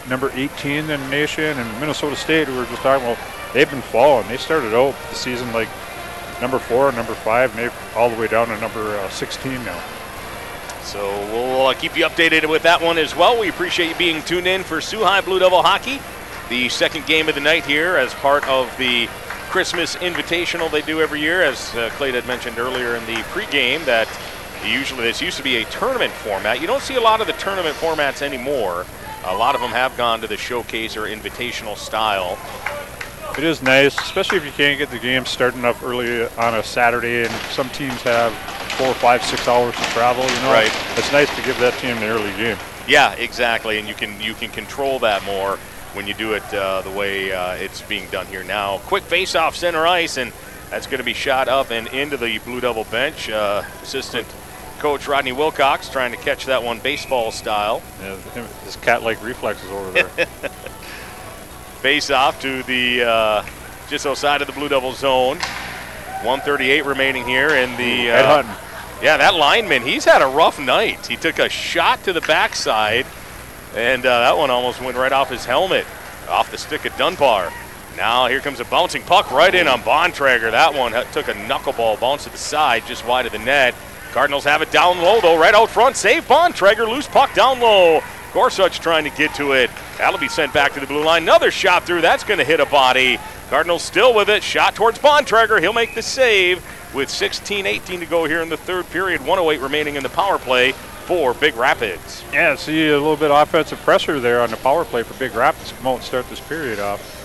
number 0.07 0.31
18 0.33 0.71
in 0.71 0.87
the 0.87 0.97
nation, 1.09 1.43
and 1.43 1.79
Minnesota 1.79 2.15
State, 2.15 2.47
we 2.47 2.55
were 2.55 2.65
just 2.65 2.81
talking 2.81 3.05
about, 3.05 3.17
they've 3.53 3.69
been 3.69 3.81
falling. 3.81 4.25
They 4.29 4.37
started 4.37 4.73
out 4.73 4.95
the 5.09 5.15
season 5.15 5.51
like 5.51 5.67
number 6.41 6.59
four 6.59 6.91
number 6.91 7.13
five, 7.13 7.55
they're 7.55 7.71
all 7.95 8.09
the 8.09 8.19
way 8.19 8.27
down 8.27 8.47
to 8.47 8.59
number 8.59 8.97
uh, 8.97 9.09
16 9.09 9.63
now. 9.63 9.81
So 10.83 11.07
we'll 11.31 11.67
uh, 11.67 11.73
keep 11.73 11.95
you 11.95 12.05
updated 12.05 12.49
with 12.49 12.63
that 12.63 12.81
one 12.81 12.97
as 12.97 13.15
well. 13.15 13.39
We 13.39 13.49
appreciate 13.49 13.89
you 13.89 13.95
being 13.95 14.21
tuned 14.23 14.47
in 14.47 14.63
for 14.63 14.81
Soo 14.81 15.03
High 15.03 15.21
Blue 15.21 15.39
Devil 15.39 15.61
Hockey, 15.61 15.99
the 16.49 16.67
second 16.69 17.05
game 17.05 17.29
of 17.29 17.35
the 17.35 17.41
night 17.41 17.63
here 17.65 17.95
as 17.95 18.13
part 18.15 18.47
of 18.49 18.75
the 18.77 19.07
Christmas 19.51 19.95
Invitational 19.97 20.71
they 20.71 20.81
do 20.81 20.99
every 20.99 21.21
year, 21.21 21.43
as 21.43 21.73
uh, 21.75 21.89
Clay 21.97 22.11
had 22.11 22.25
mentioned 22.25 22.57
earlier 22.57 22.95
in 22.95 23.05
the 23.05 23.21
pregame, 23.33 23.85
that 23.85 24.07
usually 24.65 25.03
this 25.03 25.21
used 25.21 25.37
to 25.37 25.43
be 25.43 25.57
a 25.57 25.65
tournament 25.65 26.11
format. 26.11 26.61
You 26.61 26.67
don't 26.67 26.81
see 26.81 26.95
a 26.95 27.01
lot 27.01 27.21
of 27.21 27.27
the 27.27 27.33
tournament 27.33 27.75
formats 27.75 28.21
anymore. 28.21 28.85
A 29.25 29.35
lot 29.35 29.53
of 29.53 29.61
them 29.61 29.71
have 29.71 29.95
gone 29.97 30.21
to 30.21 30.27
the 30.27 30.37
showcase 30.37 30.97
or 30.97 31.01
invitational 31.01 31.77
style. 31.77 32.37
It 33.37 33.43
is 33.45 33.61
nice, 33.61 33.97
especially 33.99 34.37
if 34.37 34.45
you 34.45 34.51
can't 34.51 34.77
get 34.77 34.91
the 34.91 34.99
game 34.99 35.25
starting 35.25 35.63
up 35.65 35.81
early 35.83 36.25
on 36.37 36.55
a 36.55 36.63
Saturday, 36.63 37.23
and 37.23 37.31
some 37.51 37.69
teams 37.69 38.01
have 38.01 38.33
four, 38.73 38.93
five, 38.95 39.23
six 39.23 39.47
hours 39.47 39.75
to 39.75 39.83
travel. 39.85 40.23
You 40.23 40.41
know, 40.41 40.53
right? 40.53 40.71
It's 40.97 41.11
nice 41.11 41.33
to 41.35 41.41
give 41.43 41.57
that 41.59 41.73
team 41.79 41.99
the 41.99 42.07
early 42.07 42.31
game. 42.37 42.57
Yeah, 42.87 43.13
exactly, 43.13 43.79
and 43.79 43.87
you 43.87 43.93
can 43.93 44.19
you 44.19 44.33
can 44.33 44.49
control 44.49 44.99
that 44.99 45.23
more 45.23 45.57
when 45.93 46.07
you 46.07 46.13
do 46.13 46.33
it 46.33 46.53
uh, 46.53 46.81
the 46.81 46.91
way 46.91 47.31
uh, 47.31 47.53
it's 47.53 47.81
being 47.81 48.07
done 48.09 48.25
here 48.27 48.43
now. 48.43 48.79
Quick 48.79 49.03
face-off 49.03 49.55
center 49.55 49.87
ice, 49.87 50.17
and 50.17 50.31
that's 50.69 50.87
going 50.87 50.99
to 50.99 51.03
be 51.03 51.13
shot 51.13 51.47
up 51.47 51.71
and 51.71 51.87
into 51.87 52.17
the 52.17 52.37
Blue 52.39 52.61
Devil 52.61 52.85
bench. 52.85 53.29
Uh, 53.29 53.63
assistant 53.81 54.27
coach 54.79 55.07
Rodney 55.07 55.31
Wilcox 55.31 55.89
trying 55.89 56.11
to 56.11 56.17
catch 56.17 56.45
that 56.47 56.63
one 56.63 56.79
baseball 56.79 57.31
style. 57.31 57.81
Yeah, 58.01 58.15
his 58.65 58.75
cat-like 58.77 59.23
reflexes 59.23 59.69
over 59.69 59.91
there. 59.91 60.27
face-off 61.81 62.39
to 62.41 62.63
the 62.63 63.03
uh, 63.03 63.45
just 63.89 64.05
outside 64.05 64.41
of 64.41 64.47
the 64.47 64.53
Blue 64.53 64.69
Devil 64.69 64.93
zone. 64.93 65.37
138 66.23 66.85
remaining 66.85 67.25
here 67.25 67.49
in 67.49 67.69
the. 67.77 68.09
Ed 68.09 68.45
Yeah, 69.01 69.17
that 69.17 69.33
lineman, 69.33 69.81
he's 69.81 70.05
had 70.05 70.21
a 70.21 70.27
rough 70.27 70.59
night. 70.59 71.07
He 71.07 71.17
took 71.17 71.39
a 71.39 71.49
shot 71.49 72.03
to 72.03 72.13
the 72.13 72.21
backside 72.21 73.05
and 73.75 74.05
uh, 74.05 74.19
that 74.19 74.37
one 74.37 74.49
almost 74.49 74.81
went 74.81 74.97
right 74.97 75.11
off 75.11 75.29
his 75.29 75.45
helmet, 75.45 75.85
off 76.27 76.51
the 76.51 76.57
stick 76.57 76.85
of 76.85 76.95
Dunbar. 76.97 77.51
Now 77.95 78.27
here 78.27 78.39
comes 78.39 78.59
a 78.59 78.65
bouncing 78.65 79.01
puck 79.03 79.31
right 79.31 79.53
in 79.53 79.67
on 79.67 79.79
Bontrager. 79.79 80.51
That 80.51 80.73
one 80.73 80.91
took 81.11 81.27
a 81.27 81.33
knuckleball 81.33 81.99
bounce 81.99 82.25
to 82.25 82.29
the 82.29 82.37
side, 82.37 82.85
just 82.85 83.05
wide 83.05 83.25
of 83.25 83.31
the 83.31 83.39
net. 83.39 83.75
Cardinals 84.11 84.43
have 84.43 84.61
it 84.61 84.71
down 84.71 84.97
low 84.99 85.21
though, 85.21 85.39
right 85.39 85.53
out 85.53 85.69
front. 85.69 85.95
Save 85.95 86.27
Bontrager, 86.27 86.87
loose 86.87 87.07
puck 87.07 87.33
down 87.33 87.59
low. 87.59 88.01
Gorsuch 88.33 88.79
trying 88.79 89.03
to 89.03 89.09
get 89.11 89.33
to 89.35 89.51
it. 89.51 89.69
That'll 89.97 90.19
be 90.19 90.29
sent 90.29 90.53
back 90.53 90.73
to 90.73 90.79
the 90.79 90.87
blue 90.87 91.03
line. 91.03 91.23
Another 91.23 91.51
shot 91.51 91.83
through. 91.83 92.01
That's 92.01 92.23
going 92.23 92.37
to 92.39 92.45
hit 92.45 92.59
a 92.59 92.65
body. 92.65 93.19
Cardinals 93.49 93.83
still 93.83 94.13
with 94.15 94.29
it. 94.29 94.43
Shot 94.43 94.75
towards 94.75 94.99
Bontrager. 94.99 95.59
He'll 95.59 95.73
make 95.73 95.95
the 95.95 96.01
save 96.01 96.57
with 96.93 97.09
16-18 97.09 97.99
to 97.99 98.05
go 98.05 98.25
here 98.25 98.41
in 98.41 98.49
the 98.49 98.57
third 98.57 98.89
period. 98.89 99.21
108 99.21 99.61
remaining 99.61 99.95
in 99.95 100.03
the 100.03 100.09
power 100.09 100.37
play 100.37 100.71
for 100.71 101.33
Big 101.33 101.55
Rapids. 101.55 102.23
Yeah, 102.31 102.55
see 102.55 102.89
a 102.89 102.93
little 102.93 103.17
bit 103.17 103.31
of 103.31 103.41
offensive 103.41 103.79
pressure 103.81 104.19
there 104.19 104.41
on 104.41 104.49
the 104.49 104.57
power 104.57 104.85
play 104.85 105.03
for 105.03 105.13
Big 105.15 105.35
Rapids. 105.35 105.73
Come 105.73 105.87
out 105.87 105.95
and 105.95 106.03
start 106.03 106.29
this 106.29 106.39
period 106.39 106.79
off. 106.79 107.17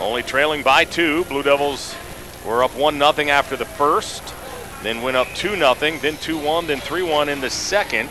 Only 0.00 0.22
trailing 0.22 0.62
by 0.62 0.84
two. 0.84 1.24
Blue 1.24 1.42
Devils 1.42 1.94
were 2.46 2.62
up 2.64 2.74
1 2.74 2.94
0 2.98 3.28
after 3.28 3.56
the 3.56 3.64
first, 3.64 4.22
then 4.82 5.02
went 5.02 5.16
up 5.16 5.26
2 5.34 5.56
0, 5.56 5.74
then 5.74 6.16
2 6.16 6.38
1, 6.38 6.66
then 6.66 6.80
3 6.80 7.02
1 7.02 7.28
in 7.28 7.40
the 7.40 7.50
second. 7.50 8.08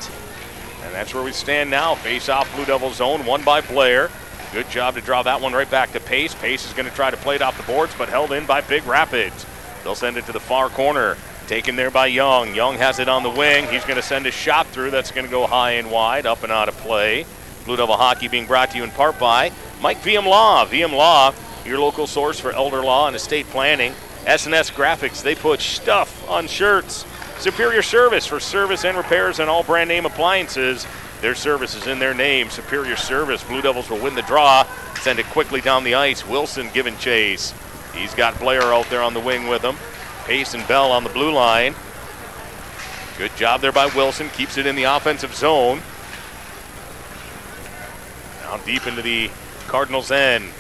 And 0.88 0.96
that's 0.96 1.14
where 1.14 1.24
we 1.24 1.34
stand 1.34 1.70
now. 1.70 1.96
Face 1.96 2.30
off 2.30 2.54
Blue 2.56 2.64
Devil 2.64 2.92
zone, 2.92 3.26
one 3.26 3.44
by 3.44 3.60
Blair. 3.60 4.10
Good 4.54 4.70
job 4.70 4.96
to 4.96 5.02
draw 5.02 5.22
that 5.24 5.42
one 5.42 5.52
right 5.52 5.70
back 5.70 5.92
to 5.92 6.00
Pace. 6.00 6.34
Pace 6.34 6.66
is 6.66 6.72
going 6.72 6.88
to 6.88 6.96
try 6.96 7.12
to 7.12 7.18
play 7.18 7.36
it 7.36 7.42
off 7.42 7.58
the 7.58 7.64
boards, 7.72 7.94
but 7.98 8.08
held 8.08 8.32
in 8.32 8.46
by 8.46 8.62
Big 8.62 8.86
Rapids. 8.86 9.46
They'll 9.84 9.96
send 9.96 10.16
it 10.16 10.26
to 10.28 10.32
the 10.32 10.40
far 10.40 10.70
corner. 10.70 11.18
Taken 11.48 11.76
there 11.76 11.92
by 11.92 12.08
Young. 12.08 12.56
Young 12.56 12.76
has 12.78 13.00
it 13.00 13.10
on 13.10 13.24
the 13.24 13.30
wing. 13.30 13.68
He's 13.68 13.84
going 13.84 13.98
to 13.98 14.02
send 14.02 14.26
a 14.28 14.32
shot 14.32 14.66
through. 14.68 14.92
That's 14.92 15.12
going 15.12 15.26
to 15.26 15.32
go 15.32 15.46
high 15.46 15.72
and 15.72 15.92
wide, 15.92 16.26
up 16.26 16.44
and 16.44 16.52
out 16.54 16.70
of 16.70 16.78
play. 16.78 17.26
Blue 17.66 17.76
Devil 17.76 17.98
Hockey 17.98 18.30
being 18.30 18.46
brought 18.48 18.72
to 18.72 18.78
you 18.78 18.86
in 18.86 18.92
part 18.92 19.20
by 19.20 19.52
Mike 19.82 20.02
VM 20.02 20.26
Law. 20.26 20.66
VM 20.66 20.94
Law, 20.94 21.34
your 21.66 21.80
local 21.80 22.08
source 22.08 22.40
for 22.40 22.54
elder 22.54 22.82
law 22.82 23.08
and 23.08 23.16
estate 23.16 23.46
planning. 23.48 23.92
SNS 24.24 24.74
Graphics, 24.74 25.22
they 25.22 25.36
put 25.36 25.60
stuff 25.60 26.30
on 26.30 26.48
shirts. 26.48 27.06
Superior 27.40 27.82
Service 27.82 28.26
for 28.26 28.40
service 28.40 28.84
and 28.84 28.98
repairs 28.98 29.40
on 29.40 29.48
all 29.48 29.64
brand 29.64 29.88
name 29.88 30.06
appliances. 30.06 30.88
Their 31.22 31.36
service 31.36 31.76
is 31.76 31.88
in 31.88 32.00
their 32.00 32.14
name. 32.14 32.50
Superior 32.50 32.96
Service. 32.96 33.44
Blue 33.44 33.62
Devils 33.62 33.90
will 33.90 34.00
win 34.00 34.16
the 34.16 34.22
draw. 34.24 34.66
Send 35.02 35.20
it 35.20 35.26
quickly 35.28 35.62
down 35.62 35.84
the 35.84 35.96
ice. 35.96 36.28
Wilson 36.28 36.70
giving 36.74 36.98
chase. 36.98 37.54
He's 37.94 38.14
got 38.14 38.40
Blair 38.40 38.74
out 38.74 38.90
there 38.90 39.02
on 39.02 39.14
the 39.14 39.20
wing 39.20 39.48
with 39.48 39.62
him. 39.62 39.76
Pace 40.26 40.54
and 40.54 40.68
Bell 40.68 40.92
on 40.92 41.04
the 41.04 41.10
blue 41.10 41.32
line. 41.32 41.76
Good 43.18 43.36
job 43.36 43.62
there 43.62 43.72
by 43.72 43.88
Wilson. 43.88 44.30
Keeps 44.30 44.58
it 44.58 44.66
in 44.66 44.76
the 44.76 44.84
offensive 44.84 45.34
zone. 45.34 45.82
Now 48.42 48.58
deep 48.58 48.86
into 48.86 49.02
the 49.02 49.30
Cardinals' 49.68 50.12
end. 50.12 50.52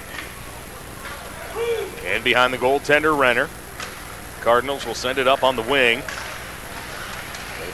And 2.05 2.23
behind 2.23 2.53
the 2.53 2.57
goaltender, 2.57 3.17
Renner. 3.17 3.49
Cardinals 4.41 4.85
will 4.85 4.95
send 4.95 5.17
it 5.17 5.27
up 5.27 5.43
on 5.43 5.55
the 5.55 5.61
wing. 5.61 6.01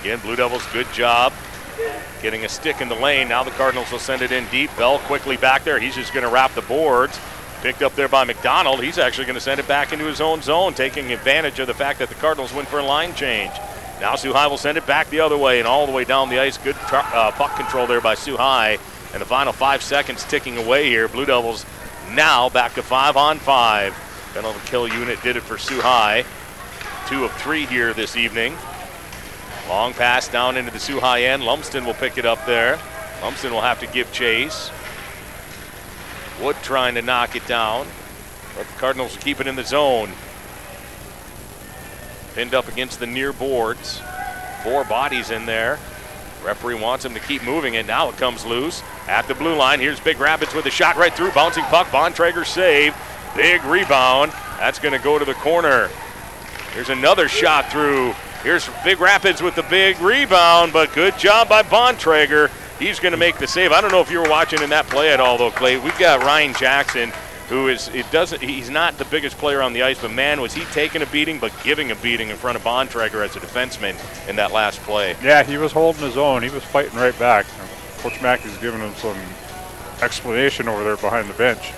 Again, 0.03 0.19
Blue 0.19 0.35
Devils, 0.35 0.65
good 0.73 0.91
job 0.91 1.31
getting 2.21 2.45
a 2.45 2.49
stick 2.49 2.81
in 2.81 2.89
the 2.89 2.95
lane. 2.95 3.27
Now 3.27 3.43
the 3.43 3.51
Cardinals 3.51 3.91
will 3.91 3.99
send 3.99 4.21
it 4.21 4.31
in 4.31 4.47
deep. 4.47 4.69
Bell 4.77 4.97
quickly 4.99 5.37
back 5.37 5.63
there. 5.63 5.79
He's 5.79 5.93
just 5.93 6.13
going 6.13 6.25
to 6.25 6.31
wrap 6.31 6.53
the 6.53 6.61
boards. 6.61 7.19
Picked 7.61 7.81
up 7.81 7.95
there 7.95 8.07
by 8.07 8.23
McDonald. 8.23 8.81
He's 8.81 8.97
actually 8.97 9.25
going 9.25 9.35
to 9.35 9.41
send 9.41 9.59
it 9.59 9.67
back 9.67 9.93
into 9.93 10.05
his 10.05 10.21
own 10.21 10.41
zone, 10.41 10.73
taking 10.73 11.11
advantage 11.11 11.59
of 11.59 11.67
the 11.67 11.73
fact 11.73 11.99
that 11.99 12.09
the 12.09 12.15
Cardinals 12.15 12.53
went 12.53 12.67
for 12.67 12.79
a 12.79 12.83
line 12.83 13.13
change. 13.13 13.51
Now 13.99 14.15
High 14.17 14.47
will 14.47 14.57
send 14.57 14.77
it 14.77 14.87
back 14.87 15.09
the 15.09 15.19
other 15.19 15.37
way 15.37 15.59
and 15.59 15.67
all 15.67 15.85
the 15.85 15.91
way 15.91 16.05
down 16.05 16.29
the 16.29 16.39
ice. 16.39 16.57
Good 16.57 16.75
uh, 16.91 17.31
puck 17.31 17.55
control 17.57 17.87
there 17.87 18.01
by 18.01 18.15
High. 18.15 18.79
And 19.13 19.21
the 19.21 19.25
final 19.25 19.53
five 19.53 19.83
seconds 19.83 20.23
ticking 20.23 20.57
away 20.57 20.89
here. 20.89 21.07
Blue 21.07 21.25
Devils 21.25 21.65
now 22.11 22.49
back 22.49 22.73
to 22.75 22.83
five 22.83 23.15
on 23.15 23.37
five. 23.37 23.93
Penalty 24.33 24.59
kill 24.65 24.87
unit 24.87 25.21
did 25.21 25.35
it 25.35 25.43
for 25.43 25.57
High. 25.81 26.25
Two 27.07 27.25
of 27.25 27.31
three 27.33 27.65
here 27.65 27.93
this 27.93 28.15
evening. 28.15 28.55
Long 29.69 29.93
pass 29.93 30.27
down 30.27 30.57
into 30.57 30.71
the 30.71 30.79
Soo 30.79 30.99
High 30.99 31.23
end. 31.23 31.43
Lumsden 31.43 31.85
will 31.85 31.93
pick 31.93 32.17
it 32.17 32.25
up 32.25 32.45
there. 32.45 32.79
Lumsden 33.21 33.53
will 33.53 33.61
have 33.61 33.79
to 33.79 33.87
give 33.87 34.11
chase. 34.11 34.69
Wood 36.41 36.57
trying 36.63 36.95
to 36.95 37.01
knock 37.01 37.35
it 37.35 37.45
down, 37.47 37.87
but 38.57 38.67
the 38.67 38.73
Cardinals 38.73 39.15
keep 39.17 39.39
it 39.39 39.47
in 39.47 39.55
the 39.55 39.63
zone. 39.63 40.11
Pinned 42.35 42.53
up 42.53 42.67
against 42.67 42.99
the 42.99 43.07
near 43.07 43.31
boards. 43.31 44.01
Four 44.63 44.83
bodies 44.83 45.29
in 45.29 45.45
there. 45.45 45.79
Referee 46.43 46.75
wants 46.75 47.05
him 47.05 47.13
to 47.13 47.19
keep 47.19 47.43
moving 47.43 47.75
it. 47.75 47.85
Now 47.85 48.09
it 48.09 48.17
comes 48.17 48.45
loose 48.45 48.83
at 49.07 49.27
the 49.27 49.35
blue 49.35 49.55
line. 49.55 49.79
Here's 49.79 49.99
Big 49.99 50.19
Rapids 50.19 50.53
with 50.53 50.65
a 50.65 50.71
shot 50.71 50.97
right 50.97 51.13
through. 51.13 51.31
Bouncing 51.31 51.63
puck. 51.65 51.87
Bontrager 51.87 52.45
save. 52.45 52.95
Big 53.35 53.63
rebound. 53.63 54.31
That's 54.57 54.79
going 54.79 54.93
to 54.93 55.03
go 55.03 55.17
to 55.17 55.25
the 55.25 55.35
corner. 55.35 55.89
Here's 56.73 56.89
another 56.89 57.27
shot 57.27 57.71
through. 57.71 58.13
Here's 58.43 58.69
Big 58.83 58.99
Rapids 58.99 59.41
with 59.41 59.55
the 59.55 59.63
big 59.63 59.97
rebound, 60.01 60.73
but 60.73 60.91
good 60.91 61.17
job 61.17 61.47
by 61.47 61.63
Bontrager. 61.63 62.51
He's 62.77 62.99
going 62.99 63.13
to 63.13 63.17
make 63.17 63.37
the 63.37 63.47
save. 63.47 63.71
I 63.71 63.79
don't 63.79 63.91
know 63.91 64.01
if 64.01 64.11
you 64.11 64.19
were 64.19 64.29
watching 64.29 64.61
in 64.61 64.69
that 64.71 64.85
play 64.87 65.13
at 65.13 65.21
all, 65.21 65.37
though, 65.37 65.49
Clay. 65.49 65.77
We've 65.77 65.97
got 65.97 66.19
Ryan 66.23 66.53
Jackson, 66.53 67.13
who 67.47 67.69
is 67.69 67.87
it 67.89 68.09
doesn't 68.11 68.41
he's 68.41 68.69
not 68.69 68.97
the 68.97 69.05
biggest 69.05 69.37
player 69.37 69.61
on 69.61 69.71
the 69.71 69.83
ice, 69.83 70.01
but 70.01 70.11
man, 70.11 70.41
was 70.41 70.53
he 70.53 70.65
taking 70.65 71.01
a 71.01 71.05
beating, 71.05 71.39
but 71.39 71.53
giving 71.63 71.91
a 71.91 71.95
beating 71.95 72.29
in 72.29 72.35
front 72.35 72.57
of 72.57 72.63
Bontrager 72.63 73.23
as 73.23 73.33
a 73.37 73.39
defenseman 73.39 73.95
in 74.27 74.35
that 74.35 74.51
last 74.51 74.81
play. 74.81 75.15
Yeah, 75.23 75.43
he 75.43 75.57
was 75.57 75.71
holding 75.71 76.01
his 76.01 76.17
own. 76.17 76.43
He 76.43 76.49
was 76.49 76.65
fighting 76.65 76.99
right 76.99 77.17
back. 77.17 77.45
Coach 77.99 78.21
Mackey's 78.21 78.57
giving 78.57 78.81
him 78.81 78.93
some 78.95 79.17
explanation 80.01 80.67
over 80.67 80.83
there 80.83 80.97
behind 80.97 81.29
the 81.29 81.33
bench. 81.35 81.71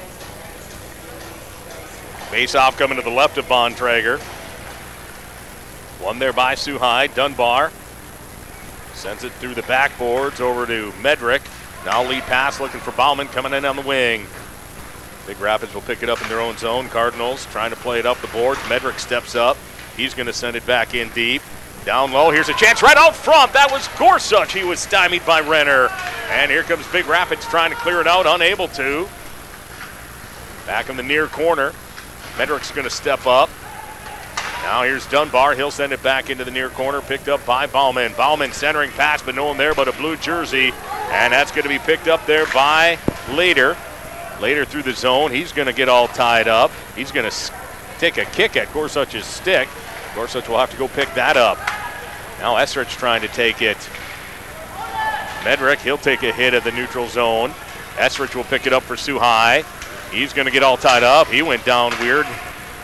Face 2.32 2.55
off 2.55 2.76
coming 2.76 2.97
to 2.97 3.03
the 3.03 3.11
left 3.11 3.38
of 3.38 3.45
Bontrager. 3.45 4.20
One 6.06 6.20
there 6.20 6.34
by 6.34 6.53
Soo 6.53 6.78
High. 6.78 7.08
Dunbar 7.08 7.72
sends 8.93 9.24
it 9.24 9.32
through 9.34 9.56
the 9.56 9.64
backboards 9.64 10.39
over 10.39 10.68
to 10.68 10.91
Medrick. 11.01 11.41
Now 11.84 12.08
lead 12.08 12.22
pass 12.24 12.60
looking 12.60 12.80
for 12.80 12.91
Bauman 12.91 13.26
coming 13.26 13.53
in 13.53 13.66
on 13.66 13.76
the 13.76 13.82
wing. 13.82 14.28
Big 15.26 15.39
Rapids 15.39 15.74
will 15.74 15.82
pick 15.82 16.03
it 16.03 16.10
up 16.10 16.22
in 16.22 16.30
their 16.30 16.41
own 16.41 16.58
zone. 16.58 16.89
Cardinals 16.89 17.47
trying 17.47 17.72
to 17.72 17.76
play 17.76 17.97
it 17.97 18.06
up 18.06 18.20
the 18.20 18.28
board. 18.28 18.60
Medrick 18.70 18.99
steps 18.99 19.34
up. 19.34 19.58
He's 19.97 20.14
going 20.14 20.28
to 20.28 20.34
send 20.34 20.56
it 20.56 20.64
back 20.68 20.93
in 20.93 21.10
deep. 21.10 21.41
Down 21.86 22.12
low. 22.12 22.30
Here's 22.30 22.49
a 22.49 22.53
chance 22.53 22.84
right 22.84 22.97
out 22.97 23.16
front. 23.16 23.51
That 23.53 23.72
was 23.72 23.88
Gorsuch. 23.97 24.53
He 24.53 24.64
was 24.64 24.80
stymied 24.80 25.26
by 25.26 25.41
Renner. 25.41 25.88
And 26.30 26.51
here 26.51 26.62
comes 26.62 26.88
Big 26.91 27.08
Rapids 27.08 27.47
trying 27.47 27.72
to 27.72 27.78
clear 27.78 27.99
it 27.99 28.06
out, 28.06 28.28
unable 28.28 28.68
to. 28.68 29.10
Back 30.68 30.88
in 30.88 30.97
the 30.97 31.03
near 31.03 31.26
corner. 31.26 31.72
Medrick's 32.36 32.70
going 32.70 32.86
to 32.86 32.93
step 32.93 33.26
up. 33.26 33.49
Now 34.66 34.82
here's 34.82 35.05
Dunbar. 35.05 35.53
He'll 35.53 35.70
send 35.70 35.93
it 35.93 36.01
back 36.01 36.32
into 36.32 36.43
the 36.43 36.49
near 36.49 36.70
corner, 36.70 36.99
picked 36.99 37.28
up 37.28 37.45
by 37.45 37.68
Bauman. 37.68 38.13
Bauman 38.18 38.51
centering 38.51 38.89
pass, 38.89 39.22
but 39.22 39.36
no 39.36 39.45
one 39.45 39.57
there 39.57 39.76
but 39.76 39.88
a 39.88 39.91
blue 39.91 40.18
jersey. 40.18 40.74
And 41.11 41.32
that's 41.32 41.51
going 41.51 41.63
to 41.63 41.70
be 41.70 41.78
picked 41.78 42.07
up 42.07 42.26
there 42.26 42.47
by 42.47 42.97
Leader. 43.30 43.78
Leader 44.41 44.66
through 44.66 44.82
the 44.82 44.93
zone. 44.93 45.30
He's 45.30 45.51
going 45.51 45.68
to 45.68 45.74
get 45.74 45.88
all 45.88 46.07
tied 46.07 46.47
up. 46.47 46.72
He's 46.95 47.11
going 47.11 47.30
to 47.30 47.53
take 47.99 48.18
a 48.18 48.26
kick 48.26 48.57
at 48.57 48.68
Gorsuch's 48.70 49.26
stick. 49.26 49.70
Gorsuch 50.16 50.49
will 50.49 50.57
have 50.57 50.72
to 50.72 50.78
go 50.78 50.88
pick 50.88 51.13
that 51.13 51.38
up. 51.38 51.59
Now 52.39 52.55
Esrich 52.55 52.89
trying 52.97 53.22
to 53.22 53.28
take 53.28 53.61
it. 53.61 53.78
Medrick, 55.43 55.78
he'll 55.78 55.99
take 55.99 56.24
a 56.24 56.32
hit 56.34 56.55
at 56.55 56.63
the 56.63 56.72
neutral 56.72 57.07
zone. 57.07 57.51
Esrich 57.97 58.34
will 58.34 58.43
pick 58.45 58.66
it 58.66 58.74
up 58.74 58.82
for 58.82 58.97
Soo 58.97 59.20
High. 59.20 59.63
He's 60.11 60.34
going 60.34 60.47
to 60.47 60.51
get 60.51 60.63
all 60.63 60.76
tied 60.76 61.03
up. 61.03 61.28
He 61.28 61.43
went 61.43 61.63
down 61.66 61.91
weird. 61.99 62.26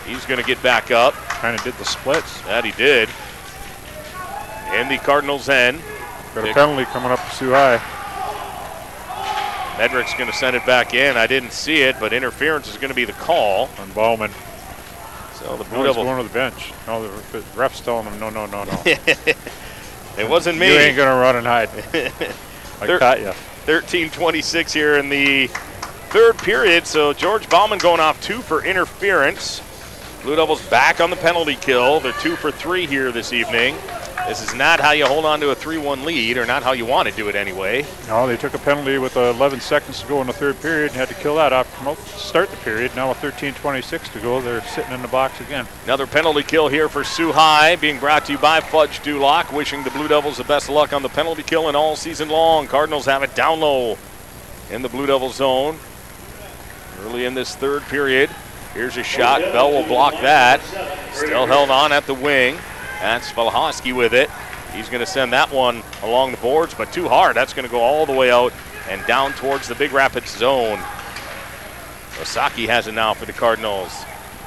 He's 0.06 0.26
going 0.26 0.40
to 0.40 0.46
get 0.46 0.62
back 0.64 0.92
up. 0.92 1.14
Kind 1.14 1.56
of 1.58 1.64
did 1.64 1.74
the 1.76 1.86
splits. 1.86 2.42
That 2.42 2.66
he 2.66 2.72
did. 2.72 3.10
In 4.80 4.88
the 4.88 4.98
Cardinals' 4.98 5.50
end. 5.50 5.82
Got 6.34 6.48
a 6.48 6.54
penalty 6.54 6.86
coming 6.86 7.12
up 7.12 7.20
to 7.24 7.36
Soo 7.36 7.52
High. 7.52 7.78
Medrick's 9.78 10.14
going 10.14 10.30
to 10.30 10.36
send 10.36 10.56
it 10.56 10.66
back 10.66 10.94
in. 10.94 11.18
I 11.18 11.28
didn't 11.28 11.52
see 11.52 11.82
it, 11.82 11.96
but 12.00 12.14
interference 12.14 12.68
is 12.70 12.78
going 12.78 12.90
to 12.90 12.96
be 12.96 13.06
the 13.06 13.14
call. 13.14 13.70
On 13.80 13.92
Bauman. 13.92 14.32
So 15.36 15.58
the 15.58 15.64
Blue 15.66 15.80
No, 15.80 15.84
Devils. 15.86 16.06
going 16.06 16.18
to 16.22 16.28
the 16.28 16.34
bench. 16.34 16.72
No, 16.88 17.08
the 17.32 17.44
ref's 17.56 17.82
telling 17.82 18.06
him, 18.06 18.20
no, 18.20 18.30
no, 18.30 18.46
no, 18.46 18.64
no. 18.64 18.82
it 18.86 20.30
wasn't 20.30 20.58
me. 20.60 20.68
You 20.74 20.80
ain't 20.80 20.98
going 20.98 21.10
to 21.10 21.16
run 21.16 21.36
and 21.36 21.48
hide. 21.48 21.70
I 22.82 22.86
There- 22.88 23.00
caught 23.00 23.20
you. 23.22 23.34
13-26 23.66 24.72
here 24.74 24.98
in 24.98 25.10
the 25.10 25.48
third 26.10 26.38
period. 26.40 26.86
So 26.88 27.14
George 27.14 27.48
Bauman 27.50 27.78
going 27.80 28.00
off 28.00 28.22
two 28.22 28.42
for 28.42 28.64
interference. 28.66 29.62
Blue 30.24 30.36
Devils 30.36 30.62
back 30.70 31.02
on 31.02 31.10
the 31.10 31.16
penalty 31.16 31.56
kill. 31.56 32.00
They're 32.00 32.14
two 32.14 32.36
for 32.36 32.52
three 32.52 32.86
here 32.86 33.12
this 33.12 33.34
evening. 33.34 33.76
This 34.28 34.48
is 34.48 34.54
not 34.54 34.80
how 34.80 34.92
you 34.92 35.08
hold 35.08 35.26
on 35.26 35.40
to 35.40 35.50
a 35.50 35.56
3-1 35.56 36.06
lead, 36.06 36.38
or 36.38 36.46
not 36.46 36.62
how 36.62 36.74
you 36.74 36.86
want 36.86 37.10
to 37.10 37.16
do 37.16 37.28
it 37.28 37.36
anyway. 37.36 37.84
No, 38.08 38.28
they 38.28 38.38
took 38.38 38.54
a 38.54 38.60
penalty 38.60 39.00
with 39.00 39.18
uh, 39.18 39.34
11 39.36 39.60
seconds 39.62 40.00
to 40.02 40.08
go 40.08 40.22
in 40.22 40.28
the 40.28 40.34
third 40.34 40.62
period 40.62 40.92
and 40.92 40.96
had 40.96 41.08
to 41.08 41.16
kill 41.16 41.38
that 41.38 41.52
off 41.52 41.68
to 41.84 42.20
start 42.20 42.52
the 42.52 42.58
period. 42.58 42.96
Now 42.96 43.10
with 43.10 43.18
13:26 43.18 44.14
to 44.14 44.20
go, 44.20 44.40
they're 44.40 44.62
sitting 44.62 44.94
in 44.94 45.02
the 45.02 45.08
box 45.08 45.42
again. 45.42 45.66
Another 45.86 46.06
penalty 46.06 46.44
kill 46.44 46.68
here 46.68 46.88
for 46.88 47.04
Soo 47.04 47.32
High, 47.32 47.76
being 47.78 48.00
brought 48.00 48.26
to 48.26 48.34
you 48.34 48.38
by 48.38 48.60
Fudge 48.60 49.00
Duloc. 49.00 49.52
Wishing 49.52 49.84
the 49.84 49.92
Blue 49.92 50.08
Devils 50.08 50.38
the 50.38 50.44
best 50.44 50.70
of 50.70 50.76
luck 50.76 50.94
on 50.94 51.02
the 51.02 51.10
penalty 51.10 51.42
kill 51.42 51.68
and 51.68 51.76
all 51.76 51.96
season 51.96 52.30
long. 52.30 52.68
Cardinals 52.68 53.06
have 53.08 53.24
it 53.24 53.34
down 53.34 53.60
low 53.60 53.98
in 54.70 54.84
the 54.84 54.90
Blue 54.90 55.08
Devil 55.08 55.32
zone. 55.32 55.80
Early 57.02 57.26
in 57.26 57.34
this 57.34 57.56
third 57.56 57.82
period. 57.84 58.30
Here's 58.74 58.98
a 58.98 59.04
shot. 59.04 59.42
Bell 59.42 59.72
will 59.72 59.86
block 59.86 60.14
that. 60.22 60.62
Still 61.14 61.46
held 61.46 61.70
on 61.70 61.92
at 61.92 62.06
the 62.06 62.14
wing. 62.14 62.58
That's 63.02 63.32
Valhosky 63.32 63.94
with 63.94 64.14
it. 64.14 64.30
He's 64.74 64.88
going 64.88 65.02
to 65.02 65.06
send 65.06 65.34
that 65.34 65.52
one 65.52 65.84
along 66.04 66.32
the 66.32 66.38
boards, 66.38 66.74
but 66.74 66.94
too 66.94 67.10
hard. 67.10 67.36
That's 67.36 67.54
going 67.54 67.66
to 67.66 67.72
go 67.72 67.82
all 67.82 68.06
the 68.06 68.14
way 68.14 68.32
out 68.32 68.54
and 68.90 69.06
down 69.06 69.34
towards 69.34 69.68
the 69.68 69.76
Big 69.76 69.92
Rapids 69.92 70.30
zone. 70.38 70.78
Osaki 72.20 72.68
has 72.68 72.88
it 72.88 72.94
now 72.94 73.14
for 73.14 73.26
the 73.26 73.34
Cardinals. 73.34 73.92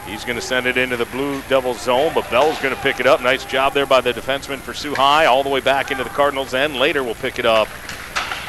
He's 0.06 0.24
going 0.24 0.36
to 0.36 0.42
send 0.42 0.66
it 0.66 0.76
into 0.76 0.96
the 0.96 1.06
Blue 1.06 1.42
Devils 1.48 1.80
zone, 1.80 2.12
but 2.14 2.30
Bell's 2.30 2.58
going 2.60 2.74
to 2.74 2.80
pick 2.80 3.00
it 3.00 3.06
up. 3.06 3.22
Nice 3.22 3.44
job 3.44 3.74
there 3.74 3.86
by 3.86 4.00
the 4.00 4.12
defenseman 4.12 4.58
for 4.58 4.72
High, 4.94 5.26
all 5.26 5.42
the 5.42 5.48
way 5.48 5.60
back 5.60 5.90
into 5.90 6.04
the 6.04 6.10
Cardinals 6.10 6.54
end. 6.54 6.76
Leader 6.76 7.02
will 7.02 7.14
pick 7.14 7.38
it 7.38 7.46
up. 7.46 7.68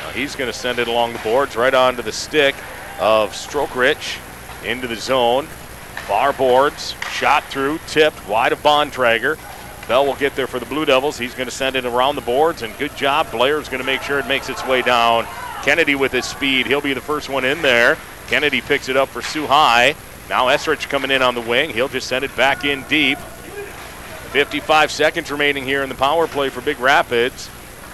Now 0.04 0.10
he's 0.12 0.36
going 0.36 0.52
to 0.52 0.58
send 0.58 0.80
it 0.80 0.88
along 0.88 1.14
the 1.14 1.20
boards 1.20 1.56
right 1.56 1.74
onto 1.74 2.02
the 2.02 2.12
stick 2.12 2.56
of 3.00 3.32
Strokerich 3.32 4.20
into 4.64 4.88
the 4.88 4.96
zone. 4.96 5.48
Bar 6.08 6.34
boards, 6.34 6.96
shot 7.12 7.44
through, 7.46 7.80
tipped 7.88 8.28
wide 8.28 8.52
of 8.52 8.62
Bontrager. 8.62 9.38
Bell 9.88 10.06
will 10.06 10.16
get 10.16 10.36
there 10.36 10.48
for 10.48 10.60
the 10.60 10.66
Blue 10.66 10.86
Devils. 10.86 11.18
He's 11.18 11.36
going 11.36 11.48
to 11.48 11.56
send 11.56 11.76
it 11.76 11.86
around 11.86 12.16
the 12.16 12.22
boards, 12.22 12.62
and 12.62 12.76
good 12.78 12.96
job. 12.96 13.32
Blair's 13.32 13.70
going 13.70 13.82
to 13.82 13.86
make 13.86 14.02
sure 14.02 14.20
it 14.20 14.28
makes 14.28 14.50
its 14.50 14.66
way 14.66 14.82
down. 14.82 15.26
Kennedy 15.64 15.96
with 15.96 16.12
his 16.12 16.26
speed, 16.26 16.66
he'll 16.66 16.82
be 16.82 16.94
the 16.94 17.02
first 17.02 17.30
one 17.30 17.46
in 17.46 17.62
there. 17.62 17.98
Kennedy 18.28 18.62
picks 18.62 18.90
it 18.90 18.98
up 18.98 19.10
for 19.10 19.22
Soo 19.22 19.46
High. 19.46 19.96
Now 20.30 20.48
Esrich 20.48 20.90
coming 20.90 21.12
in 21.12 21.22
on 21.22 21.36
the 21.36 21.42
wing. 21.42 21.70
He'll 21.70 21.88
just 21.88 22.08
send 22.08 22.26
it 22.26 22.36
back 22.36 22.66
in 22.66 22.84
deep. 22.84 23.18
55 23.18 24.92
seconds 24.92 25.32
remaining 25.32 25.64
here 25.64 25.84
in 25.84 25.90
the 25.90 25.96
power 25.96 26.28
play 26.28 26.50
for 26.50 26.62
Big 26.62 26.80
Rapids. 26.80 27.50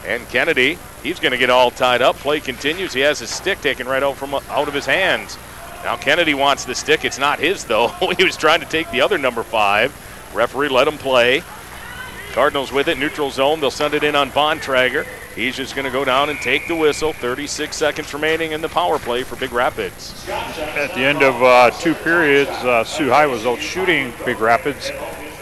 And 0.05 0.27
Kennedy, 0.29 0.77
he's 1.03 1.19
going 1.19 1.33
to 1.33 1.37
get 1.37 1.49
all 1.49 1.71
tied 1.71 2.01
up. 2.01 2.15
Play 2.17 2.39
continues. 2.39 2.93
He 2.93 3.01
has 3.01 3.19
his 3.19 3.29
stick 3.29 3.61
taken 3.61 3.87
right 3.87 4.01
out 4.01 4.17
from 4.17 4.33
out 4.33 4.67
of 4.67 4.73
his 4.73 4.85
hands. 4.85 5.37
Now 5.83 5.95
Kennedy 5.97 6.33
wants 6.33 6.65
the 6.65 6.75
stick. 6.75 7.05
It's 7.05 7.19
not 7.19 7.39
his 7.39 7.65
though. 7.65 7.87
he 8.17 8.23
was 8.23 8.37
trying 8.37 8.59
to 8.59 8.65
take 8.65 8.89
the 8.91 9.01
other 9.01 9.17
number 9.17 9.43
five. 9.43 9.91
Referee 10.33 10.69
let 10.69 10.87
him 10.87 10.97
play. 10.97 11.43
Cardinals 12.33 12.71
with 12.71 12.87
it, 12.87 12.97
neutral 12.97 13.29
zone. 13.29 13.59
They'll 13.59 13.71
send 13.71 13.93
it 13.93 14.03
in 14.03 14.15
on 14.15 14.31
Bontrager. 14.31 15.05
He's 15.35 15.55
just 15.55 15.75
going 15.75 15.85
to 15.85 15.91
go 15.91 16.05
down 16.05 16.29
and 16.29 16.39
take 16.39 16.67
the 16.67 16.75
whistle. 16.75 17.11
36 17.13 17.75
seconds 17.75 18.13
remaining 18.13 18.53
in 18.53 18.61
the 18.61 18.69
power 18.69 18.99
play 18.99 19.23
for 19.23 19.35
Big 19.35 19.51
Rapids. 19.51 20.27
At 20.29 20.93
the 20.93 21.01
end 21.01 21.23
of 21.23 21.41
uh, 21.41 21.71
two 21.71 21.93
periods, 21.93 22.49
uh, 22.49 22.83
Soo 22.83 23.09
High 23.09 23.25
was 23.25 23.45
out 23.45 23.59
shooting 23.59 24.13
Big 24.25 24.39
Rapids, 24.39 24.89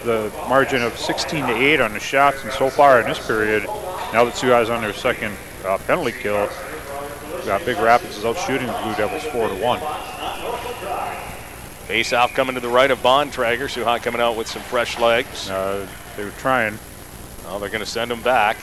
the 0.04 0.32
margin 0.48 0.82
of 0.82 0.98
16 0.98 1.46
to 1.46 1.54
8 1.54 1.82
on 1.82 1.94
the 1.94 2.00
shots, 2.00 2.44
and 2.44 2.52
so 2.54 2.70
far 2.70 3.02
in 3.02 3.08
this 3.08 3.26
period, 3.26 3.64
now 4.14 4.24
that 4.26 4.36
Soo 4.36 4.50
High's 4.50 4.70
on 4.70 4.82
their 4.82 4.94
second 4.94 5.36
uh, 5.66 5.78
penalty 5.80 6.12
kill, 6.12 6.50
uh, 7.50 7.60
Big 7.66 7.78
Rapids 7.78 8.18
is 8.18 8.26
out 8.26 8.38
shooting 8.38 8.68
the 8.68 8.74
Blue 8.84 8.95
Devils 8.95 9.24
4 9.24 9.50
to 9.50 9.56
1. 9.56 9.80
Face 11.88 12.14
off 12.14 12.34
coming 12.34 12.54
to 12.56 12.62
the 12.62 12.70
right 12.70 12.91
of 12.91 13.00
Bontrager. 13.00 13.70
Soo 13.70 13.84
High 13.84 14.00
coming 14.00 14.22
out 14.22 14.38
with 14.38 14.47
some 14.47 14.62
fresh 14.62 15.00
legs. 15.00 15.50
Uh, 15.50 15.88
they 16.16 16.24
were 16.24 16.32
trying, 16.32 16.78
Now 17.43 17.58
they're 17.58 17.70
going 17.70 17.80
to 17.80 17.86
send 17.86 18.12
him 18.12 18.22
back. 18.22 18.58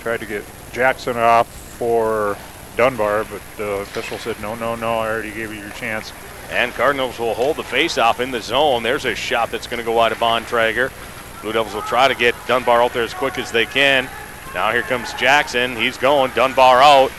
tried 0.00 0.20
to 0.20 0.26
get 0.26 0.44
Jackson 0.72 1.16
off 1.16 1.46
for 1.46 2.36
Dunbar, 2.76 3.24
but 3.24 3.40
the 3.56 3.70
official 3.80 4.18
said, 4.18 4.40
no, 4.40 4.54
no, 4.54 4.74
no, 4.74 4.98
I 4.98 5.08
already 5.08 5.30
gave 5.30 5.52
you 5.52 5.60
your 5.60 5.70
chance. 5.70 6.12
And 6.50 6.72
Cardinals 6.72 7.18
will 7.18 7.34
hold 7.34 7.56
the 7.56 7.62
face-off 7.62 8.18
in 8.18 8.32
the 8.32 8.40
zone. 8.40 8.82
There's 8.82 9.04
a 9.04 9.14
shot 9.14 9.50
that's 9.50 9.68
going 9.68 9.78
to 9.78 9.84
go 9.84 10.00
out 10.00 10.10
of 10.10 10.18
Bontrager. 10.18 10.90
Blue 11.42 11.52
Devils 11.52 11.74
will 11.74 11.82
try 11.82 12.08
to 12.08 12.14
get 12.14 12.34
Dunbar 12.48 12.82
out 12.82 12.92
there 12.92 13.04
as 13.04 13.14
quick 13.14 13.38
as 13.38 13.52
they 13.52 13.66
can. 13.66 14.08
Now 14.54 14.72
here 14.72 14.82
comes 14.82 15.12
Jackson. 15.14 15.76
He's 15.76 15.96
going. 15.96 16.32
Dunbar 16.34 16.82
out. 16.82 17.12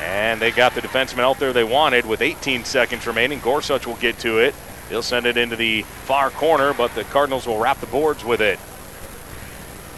And 0.00 0.40
they 0.40 0.50
got 0.50 0.74
the 0.74 0.80
defenseman 0.80 1.20
out 1.20 1.38
there 1.38 1.52
they 1.52 1.64
wanted 1.64 2.06
with 2.06 2.22
18 2.22 2.64
seconds 2.64 3.06
remaining. 3.06 3.40
Gorsuch 3.40 3.86
will 3.86 3.96
get 3.96 4.18
to 4.20 4.38
it. 4.38 4.54
He'll 4.88 5.02
send 5.02 5.26
it 5.26 5.36
into 5.36 5.56
the 5.56 5.82
far 5.82 6.30
corner, 6.30 6.72
but 6.72 6.94
the 6.94 7.04
Cardinals 7.04 7.46
will 7.46 7.58
wrap 7.58 7.80
the 7.80 7.86
boards 7.86 8.24
with 8.24 8.40
it. 8.40 8.58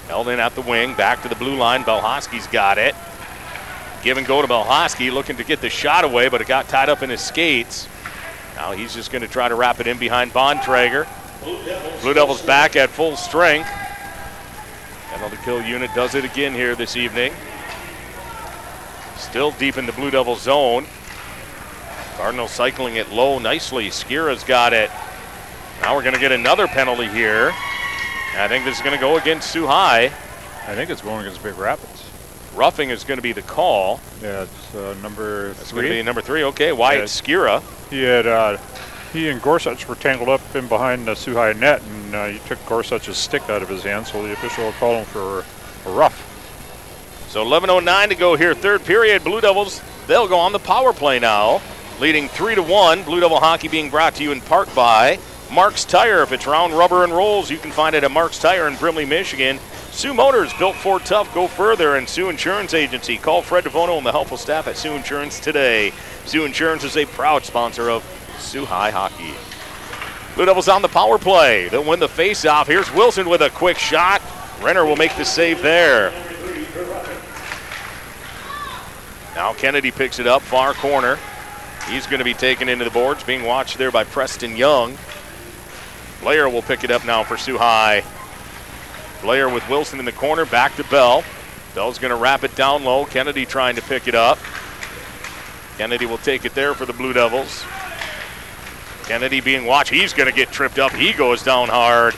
Held 0.09 0.29
in 0.29 0.41
at 0.41 0.55
the 0.55 0.63
wing, 0.63 0.95
back 0.95 1.23
to 1.23 1.29
the 1.29 1.37
blue 1.37 1.55
line. 1.55 1.85
Belhosky's 1.85 2.47
got 2.49 2.79
it. 2.79 2.97
Give 4.03 4.17
and 4.17 4.27
go 4.27 4.43
to 4.43 4.49
Belhosky, 4.49 5.13
looking 5.13 5.37
to 5.37 5.45
get 5.45 5.61
the 5.61 5.69
shot 5.69 6.05
away, 6.05 6.29
but 6.29 6.41
it 6.41 6.49
got 6.49 6.69
tied 6.69 6.89
up 6.89 7.03
in 7.03 7.11
his 7.11 7.21
skates. 7.21 7.87
Now 8.57 8.73
he's 8.73 8.95
just 8.95 9.13
going 9.13 9.23
to 9.23 9.29
try 9.29 9.49
to 9.49 9.55
wrap 9.55 9.79
it 9.79 9.87
in 9.87 9.99
behind 9.99 10.33
Bontrager. 10.33 11.07
Blue 12.01 12.15
Devils 12.15 12.43
back 12.43 12.75
at 12.75 12.91
full 12.91 13.17
strength. 13.17 13.69
Penalty 15.11 15.37
kill 15.45 15.61
unit 15.63 15.91
does 15.95 16.15
it 16.15 16.25
again 16.25 16.53
here 16.55 16.75
this 16.75 16.97
evening. 16.97 17.33
Still 19.17 19.51
deep 19.53 19.77
in 19.77 19.87
the 19.87 19.93
Blue 19.93 20.11
Devil 20.11 20.37
zone. 20.37 20.87
Cardinals 22.17 22.51
cycling 22.53 22.97
it 22.97 23.11
low 23.11 23.39
nicely. 23.39 23.89
Skira's 23.89 24.45
got 24.45 24.73
it. 24.73 24.91
Now 25.83 25.95
we're 25.95 26.03
going 26.03 26.15
to 26.15 26.21
get 26.21 26.33
another 26.33 26.67
penalty 26.67 27.07
here. 27.09 27.53
I 28.37 28.47
think 28.49 28.65
this 28.65 28.77
is 28.77 28.83
going 28.83 28.95
to 28.95 29.01
go 29.01 29.17
against 29.19 29.51
Soo 29.51 29.67
High. 29.67 30.05
I 30.67 30.75
think 30.75 30.91
it's 30.91 31.03
going 31.03 31.21
against 31.27 31.43
Big 31.43 31.57
Rapids. 31.57 32.07
Roughing 32.55 32.91
is 32.91 33.05
going 33.05 33.19
to 33.19 33.23
be 33.23 33.33
the 33.33 33.43
call. 33.43 34.01
Yeah, 34.23 34.43
it's 34.43 34.75
uh, 34.75 34.95
number 35.03 35.51
It's 35.51 35.73
going 35.73 35.83
three. 35.83 35.89
to 35.89 35.95
be 35.95 36.03
number 36.03 36.21
three. 36.21 36.45
Okay, 36.45 36.73
Wyatt 36.73 37.01
Yeah. 37.01 37.05
Skira. 37.07 37.91
He 37.91 38.03
had 38.03 38.27
uh, 38.27 38.59
he 39.13 39.29
and 39.29 39.43
Gorsuch 39.43 39.89
were 39.89 39.95
tangled 39.95 40.29
up 40.29 40.55
in 40.55 40.69
behind 40.69 41.07
the 41.07 41.15
High 41.15 41.53
net, 41.53 41.83
and 41.83 42.15
uh, 42.15 42.27
he 42.29 42.39
took 42.41 42.65
Gorsuch's 42.67 43.17
stick 43.17 43.43
out 43.49 43.63
of 43.63 43.69
his 43.69 43.83
hand, 43.83 44.07
so 44.07 44.23
the 44.23 44.33
official 44.33 44.73
called 44.73 44.99
him 44.99 45.05
for 45.07 45.45
a 45.87 45.93
rough. 45.93 46.27
So 47.29 47.45
11:09 47.45 48.09
to 48.09 48.15
go 48.15 48.37
here, 48.37 48.55
third 48.55 48.85
period. 48.85 49.25
Blue 49.25 49.41
Devils 49.41 49.81
they'll 50.07 50.29
go 50.29 50.39
on 50.39 50.53
the 50.53 50.59
power 50.59 50.93
play 50.93 51.19
now, 51.19 51.61
leading 52.01 52.29
three 52.29 52.55
to 52.55 52.63
one. 52.63 53.03
Blue 53.05 53.21
Devil 53.21 53.39
hockey 53.39 53.69
being 53.69 53.91
brought 53.91 54.17
to 54.17 54.23
you 54.23 54.33
in 54.33 54.41
part 54.41 54.73
by 54.75 55.19
Mark's 55.53 55.85
Tire. 55.85 56.23
If 56.23 56.33
it's 56.33 56.47
round 56.47 56.73
rubber 56.73 57.05
and 57.05 57.13
rolls, 57.13 57.51
you 57.51 57.59
can 57.59 57.71
find 57.71 57.95
it 57.95 58.05
at 58.05 58.11
Mark's 58.11 58.39
Tire 58.39 58.67
in 58.67 58.77
Brimley, 58.77 59.07
Michigan. 59.07 59.59
Soo 59.93 60.15
Motors, 60.15 60.53
built 60.55 60.77
for 60.77 61.01
tough, 61.01 61.33
go 61.35 61.47
further. 61.47 61.97
And 61.97 62.09
Soo 62.09 62.29
Insurance 62.29 62.75
Agency. 62.75 63.19
Call 63.19 63.43
Fred 63.43 63.65
Devono 63.65 63.97
and 63.97 64.07
the 64.07 64.13
helpful 64.13 64.37
staff 64.37 64.67
at 64.69 64.77
Soo 64.77 64.93
Insurance 64.93 65.41
today. 65.41 65.93
Soo 66.27 66.45
Insurance 66.45 66.85
is 66.85 66.97
a 66.97 67.07
proud 67.07 67.45
sponsor 67.45 67.91
of 67.91 68.03
High 68.65 68.91
Hockey. 68.91 69.35
Blue 70.35 70.47
Devils 70.47 70.69
on 70.69 70.83
the 70.83 70.89
power 70.89 71.19
play. 71.19 71.69
They'll 71.69 71.85
win 71.85 72.01
the 72.01 72.09
face-off. 72.09 72.67
Here's 72.67 72.93
Wilson 72.93 73.29
with 73.29 73.43
a 73.43 73.51
quick 73.51 73.79
shot. 73.79 74.23
Renner 74.61 74.85
will 74.85 74.97
make 74.97 75.17
the 75.17 75.25
save 75.25 75.63
there. 75.63 76.11
Now 79.35 79.53
Kennedy 79.55 79.91
picks 79.91 80.19
it 80.19 80.27
up, 80.27 80.43
far 80.43 80.75
corner. 80.75 81.19
He's 81.89 82.07
going 82.07 82.19
to 82.19 82.25
be 82.25 82.35
taken 82.35 82.69
into 82.69 82.85
the 82.85 82.91
boards, 82.91 83.25
being 83.25 83.45
watched 83.45 83.79
there 83.79 83.91
by 83.91 84.05
Preston 84.05 84.57
Young. 84.57 84.97
Blair 86.21 86.49
will 86.49 86.63
pick 86.63 86.85
it 86.85 86.91
up 86.91 87.05
now 87.05 87.25
for 87.25 87.37
High. 87.37 88.05
Blair 89.23 89.49
with 89.49 89.69
Wilson 89.69 89.99
in 89.99 90.05
the 90.05 90.13
corner, 90.13 90.45
back 90.45 90.77
to 90.77 90.85
Bell. 90.85 91.25
Bell's 91.75 91.99
going 91.99 92.11
to 92.11 92.17
wrap 92.17 92.45
it 92.45 92.55
down 92.55 92.85
low. 92.85 93.05
Kennedy 93.05 93.47
trying 93.47 93.77
to 93.77 93.83
pick 93.83 94.09
it 94.09 94.15
up. 94.15 94.39
Kennedy 95.79 96.07
will 96.07 96.19
take 96.19 96.45
it 96.45 96.55
there 96.55 96.75
for 96.75 96.85
the 96.85 96.93
Blue 96.93 97.13
Devils. 97.13 97.65
Kennedy 99.11 99.41
being 99.41 99.67
watched. 99.67 99.91
He's 99.91 100.13
going 100.13 100.31
to 100.31 100.33
get 100.33 100.53
tripped 100.53 100.79
up. 100.79 100.93
He 100.93 101.13
goes 101.13 101.43
down 101.43 101.67
hard. 101.67 102.15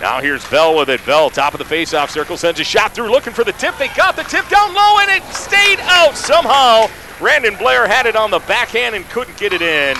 Now 0.00 0.20
here's 0.20 0.44
Bell 0.50 0.76
with 0.76 0.90
it. 0.90 1.06
Bell, 1.06 1.30
top 1.30 1.54
of 1.54 1.58
the 1.60 1.64
faceoff 1.64 2.10
circle, 2.10 2.36
sends 2.36 2.58
a 2.58 2.64
shot 2.64 2.90
through, 2.90 3.12
looking 3.12 3.32
for 3.32 3.44
the 3.44 3.52
tip. 3.52 3.76
They 3.78 3.86
got 3.94 4.16
the 4.16 4.24
tip 4.24 4.48
down 4.48 4.74
low, 4.74 4.98
and 4.98 5.08
it 5.08 5.22
stayed 5.32 5.78
out 5.82 6.16
somehow. 6.16 6.88
Brandon 7.20 7.54
Blair 7.54 7.86
had 7.86 8.06
it 8.06 8.16
on 8.16 8.32
the 8.32 8.40
backhand 8.40 8.96
and 8.96 9.08
couldn't 9.08 9.38
get 9.38 9.52
it 9.52 9.62
in. 9.62 9.96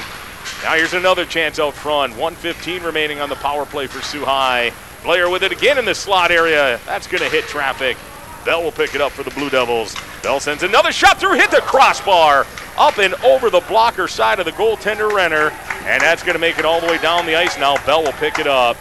Now 0.64 0.74
here's 0.74 0.94
another 0.94 1.24
chance 1.24 1.60
out 1.60 1.74
front. 1.74 2.10
115 2.14 2.82
remaining 2.82 3.20
on 3.20 3.28
the 3.28 3.36
power 3.36 3.64
play 3.64 3.86
for 3.86 4.02
Soo 4.02 4.24
High. 4.24 4.72
Blair 5.04 5.30
with 5.30 5.44
it 5.44 5.52
again 5.52 5.78
in 5.78 5.84
the 5.84 5.94
slot 5.94 6.32
area. 6.32 6.80
That's 6.86 7.06
going 7.06 7.22
to 7.22 7.30
hit 7.30 7.44
traffic. 7.44 7.96
Bell 8.44 8.64
will 8.64 8.72
pick 8.72 8.96
it 8.96 9.00
up 9.00 9.12
for 9.12 9.22
the 9.22 9.30
Blue 9.30 9.48
Devils. 9.48 9.94
Bell 10.26 10.40
sends 10.40 10.64
another 10.64 10.90
shot 10.90 11.20
through, 11.20 11.34
hit 11.34 11.52
the 11.52 11.60
crossbar, 11.60 12.48
up 12.76 12.98
and 12.98 13.14
over 13.22 13.48
the 13.48 13.60
blocker 13.60 14.08
side 14.08 14.40
of 14.40 14.44
the 14.44 14.50
goaltender 14.50 15.08
Renner, 15.08 15.50
and 15.84 16.02
that's 16.02 16.24
going 16.24 16.32
to 16.32 16.40
make 16.40 16.58
it 16.58 16.64
all 16.64 16.80
the 16.80 16.88
way 16.88 16.98
down 16.98 17.26
the 17.26 17.36
ice 17.36 17.56
now. 17.60 17.76
Bell 17.86 18.02
will 18.02 18.10
pick 18.14 18.40
it 18.40 18.48
up. 18.48 18.76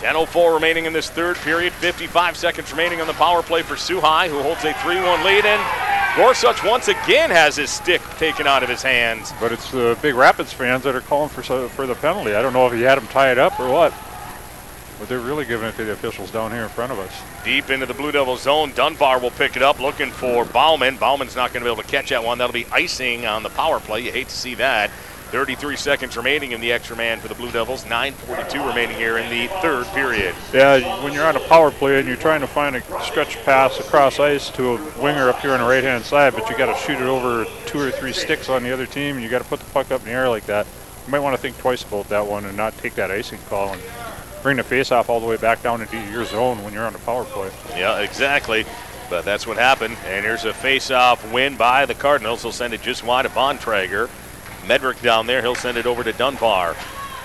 10.04 0.00 0.52
remaining 0.52 0.86
in 0.86 0.92
this 0.92 1.08
third 1.08 1.36
period. 1.36 1.72
55 1.74 2.36
seconds 2.36 2.72
remaining 2.72 3.00
on 3.00 3.06
the 3.06 3.12
power 3.12 3.40
play 3.40 3.62
for 3.62 3.76
Soo 3.76 4.00
High, 4.00 4.28
who 4.28 4.42
holds 4.42 4.64
a 4.64 4.74
3 4.82 4.96
1 4.96 5.24
lead. 5.24 5.44
And 5.44 6.16
Gorsuch 6.16 6.64
once 6.64 6.88
again 6.88 7.30
has 7.30 7.54
his 7.54 7.70
stick 7.70 8.02
taken 8.18 8.48
out 8.48 8.64
of 8.64 8.68
his 8.68 8.82
hands. 8.82 9.32
But 9.38 9.52
it's 9.52 9.70
the 9.70 9.96
Big 10.02 10.16
Rapids 10.16 10.52
fans 10.52 10.82
that 10.82 10.96
are 10.96 11.02
calling 11.02 11.28
for 11.28 11.68
for 11.68 11.86
the 11.86 11.94
penalty. 11.94 12.34
I 12.34 12.42
don't 12.42 12.52
know 12.52 12.66
if 12.66 12.72
he 12.72 12.82
had 12.82 12.98
him 12.98 13.06
tied 13.06 13.38
up 13.38 13.60
or 13.60 13.70
what, 13.70 13.94
but 15.02 15.08
they're 15.08 15.18
really 15.18 15.44
giving 15.44 15.66
it 15.66 15.74
to 15.74 15.82
the 15.82 15.90
officials 15.90 16.30
down 16.30 16.52
here 16.52 16.62
in 16.62 16.68
front 16.68 16.92
of 16.92 16.98
us. 17.00 17.12
Deep 17.44 17.70
into 17.70 17.86
the 17.86 17.92
Blue 17.92 18.12
Devil 18.12 18.36
zone. 18.36 18.70
Dunbar 18.70 19.18
will 19.18 19.32
pick 19.32 19.56
it 19.56 19.62
up, 19.62 19.80
looking 19.80 20.12
for 20.12 20.44
Bauman. 20.44 20.96
Bauman's 20.96 21.34
not 21.34 21.52
going 21.52 21.64
to 21.64 21.68
be 21.68 21.72
able 21.72 21.82
to 21.82 21.88
catch 21.88 22.10
that 22.10 22.22
one. 22.22 22.38
That'll 22.38 22.52
be 22.52 22.66
icing 22.70 23.26
on 23.26 23.42
the 23.42 23.48
power 23.48 23.80
play. 23.80 24.02
You 24.02 24.12
hate 24.12 24.28
to 24.28 24.36
see 24.36 24.54
that. 24.54 24.90
33 25.32 25.74
seconds 25.74 26.16
remaining 26.16 26.52
in 26.52 26.60
the 26.60 26.70
extra 26.70 26.94
man 26.94 27.18
for 27.18 27.26
the 27.26 27.34
Blue 27.34 27.50
Devils. 27.50 27.84
9:42 27.86 28.64
remaining 28.64 28.96
here 28.96 29.18
in 29.18 29.28
the 29.28 29.52
third 29.60 29.86
period. 29.86 30.36
Yeah, 30.54 31.02
when 31.02 31.12
you're 31.12 31.26
on 31.26 31.34
a 31.34 31.48
power 31.48 31.72
play 31.72 31.98
and 31.98 32.06
you're 32.06 32.16
trying 32.16 32.42
to 32.42 32.46
find 32.46 32.76
a 32.76 33.02
stretch 33.02 33.42
pass 33.44 33.80
across 33.80 34.20
ice 34.20 34.50
to 34.50 34.74
a 34.74 35.00
winger 35.02 35.28
up 35.28 35.40
here 35.40 35.50
on 35.50 35.58
the 35.58 35.66
right 35.66 35.82
hand 35.82 36.04
side, 36.04 36.32
but 36.32 36.48
you 36.48 36.56
got 36.56 36.72
to 36.72 36.80
shoot 36.86 37.00
it 37.00 37.08
over 37.08 37.44
two 37.66 37.80
or 37.80 37.90
three 37.90 38.12
sticks 38.12 38.48
on 38.48 38.62
the 38.62 38.72
other 38.72 38.86
team, 38.86 39.16
and 39.16 39.24
you 39.24 39.28
got 39.28 39.42
to 39.42 39.48
put 39.48 39.58
the 39.58 39.70
puck 39.72 39.90
up 39.90 40.02
in 40.02 40.06
the 40.06 40.12
air 40.12 40.28
like 40.28 40.46
that. 40.46 40.64
You 41.06 41.10
might 41.10 41.18
want 41.18 41.34
to 41.34 41.42
think 41.42 41.58
twice 41.58 41.82
about 41.82 42.08
that 42.10 42.24
one 42.24 42.44
and 42.44 42.56
not 42.56 42.78
take 42.78 42.94
that 42.94 43.10
icing 43.10 43.40
call 43.48 43.72
and 43.72 43.82
bring 44.42 44.56
the 44.56 44.62
face-off 44.62 45.08
all 45.08 45.20
the 45.20 45.26
way 45.26 45.36
back 45.36 45.62
down 45.62 45.80
into 45.80 45.96
your 46.10 46.24
zone 46.24 46.62
when 46.64 46.72
you're 46.72 46.86
on 46.86 46.92
the 46.92 46.98
power 47.00 47.24
play. 47.24 47.50
Yeah, 47.70 48.00
exactly. 48.00 48.64
But 49.08 49.24
that's 49.24 49.46
what 49.46 49.56
happened. 49.56 49.96
And 50.06 50.24
here's 50.24 50.44
a 50.44 50.54
face-off 50.54 51.32
win 51.32 51.56
by 51.56 51.86
the 51.86 51.94
Cardinals. 51.94 52.42
He'll 52.42 52.52
send 52.52 52.74
it 52.74 52.82
just 52.82 53.04
wide 53.04 53.26
of 53.26 53.32
Bontrager. 53.32 54.08
Medrick 54.62 55.00
down 55.02 55.26
there. 55.26 55.42
He'll 55.42 55.54
send 55.54 55.76
it 55.76 55.86
over 55.86 56.02
to 56.02 56.12
Dunbar. 56.12 56.76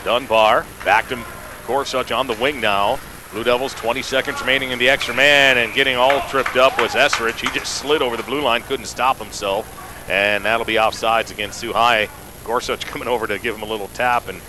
Dunbar 0.03 0.65
back 0.83 1.07
to 1.09 1.23
Gorsuch 1.65 2.11
on 2.11 2.27
the 2.27 2.33
wing 2.33 2.61
now. 2.61 2.99
Blue 3.31 3.43
Devils 3.43 3.73
20 3.73 4.01
seconds 4.01 4.39
remaining 4.39 4.71
in 4.71 4.79
the 4.79 4.89
extra 4.89 5.13
man, 5.13 5.57
and 5.57 5.73
getting 5.73 5.97
all 5.97 6.21
tripped 6.29 6.55
up 6.55 6.79
was 6.79 6.91
Esrich. 6.91 7.39
He 7.39 7.47
just 7.57 7.75
slid 7.75 8.01
over 8.01 8.15
the 8.15 8.23
blue 8.23 8.41
line, 8.41 8.61
couldn't 8.61 8.85
stop 8.85 9.17
himself, 9.17 10.09
and 10.09 10.45
that'll 10.45 10.65
be 10.65 10.75
offsides 10.75 11.31
against 11.31 11.63
High. 11.63 12.07
Gorsuch 12.45 12.85
coming 12.85 13.09
over 13.09 13.27
to 13.27 13.37
give 13.37 13.55
him 13.55 13.63
a 13.63 13.65
little 13.65 13.89
tap 13.89 14.29
and 14.29 14.41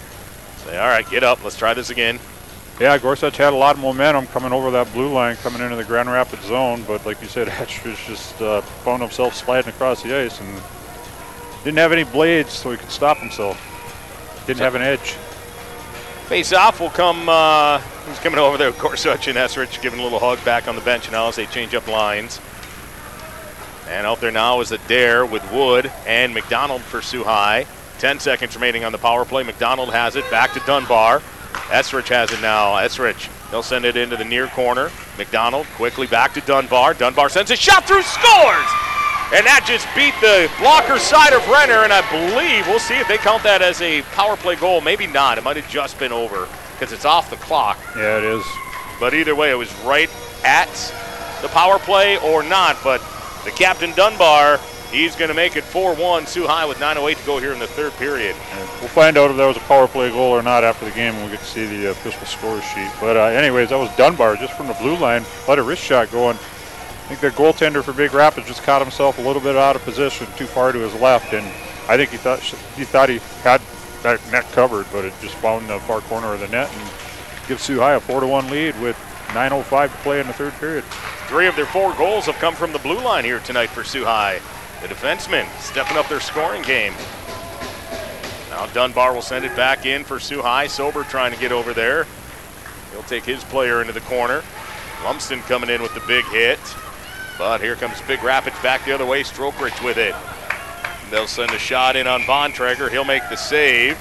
say, 0.58 0.78
"All 0.78 0.86
right, 0.86 1.08
get 1.10 1.24
up. 1.24 1.42
Let's 1.42 1.56
try 1.56 1.74
this 1.74 1.90
again." 1.90 2.20
Yeah, 2.80 2.96
Gorsuch 2.96 3.36
had 3.36 3.52
a 3.52 3.56
lot 3.56 3.74
of 3.74 3.82
momentum 3.82 4.28
coming 4.28 4.52
over 4.52 4.70
that 4.70 4.92
blue 4.92 5.12
line, 5.12 5.34
coming 5.36 5.60
into 5.60 5.74
the 5.74 5.84
Grand 5.84 6.08
Rapids 6.08 6.44
zone, 6.44 6.84
but 6.86 7.04
like 7.04 7.20
you 7.20 7.26
said, 7.26 7.48
Esrich 7.48 8.06
just 8.06 8.40
uh, 8.40 8.60
found 8.60 9.02
himself 9.02 9.34
sliding 9.34 9.70
across 9.70 10.02
the 10.04 10.16
ice 10.16 10.40
and 10.40 10.62
didn't 11.64 11.78
have 11.78 11.90
any 11.90 12.04
blades, 12.04 12.52
so 12.52 12.70
he 12.70 12.76
could 12.76 12.90
stop 12.90 13.18
himself. 13.18 14.44
Didn't 14.46 14.60
have 14.60 14.76
an 14.76 14.82
edge. 14.82 15.16
Face 16.28 16.52
off 16.52 16.78
will 16.78 16.90
come. 16.90 17.28
Uh, 17.28 17.78
who's 17.78 18.18
coming 18.20 18.38
over 18.38 18.56
there? 18.56 18.70
Gorsuch 18.72 19.26
and 19.26 19.36
Esrich 19.36 19.82
giving 19.82 19.98
a 19.98 20.02
little 20.02 20.20
hug 20.20 20.42
back 20.44 20.68
on 20.68 20.76
the 20.76 20.80
bench 20.82 21.10
now 21.10 21.28
as 21.28 21.36
they 21.36 21.46
change 21.46 21.74
up 21.74 21.88
lines. 21.88 22.40
And 23.88 24.06
out 24.06 24.20
there 24.20 24.30
now 24.30 24.60
is 24.60 24.70
Adair 24.70 25.26
with 25.26 25.42
Wood 25.52 25.90
and 26.06 26.32
McDonald 26.32 26.82
for 26.82 27.00
High. 27.00 27.66
10 27.98 28.20
seconds 28.20 28.54
remaining 28.54 28.84
on 28.84 28.92
the 28.92 28.98
power 28.98 29.24
play. 29.24 29.42
McDonald 29.42 29.90
has 29.90 30.14
it 30.14 30.30
back 30.30 30.52
to 30.52 30.60
Dunbar. 30.60 31.22
Esrich 31.68 32.08
has 32.08 32.32
it 32.32 32.40
now. 32.40 32.74
Esrich, 32.74 33.28
they'll 33.50 33.62
send 33.62 33.84
it 33.84 33.96
into 33.96 34.16
the 34.16 34.24
near 34.24 34.46
corner. 34.48 34.90
McDonald 35.16 35.66
quickly 35.76 36.06
back 36.06 36.32
to 36.34 36.40
Dunbar. 36.42 36.94
Dunbar 36.94 37.28
sends 37.28 37.50
a 37.50 37.56
shot 37.56 37.86
through, 37.86 38.02
scores! 38.02 38.68
And 39.30 39.44
that 39.44 39.64
just 39.68 39.84
beat 39.94 40.14
the 40.22 40.50
blocker 40.58 40.98
side 40.98 41.34
of 41.34 41.46
Renner, 41.48 41.84
and 41.84 41.92
I 41.92 42.00
believe 42.08 42.66
we'll 42.66 42.78
see 42.78 42.96
if 42.96 43.06
they 43.08 43.18
count 43.18 43.42
that 43.42 43.60
as 43.60 43.82
a 43.82 44.00
power 44.16 44.36
play 44.38 44.56
goal. 44.56 44.80
Maybe 44.80 45.06
not. 45.06 45.36
It 45.36 45.44
might 45.44 45.56
have 45.56 45.68
just 45.68 45.98
been 45.98 46.12
over 46.12 46.48
because 46.72 46.94
it's 46.94 47.04
off 47.04 47.28
the 47.28 47.36
clock. 47.36 47.78
Yeah, 47.94 48.16
it 48.16 48.24
is. 48.24 48.42
But 48.98 49.12
either 49.12 49.34
way, 49.34 49.50
it 49.50 49.58
was 49.58 49.70
right 49.84 50.08
at 50.44 50.72
the 51.42 51.48
power 51.48 51.78
play 51.78 52.16
or 52.18 52.42
not. 52.42 52.78
But 52.82 53.02
the 53.44 53.50
captain 53.50 53.92
Dunbar, 53.92 54.58
he's 54.90 55.16
going 55.16 55.28
to 55.28 55.34
make 55.34 55.56
it 55.56 55.64
4-1. 55.64 56.26
Soo 56.26 56.46
High 56.46 56.66
with 56.66 56.78
9:08 56.78 57.18
to 57.18 57.26
go 57.26 57.38
here 57.38 57.52
in 57.52 57.58
the 57.58 57.66
third 57.66 57.92
period. 57.94 58.34
We'll 58.80 58.88
find 58.88 59.16
out 59.16 59.30
if 59.30 59.36
that 59.36 59.46
was 59.46 59.56
a 59.56 59.60
power 59.60 59.88
play 59.88 60.10
goal 60.10 60.30
or 60.30 60.42
not 60.42 60.64
after 60.64 60.84
the 60.84 60.90
game 60.92 61.14
when 61.16 61.24
we 61.24 61.30
get 61.32 61.40
to 61.40 61.46
see 61.46 61.66
the 61.66 61.90
official 61.90 62.26
score 62.26 62.60
sheet. 62.62 62.90
But 63.00 63.16
uh, 63.16 63.24
anyways, 63.24 63.70
that 63.70 63.78
was 63.78 63.94
Dunbar 63.96 64.36
just 64.36 64.54
from 64.54 64.66
the 64.66 64.74
blue 64.74 64.96
line. 64.96 65.24
Let 65.46 65.58
a 65.58 65.62
wrist 65.62 65.82
shot 65.82 66.10
going. 66.10 66.36
I 66.36 67.14
think 67.14 67.20
the 67.20 67.30
goaltender 67.30 67.82
for 67.82 67.94
Big 67.94 68.12
Rapids 68.12 68.46
just 68.46 68.62
caught 68.64 68.82
himself 68.82 69.18
a 69.18 69.22
little 69.22 69.40
bit 69.40 69.56
out 69.56 69.76
of 69.76 69.82
position, 69.82 70.26
too 70.36 70.46
far 70.46 70.72
to 70.72 70.78
his 70.78 70.94
left, 70.96 71.32
and 71.32 71.46
I 71.88 71.96
think 71.96 72.10
he 72.10 72.18
thought 72.18 72.40
he 72.40 72.84
thought 72.84 73.08
he 73.08 73.18
had 73.42 73.62
that 74.02 74.20
net 74.30 74.44
covered, 74.52 74.86
but 74.92 75.04
it 75.04 75.14
just 75.20 75.34
found 75.36 75.68
the 75.68 75.78
far 75.80 76.00
corner 76.02 76.34
of 76.34 76.40
the 76.40 76.48
net 76.48 76.70
and 76.70 76.90
gives 77.48 77.62
Soo 77.62 77.78
High 77.78 77.94
a 77.94 78.00
four 78.00 78.20
to 78.20 78.26
one 78.26 78.50
lead 78.50 78.78
with 78.80 78.96
9:05 79.28 79.90
to 79.90 79.98
play 79.98 80.20
in 80.20 80.26
the 80.26 80.34
third 80.34 80.52
period. 80.54 80.84
Three 81.28 81.46
of 81.46 81.56
their 81.56 81.66
four 81.66 81.94
goals 81.94 82.26
have 82.26 82.36
come 82.36 82.54
from 82.54 82.72
the 82.72 82.78
blue 82.78 83.00
line 83.00 83.24
here 83.24 83.40
tonight 83.40 83.70
for 83.70 83.84
Soo 83.84 84.04
High. 84.04 84.40
The 84.82 84.88
defensemen 84.88 85.48
stepping 85.60 85.96
up 85.96 86.08
their 86.08 86.20
scoring 86.20 86.62
game. 86.62 86.92
Now 88.50 88.66
Dunbar 88.66 89.14
will 89.14 89.22
send 89.22 89.44
it 89.44 89.54
back 89.56 89.86
in 89.86 90.04
for 90.04 90.20
Soo 90.20 90.40
High. 90.40 90.66
Sober 90.66 91.04
trying 91.04 91.32
to 91.32 91.38
get 91.38 91.52
over 91.52 91.72
there. 91.72 92.06
He'll 92.92 93.02
take 93.02 93.24
his 93.24 93.42
player 93.44 93.80
into 93.80 93.92
the 93.92 94.00
corner. 94.02 94.42
Lumsden 95.04 95.40
coming 95.42 95.70
in 95.70 95.82
with 95.82 95.94
the 95.94 96.02
big 96.06 96.24
hit. 96.26 96.60
But 97.38 97.60
here 97.60 97.76
comes 97.76 98.00
Big 98.02 98.22
Rapids 98.24 98.56
back 98.62 98.84
the 98.84 98.92
other 98.92 99.06
way. 99.06 99.22
Strokerich 99.22 99.84
with 99.84 99.96
it. 99.96 100.14
They'll 101.10 101.26
send 101.26 101.52
a 101.52 101.58
shot 101.58 101.96
in 101.96 102.06
on 102.06 102.22
Bontrager. 102.22 102.90
He'll 102.90 103.04
make 103.04 103.22
the 103.30 103.36
save. 103.36 103.96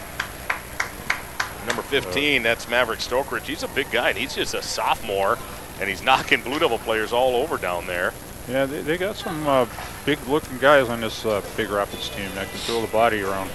Number 1.68 1.82
15, 1.82 2.44
that's 2.44 2.68
Maverick 2.68 3.00
Stokerich. 3.00 3.44
He's 3.44 3.64
a 3.64 3.68
big 3.70 3.92
guy, 3.92 4.10
and 4.10 4.18
he's 4.18 4.34
just 4.34 4.54
a 4.54 4.62
sophomore, 4.62 5.38
and 5.80 5.90
he's 5.90 6.02
knocking 6.02 6.42
Blue 6.42 6.60
Devil 6.60 6.80
players 6.80 7.12
all 7.14 7.36
over 7.36 7.58
down 7.58 7.86
there. 7.88 8.14
Yeah, 8.48 8.66
they, 8.66 8.82
they 8.82 8.98
got 8.98 9.16
some 9.18 9.46
uh, 9.46 9.66
big-looking 10.06 10.58
guys 10.60 10.88
on 10.90 11.02
this 11.02 11.26
uh, 11.26 11.42
Big 11.58 11.70
Rapids 11.70 12.10
team 12.10 12.30
that 12.36 12.50
can 12.50 12.58
throw 12.60 12.82
the 12.82 12.88
body 12.88 13.22
around. 13.22 13.50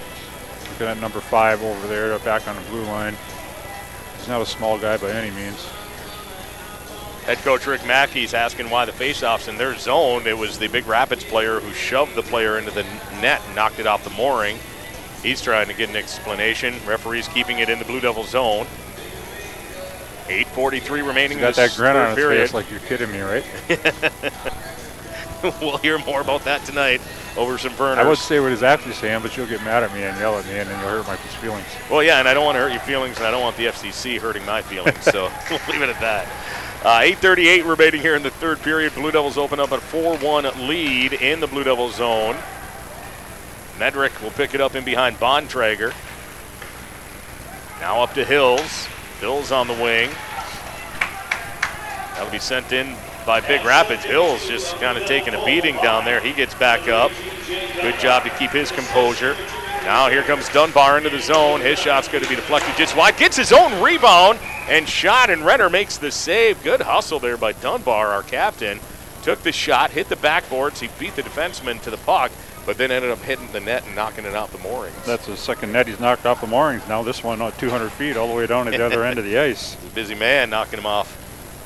Look 0.61 0.81
at 0.81 0.95
that 0.95 0.99
number 0.99 1.19
five 1.19 1.63
over 1.63 1.87
there, 1.87 2.17
back 2.19 2.47
on 2.47 2.55
the 2.55 2.61
blue 2.69 2.83
line. 2.83 3.15
He's 4.17 4.27
not 4.27 4.41
a 4.41 4.45
small 4.45 4.77
guy 4.77 4.97
by 4.97 5.11
any 5.11 5.31
means. 5.31 5.67
Head 7.25 7.37
coach 7.39 7.65
Rick 7.65 7.85
Mackey's 7.87 8.33
asking 8.33 8.69
why 8.69 8.85
the 8.85 8.91
faceoff's 8.91 9.47
in 9.47 9.57
their 9.57 9.75
zone. 9.75 10.27
It 10.27 10.37
was 10.37 10.59
the 10.59 10.67
Big 10.67 10.85
Rapids 10.85 11.23
player 11.23 11.59
who 11.59 11.73
shoved 11.73 12.15
the 12.15 12.21
player 12.21 12.57
into 12.59 12.71
the 12.71 12.83
net 13.21 13.41
and 13.45 13.55
knocked 13.55 13.79
it 13.79 13.87
off 13.87 14.03
the 14.03 14.09
mooring. 14.11 14.57
He's 15.23 15.41
trying 15.41 15.67
to 15.67 15.73
get 15.73 15.89
an 15.89 15.95
explanation. 15.95 16.75
Referee's 16.85 17.29
keeping 17.29 17.59
it 17.59 17.69
in 17.69 17.79
the 17.79 17.85
Blue 17.85 18.01
Devil 18.01 18.25
zone. 18.25 18.67
8:43 20.27 21.07
remaining. 21.07 21.37
He's 21.37 21.47
got 21.47 21.55
that 21.55 21.73
grin 21.75 21.95
on 21.95 22.09
his 22.09 22.15
period. 22.15 22.41
face, 22.41 22.53
like 22.53 22.69
you're 22.69 22.79
kidding 22.81 23.11
me, 23.11 23.21
right? 23.21 23.45
we'll 25.61 25.77
hear 25.77 25.99
more 25.99 26.21
about 26.21 26.45
that 26.45 26.63
tonight 26.65 27.01
over 27.35 27.57
some 27.57 27.75
burners. 27.75 28.05
I 28.05 28.07
would 28.07 28.17
say 28.17 28.39
what 28.39 28.51
he's 28.51 28.63
actually 28.63 28.93
saying, 28.93 29.21
but 29.21 29.35
you'll 29.35 29.47
get 29.47 29.61
mad 29.63 29.83
at 29.83 29.93
me 29.93 30.03
and 30.03 30.17
yell 30.17 30.37
at 30.37 30.45
me, 30.45 30.57
and 30.57 30.69
then 30.69 30.79
you'll 30.79 31.03
hurt 31.03 31.07
my 31.07 31.15
feelings. 31.15 31.65
Well, 31.89 32.01
yeah, 32.01 32.19
and 32.19 32.27
I 32.27 32.33
don't 32.33 32.45
want 32.45 32.55
to 32.55 32.59
hurt 32.59 32.71
your 32.71 32.81
feelings, 32.81 33.17
and 33.17 33.25
I 33.25 33.31
don't 33.31 33.41
want 33.41 33.57
the 33.57 33.65
FCC 33.65 34.19
hurting 34.19 34.45
my 34.45 34.61
feelings. 34.61 35.03
so 35.03 35.23
we'll 35.49 35.59
leave 35.69 35.81
it 35.81 35.89
at 35.89 35.99
that. 35.99 36.27
Uh, 36.83 36.99
8:38 36.99 37.65
remaining 37.65 38.01
here 38.01 38.15
in 38.15 38.23
the 38.23 38.29
third 38.29 38.61
period. 38.61 38.93
Blue 38.93 39.11
Devils 39.11 39.37
open 39.37 39.59
up 39.59 39.71
a 39.71 39.77
4-1 39.77 40.67
lead 40.67 41.13
in 41.13 41.39
the 41.39 41.47
Blue 41.47 41.63
Devil 41.63 41.89
zone. 41.89 42.35
Medrick 43.77 44.21
will 44.21 44.31
pick 44.31 44.53
it 44.53 44.61
up 44.61 44.75
in 44.75 44.83
behind 44.85 45.17
Bontrager. 45.17 45.93
Now 47.79 48.01
up 48.01 48.13
to 48.13 48.23
Hills. 48.23 48.87
Hills 49.19 49.51
on 49.51 49.67
the 49.67 49.73
wing. 49.73 50.09
That'll 52.13 52.31
be 52.31 52.39
sent 52.39 52.71
in 52.71 52.95
by 53.25 53.41
Big 53.41 53.63
Rapids. 53.65 54.03
Hills 54.03 54.47
just 54.47 54.75
kind 54.77 54.97
of 54.97 55.05
taking 55.05 55.33
a 55.33 55.45
beating 55.45 55.75
down 55.77 56.05
there. 56.05 56.19
He 56.19 56.33
gets 56.33 56.53
back 56.55 56.87
up. 56.87 57.11
Good 57.81 57.99
job 57.99 58.23
to 58.23 58.29
keep 58.31 58.51
his 58.51 58.71
composure. 58.71 59.35
Now 59.83 60.09
here 60.09 60.23
comes 60.23 60.47
Dunbar 60.49 60.97
into 60.97 61.09
the 61.09 61.19
zone. 61.19 61.59
His 61.61 61.77
shot's 61.77 62.07
going 62.07 62.23
to 62.23 62.29
be 62.29 62.35
deflected 62.35 62.75
just 62.77 62.95
wide. 62.95 63.17
Gets 63.17 63.35
his 63.35 63.51
own 63.51 63.81
rebound 63.81 64.39
and 64.69 64.87
shot, 64.87 65.29
and 65.29 65.45
Renner 65.45 65.69
makes 65.69 65.97
the 65.97 66.11
save. 66.11 66.61
Good 66.63 66.81
hustle 66.81 67.19
there 67.19 67.35
by 67.37 67.51
Dunbar, 67.53 68.07
our 68.07 68.23
captain. 68.23 68.79
Took 69.23 69.41
the 69.41 69.51
shot, 69.51 69.91
hit 69.91 70.07
the 70.09 70.15
backboards. 70.15 70.79
He 70.79 70.89
beat 70.99 71.15
the 71.15 71.21
defenseman 71.23 71.81
to 71.83 71.89
the 71.89 71.97
puck, 71.97 72.31
but 72.65 72.77
then 72.77 72.91
ended 72.91 73.11
up 73.11 73.19
hitting 73.19 73.49
the 73.51 73.59
net 73.59 73.85
and 73.85 73.95
knocking 73.95 74.25
it 74.25 74.35
off 74.35 74.51
the 74.51 74.57
moorings. 74.59 74.95
That's 75.05 75.25
the 75.27 75.35
second 75.37 75.71
net 75.73 75.87
he's 75.87 75.99
knocked 75.99 76.25
off 76.25 76.39
the 76.41 76.47
moorings. 76.47 76.85
Now 76.87 77.03
this 77.03 77.23
one, 77.23 77.41
uh, 77.41 77.51
200 77.51 77.89
feet, 77.91 78.15
all 78.17 78.27
the 78.27 78.33
way 78.33 78.47
down 78.47 78.65
to 78.65 78.71
the 78.71 78.85
other 78.85 79.03
end 79.03 79.19
of 79.19 79.25
the 79.25 79.37
ice. 79.39 79.75
busy 79.93 80.15
man 80.15 80.49
knocking 80.49 80.79
him 80.79 80.85
off. 80.85 81.19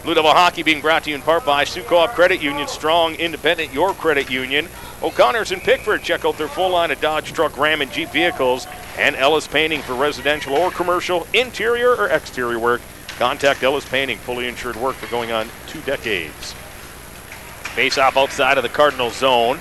Blue 0.03 0.13
Devil 0.13 0.31
Hockey 0.31 0.63
being 0.63 0.79
brought 0.79 1.03
to 1.03 1.09
you 1.09 1.15
in 1.15 1.21
part 1.21 1.45
by 1.45 1.63
Soo 1.63 1.83
Co-op 1.83 2.11
Credit 2.11 2.41
Union, 2.41 2.67
strong, 2.67 3.15
independent, 3.15 3.73
your 3.73 3.93
credit 3.93 4.29
union. 4.29 4.67
O'Connor's 5.01 5.51
in 5.51 5.59
Pickford. 5.59 6.01
Check 6.01 6.23
out 6.23 6.37
their 6.37 6.47
full 6.47 6.69
line 6.69 6.91
of 6.91 7.01
Dodge 7.01 7.33
truck, 7.33 7.57
Ram, 7.57 7.81
and 7.81 7.91
Jeep 7.91 8.09
vehicles. 8.09 8.67
And 8.97 9.15
Ellis 9.15 9.47
Painting 9.47 9.81
for 9.81 9.93
residential 9.93 10.55
or 10.55 10.71
commercial, 10.71 11.27
interior 11.33 11.95
or 11.95 12.09
exterior 12.09 12.57
work. 12.57 12.81
Contact 13.17 13.63
Ellis 13.63 13.87
Painting, 13.87 14.17
fully 14.17 14.47
insured 14.47 14.75
work 14.75 14.95
for 14.95 15.07
going 15.07 15.31
on 15.31 15.49
two 15.67 15.81
decades. 15.81 16.53
Face 17.73 17.97
off 17.97 18.17
outside 18.17 18.57
of 18.57 18.63
the 18.63 18.69
Cardinal 18.69 19.09
zone. 19.09 19.59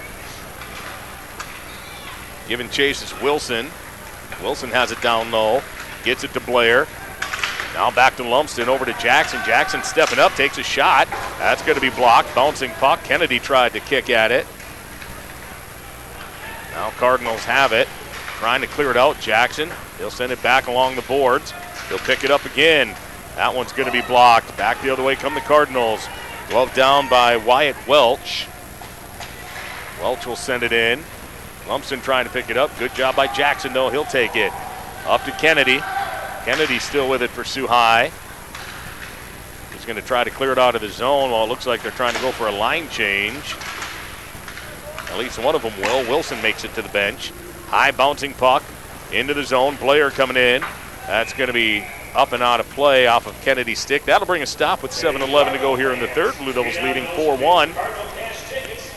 Giving 2.49 2.69
chase 2.71 3.03
is 3.03 3.21
Wilson. 3.21 3.69
Wilson 4.41 4.71
has 4.71 4.93
it 4.93 5.01
down 5.01 5.31
low. 5.31 5.63
Gets 6.05 6.23
it 6.23 6.33
to 6.35 6.41
Blair. 6.41 6.87
Now 7.77 7.91
back 7.91 8.17
to 8.17 8.23
Lumsden, 8.23 8.71
over 8.71 8.87
to 8.87 8.95
Jackson. 8.95 9.39
Jackson 9.45 9.83
stepping 9.83 10.19
up, 10.19 10.33
takes 10.33 10.57
a 10.57 10.63
shot. 10.63 11.09
That's 11.39 11.61
going 11.61 11.75
to 11.75 11.81
be 11.81 11.91
blocked. 11.91 12.35
Bouncing 12.35 12.71
puck. 12.71 13.05
Kennedy 13.05 13.39
tried 13.39 13.75
to 13.75 13.81
kick 13.81 14.09
at 14.09 14.33
it. 14.33 14.47
Now 16.73 16.89
Cardinals 16.93 17.45
have 17.45 17.75
it. 17.75 17.87
Trying 18.39 18.63
to 18.63 18.67
clear 18.67 18.91
it 18.91 18.97
out. 18.97 19.21
Jackson. 19.21 19.71
He'll 19.99 20.11
send 20.11 20.33
it 20.33 20.43
back 20.43 20.69
along 20.69 20.97
the 20.97 21.03
boards. 21.03 21.53
He'll 21.91 21.99
pick 21.99 22.25
it 22.25 22.31
up 22.31 22.47
again. 22.47 22.95
That 23.35 23.55
one's 23.55 23.73
going 23.73 23.87
to 23.87 23.93
be 23.93 24.07
blocked. 24.07 24.57
Back 24.57 24.81
the 24.81 24.91
other 24.91 25.03
way 25.03 25.15
come 25.15 25.35
the 25.35 25.41
Cardinals. 25.43 26.09
Glove 26.49 26.73
down 26.73 27.11
by 27.11 27.37
Wyatt 27.37 27.77
Welch. 27.87 28.47
Welch 30.01 30.25
will 30.25 30.35
send 30.35 30.63
it 30.63 30.73
in. 30.73 31.03
Lumsden 31.69 32.01
trying 32.01 32.25
to 32.25 32.31
pick 32.31 32.49
it 32.49 32.57
up. 32.57 32.71
Good 32.79 32.95
job 32.95 33.17
by 33.17 33.27
Jackson, 33.27 33.75
though. 33.75 33.91
He'll 33.91 34.07
take 34.07 34.35
it. 34.35 34.53
Up 35.07 35.23
to 35.25 35.33
Kennedy. 35.33 35.83
Kennedy 36.47 36.79
still 36.79 37.09
with 37.09 37.23
it 37.23 37.31
for 37.31 37.43
Soo 37.43 37.67
High. 37.67 38.13
He's 39.73 39.85
going 39.85 40.01
to 40.01 40.07
try 40.07 40.23
to 40.23 40.31
clear 40.31 40.53
it 40.53 40.59
out 40.59 40.77
of 40.77 40.81
the 40.81 40.89
zone 40.89 41.33
while 41.33 41.43
it 41.43 41.49
looks 41.49 41.67
like 41.67 41.83
they're 41.83 41.91
trying 41.91 42.15
to 42.15 42.21
go 42.21 42.31
for 42.31 42.47
a 42.47 42.53
line 42.53 42.89
change. 42.89 43.57
At 45.11 45.19
least 45.19 45.41
one 45.41 45.57
of 45.57 45.63
them 45.63 45.73
will. 45.81 46.09
Wilson 46.09 46.41
makes 46.43 46.63
it 46.63 46.73
to 46.75 46.83
the 46.83 46.89
bench. 46.91 47.33
High 47.67 47.91
bouncing 47.91 48.33
puck 48.33 48.63
into 49.13 49.35
the 49.35 49.43
zone. 49.43 49.77
Player 49.77 50.09
coming 50.11 50.37
in. 50.37 50.63
That's 51.09 51.33
going 51.33 51.49
to 51.49 51.53
be 51.53 51.85
up 52.15 52.31
and 52.31 52.45
out 52.45 52.61
of 52.61 52.71
play 52.71 53.09
off 53.09 53.27
of 53.27 53.35
Kennedy's 53.43 53.81
stick. 53.81 54.05
That'll 54.05 54.25
bring 54.25 54.43
a 54.43 54.47
stop 54.47 54.85
with 54.85 54.93
7-11 54.93 55.53
to 55.53 55.59
go 55.59 55.75
here 55.75 55.93
in 55.93 55.99
the 55.99 56.07
third. 56.07 56.37
Blue 56.39 56.53
Devils 56.53 56.77
leading 56.77 57.07
4-1. 57.07 57.73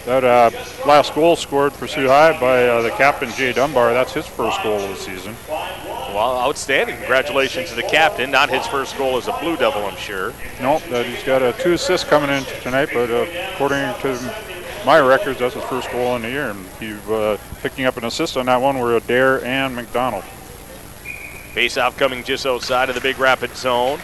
That 0.05 0.23
uh, 0.23 0.51
last 0.85 1.15
goal 1.15 1.35
scored 1.35 1.73
for 1.73 1.87
Soo 1.87 2.05
High 2.05 2.39
by 2.39 2.67
uh, 2.67 2.83
the 2.83 2.91
captain, 2.91 3.31
Jay 3.31 3.53
Dunbar. 3.53 3.91
That's 3.93 4.13
his 4.13 4.27
first 4.27 4.61
goal 4.61 4.79
of 4.79 4.89
the 4.89 4.95
season. 4.97 5.35
Well, 6.19 6.37
outstanding. 6.37 6.97
Congratulations 6.97 7.69
to 7.69 7.75
the 7.75 7.83
captain. 7.83 8.29
Not 8.29 8.49
his 8.49 8.67
first 8.67 8.97
goal 8.97 9.15
as 9.15 9.29
a 9.29 9.31
Blue 9.39 9.55
Devil, 9.55 9.85
I'm 9.85 9.95
sure. 9.95 10.33
Nope, 10.59 10.83
that 10.89 11.05
he's 11.05 11.23
got 11.23 11.41
uh, 11.41 11.53
two 11.53 11.71
assists 11.71 12.05
coming 12.05 12.29
in 12.29 12.43
tonight, 12.61 12.89
but 12.93 13.09
uh, 13.09 13.25
according 13.53 13.79
to 14.01 14.35
my 14.85 14.99
records, 14.99 15.39
that's 15.39 15.55
his 15.55 15.63
first 15.63 15.89
goal 15.91 16.17
in 16.17 16.23
the 16.23 16.29
year. 16.29 16.49
And 16.49 16.65
he's 16.77 17.09
uh, 17.09 17.37
picking 17.61 17.85
up 17.85 17.95
an 17.95 18.03
assist 18.03 18.35
on 18.35 18.47
that 18.47 18.61
one 18.61 18.77
were 18.79 18.97
Adair 18.97 19.41
and 19.45 19.73
McDonald. 19.73 20.25
Face 21.53 21.77
off 21.77 21.95
coming 21.95 22.25
just 22.25 22.45
outside 22.45 22.89
of 22.89 22.95
the 22.95 23.01
Big 23.01 23.17
Rapid 23.17 23.55
zone. 23.55 24.01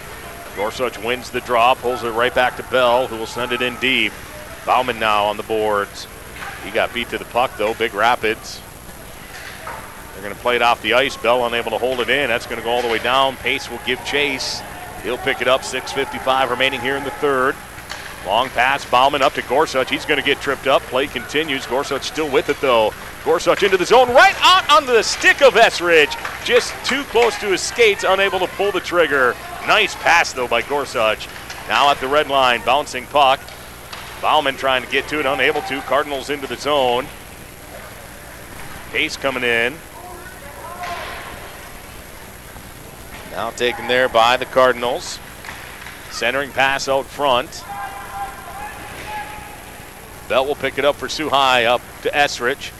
Gorsuch 0.56 0.98
wins 1.00 1.32
the 1.32 1.42
draw, 1.42 1.74
pulls 1.74 2.06
it 2.06 2.12
right 2.12 2.34
back 2.34 2.56
to 2.56 2.64
Bell, 2.72 3.08
who 3.08 3.18
will 3.18 3.26
send 3.26 3.52
it 3.52 3.62
in 3.62 3.76
deep. 3.82 4.14
Bauman 4.66 5.00
now 5.00 5.26
on 5.26 5.36
the 5.36 5.44
boards. 5.44 6.08
He 6.64 6.72
got 6.72 6.94
beat 6.94 7.10
to 7.10 7.18
the 7.18 7.26
puck, 7.26 7.58
though. 7.58 7.74
Big 7.74 7.94
Rapids. 7.94 8.62
They're 10.16 10.24
going 10.24 10.34
to 10.34 10.42
play 10.42 10.56
it 10.56 10.62
off 10.62 10.82
the 10.82 10.94
ice. 10.94 11.18
Bell 11.18 11.46
unable 11.46 11.72
to 11.72 11.78
hold 11.78 12.00
it 12.00 12.10
in. 12.10 12.30
That's 12.30 12.48
going 12.48 12.58
to 12.58 12.64
go 12.64 12.72
all 12.72 12.82
the 12.82 12.88
way 12.88 13.00
down. 13.00 13.36
Pace 13.36 13.70
will 13.70 13.82
give 13.86 14.04
chase. 14.06 14.62
He'll 15.04 15.18
pick 15.18 15.42
it 15.42 15.48
up. 15.50 15.62
6.55 15.62 16.50
remaining 16.50 16.80
here 16.80 16.96
in 16.96 17.04
the 17.04 17.12
third. 17.12 17.54
Long 18.26 18.50
pass, 18.50 18.84
Bauman 18.90 19.22
up 19.22 19.34
to 19.34 19.44
Gorsuch. 19.44 19.90
He's 19.90 20.06
going 20.06 20.20
to 20.20 20.26
get 20.26 20.42
tripped 20.42 20.66
up. 20.66 20.82
Play 20.84 21.06
continues. 21.06 21.68
Gorsuch 21.68 22.04
still 22.04 22.32
with 22.32 22.50
it, 22.50 22.60
though. 22.60 22.92
Gorsuch 23.24 23.62
into 23.62 23.78
the 23.78 23.86
zone, 23.86 24.08
right 24.10 24.36
out 24.40 24.72
on 24.72 24.88
the 24.88 25.04
stick 25.04 25.44
of 25.44 25.54
Esrich. 25.54 26.16
Just 26.44 26.74
too 26.86 27.04
close 27.04 27.38
to 27.40 27.48
his 27.48 27.62
skates, 27.62 28.04
unable 28.08 28.40
to 28.40 28.48
pull 28.48 28.72
the 28.72 28.80
trigger. 28.80 29.36
Nice 29.68 29.94
pass, 29.96 30.34
though, 30.34 30.48
by 30.48 30.64
Gorsuch. 30.64 31.28
Now 31.68 31.92
at 31.92 32.00
the 32.00 32.08
red 32.08 32.28
line, 32.28 32.64
bouncing 32.66 33.06
puck. 33.08 33.40
Bauman 34.22 34.56
trying 34.56 34.84
to 34.84 34.90
get 34.90 35.08
to 35.10 35.20
it, 35.20 35.28
unable 35.28 35.62
to. 35.64 35.82
Cardinals 35.82 36.32
into 36.32 36.48
the 36.48 36.56
zone. 36.56 37.06
Pace 38.92 39.18
coming 39.18 39.44
in. 39.44 39.76
Now 43.36 43.50
taken 43.50 43.90
there 43.90 44.08
by 44.08 44.38
the 44.38 44.46
Cardinals. 44.46 45.20
Centering 46.10 46.52
pass 46.52 46.88
out 46.88 47.06
front. 47.06 47.66
Bell 50.30 50.46
will 50.46 50.56
pick 50.56 50.78
it 50.78 50.86
up 50.86 50.96
for 50.96 51.10
High 51.30 51.66
up 51.66 51.82
to 52.04 52.10
Esrich. 52.12 52.72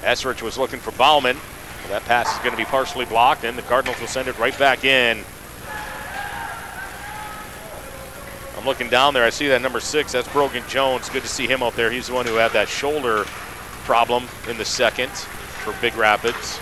Esrich 0.00 0.40
was 0.40 0.56
looking 0.56 0.80
for 0.80 0.92
Bauman. 0.92 1.36
That 1.88 2.04
pass 2.04 2.34
is 2.34 2.38
going 2.38 2.52
to 2.52 2.56
be 2.56 2.64
partially 2.64 3.04
blocked, 3.04 3.44
and 3.44 3.56
the 3.56 3.62
Cardinals 3.62 4.00
will 4.00 4.08
send 4.08 4.28
it 4.28 4.38
right 4.38 4.58
back 4.58 4.84
in. 4.84 5.22
I'm 8.56 8.64
looking 8.64 8.88
down 8.88 9.12
there. 9.12 9.24
I 9.24 9.30
see 9.30 9.48
that 9.48 9.60
number 9.60 9.80
six. 9.80 10.12
That's 10.12 10.28
Brogan 10.28 10.64
Jones. 10.68 11.10
Good 11.10 11.22
to 11.22 11.28
see 11.28 11.46
him 11.46 11.62
out 11.62 11.76
there. 11.76 11.90
He's 11.90 12.06
the 12.06 12.14
one 12.14 12.26
who 12.26 12.34
had 12.34 12.52
that 12.52 12.68
shoulder 12.68 13.24
problem 13.84 14.24
in 14.48 14.56
the 14.56 14.64
second 14.64 15.10
for 15.10 15.74
Big 15.82 15.94
Rapids. 15.96 16.58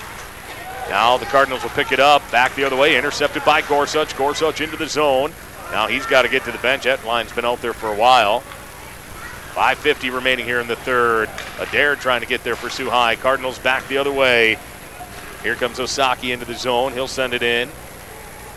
Now 0.89 1.17
the 1.17 1.27
Cardinals 1.27 1.63
will 1.63 1.71
pick 1.71 1.93
it 1.93 2.01
up. 2.01 2.23
Back 2.31 2.55
the 2.55 2.65
other 2.65 2.77
way. 2.77 2.97
Intercepted 2.97 3.45
by 3.45 3.63
Gorsuch. 3.63 4.17
Gorsuch 4.17 4.61
into 4.61 4.77
the 4.77 4.87
zone. 4.87 5.33
Now 5.71 5.89
he's 5.89 6.07
got 6.07 6.23
to 6.23 6.29
get 6.29 6.45
to 6.45 6.53
the 6.53 6.59
bench. 6.59 6.85
That 6.85 7.05
line's 7.05 7.33
been 7.33 7.45
out 7.45 7.61
there 7.61 7.73
for 7.73 7.93
a 7.93 7.97
while. 7.97 8.43
5.50 9.55 10.15
remaining 10.15 10.45
here 10.45 10.61
in 10.61 10.69
the 10.69 10.77
third. 10.77 11.31
Adair 11.59 11.97
trying 11.97 12.21
to 12.21 12.27
get 12.27 12.45
there 12.45 12.57
for 12.57 12.69
High. 12.91 13.17
Cardinals 13.17 13.59
back 13.59 13.89
the 13.89 13.99
other 13.99 14.13
way. 14.13 14.59
Here 15.43 15.55
comes 15.55 15.79
Osaki 15.79 16.33
into 16.33 16.45
the 16.45 16.55
zone. 16.55 16.93
He'll 16.93 17.09
send 17.09 17.33
it 17.33 17.43
in. 17.43 17.71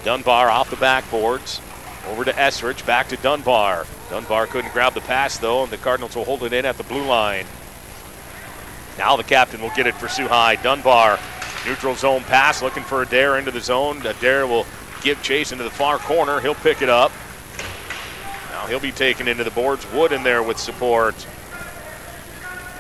Dunbar 0.04 0.50
off 0.50 0.70
the 0.70 0.76
backboards. 0.76 1.62
Over 2.10 2.26
to 2.26 2.34
Esrich. 2.34 2.86
Back 2.86 3.08
to 3.10 3.18
Dunbar. 3.18 3.86
Dunbar 4.10 4.48
couldn't 4.48 4.74
grab 4.74 4.94
the 4.94 5.02
pass, 5.02 5.38
though, 5.38 5.64
and 5.64 5.72
the 5.72 5.78
Cardinals 5.78 6.16
will 6.16 6.26
hold 6.26 6.44
it 6.44 6.52
in 6.52 6.66
at 6.66 6.78
the 6.78 6.84
blue 6.84 7.06
line. 7.06 7.46
Now 8.98 9.16
the 9.16 9.24
captain 9.24 9.62
will 9.62 9.72
get 9.76 9.88
it 9.88 9.96
for 9.96 10.08
High. 10.08 10.56
Dunbar, 10.56 11.18
neutral 11.66 11.96
zone 11.96 12.24
pass, 12.24 12.62
looking 12.62 12.84
for 12.84 13.02
Adair 13.02 13.38
into 13.38 13.52
the 13.52 13.62
zone. 13.62 14.06
Adair 14.06 14.48
will 14.48 14.66
give 15.02 15.22
chase 15.22 15.52
into 15.52 15.64
the 15.64 15.70
far 15.70 15.98
corner. 15.98 16.40
He'll 16.40 16.56
pick 16.56 16.82
it 16.82 16.90
up. 16.90 17.12
Now 18.52 18.68
he'll 18.68 18.80
be 18.80 18.92
taken 18.92 19.28
into 19.28 19.44
the 19.44 19.52
boards. 19.52 19.90
Wood 19.92 20.12
in 20.12 20.24
there 20.24 20.44
with 20.44 20.58
support. 20.58 21.16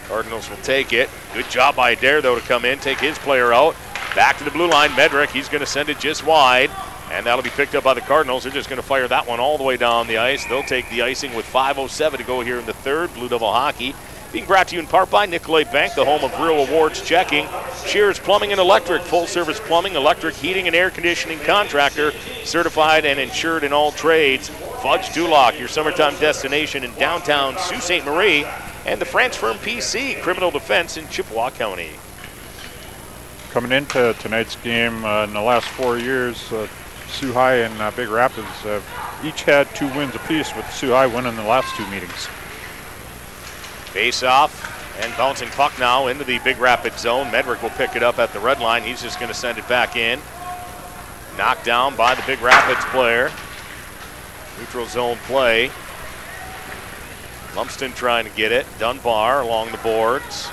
Cardinals 0.08 0.50
will 0.50 0.58
take 0.58 0.92
it. 0.92 1.10
Good 1.34 1.50
job 1.50 1.76
by 1.76 1.92
Adair, 1.92 2.22
though, 2.22 2.36
to 2.36 2.42
come 2.42 2.66
in, 2.66 2.80
take 2.80 2.98
his 3.00 3.18
player 3.20 3.54
out. 3.54 3.76
Back 4.16 4.38
to 4.40 4.44
the 4.44 4.52
blue 4.52 4.68
line. 4.68 4.90
Medrick, 4.92 5.30
he's 5.30 5.48
going 5.48 5.62
to 5.62 5.68
send 5.68 5.90
it 5.90 6.00
just 6.00 6.26
wide. 6.26 6.72
And 7.12 7.26
that'll 7.26 7.44
be 7.44 7.52
picked 7.52 7.76
up 7.76 7.84
by 7.84 7.94
the 7.94 8.02
Cardinals. 8.02 8.44
They're 8.44 8.52
just 8.52 8.70
going 8.70 8.82
to 8.82 8.88
fire 8.88 9.08
that 9.08 9.28
one 9.28 9.40
all 9.40 9.58
the 9.58 9.64
way 9.64 9.78
down 9.78 10.08
the 10.08 10.18
ice. 10.18 10.46
They'll 10.46 10.64
take 10.64 10.90
the 10.90 11.04
icing 11.04 11.36
with 11.36 11.46
5.07 11.46 12.18
to 12.18 12.24
go 12.24 12.42
here 12.42 12.60
in 12.60 12.66
the 12.66 12.74
third. 12.74 13.14
Blue 13.14 13.30
Devil 13.30 13.52
Hockey 13.52 13.94
being 14.32 14.46
brought 14.46 14.68
to 14.68 14.76
you 14.76 14.82
in 14.82 14.88
part 14.88 15.10
by 15.10 15.26
Nicolet 15.26 15.72
Bank, 15.72 15.96
the 15.96 16.06
home 16.06 16.24
of 16.24 16.32
real 16.40 16.68
awards 16.68 17.02
checking. 17.02 17.48
Shears 17.86 18.20
Plumbing 18.20 18.52
and 18.52 18.62
Electric, 18.62 19.02
full 19.02 19.26
service 19.26 19.60
plumbing, 19.60 19.96
electric, 19.96 20.36
heating, 20.36 20.68
and 20.68 20.76
air 20.76 20.92
conditioning 20.92 21.40
contractor, 21.40 22.12
certified 22.44 23.06
and 23.06 23.20
insured 23.20 23.64
in 23.64 23.74
all 23.74 23.92
trades. 23.92 24.50
Fudge 24.50 25.08
Duloc, 25.10 25.58
your 25.58 25.68
summertime 25.68 26.18
destination 26.20 26.84
in 26.84 26.94
downtown 26.96 27.58
Sault 27.58 27.82
Ste. 27.82 28.06
Marie, 28.06 28.46
and 28.86 29.02
the 29.02 29.06
France 29.06 29.36
Firm 29.36 29.58
PC, 29.58 30.22
criminal 30.22 30.52
defense 30.52 30.98
in 30.98 31.08
Chippewa 31.10 31.50
County. 31.50 31.92
Coming 33.52 33.72
into 33.72 34.16
tonight's 34.20 34.56
game, 34.58 35.04
uh, 35.04 35.24
in 35.24 35.34
the 35.34 35.42
last 35.42 35.68
four 35.68 35.98
years, 35.98 36.52
uh, 36.52 36.68
Sault 37.08 37.34
High 37.34 37.56
and 37.56 37.82
uh, 37.82 37.92
Big 37.92 38.10
Rapids 38.10 38.48
have 38.62 38.86
each 39.24 39.44
had 39.44 39.68
two 39.76 39.88
wins 39.96 40.14
apiece, 40.14 40.56
with 40.56 40.72
Sault 40.72 40.94
High 40.94 41.08
winning 41.08 41.36
the 41.36 41.44
last 41.44 41.76
two 41.76 41.88
meetings. 41.88 42.28
Face 43.92 44.22
off 44.24 45.00
and 45.02 45.16
bouncing 45.18 45.50
puck 45.50 45.78
now 45.80 46.08
into 46.08 46.24
the 46.24 46.40
Big 46.40 46.58
Rapids 46.58 47.02
zone. 47.02 47.28
Medrick 47.28 47.62
will 47.64 47.70
pick 47.72 47.96
it 47.96 48.04
up 48.04 48.20
at 48.20 48.34
the 48.34 48.40
red 48.40 48.60
line. 48.60 48.84
He's 48.84 49.02
just 49.02 49.20
going 49.20 49.32
to 49.32 49.38
send 49.38 49.58
it 49.58 49.68
back 49.68 49.96
in. 49.96 50.20
Knocked 51.38 51.66
down 51.66 51.96
by 51.96 52.16
the 52.16 52.24
Big 52.28 52.42
Rapids 52.42 52.84
player. 52.92 53.32
Neutral 54.60 54.86
zone 54.86 55.18
play. 55.26 55.72
Lumsden 57.56 57.94
trying 57.94 58.26
to 58.26 58.32
get 58.32 58.52
it. 58.52 58.66
Dunbar 58.78 59.42
along 59.42 59.72
the 59.72 59.78
boards. 59.78 60.50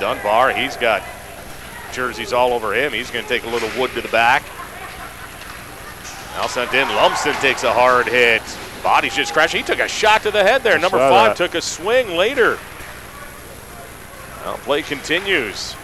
Dunbar, 0.00 0.52
he's 0.52 0.76
got 0.76 1.02
jerseys 1.92 2.32
all 2.32 2.52
over 2.52 2.72
him. 2.72 2.92
He's 2.92 3.10
going 3.10 3.24
to 3.24 3.28
take 3.28 3.44
a 3.44 3.48
little 3.48 3.70
wood 3.78 3.90
to 3.92 4.00
the 4.00 4.08
back. 4.08 4.44
Now 6.34 6.46
sent 6.46 6.72
in. 6.72 6.88
Lumsden 6.88 7.34
takes 7.34 7.64
a 7.64 7.72
hard 7.72 8.06
hit. 8.06 8.42
Body's 8.82 9.14
just 9.14 9.32
crashing. 9.32 9.60
He 9.60 9.66
took 9.66 9.80
a 9.80 9.88
shot 9.88 10.22
to 10.22 10.30
the 10.30 10.42
head 10.42 10.62
there. 10.62 10.76
I 10.76 10.80
Number 10.80 10.98
five 10.98 11.30
that. 11.30 11.36
took 11.36 11.54
a 11.54 11.60
swing 11.62 12.16
later. 12.16 12.58
Now 14.44 14.54
play 14.58 14.82
continues 14.82 15.74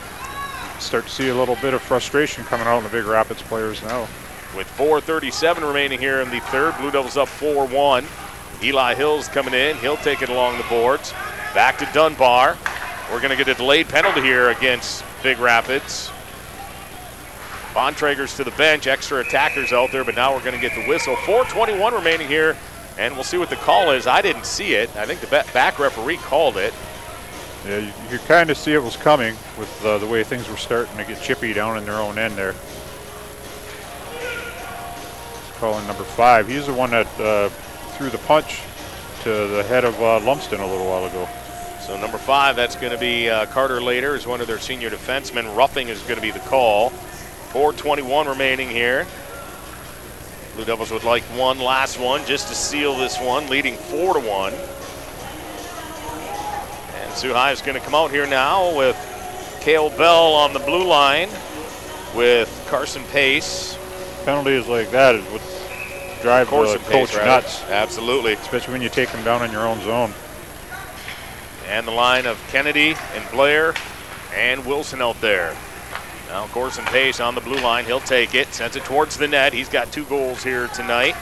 Start 0.78 1.04
to 1.04 1.10
see 1.10 1.28
a 1.28 1.34
little 1.34 1.56
bit 1.56 1.72
of 1.72 1.80
frustration 1.82 2.44
coming 2.44 2.66
out 2.66 2.78
in 2.78 2.84
the 2.84 2.90
Big 2.90 3.04
Rapids 3.04 3.40
players 3.42 3.82
now. 3.82 4.02
with 4.56 4.68
4.37 4.76 5.66
remaining 5.66 5.98
here 5.98 6.20
in 6.20 6.30
the 6.30 6.40
third. 6.40 6.76
Blue 6.78 6.90
Devils 6.90 7.16
up 7.16 7.28
4 7.28 7.66
1. 7.66 8.04
Eli 8.62 8.94
Hill's 8.94 9.28
coming 9.28 9.54
in. 9.54 9.76
He'll 9.78 9.96
take 9.96 10.22
it 10.22 10.28
along 10.28 10.58
the 10.58 10.64
boards. 10.64 11.12
Back 11.54 11.78
to 11.78 11.86
Dunbar. 11.92 12.56
We're 13.10 13.20
going 13.20 13.30
to 13.30 13.36
get 13.36 13.48
a 13.48 13.54
delayed 13.54 13.88
penalty 13.88 14.20
here 14.20 14.50
against 14.50 15.04
Big 15.22 15.38
Rapids. 15.38 16.10
Bontrager's 17.72 18.36
to 18.36 18.44
the 18.44 18.50
bench. 18.52 18.86
Extra 18.86 19.20
attackers 19.20 19.72
out 19.72 19.90
there, 19.90 20.04
but 20.04 20.14
now 20.16 20.32
we're 20.34 20.44
going 20.44 20.54
to 20.54 20.60
get 20.60 20.74
the 20.74 20.86
whistle. 20.88 21.16
4.21 21.16 21.92
remaining 21.92 22.28
here, 22.28 22.56
and 22.98 23.14
we'll 23.14 23.24
see 23.24 23.38
what 23.38 23.50
the 23.50 23.56
call 23.56 23.90
is. 23.90 24.06
I 24.06 24.22
didn't 24.22 24.46
see 24.46 24.74
it. 24.74 24.94
I 24.96 25.06
think 25.06 25.20
the 25.20 25.26
back 25.26 25.78
referee 25.78 26.18
called 26.18 26.56
it. 26.56 26.72
Yeah, 27.66 27.78
you, 27.78 27.86
you 27.86 28.18
could 28.18 28.26
kind 28.26 28.50
of 28.50 28.58
see 28.58 28.72
it 28.72 28.82
was 28.82 28.96
coming 28.96 29.34
with 29.58 29.84
uh, 29.84 29.98
the 29.98 30.06
way 30.06 30.22
things 30.22 30.48
were 30.48 30.56
starting 30.56 30.96
to 30.98 31.04
get 31.04 31.20
chippy 31.20 31.52
down 31.52 31.78
in 31.78 31.84
their 31.84 31.94
own 31.94 32.18
end 32.18 32.34
there. 32.34 32.54
Calling 35.58 35.86
number 35.86 36.04
five. 36.04 36.46
He's 36.46 36.66
the 36.66 36.74
one 36.74 36.90
that 36.90 37.06
uh, 37.20 37.48
threw 37.96 38.10
the 38.10 38.18
punch 38.18 38.60
to 39.22 39.48
the 39.48 39.62
head 39.62 39.84
of 39.84 39.98
uh, 40.00 40.20
Lumsden 40.20 40.60
a 40.60 40.66
little 40.66 40.86
while 40.86 41.06
ago. 41.06 41.26
So 41.80 41.98
number 41.98 42.18
five, 42.18 42.56
that's 42.56 42.76
going 42.76 42.92
to 42.92 42.98
be 42.98 43.28
uh, 43.28 43.46
Carter 43.46 43.80
Leader, 43.80 44.14
is 44.14 44.26
one 44.26 44.40
of 44.40 44.46
their 44.46 44.58
senior 44.58 44.90
defensemen. 44.90 45.54
Roughing 45.56 45.88
is 45.88 46.00
going 46.02 46.16
to 46.16 46.22
be 46.22 46.30
the 46.30 46.40
call. 46.40 46.90
4:21 47.52 48.26
remaining 48.26 48.68
here. 48.68 49.06
Blue 50.54 50.64
Devils 50.64 50.92
would 50.92 51.02
like 51.02 51.24
one 51.36 51.58
last 51.58 51.98
one 51.98 52.24
just 52.26 52.48
to 52.48 52.54
seal 52.54 52.96
this 52.96 53.20
one, 53.20 53.48
leading 53.48 53.76
four 53.76 54.14
to 54.14 54.20
one. 54.20 54.52
And 56.94 57.32
High 57.32 57.52
is 57.52 57.60
going 57.60 57.78
to 57.78 57.84
come 57.84 57.94
out 57.94 58.10
here 58.10 58.26
now 58.26 58.76
with 58.76 58.96
Kale 59.60 59.90
Bell 59.90 60.32
on 60.34 60.52
the 60.52 60.60
blue 60.60 60.84
line, 60.84 61.28
with 62.14 62.66
Carson 62.68 63.02
Pace. 63.04 63.78
Penalties 64.24 64.68
like 64.68 64.90
that 64.90 65.16
is 65.16 65.24
what 65.26 65.42
drive 66.22 66.48
Carson 66.48 66.80
the 66.82 66.88
Pace, 66.88 67.10
coach 67.10 67.24
nuts, 67.24 67.62
Absolutely. 67.70 68.34
especially 68.34 68.72
when 68.72 68.82
you 68.82 68.88
take 68.88 69.10
them 69.10 69.24
down 69.24 69.44
in 69.44 69.50
your 69.50 69.66
own 69.66 69.80
zone. 69.80 70.12
And 71.66 71.86
the 71.86 71.92
line 71.92 72.26
of 72.26 72.40
Kennedy 72.48 72.94
and 73.14 73.30
Blair 73.32 73.74
and 74.34 74.64
Wilson 74.64 75.02
out 75.02 75.20
there. 75.20 75.56
Now 76.34 76.48
Corson 76.48 76.84
Pace 76.86 77.20
on 77.20 77.36
the 77.36 77.40
blue 77.40 77.60
line. 77.60 77.84
He'll 77.84 78.00
take 78.00 78.34
it, 78.34 78.52
sends 78.52 78.74
it 78.74 78.84
towards 78.84 79.16
the 79.16 79.28
net. 79.28 79.52
He's 79.52 79.68
got 79.68 79.92
two 79.92 80.04
goals 80.06 80.42
here 80.42 80.66
tonight. 80.66 81.14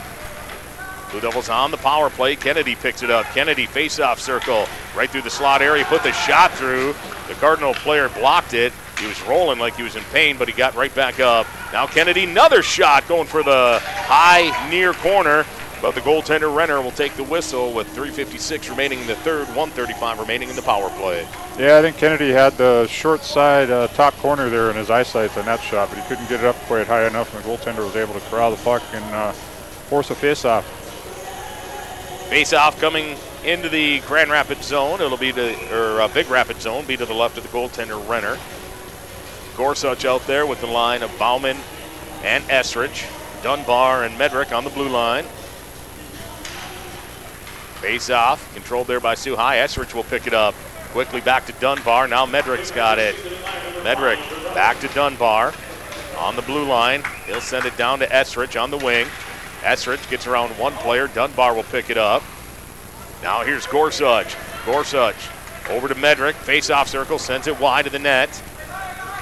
Blue 1.11 1.21
Devils 1.21 1.49
on 1.49 1.69
the 1.69 1.77
power 1.77 2.09
play. 2.09 2.35
Kennedy 2.35 2.73
picks 2.73 3.03
it 3.03 3.11
up. 3.11 3.27
Kennedy 3.27 3.67
face-off 3.67 4.19
circle 4.19 4.65
right 4.95 5.07
through 5.07 5.21
the 5.21 5.29
slot 5.29 5.61
area. 5.61 5.85
Put 5.85 6.01
the 6.01 6.11
shot 6.13 6.51
through. 6.53 6.95
The 7.27 7.35
Cardinal 7.35 7.75
player 7.75 8.09
blocked 8.09 8.55
it. 8.55 8.73
He 8.99 9.05
was 9.05 9.21
rolling 9.27 9.59
like 9.59 9.75
he 9.75 9.83
was 9.83 9.95
in 9.95 10.01
pain, 10.05 10.35
but 10.35 10.47
he 10.47 10.53
got 10.55 10.73
right 10.73 10.93
back 10.95 11.19
up. 11.19 11.45
Now 11.71 11.85
Kennedy, 11.85 12.23
another 12.23 12.63
shot 12.63 13.07
going 13.07 13.27
for 13.27 13.43
the 13.43 13.81
high 13.83 14.67
near 14.71 14.93
corner. 14.93 15.45
But 15.83 15.95
the 15.95 16.01
goaltender 16.01 16.55
Renner 16.55 16.81
will 16.81 16.91
take 16.91 17.13
the 17.15 17.25
whistle 17.25 17.73
with 17.73 17.93
3.56 17.93 18.69
remaining 18.69 18.99
in 18.99 19.07
the 19.07 19.15
third, 19.15 19.47
135 19.47 20.17
remaining 20.17 20.47
in 20.47 20.55
the 20.55 20.61
power 20.61 20.89
play. 20.91 21.27
Yeah, 21.59 21.77
I 21.77 21.81
think 21.81 21.97
Kennedy 21.97 22.31
had 22.31 22.53
the 22.53 22.87
short 22.87 23.21
side 23.21 23.69
uh, 23.69 23.87
top 23.87 24.13
corner 24.19 24.49
there 24.49 24.69
in 24.69 24.77
his 24.77 24.89
eyesight 24.89 25.37
on 25.37 25.43
that 25.43 25.59
shot, 25.59 25.89
but 25.89 25.97
he 25.97 26.07
couldn't 26.07 26.29
get 26.29 26.39
it 26.39 26.45
up 26.45 26.55
quite 26.67 26.87
high 26.87 27.05
enough, 27.05 27.35
and 27.35 27.43
the 27.43 27.49
goaltender 27.49 27.79
was 27.79 27.97
able 27.97 28.13
to 28.13 28.21
corral 28.29 28.51
the 28.51 28.63
puck 28.63 28.81
and 28.93 29.03
uh, 29.13 29.33
force 29.33 30.09
a 30.09 30.15
faceoff. 30.15 30.63
Faceoff 32.29 32.79
coming 32.79 33.17
into 33.43 33.67
the 33.67 33.99
Grand 34.07 34.31
Rapids 34.31 34.65
zone. 34.65 35.01
It'll 35.01 35.17
be 35.17 35.33
to, 35.33 35.75
or 35.75 35.99
uh, 35.99 36.07
Big 36.07 36.29
Rapids 36.29 36.61
zone, 36.61 36.85
be 36.85 36.95
to 36.95 37.05
the 37.05 37.13
left 37.13 37.37
of 37.37 37.43
the 37.43 37.49
goaltender 37.49 38.07
Renner. 38.07 38.37
Gorsuch 39.57 40.05
out 40.05 40.25
there 40.27 40.45
with 40.45 40.61
the 40.61 40.67
line 40.67 41.03
of 41.03 41.11
Bauman 41.19 41.57
and 42.23 42.41
Esrich. 42.45 43.05
Dunbar 43.43 44.05
and 44.05 44.17
Medrick 44.17 44.55
on 44.55 44.63
the 44.63 44.69
blue 44.69 44.87
line. 44.87 45.25
Face 47.83 48.09
off, 48.09 48.53
controlled 48.53 48.87
there 48.87 49.01
by 49.01 49.13
High. 49.13 49.57
Esrich 49.57 49.93
will 49.93 50.05
pick 50.05 50.25
it 50.25 50.33
up. 50.33 50.55
Quickly 50.93 51.19
back 51.19 51.45
to 51.47 51.51
Dunbar. 51.59 52.07
Now 52.07 52.25
Medrick's 52.25 52.71
got 52.71 52.97
it. 52.97 53.13
Medrick 53.83 54.15
back 54.55 54.79
to 54.79 54.87
Dunbar 54.87 55.53
on 56.17 56.37
the 56.37 56.41
blue 56.43 56.63
line. 56.63 57.03
He'll 57.25 57.41
send 57.41 57.65
it 57.65 57.75
down 57.75 57.99
to 57.99 58.07
Esrich 58.07 58.59
on 58.59 58.71
the 58.71 58.77
wing. 58.77 59.05
Esrich 59.63 60.09
gets 60.09 60.27
around 60.27 60.51
one 60.51 60.71
player. 60.75 61.09
Dunbar 61.09 61.53
will 61.53 61.63
pick 61.63 61.89
it 61.89 61.97
up. 61.97 62.23
Now 63.21 63.43
here's 63.43 63.67
Gorsuch. 63.67 64.33
Gorsuch 64.65 65.27
over 65.69 65.89
to 65.89 65.95
Medrick. 65.95 66.35
Face 66.35 66.69
off 66.69 66.87
circle, 66.87 67.19
sends 67.19 67.47
it 67.47 67.59
wide 67.59 67.83
to 67.83 67.91
the 67.91 67.99
net. 67.99 68.41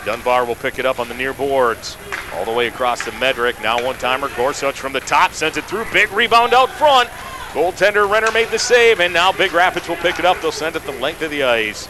Dunbar 0.06 0.46
will 0.46 0.54
pick 0.54 0.78
it 0.78 0.86
up 0.86 1.00
on 1.00 1.08
the 1.08 1.16
near 1.16 1.34
boards. 1.34 1.98
All 2.36 2.46
the 2.46 2.54
way 2.54 2.68
across 2.68 3.04
to 3.06 3.12
Medrick. 3.14 3.60
Now 3.64 3.84
one 3.84 3.96
timer. 3.96 4.30
Gorsuch 4.38 4.80
from 4.80 4.94
the 4.94 5.00
top 5.00 5.32
sends 5.32 5.58
it 5.58 5.64
through. 5.64 5.86
Big 5.92 6.12
rebound 6.12 6.54
out 6.54 6.70
front. 6.70 7.10
Goaltender 7.52 8.10
Renner 8.10 8.32
made 8.32 8.48
the 8.48 8.60
save, 8.60 9.02
and 9.02 9.14
now 9.14 9.32
Big 9.32 9.52
Rapids 9.52 9.90
will 9.90 9.98
pick 9.98 10.19
it 10.19 10.26
up. 10.26 10.40
They'll 10.41 10.53
send 10.53 10.76
it 10.76 10.84
the 10.84 10.94
length 10.94 11.22
of 11.22 11.32
the 11.32 11.44
ice. 11.44 11.88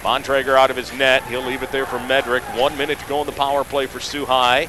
Bontrager 0.00 0.56
out 0.56 0.70
of 0.70 0.76
his 0.76 0.92
net. 0.94 1.22
He'll 1.24 1.44
leave 1.44 1.62
it 1.62 1.70
there 1.70 1.86
for 1.86 1.98
Medrick. 1.98 2.42
One 2.58 2.76
minute 2.78 2.98
to 2.98 3.06
go 3.06 3.20
in 3.20 3.26
the 3.26 3.32
power 3.32 3.62
play 3.64 3.86
for 3.86 4.00
Soo 4.00 4.24
High. 4.24 4.68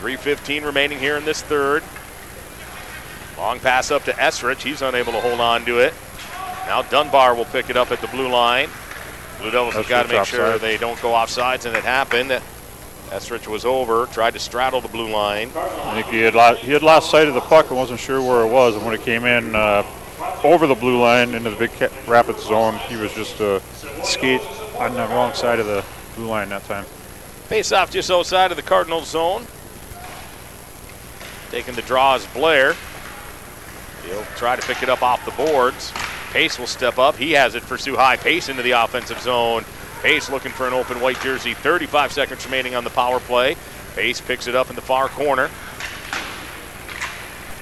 3.15 0.00 0.64
remaining 0.64 0.98
here 0.98 1.16
in 1.16 1.24
this 1.24 1.42
third. 1.42 1.82
Long 3.38 3.60
pass 3.60 3.90
up 3.90 4.04
to 4.04 4.12
Esrich. 4.12 4.62
He's 4.62 4.82
unable 4.82 5.12
to 5.12 5.20
hold 5.20 5.40
on 5.40 5.64
to 5.64 5.78
it. 5.78 5.94
Now 6.66 6.82
Dunbar 6.82 7.34
will 7.34 7.44
pick 7.46 7.70
it 7.70 7.76
up 7.76 7.92
at 7.92 8.00
the 8.00 8.08
blue 8.08 8.28
line. 8.28 8.68
Blue 9.38 9.50
Devils 9.50 9.74
have 9.74 9.88
got 9.88 10.06
to 10.06 10.12
make 10.12 10.24
sure 10.24 10.54
offside. 10.54 10.60
they 10.60 10.76
don't 10.76 11.00
go 11.00 11.10
offsides, 11.10 11.66
and 11.66 11.76
it 11.76 11.84
happened. 11.84 12.40
Esrich 13.14 13.46
was 13.46 13.64
over, 13.64 14.06
tried 14.06 14.32
to 14.32 14.40
straddle 14.40 14.80
the 14.80 14.88
blue 14.88 15.08
line. 15.08 15.52
I 15.54 15.94
think 15.94 16.08
he 16.08 16.18
had 16.20 16.34
lost, 16.34 16.60
he 16.62 16.72
had 16.72 16.82
lost 16.82 17.12
sight 17.12 17.28
of 17.28 17.34
the 17.34 17.40
puck 17.40 17.68
and 17.68 17.78
wasn't 17.78 18.00
sure 18.00 18.20
where 18.20 18.44
it 18.44 18.50
was, 18.50 18.74
and 18.74 18.84
when 18.84 18.92
it 18.92 19.02
came 19.02 19.24
in 19.24 19.54
uh, 19.54 19.84
over 20.42 20.66
the 20.66 20.74
blue 20.74 21.00
line 21.00 21.32
into 21.32 21.50
the 21.50 21.56
Big 21.56 21.70
Ca- 21.78 21.90
Rapids 22.08 22.42
zone, 22.42 22.74
he 22.88 22.96
was 22.96 23.12
just 23.12 23.40
uh, 23.40 23.60
skate 24.02 24.40
on 24.78 24.94
the 24.94 25.06
wrong 25.14 25.32
side 25.32 25.60
of 25.60 25.66
the 25.66 25.84
blue 26.16 26.26
line 26.26 26.48
that 26.48 26.64
time. 26.64 26.84
Face 27.46 27.70
off 27.70 27.92
just 27.92 28.10
outside 28.10 28.50
of 28.50 28.56
the 28.56 28.62
Cardinals 28.64 29.08
zone. 29.08 29.46
Taking 31.52 31.74
the 31.76 31.82
draw 31.82 32.16
is 32.16 32.26
Blair. 32.28 32.74
He'll 34.06 34.24
try 34.36 34.56
to 34.56 34.62
pick 34.62 34.82
it 34.82 34.88
up 34.88 35.02
off 35.04 35.24
the 35.24 35.30
boards. 35.30 35.92
Pace 36.32 36.58
will 36.58 36.66
step 36.66 36.98
up. 36.98 37.14
He 37.14 37.30
has 37.32 37.54
it 37.54 37.62
for 37.62 37.78
Soo 37.78 37.94
High. 37.94 38.16
Pace 38.16 38.48
into 38.48 38.62
the 38.62 38.72
offensive 38.72 39.20
zone. 39.20 39.64
Pace 40.04 40.28
looking 40.28 40.52
for 40.52 40.68
an 40.68 40.74
open 40.74 41.00
white 41.00 41.18
jersey. 41.22 41.54
35 41.54 42.12
seconds 42.12 42.44
remaining 42.44 42.74
on 42.74 42.84
the 42.84 42.90
power 42.90 43.20
play. 43.20 43.56
Pace 43.94 44.20
picks 44.20 44.46
it 44.46 44.54
up 44.54 44.68
in 44.68 44.76
the 44.76 44.82
far 44.82 45.08
corner. 45.08 45.48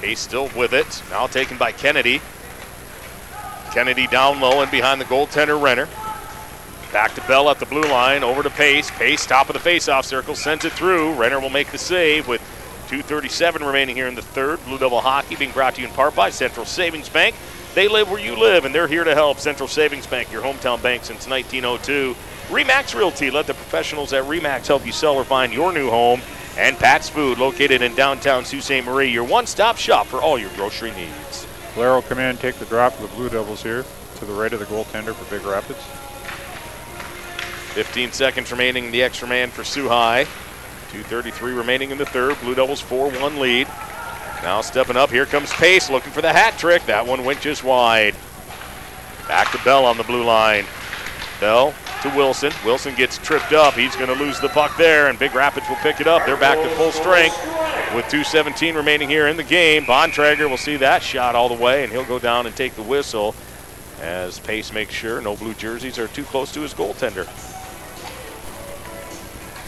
Pace 0.01 0.19
still 0.19 0.49
with 0.49 0.73
it. 0.73 1.01
Now 1.09 1.27
taken 1.27 1.57
by 1.57 1.71
Kennedy. 1.71 2.19
Kennedy 3.71 4.07
down 4.07 4.41
low 4.41 4.61
and 4.61 4.69
behind 4.69 4.99
the 4.99 5.05
goaltender 5.05 5.59
Renner. 5.59 5.87
Back 6.91 7.15
to 7.15 7.21
Bell 7.21 7.49
at 7.49 7.59
the 7.59 7.65
blue 7.65 7.83
line, 7.83 8.25
over 8.25 8.43
to 8.43 8.49
Pace. 8.49 8.91
Pace, 8.91 9.25
top 9.25 9.47
of 9.47 9.53
the 9.53 9.69
faceoff 9.69 10.03
circle, 10.03 10.35
sends 10.35 10.65
it 10.65 10.73
through. 10.73 11.13
Renner 11.13 11.39
will 11.39 11.49
make 11.49 11.71
the 11.71 11.77
save 11.77 12.27
with 12.27 12.41
2.37 12.89 13.65
remaining 13.65 13.95
here 13.95 14.07
in 14.07 14.15
the 14.15 14.21
third. 14.21 14.61
Blue 14.65 14.77
Devil 14.77 14.99
Hockey 14.99 15.37
being 15.37 15.51
brought 15.51 15.75
to 15.75 15.81
you 15.81 15.87
in 15.87 15.93
part 15.93 16.13
by 16.13 16.29
Central 16.29 16.65
Savings 16.65 17.07
Bank. 17.07 17.37
They 17.73 17.87
live 17.87 18.11
where 18.11 18.19
you 18.19 18.35
live, 18.35 18.65
and 18.65 18.75
they're 18.75 18.89
here 18.89 19.05
to 19.05 19.15
help. 19.15 19.39
Central 19.39 19.69
Savings 19.69 20.05
Bank, 20.05 20.29
your 20.29 20.43
hometown 20.43 20.83
bank 20.83 21.05
since 21.05 21.25
1902. 21.25 22.15
Remax 22.49 22.93
Realty, 22.93 23.31
let 23.31 23.47
the 23.47 23.53
professionals 23.53 24.13
at 24.13 24.23
Remax 24.25 24.67
help 24.67 24.85
you 24.85 24.91
sell 24.91 25.15
or 25.15 25.23
find 25.23 25.53
your 25.53 25.71
new 25.73 25.89
home. 25.89 26.21
And 26.57 26.77
Pat's 26.77 27.09
Food, 27.09 27.39
located 27.39 27.81
in 27.81 27.95
downtown 27.95 28.45
Sault 28.45 28.63
Ste. 28.63 28.83
Marie, 28.83 29.09
your 29.09 29.23
one 29.23 29.47
stop 29.47 29.77
shop 29.77 30.05
for 30.05 30.21
all 30.21 30.37
your 30.37 30.51
grocery 30.51 30.91
needs. 30.91 31.47
Blair 31.73 31.93
will 31.93 32.03
come 32.03 32.19
in 32.19 32.25
and 32.25 32.39
take 32.39 32.55
the 32.55 32.65
drop 32.65 32.93
for 32.93 33.03
the 33.03 33.15
Blue 33.15 33.29
Devils 33.29 33.63
here 33.63 33.83
to 34.17 34.25
the 34.25 34.33
right 34.33 34.53
of 34.53 34.59
the 34.59 34.65
goaltender 34.65 35.15
for 35.15 35.35
Big 35.35 35.45
Rapids. 35.45 35.81
15 37.73 38.11
seconds 38.11 38.51
remaining 38.51 38.85
in 38.85 38.91
the 38.91 39.01
extra 39.01 39.27
man 39.27 39.49
for 39.49 39.63
Soo 39.63 39.87
High. 39.87 40.25
2.33 40.91 41.57
remaining 41.57 41.89
in 41.89 41.97
the 41.97 42.05
third. 42.05 42.39
Blue 42.41 42.53
Devils 42.53 42.81
4 42.81 43.09
1 43.09 43.39
lead. 43.39 43.67
Now 44.43 44.61
stepping 44.61 44.97
up, 44.97 45.09
here 45.09 45.25
comes 45.25 45.51
Pace 45.53 45.89
looking 45.89 46.11
for 46.11 46.21
the 46.21 46.31
hat 46.31 46.59
trick. 46.59 46.85
That 46.85 47.07
one 47.07 47.25
went 47.25 47.41
just 47.41 47.63
wide. 47.63 48.13
Back 49.27 49.51
to 49.53 49.63
Bell 49.63 49.85
on 49.85 49.97
the 49.97 50.03
blue 50.03 50.23
line. 50.23 50.65
Bell 51.43 51.73
to 52.03 52.09
Wilson. 52.15 52.53
Wilson 52.63 52.95
gets 52.95 53.17
tripped 53.17 53.51
up. 53.51 53.73
He's 53.73 53.97
going 53.97 54.07
to 54.07 54.15
lose 54.15 54.39
the 54.39 54.47
puck 54.47 54.77
there, 54.77 55.09
and 55.09 55.19
Big 55.19 55.35
Rapids 55.35 55.67
will 55.67 55.75
pick 55.75 55.99
it 55.99 56.07
up. 56.07 56.25
They're 56.25 56.37
back 56.37 56.57
to 56.57 56.69
full 56.77 56.93
strength 56.93 57.37
with 57.93 58.05
2.17 58.05 58.75
remaining 58.75 59.09
here 59.09 59.27
in 59.27 59.35
the 59.35 59.43
game. 59.43 59.83
Bontrager 59.83 60.49
will 60.49 60.55
see 60.55 60.77
that 60.77 61.03
shot 61.03 61.35
all 61.35 61.49
the 61.49 61.61
way, 61.61 61.83
and 61.83 61.91
he'll 61.91 62.05
go 62.05 62.17
down 62.17 62.45
and 62.45 62.55
take 62.55 62.75
the 62.75 62.81
whistle 62.81 63.35
as 63.99 64.39
Pace 64.39 64.71
makes 64.71 64.93
sure 64.93 65.19
no 65.19 65.35
blue 65.35 65.53
jerseys 65.53 65.99
are 65.99 66.07
too 66.07 66.23
close 66.23 66.49
to 66.53 66.61
his 66.61 66.73
goaltender. 66.73 67.27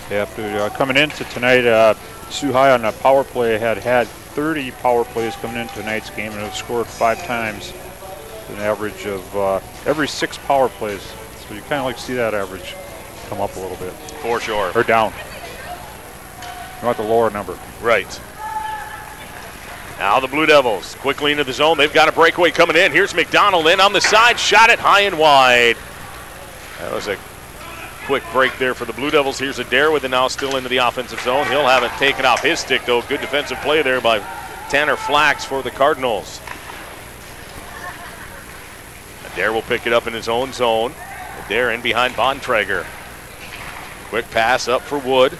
After 0.09 0.43
uh, 0.43 0.69
coming 0.69 0.95
into 0.95 1.25
tonight, 1.25 1.65
uh, 1.65 1.95
Soo 2.29 2.53
High 2.53 2.71
on 2.71 2.83
the 2.83 2.93
power 2.93 3.25
play 3.25 3.57
had 3.57 3.79
had 3.79 4.07
30 4.07 4.71
power 4.71 5.03
plays 5.03 5.35
coming 5.35 5.57
into 5.57 5.73
tonight's 5.73 6.09
game 6.09 6.31
and 6.31 6.39
have 6.39 6.55
scored 6.55 6.87
five 6.87 7.21
times, 7.25 7.73
an 8.47 8.59
average 8.59 9.05
of 9.05 9.35
uh, 9.35 9.59
every 9.85 10.07
six 10.07 10.37
power 10.37 10.69
plays. 10.69 11.13
So 11.47 11.55
you 11.55 11.61
kind 11.61 11.73
of 11.73 11.85
like 11.85 11.97
to 11.97 12.01
see 12.01 12.13
that 12.15 12.33
average 12.33 12.75
come 13.27 13.41
up 13.41 13.55
a 13.55 13.59
little 13.59 13.77
bit. 13.77 13.93
For 14.21 14.39
sure. 14.39 14.71
Or 14.75 14.83
down. 14.83 15.13
You 16.81 16.85
want 16.85 16.97
the 16.97 17.03
lower 17.03 17.29
number. 17.29 17.57
Right. 17.81 18.19
Now 19.97 20.19
the 20.19 20.27
Blue 20.27 20.45
Devils 20.45 20.95
quickly 20.95 21.31
into 21.31 21.43
the 21.43 21.53
zone. 21.53 21.77
They've 21.77 21.93
got 21.93 22.09
a 22.09 22.11
breakaway 22.11 22.51
coming 22.51 22.75
in. 22.75 22.91
Here's 22.91 23.15
McDonald 23.15 23.67
in 23.67 23.79
on 23.79 23.93
the 23.93 24.01
side, 24.01 24.39
shot 24.39 24.69
it 24.69 24.79
high 24.79 25.01
and 25.01 25.17
wide. 25.17 25.77
That 26.79 26.93
was 26.93 27.07
a 27.07 27.17
quick 28.05 28.23
break 28.33 28.57
there 28.57 28.73
for 28.73 28.85
the 28.85 28.93
Blue 28.93 29.09
Devils. 29.09 29.39
Here's 29.39 29.57
Adair 29.57 29.91
with 29.91 30.03
it 30.03 30.09
now 30.09 30.27
still 30.27 30.57
into 30.57 30.69
the 30.69 30.77
offensive 30.77 31.21
zone. 31.21 31.47
He'll 31.47 31.65
have 31.65 31.83
it 31.83 31.91
taken 31.97 32.25
off 32.25 32.43
his 32.43 32.59
stick, 32.59 32.85
though. 32.85 33.01
Good 33.03 33.21
defensive 33.21 33.57
play 33.61 33.81
there 33.81 34.01
by 34.01 34.19
Tanner 34.69 34.97
Flax 34.97 35.45
for 35.45 35.61
the 35.61 35.71
Cardinals. 35.71 36.41
Adair 39.31 39.53
will 39.53 39.61
pick 39.63 39.87
it 39.87 39.93
up 39.93 40.07
in 40.07 40.13
his 40.13 40.27
own 40.27 40.51
zone. 40.51 40.93
Adair 41.45 41.71
in 41.71 41.81
behind 41.81 42.13
Bontrager. 42.13 42.85
Quick 44.09 44.29
pass 44.31 44.67
up 44.67 44.81
for 44.81 44.99
Wood 44.99 45.37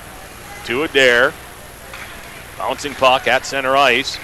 to 0.66 0.84
Adair. 0.84 1.34
Bouncing 2.58 2.94
puck 2.94 3.28
at 3.28 3.46
center 3.46 3.76
ice. 3.76 4.18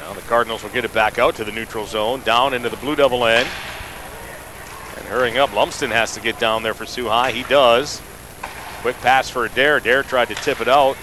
Now 0.00 0.12
the 0.12 0.20
Cardinals 0.22 0.62
will 0.62 0.70
get 0.70 0.84
it 0.84 0.92
back 0.92 1.18
out 1.18 1.34
to 1.36 1.44
the 1.44 1.52
neutral 1.52 1.86
zone, 1.86 2.20
down 2.22 2.54
into 2.54 2.68
the 2.68 2.76
Blue 2.76 2.96
double 2.96 3.24
end. 3.24 3.48
And 4.96 5.04
hurrying 5.06 5.38
up, 5.38 5.54
Lumsden 5.54 5.90
has 5.90 6.14
to 6.14 6.20
get 6.20 6.38
down 6.38 6.62
there 6.62 6.74
for 6.74 6.84
High. 6.84 7.32
He 7.32 7.42
does. 7.44 8.00
Quick 8.82 8.96
pass 9.00 9.28
for 9.28 9.44
Adair. 9.44 9.76
Adair 9.76 10.02
tried 10.02 10.28
to 10.28 10.34
tip 10.36 10.60
it 10.60 10.68
out. 10.68 10.96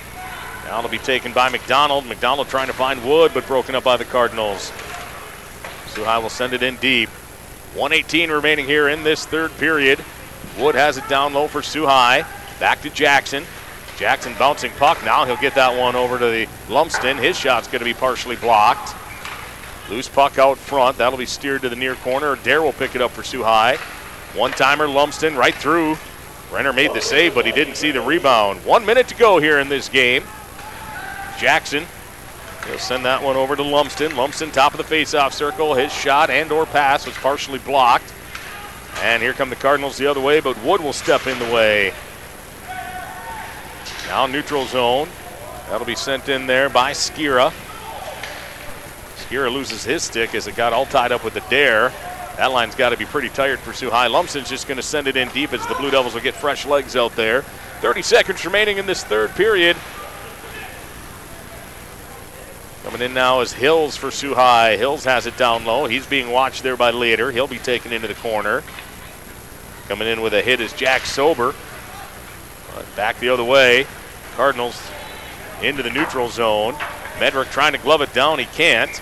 Now 0.66 0.80
it'll 0.80 0.90
be 0.90 0.98
taken 0.98 1.34
by 1.34 1.50
McDonald. 1.50 2.06
McDonald 2.06 2.48
trying 2.50 2.68
to 2.68 2.74
find 2.74 3.04
Wood, 3.04 3.32
but 3.34 3.46
broken 3.48 3.76
up 3.76 3.84
by 3.84 3.98
the 3.98 4.06
Cardinals. 4.06 4.72
High 6.04 6.20
will 6.20 6.30
send 6.30 6.54
it 6.54 6.64
in 6.64 6.76
deep. 6.78 7.10
118 7.78 8.32
remaining 8.32 8.66
here 8.66 8.90
in 8.90 9.04
this 9.04 9.26
third 9.28 9.56
period. 9.58 10.04
Wood 10.58 10.74
has 10.74 10.98
it 10.98 11.08
down 11.08 11.34
low 11.34 11.48
for 11.48 11.62
Soo 11.62 11.86
High. 11.86 12.26
Back 12.60 12.82
to 12.82 12.90
Jackson. 12.90 13.44
Jackson 13.98 14.34
bouncing 14.40 14.72
puck. 14.74 14.98
Now 15.06 15.26
he'll 15.26 15.38
get 15.38 15.54
that 15.54 15.78
one 15.78 15.96
over 15.96 16.18
to 16.18 16.26
the 16.26 16.48
Lumsden. 16.70 17.18
His 17.18 17.38
shot's 17.38 17.68
going 17.68 17.80
to 17.80 17.86
be 17.86 17.94
partially 17.94 18.36
blocked. 18.36 18.96
Loose 19.92 20.10
puck 20.10 20.40
out 20.40 20.58
front. 20.58 20.98
That'll 20.98 21.20
be 21.20 21.28
steered 21.28 21.62
to 21.62 21.70
the 21.70 21.76
near 21.76 21.94
corner. 21.96 22.36
Dare 22.38 22.64
will 22.64 22.74
pick 22.74 22.96
it 22.96 23.02
up 23.02 23.12
for 23.12 23.22
Soo 23.22 23.44
High. 23.44 23.76
One 24.36 24.52
timer, 24.52 24.88
Lumsden 24.88 25.36
right 25.36 25.56
through. 25.56 25.98
Renner 26.52 26.74
made 26.74 26.94
the 26.94 27.02
save, 27.02 27.36
but 27.36 27.46
he 27.46 27.52
didn't 27.52 27.76
see 27.76 27.92
the 27.92 28.02
rebound. 28.02 28.66
One 28.66 28.88
minute 28.88 29.08
to 29.10 29.16
go 29.16 29.38
here 29.38 29.60
in 29.60 29.70
this 29.70 29.88
game. 29.88 30.24
Jackson 31.38 31.86
He'll 32.68 32.78
send 32.78 33.06
that 33.06 33.24
one 33.24 33.38
over 33.38 33.56
to 33.56 33.64
Lumsden. 33.64 34.16
Lumsden, 34.16 34.52
top 34.52 34.74
of 34.74 34.78
the 34.78 34.96
faceoff 34.96 35.32
circle. 35.32 35.74
His 35.74 35.92
shot 35.92 36.30
and 36.30 36.52
or 36.52 36.66
pass 36.66 37.06
was 37.06 37.16
partially 37.16 37.60
blocked. 37.60 38.14
And 39.02 39.24
here 39.24 39.34
come 39.34 39.50
the 39.50 39.56
Cardinals 39.56 39.98
the 39.98 40.08
other 40.08 40.20
way, 40.20 40.40
but 40.40 40.62
Wood 40.64 40.82
will 40.82 40.94
step 40.94 41.28
in 41.28 41.40
the 41.40 41.46
way. 41.46 41.94
Now 44.08 44.26
neutral 44.26 44.66
zone. 44.66 45.08
That'll 45.70 45.86
be 45.86 45.96
sent 45.96 46.30
in 46.30 46.48
there 46.48 46.70
by 46.70 46.92
Skira. 46.92 47.54
Skira 49.18 49.52
loses 49.52 49.84
his 49.84 50.04
stick 50.04 50.34
as 50.34 50.48
it 50.48 50.56
got 50.56 50.74
all 50.74 50.86
tied 50.86 51.12
up 51.12 51.24
with 51.24 51.34
the 51.36 51.44
dare. 51.50 51.90
That 52.38 52.52
line's 52.52 52.76
got 52.76 52.90
to 52.90 52.98
be 52.98 53.06
pretty 53.06 53.30
tired 53.30 53.60
for 53.60 53.74
Soo 53.74 53.90
High. 53.90 54.08
Lumsden's 54.08 54.50
just 54.50 54.68
going 54.68 54.78
to 54.78 54.84
send 54.84 55.08
it 55.08 55.18
in 55.18 55.28
deep 55.30 55.54
as 55.54 55.66
the 55.68 55.76
Blue 55.76 55.92
Devils 55.92 56.14
will 56.14 56.22
get 56.22 56.36
fresh 56.36 56.66
legs 56.66 56.96
out 56.96 57.16
there. 57.16 57.42
30 57.82 58.02
seconds 58.02 58.46
remaining 58.46 58.78
in 58.78 58.86
this 58.86 59.04
third 59.04 59.32
period. 59.32 59.76
Coming 62.98 63.12
in 63.12 63.14
now 63.14 63.42
is 63.42 63.54
Hills 63.54 63.96
for 63.96 64.10
Soo 64.10 64.34
High. 64.34 64.76
Hills 64.76 65.04
has 65.04 65.28
it 65.28 65.38
down 65.38 65.66
low. 65.66 65.86
He's 65.86 66.08
being 66.08 66.32
watched 66.32 66.64
there 66.64 66.76
by 66.76 66.90
Leader. 66.90 67.32
He'll 67.32 67.46
be 67.46 67.60
taken 67.60 67.94
into 67.94 68.08
the 68.08 68.16
corner. 68.16 68.64
Coming 69.88 70.08
in 70.08 70.22
with 70.22 70.34
a 70.34 70.42
hit 70.42 70.60
is 70.62 70.74
Jack 70.74 71.06
Sober. 71.06 71.54
But 72.74 72.96
back 72.96 73.20
the 73.20 73.30
other 73.30 73.44
way. 73.44 73.86
Cardinals 74.36 74.82
into 75.62 75.84
the 75.84 75.92
neutral 75.92 76.30
zone. 76.30 76.74
Medrick 77.20 77.52
trying 77.52 77.74
to 77.74 77.78
glove 77.78 78.02
it 78.02 78.12
down. 78.14 78.40
He 78.40 78.46
can't. 78.46 79.00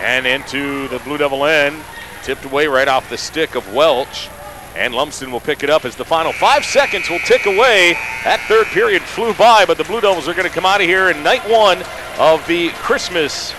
And 0.00 0.26
into 0.26 0.88
the 0.88 0.98
Blue 0.98 1.16
Devil 1.16 1.46
end. 1.46 1.82
Tipped 2.24 2.44
away 2.44 2.66
right 2.66 2.88
off 2.88 3.08
the 3.08 3.16
stick 3.16 3.54
of 3.54 3.72
Welch. 3.72 4.28
And 4.76 4.94
Lumsden 4.94 5.32
will 5.32 5.40
pick 5.40 5.62
it 5.62 5.70
up 5.70 5.86
as 5.86 5.96
the 5.96 6.04
final 6.04 6.34
five 6.34 6.62
seconds 6.62 7.08
will 7.08 7.18
tick 7.20 7.46
away. 7.46 7.94
That 8.24 8.44
third 8.46 8.66
period 8.66 9.00
flew 9.00 9.32
by, 9.32 9.64
but 9.64 9.78
the 9.78 9.84
Blue 9.84 10.02
Devils 10.02 10.28
are 10.28 10.34
going 10.34 10.46
to 10.46 10.54
come 10.54 10.66
out 10.66 10.82
of 10.82 10.86
here 10.86 11.08
in 11.08 11.22
night 11.22 11.40
one 11.48 11.82
of 12.18 12.46
the 12.46 12.68
Christmas 12.74 13.54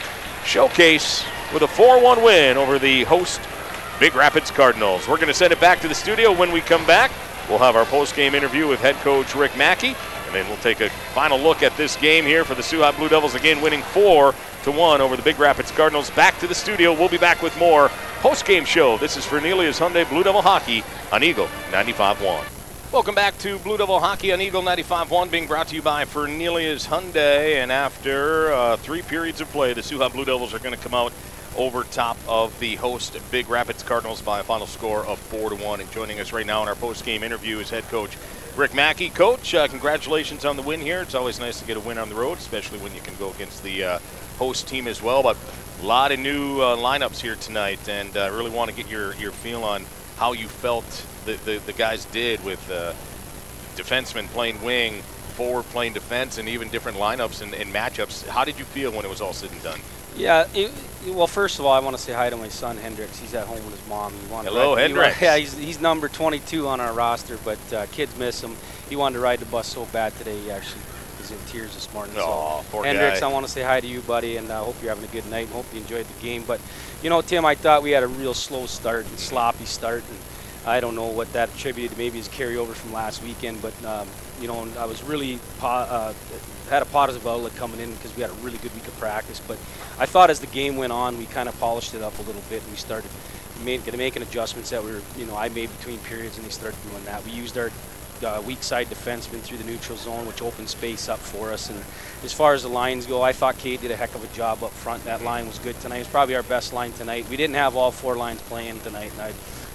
showcase 0.46 1.26
with 1.52 1.64
a 1.64 1.68
4 1.68 2.00
1 2.04 2.24
win 2.24 2.56
over 2.56 2.78
the 2.78 3.04
host 3.06 3.42
Big 4.00 4.14
Rapids 4.14 4.52
Cardinals. 4.52 5.08
We're 5.08 5.16
going 5.16 5.28
to 5.28 5.34
send 5.34 5.52
it 5.52 5.60
back 5.60 5.80
to 5.82 5.88
the 5.88 5.96
studio 5.96 6.32
when 6.32 6.52
we 6.52 6.62
come 6.62 6.86
back. 6.86 7.10
We'll 7.50 7.58
have 7.58 7.76
our 7.76 7.86
post 7.86 8.16
game 8.16 8.36
interview 8.36 8.68
with 8.68 8.80
head 8.80 8.96
coach 8.98 9.34
Rick 9.34 9.58
Mackey, 9.58 9.96
and 10.28 10.36
then 10.36 10.48
we'll 10.48 10.58
take 10.58 10.82
a 10.82 10.90
final 11.16 11.40
look 11.40 11.64
at 11.64 11.76
this 11.78 11.96
game 11.96 12.26
here 12.26 12.46
for 12.46 12.54
the 12.54 12.62
Soo 12.62 12.82
High 12.82 12.92
Blue 12.92 13.10
Devils 13.10 13.34
again 13.34 13.60
winning 13.60 13.82
4 13.82 14.36
to 14.68 14.78
1 14.78 15.00
over 15.00 15.16
the 15.16 15.22
Big 15.22 15.40
Rapids 15.40 15.72
Cardinals. 15.72 16.10
Back 16.10 16.38
to 16.40 16.48
the 16.48 16.54
studio. 16.54 16.92
We'll 16.92 17.08
be 17.08 17.18
back 17.18 17.42
with 17.42 17.58
more 17.58 17.88
post 18.20 18.46
game 18.46 18.66
show. 18.66 18.98
This 18.98 19.16
is 19.16 19.26
Fernelius 19.26 19.80
Hyundai 19.80 20.08
Blue 20.10 20.24
Devil 20.24 20.42
Hockey 20.42 20.84
on 21.14 21.24
Eagle 21.24 21.48
95.1. 21.72 22.92
Welcome 22.92 23.16
back 23.16 23.38
to 23.40 23.60
Blue 23.60 23.78
Devil 23.78 24.02
Hockey 24.02 24.34
on 24.34 24.42
Eagle 24.42 24.62
95.1, 24.62 25.32
being 25.32 25.48
brought 25.48 25.70
to 25.70 25.76
you 25.76 25.82
by 25.82 26.04
Fernelius 26.04 26.86
Hyundai. 26.86 27.56
And 27.56 27.72
after 27.72 28.52
uh, 28.52 28.76
three 28.78 29.02
periods 29.02 29.40
of 29.40 29.50
play, 29.52 29.72
the 29.72 29.82
High 29.82 30.10
Blue 30.10 30.26
Devils 30.26 30.54
are 30.54 30.60
going 30.60 30.76
to 30.76 30.82
come 30.82 30.94
out 30.94 31.14
over 31.56 31.84
top 31.86 32.18
of 32.28 32.60
the 32.60 32.76
host 32.76 33.18
Big 33.32 33.50
Rapids 33.50 33.84
Cardinals 33.84 34.22
by 34.22 34.42
a 34.42 34.44
final 34.44 34.68
score 34.68 35.06
of 35.06 35.18
four 35.18 35.50
to 35.50 35.56
one. 35.56 35.80
And 35.80 35.90
joining 35.92 36.20
us 36.20 36.34
right 36.34 36.46
now 36.46 36.62
in 36.62 36.68
our 36.68 36.76
post-game 36.76 37.24
interview 37.24 37.60
is 37.60 37.70
head 37.70 37.86
coach 37.86 38.18
Rick 38.58 38.74
Mackey. 38.74 39.12
Coach, 39.12 39.54
uh, 39.54 39.68
congratulations 39.68 40.44
on 40.44 40.56
the 40.56 40.64
win 40.64 40.82
here. 40.82 41.02
It's 41.02 41.14
always 41.14 41.40
nice 41.40 41.60
to 41.60 41.66
get 41.66 41.78
a 41.78 41.80
win 41.80 42.00
on 42.00 42.10
the 42.10 42.16
road, 42.16 42.40
especially 42.40 42.80
when 42.80 42.94
you 42.96 43.02
can 43.02 43.16
go 43.18 43.30
against 43.30 43.62
the 43.62 43.84
uh, 43.84 44.00
host 44.40 44.68
team 44.68 44.88
as 44.88 45.00
well. 45.00 45.22
But 45.22 45.38
a 45.80 45.86
lot 45.86 46.12
of 46.12 46.20
new 46.20 46.60
uh, 46.60 46.76
lineups 46.76 47.20
here 47.20 47.36
tonight, 47.36 47.88
and 47.88 48.18
I 48.18 48.28
really 48.28 48.50
want 48.50 48.72
to 48.72 48.76
get 48.76 48.90
your 48.90 49.14
your 49.18 49.32
feel 49.32 49.64
on 49.64 49.86
how 50.18 50.34
you 50.34 50.48
felt 50.48 51.06
the, 51.26 51.34
the, 51.46 51.60
the 51.68 51.74
guys 51.74 52.06
did 52.06 52.44
with 52.44 52.72
uh, 52.72 52.94
defensemen 53.76 54.26
playing 54.30 54.60
wing, 54.64 55.04
forward 55.36 55.66
playing 55.66 55.94
defense, 55.94 56.40
and 56.40 56.50
even 56.50 56.70
different 56.70 56.98
lineups 56.98 57.44
and, 57.44 57.54
and 57.54 57.72
matchups. 57.72 58.28
How 58.28 58.44
did 58.44 58.58
you 58.58 58.66
feel 58.66 58.92
when 58.92 59.06
it 59.06 59.10
was 59.10 59.22
all 59.22 59.34
said 59.34 59.52
and 59.52 59.62
done? 59.62 59.80
Yeah, 60.18 60.48
it, 60.54 60.72
well, 61.08 61.28
first 61.28 61.60
of 61.60 61.66
all, 61.66 61.72
I 61.72 61.80
want 61.80 61.96
to 61.96 62.02
say 62.02 62.14
hi 62.14 62.30
to 62.30 62.38
my 62.38 62.50
son 62.50 62.78
Hendrix. 62.78 63.20
He's 63.20 63.34
at 63.34 63.48
home 63.48 63.64
with 63.66 63.80
his 63.80 63.88
mom. 63.88 64.14
He 64.14 64.32
wanted 64.32 64.50
Hello, 64.50 64.76
to 64.76 64.76
ride, 64.76 64.82
Hendrix. 64.82 65.18
He, 65.18 65.26
yeah, 65.26 65.38
he's, 65.38 65.58
he's 65.58 65.80
number 65.80 66.10
22 66.10 66.68
on 66.68 66.82
our 66.82 66.94
roster, 66.94 67.38
but 67.46 67.74
uh, 67.74 67.86
kids 67.88 68.18
miss 68.18 68.44
him. 68.44 68.56
He 68.90 68.96
wanted 68.96 69.16
to 69.16 69.22
ride 69.22 69.40
the 69.40 69.46
bus 69.46 69.68
so 69.68 69.86
bad 69.86 70.16
today. 70.18 70.38
He 70.40 70.52
actually 70.52 70.82
was 71.20 71.32
in 71.32 71.38
tears 71.48 71.74
this 71.74 71.94
morning. 71.94 72.16
Oh, 72.18 72.62
so, 72.64 72.72
poor 72.72 72.84
Hendrix, 72.84 73.20
guy. 73.20 73.30
I 73.30 73.32
want 73.32 73.46
to 73.46 73.52
say 73.52 73.62
hi 73.62 73.80
to 73.80 73.88
you, 73.88 74.02
buddy, 74.02 74.38
and 74.38 74.52
I 74.52 74.58
uh, 74.58 74.64
hope 74.64 74.76
you're 74.82 74.94
having 74.94 75.08
a 75.08 75.14
good 75.14 75.30
night. 75.30 75.46
and 75.46 75.52
Hope 75.52 75.66
you 75.74 75.82
enjoyed 75.82 76.08
the 76.08 76.22
game. 76.22 76.44
But 76.46 76.60
you 77.04 77.10
know, 77.10 77.22
Tim, 77.22 77.46
I 77.46 77.56
thought 77.56 77.84
we 77.84 77.92
had 77.92 78.04
a 78.04 78.08
real 78.08 78.34
slow 78.34 78.66
start 78.66 79.06
and 79.06 79.20
sloppy 79.20 79.66
start. 79.66 80.04
And, 80.10 80.18
I 80.68 80.82
don't 80.82 80.96
know 80.96 81.08
what 81.08 81.32
that 81.32 81.48
attributed 81.56 81.92
to. 81.92 81.98
Maybe 81.98 82.18
his 82.18 82.28
carryover 82.28 82.74
from 82.74 82.92
last 82.92 83.24
weekend, 83.24 83.62
but 83.62 83.74
um, 83.86 84.08
you 84.42 84.50
know, 84.50 84.68
I 84.78 84.86
was 84.86 85.02
really 85.02 85.40
po- 85.60 85.68
uh, 85.68 86.14
had 86.70 86.82
a 86.82 86.86
positive 86.86 87.26
outlook 87.28 87.56
coming 87.56 87.80
in 87.80 87.94
because 87.94 88.16
we 88.16 88.22
had 88.22 88.32
a 88.32 88.36
really 88.36 88.58
good 88.60 88.74
week 88.76 88.88
of 88.88 88.98
practice. 89.00 89.42
But 89.46 89.58
I 90.00 90.06
thought 90.06 90.30
as 90.30 90.40
the 90.40 90.48
game 90.48 90.76
went 90.76 90.94
on, 90.94 91.18
we 91.18 91.26
kind 91.26 91.50
of 91.50 91.60
polished 91.60 91.94
it 91.94 92.02
up 92.02 92.18
a 92.20 92.22
little 92.24 92.44
bit, 92.50 92.62
and 92.62 92.72
we 92.72 92.78
started 92.78 93.10
made, 93.64 93.86
making 93.98 94.22
adjustments 94.22 94.70
that 94.70 94.84
we 94.84 94.92
were, 94.92 95.02
you 95.18 95.26
know, 95.26 95.36
I 95.36 95.50
made 95.50 95.76
between 95.78 96.00
periods, 96.00 96.38
and 96.38 96.46
they 96.46 96.52
started 96.52 96.78
doing 96.90 97.04
that. 97.06 97.24
We 97.26 97.32
used 97.32 97.58
our 97.58 97.72
uh, 98.24 98.42
weak 98.46 98.64
side 98.64 98.88
defenseman 98.88 99.42
through 99.42 99.58
the 99.58 99.64
neutral 99.64 99.98
zone, 99.98 100.26
which 100.26 100.42
opened 100.42 100.70
space 100.70 101.10
up 101.10 101.20
for 101.20 101.52
us. 101.52 101.70
And 101.70 101.80
as 102.24 102.34
far 102.34 102.54
as 102.54 102.64
the 102.64 102.70
lines 102.70 103.06
go, 103.06 103.22
I 103.22 103.34
thought 103.34 103.58
Cade 103.58 103.82
did 103.82 103.92
a 103.92 103.96
heck 103.96 104.16
of 104.16 104.24
a 104.24 104.36
job 104.36 104.64
up 104.64 104.72
front. 104.72 105.04
That 105.06 105.24
line 105.24 105.48
was 105.48 105.60
good 105.60 105.80
tonight. 105.82 106.00
It's 106.00 106.10
probably 106.10 106.36
our 106.36 106.44
best 106.44 106.74
line 106.74 106.92
tonight. 106.94 107.30
We 107.30 107.38
didn't 107.38 107.56
have 107.56 107.76
all 107.76 107.92
four 107.92 108.16
lines 108.16 108.42
playing 108.44 108.80
tonight, 108.82 109.12
and 109.14 109.22
I, 109.22 109.34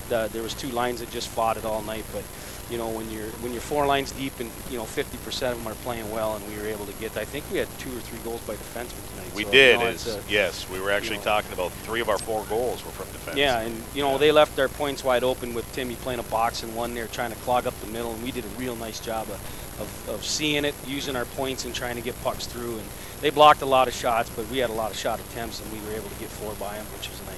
the, 0.08 0.28
there 0.32 0.42
was 0.42 0.54
two 0.54 0.68
lines 0.68 1.00
that 1.00 1.10
just 1.10 1.28
fought 1.28 1.56
it 1.56 1.64
all 1.64 1.82
night. 1.82 2.04
But 2.12 2.24
you 2.72 2.78
know, 2.78 2.88
when 2.88 3.10
you're 3.10 3.28
when 3.42 3.52
you're 3.52 3.60
four 3.60 3.86
lines 3.86 4.12
deep 4.12 4.32
and 4.40 4.50
you 4.70 4.78
know 4.78 4.84
50% 4.84 5.52
of 5.52 5.58
them 5.58 5.70
are 5.70 5.74
playing 5.76 6.10
well, 6.10 6.34
and 6.34 6.48
we 6.48 6.56
were 6.56 6.66
able 6.66 6.86
to 6.86 6.92
get. 6.94 7.14
I 7.18 7.26
think 7.26 7.44
we 7.52 7.58
had 7.58 7.68
two 7.78 7.94
or 7.94 8.00
three 8.00 8.18
goals 8.24 8.40
by 8.40 8.54
defensemen 8.54 9.10
tonight. 9.10 9.34
We 9.34 9.44
so, 9.44 9.50
did. 9.50 9.78
You 9.78 9.84
know, 9.84 9.90
is, 9.90 10.06
a- 10.06 10.22
yes, 10.26 10.68
we 10.70 10.80
were 10.80 10.90
actually 10.90 11.18
know- 11.18 11.24
talking 11.24 11.52
about 11.52 11.70
three 11.84 12.00
of 12.00 12.08
our 12.08 12.18
four 12.18 12.44
goals 12.46 12.82
were 12.84 12.90
from 12.92 13.12
defense. 13.12 13.36
yeah, 13.36 13.60
and 13.60 13.80
you 13.94 14.02
know 14.02 14.16
they 14.16 14.32
left 14.32 14.56
their 14.56 14.70
points 14.70 15.04
wide 15.04 15.22
open 15.22 15.52
with 15.52 15.70
Timmy 15.74 15.96
playing 15.96 16.20
a 16.20 16.24
box 16.24 16.62
and 16.62 16.74
one 16.74 16.94
there 16.94 17.06
trying 17.08 17.30
to 17.30 17.38
clog 17.40 17.66
up 17.66 17.78
the 17.80 17.88
middle, 17.88 18.12
and 18.12 18.22
we 18.22 18.32
did 18.32 18.44
a 18.44 18.48
real 18.58 18.74
nice 18.76 19.00
job 19.00 19.28
of, 19.28 19.78
of, 19.80 20.08
of 20.08 20.24
seeing 20.24 20.64
it, 20.64 20.74
using 20.86 21.14
our 21.14 21.26
points, 21.26 21.66
and 21.66 21.74
trying 21.74 21.96
to 21.96 22.02
get 22.02 22.20
pucks 22.24 22.46
through. 22.46 22.78
And 22.78 22.88
they 23.20 23.28
blocked 23.28 23.60
a 23.60 23.66
lot 23.66 23.86
of 23.86 23.94
shots, 23.94 24.30
but 24.30 24.48
we 24.48 24.58
had 24.58 24.70
a 24.70 24.72
lot 24.72 24.90
of 24.90 24.96
shot 24.96 25.20
attempts, 25.20 25.60
and 25.60 25.70
we 25.72 25.78
were 25.86 25.94
able 25.94 26.08
to 26.08 26.18
get 26.18 26.30
four 26.30 26.54
by 26.54 26.76
them, 26.76 26.86
which 26.96 27.10
was 27.10 27.20
nice. 27.26 27.31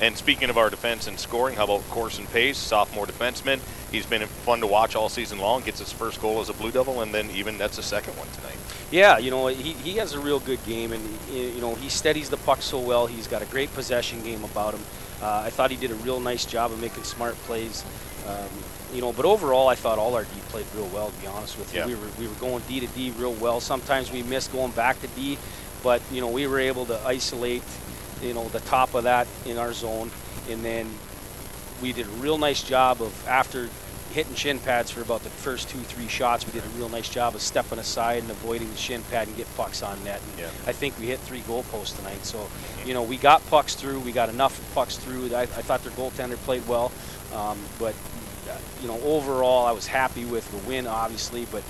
And 0.00 0.16
speaking 0.16 0.48
of 0.48 0.56
our 0.56 0.70
defense 0.70 1.06
and 1.06 1.18
scoring, 1.18 1.56
how 1.56 1.64
about 1.64 1.86
Corson 1.90 2.26
Pace, 2.26 2.56
sophomore 2.56 3.06
defenseman? 3.06 3.60
He's 3.92 4.06
been 4.06 4.26
fun 4.26 4.60
to 4.60 4.66
watch 4.66 4.96
all 4.96 5.08
season 5.10 5.38
long. 5.38 5.62
Gets 5.62 5.80
his 5.80 5.92
first 5.92 6.20
goal 6.22 6.40
as 6.40 6.48
a 6.48 6.54
Blue 6.54 6.70
Devil, 6.70 7.02
and 7.02 7.12
then 7.12 7.28
even 7.32 7.58
that's 7.58 7.76
a 7.76 7.82
second 7.82 8.16
one 8.16 8.28
tonight. 8.28 8.56
Yeah, 8.90 9.18
you 9.18 9.30
know 9.30 9.48
he, 9.48 9.72
he 9.74 9.98
has 9.98 10.14
a 10.14 10.20
real 10.20 10.40
good 10.40 10.64
game, 10.64 10.92
and 10.92 11.02
you 11.30 11.60
know 11.60 11.74
he 11.74 11.88
steadies 11.90 12.30
the 12.30 12.38
puck 12.38 12.62
so 12.62 12.78
well. 12.78 13.06
He's 13.06 13.26
got 13.26 13.42
a 13.42 13.46
great 13.46 13.72
possession 13.74 14.22
game 14.22 14.42
about 14.42 14.74
him. 14.74 14.80
Uh, 15.20 15.42
I 15.44 15.50
thought 15.50 15.70
he 15.70 15.76
did 15.76 15.90
a 15.90 15.94
real 15.96 16.18
nice 16.18 16.46
job 16.46 16.72
of 16.72 16.80
making 16.80 17.04
smart 17.04 17.34
plays. 17.42 17.84
Um, 18.26 18.48
you 18.94 19.00
know, 19.02 19.12
but 19.12 19.24
overall, 19.26 19.68
I 19.68 19.74
thought 19.74 19.98
all 19.98 20.14
our 20.14 20.24
D 20.24 20.30
played 20.48 20.66
real 20.74 20.86
well. 20.88 21.10
To 21.10 21.20
be 21.20 21.26
honest 21.26 21.58
with 21.58 21.72
you, 21.74 21.80
Yeah. 21.80 21.86
we 21.86 21.94
were 21.94 22.08
we 22.18 22.26
were 22.26 22.34
going 22.34 22.62
D 22.66 22.80
to 22.80 22.86
D 22.86 23.10
real 23.18 23.34
well. 23.34 23.60
Sometimes 23.60 24.10
we 24.10 24.22
missed 24.22 24.50
going 24.52 24.72
back 24.72 24.98
to 25.02 25.08
D, 25.08 25.36
but 25.82 26.00
you 26.10 26.20
know 26.22 26.28
we 26.28 26.46
were 26.46 26.58
able 26.58 26.86
to 26.86 26.98
isolate, 27.06 27.62
you 28.22 28.34
know, 28.34 28.48
the 28.48 28.60
top 28.60 28.94
of 28.94 29.04
that 29.04 29.26
in 29.46 29.58
our 29.58 29.72
zone, 29.72 30.10
and 30.48 30.64
then 30.64 30.90
we 31.82 31.92
did 31.92 32.06
a 32.06 32.10
real 32.10 32.38
nice 32.38 32.62
job 32.62 33.00
of 33.00 33.26
after 33.28 33.68
hitting 34.12 34.34
shin 34.34 34.58
pads 34.58 34.90
for 34.90 35.02
about 35.02 35.22
the 35.22 35.30
first 35.30 35.68
two 35.70 35.78
three 35.78 36.08
shots. 36.08 36.44
We 36.44 36.52
did 36.52 36.64
a 36.64 36.68
real 36.70 36.88
nice 36.88 37.08
job 37.08 37.34
of 37.36 37.40
stepping 37.40 37.78
aside 37.78 38.22
and 38.22 38.30
avoiding 38.30 38.68
the 38.70 38.76
shin 38.76 39.02
pad 39.04 39.28
and 39.28 39.36
get 39.36 39.46
pucks 39.56 39.82
on 39.82 40.02
net. 40.04 40.20
And 40.32 40.40
Yeah. 40.40 40.46
I 40.66 40.72
think 40.72 40.98
we 40.98 41.06
hit 41.06 41.20
three 41.20 41.40
goal 41.40 41.62
posts 41.70 41.96
tonight. 41.96 42.24
So, 42.24 42.48
you 42.84 42.92
know, 42.92 43.04
we 43.04 43.16
got 43.16 43.46
pucks 43.48 43.76
through. 43.76 44.00
We 44.00 44.10
got 44.10 44.28
enough 44.28 44.60
pucks 44.74 44.96
through. 44.96 45.32
I, 45.34 45.42
I 45.42 45.46
thought 45.46 45.84
their 45.84 45.92
goaltender 45.92 46.36
played 46.38 46.66
well, 46.66 46.90
um, 47.32 47.56
but 47.78 47.94
uh, 48.50 48.56
you 48.82 48.88
know, 48.88 49.00
overall, 49.02 49.64
I 49.64 49.72
was 49.72 49.86
happy 49.86 50.24
with 50.24 50.50
the 50.50 50.58
win, 50.68 50.88
obviously. 50.88 51.46
But 51.52 51.62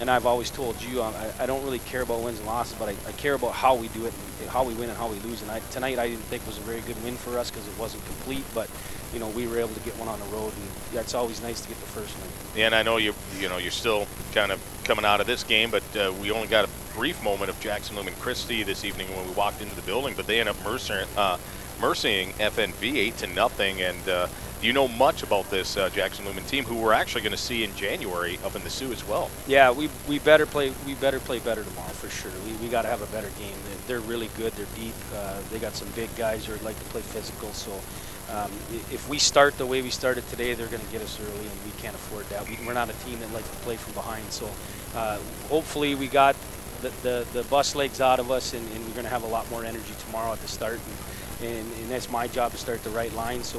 and 0.00 0.10
I've 0.10 0.26
always 0.26 0.50
told 0.50 0.80
you, 0.82 1.02
um, 1.02 1.14
I, 1.16 1.44
I 1.44 1.46
don't 1.46 1.64
really 1.64 1.78
care 1.80 2.02
about 2.02 2.22
wins 2.22 2.38
and 2.38 2.46
losses, 2.46 2.76
but 2.78 2.88
I, 2.88 2.94
I 3.08 3.12
care 3.12 3.34
about 3.34 3.52
how 3.52 3.74
we 3.74 3.88
do 3.88 4.04
it, 4.06 4.12
and 4.40 4.50
how 4.50 4.64
we 4.64 4.74
win 4.74 4.88
and 4.90 4.98
how 4.98 5.08
we 5.08 5.18
lose. 5.20 5.42
And 5.42 5.50
I, 5.50 5.60
tonight, 5.70 5.98
I 5.98 6.08
didn't 6.08 6.24
think 6.24 6.46
was 6.46 6.58
a 6.58 6.62
very 6.62 6.80
good 6.80 7.02
win 7.02 7.16
for 7.16 7.38
us 7.38 7.50
because 7.50 7.66
it 7.66 7.78
wasn't 7.78 8.04
complete. 8.06 8.44
But 8.54 8.68
you 9.12 9.20
know, 9.20 9.28
we 9.28 9.46
were 9.46 9.58
able 9.58 9.74
to 9.74 9.80
get 9.80 9.96
one 9.98 10.08
on 10.08 10.18
the 10.18 10.26
road, 10.26 10.52
and 10.52 10.68
that's 10.92 11.14
always 11.14 11.42
nice 11.42 11.60
to 11.62 11.68
get 11.68 11.78
the 11.80 11.86
first 11.86 12.14
one. 12.18 12.62
And 12.62 12.74
I 12.74 12.82
know 12.82 12.98
you 12.98 13.14
you 13.38 13.48
know 13.48 13.56
you're 13.56 13.70
still 13.70 14.06
kind 14.32 14.52
of 14.52 14.60
coming 14.84 15.04
out 15.04 15.20
of 15.20 15.26
this 15.26 15.42
game, 15.42 15.70
but 15.70 15.96
uh, 15.96 16.12
we 16.20 16.30
only 16.30 16.48
got 16.48 16.66
a 16.66 16.70
brief 16.94 17.22
moment 17.22 17.50
of 17.50 17.58
Jackson 17.60 17.96
Lumen 17.96 18.14
Christi 18.20 18.62
this 18.62 18.84
evening 18.84 19.08
when 19.16 19.26
we 19.26 19.32
walked 19.34 19.62
into 19.62 19.74
the 19.74 19.82
building, 19.82 20.14
but 20.16 20.26
they 20.26 20.40
end 20.40 20.48
up 20.48 20.62
mercer, 20.64 21.06
uh, 21.16 21.38
mercying 21.80 22.32
FNV 22.34 22.96
eight 22.96 23.16
to 23.18 23.26
nothing. 23.28 23.82
And 23.82 24.08
uh, 24.08 24.28
you 24.62 24.72
know 24.72 24.88
much 24.88 25.22
about 25.22 25.50
this 25.50 25.76
uh, 25.76 25.90
Jackson 25.90 26.24
Lumen 26.24 26.44
team, 26.44 26.64
who 26.64 26.76
we're 26.76 26.92
actually 26.92 27.22
going 27.22 27.32
to 27.32 27.38
see 27.38 27.64
in 27.64 27.74
January 27.76 28.38
up 28.44 28.56
in 28.56 28.62
the 28.62 28.70
Soo 28.70 28.92
as 28.92 29.06
well? 29.06 29.30
Yeah, 29.46 29.70
we, 29.70 29.88
we 30.08 30.18
better 30.18 30.46
play 30.46 30.72
we 30.86 30.94
better 30.94 31.20
play 31.20 31.38
better 31.38 31.62
tomorrow 31.64 31.88
for 31.88 32.08
sure. 32.08 32.32
We, 32.46 32.52
we 32.54 32.68
got 32.68 32.82
to 32.82 32.88
have 32.88 33.02
a 33.02 33.06
better 33.06 33.30
game. 33.38 33.54
They're, 33.86 34.00
really 34.00 34.30
good. 34.36 34.52
They're 34.52 34.66
deep. 34.76 34.94
Uh, 35.14 35.40
they 35.50 35.58
got 35.58 35.74
some 35.74 35.88
big 35.96 36.14
guys 36.16 36.44
who 36.44 36.54
like 36.64 36.78
to 36.78 36.84
play 36.86 37.00
physical. 37.00 37.52
So 37.52 37.72
um, 38.30 38.50
if 38.90 39.08
we 39.08 39.18
start 39.18 39.56
the 39.58 39.66
way 39.66 39.82
we 39.82 39.90
started 39.90 40.28
today, 40.28 40.54
they're 40.54 40.68
going 40.68 40.84
to 40.84 40.92
get 40.92 41.02
us 41.02 41.18
early, 41.20 41.46
and 41.46 41.64
we 41.64 41.70
can't 41.80 41.94
afford 41.94 42.26
that. 42.26 42.48
We, 42.48 42.58
we're 42.66 42.74
not 42.74 42.90
a 42.90 43.04
team 43.04 43.18
that 43.20 43.32
likes 43.32 43.48
to 43.48 43.56
play 43.58 43.76
from 43.76 43.94
behind. 43.94 44.30
So 44.32 44.48
uh, 44.94 45.18
hopefully 45.48 45.94
we 45.94 46.08
got 46.08 46.36
the, 46.82 46.90
the, 47.02 47.26
the 47.32 47.42
bus 47.44 47.74
legs 47.74 48.00
out 48.00 48.20
of 48.20 48.30
us, 48.30 48.54
and, 48.54 48.64
and 48.72 48.84
we're 48.86 48.94
going 48.94 49.04
to 49.04 49.10
have 49.10 49.22
a 49.22 49.28
lot 49.28 49.50
more 49.50 49.64
energy 49.64 49.94
tomorrow 50.06 50.32
at 50.32 50.40
the 50.40 50.48
start. 50.48 50.80
And, 51.40 51.50
and, 51.50 51.72
and 51.72 51.90
that's 51.90 52.10
my 52.10 52.26
job 52.26 52.52
to 52.52 52.58
start 52.58 52.82
the 52.82 52.90
right 52.90 53.12
line. 53.14 53.42
So 53.42 53.58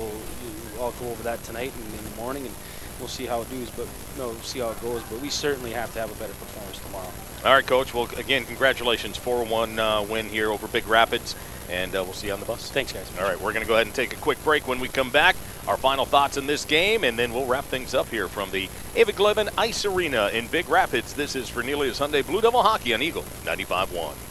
I'll 0.80 0.92
go 0.92 1.10
over 1.10 1.24
that 1.24 1.44
tonight 1.44 1.72
and 1.76 2.00
in 2.00 2.04
the 2.04 2.16
morning, 2.18 2.46
and 2.46 2.56
we'll 3.00 3.08
see 3.08 3.26
how 3.26 3.42
it 3.42 3.50
goes. 3.50 3.70
But 3.72 3.88
no, 4.18 4.34
see 4.42 4.60
how 4.60 4.72
it 4.72 4.82
goes. 4.82 5.04
But 5.04 5.20
we 5.22 5.30
certainly 5.30 5.72
have 5.72 5.94
to 5.94 6.00
have 6.00 6.12
a 6.12 6.16
better 6.16 6.34
performance 6.34 6.80
tomorrow. 6.80 7.12
All 7.46 7.54
right, 7.54 7.66
Coach. 7.66 7.94
Well, 7.94 8.10
again, 8.18 8.46
congratulations, 8.46 9.18
4-1 9.18 9.78
uh, 9.78 10.04
win 10.04 10.28
here 10.28 10.52
over 10.52 10.68
Big 10.68 10.88
Rapids, 10.88 11.36
and 11.70 11.96
uh, 11.96 12.04
we'll 12.04 12.14
see 12.14 12.28
you 12.28 12.34
on 12.34 12.40
the 12.40 12.46
bus. 12.46 12.72
Thanks, 12.72 12.92
guys. 12.92 13.10
All 13.20 13.26
right, 13.26 13.40
we're 13.40 13.54
going 13.54 13.64
to 13.64 13.68
go 13.68 13.76
ahead 13.76 13.88
and 13.88 13.96
take 13.96 14.14
a 14.14 14.18
quick 14.18 14.44
break. 14.44 14.68
When 14.68 14.80
we 14.80 14.88
come 14.88 15.12
back, 15.12 15.36
our 15.68 15.78
final 15.78 16.06
thoughts 16.06 16.38
in 16.38 16.48
this 16.48 16.66
game, 16.66 17.04
and 17.04 17.18
then 17.18 17.34
we'll 17.34 17.46
wrap 17.46 17.66
things 17.66 17.94
up 17.94 18.08
here 18.10 18.28
from 18.28 18.50
the 18.52 18.68
Ewigleben 18.96 19.50
Ice 19.58 19.86
Arena 19.86 20.30
in 20.30 20.48
Big 20.48 20.68
Rapids. 20.70 21.14
This 21.14 21.36
is 21.36 21.50
Fernelius 21.50 22.00
Hyundai 22.00 22.26
Blue 22.26 22.42
Devil 22.42 22.64
Hockey 22.64 22.94
on 22.94 23.02
Eagle 23.02 23.24
95.1. 23.44 24.27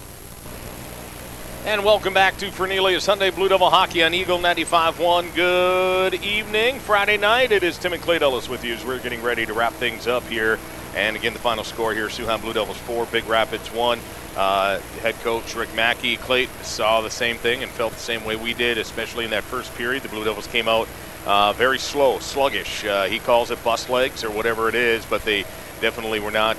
And 1.66 1.84
welcome 1.84 2.14
back 2.14 2.36
to 2.36 2.52
Fernelius 2.52 3.08
Hyundai 3.08 3.34
Blue 3.34 3.48
Devil 3.48 3.68
Hockey 3.68 4.04
on 4.04 4.14
Eagle 4.14 4.38
95.1. 4.38 5.34
Good 5.34 6.14
evening. 6.14 6.78
Friday 6.78 7.16
night, 7.16 7.50
it 7.50 7.64
is 7.64 7.76
Tim 7.76 7.92
and 7.92 8.00
Clay 8.00 8.20
Dulles 8.20 8.48
with 8.48 8.62
you 8.62 8.74
as 8.74 8.84
we're 8.84 9.00
getting 9.00 9.20
ready 9.20 9.44
to 9.44 9.52
wrap 9.52 9.72
things 9.72 10.06
up 10.06 10.22
here. 10.28 10.60
And 10.94 11.16
again, 11.16 11.32
the 11.32 11.40
final 11.40 11.64
score 11.64 11.92
here, 11.92 12.08
Soo 12.08 12.24
High 12.24 12.36
Blue 12.36 12.52
Devils 12.52 12.76
4, 12.76 13.06
Big 13.06 13.26
Rapids 13.26 13.72
1. 13.72 13.98
Uh, 14.36 14.78
head 15.02 15.16
coach 15.16 15.56
Rick 15.56 15.74
Mackey, 15.74 16.18
Clay 16.18 16.46
saw 16.62 17.00
the 17.00 17.10
same 17.10 17.36
thing 17.36 17.64
and 17.64 17.72
felt 17.72 17.92
the 17.94 17.98
same 17.98 18.24
way 18.24 18.36
we 18.36 18.54
did, 18.54 18.78
especially 18.78 19.24
in 19.24 19.32
that 19.32 19.42
first 19.42 19.74
period. 19.74 20.04
The 20.04 20.08
Blue 20.08 20.22
Devils 20.22 20.46
came 20.46 20.68
out 20.68 20.86
uh, 21.26 21.52
very 21.54 21.80
slow, 21.80 22.20
sluggish. 22.20 22.84
Uh, 22.84 23.06
he 23.06 23.18
calls 23.18 23.50
it 23.50 23.62
bus 23.64 23.88
legs 23.88 24.22
or 24.22 24.30
whatever 24.30 24.68
it 24.68 24.76
is, 24.76 25.04
but 25.04 25.24
they 25.24 25.42
definitely 25.80 26.20
were 26.20 26.30
not 26.30 26.56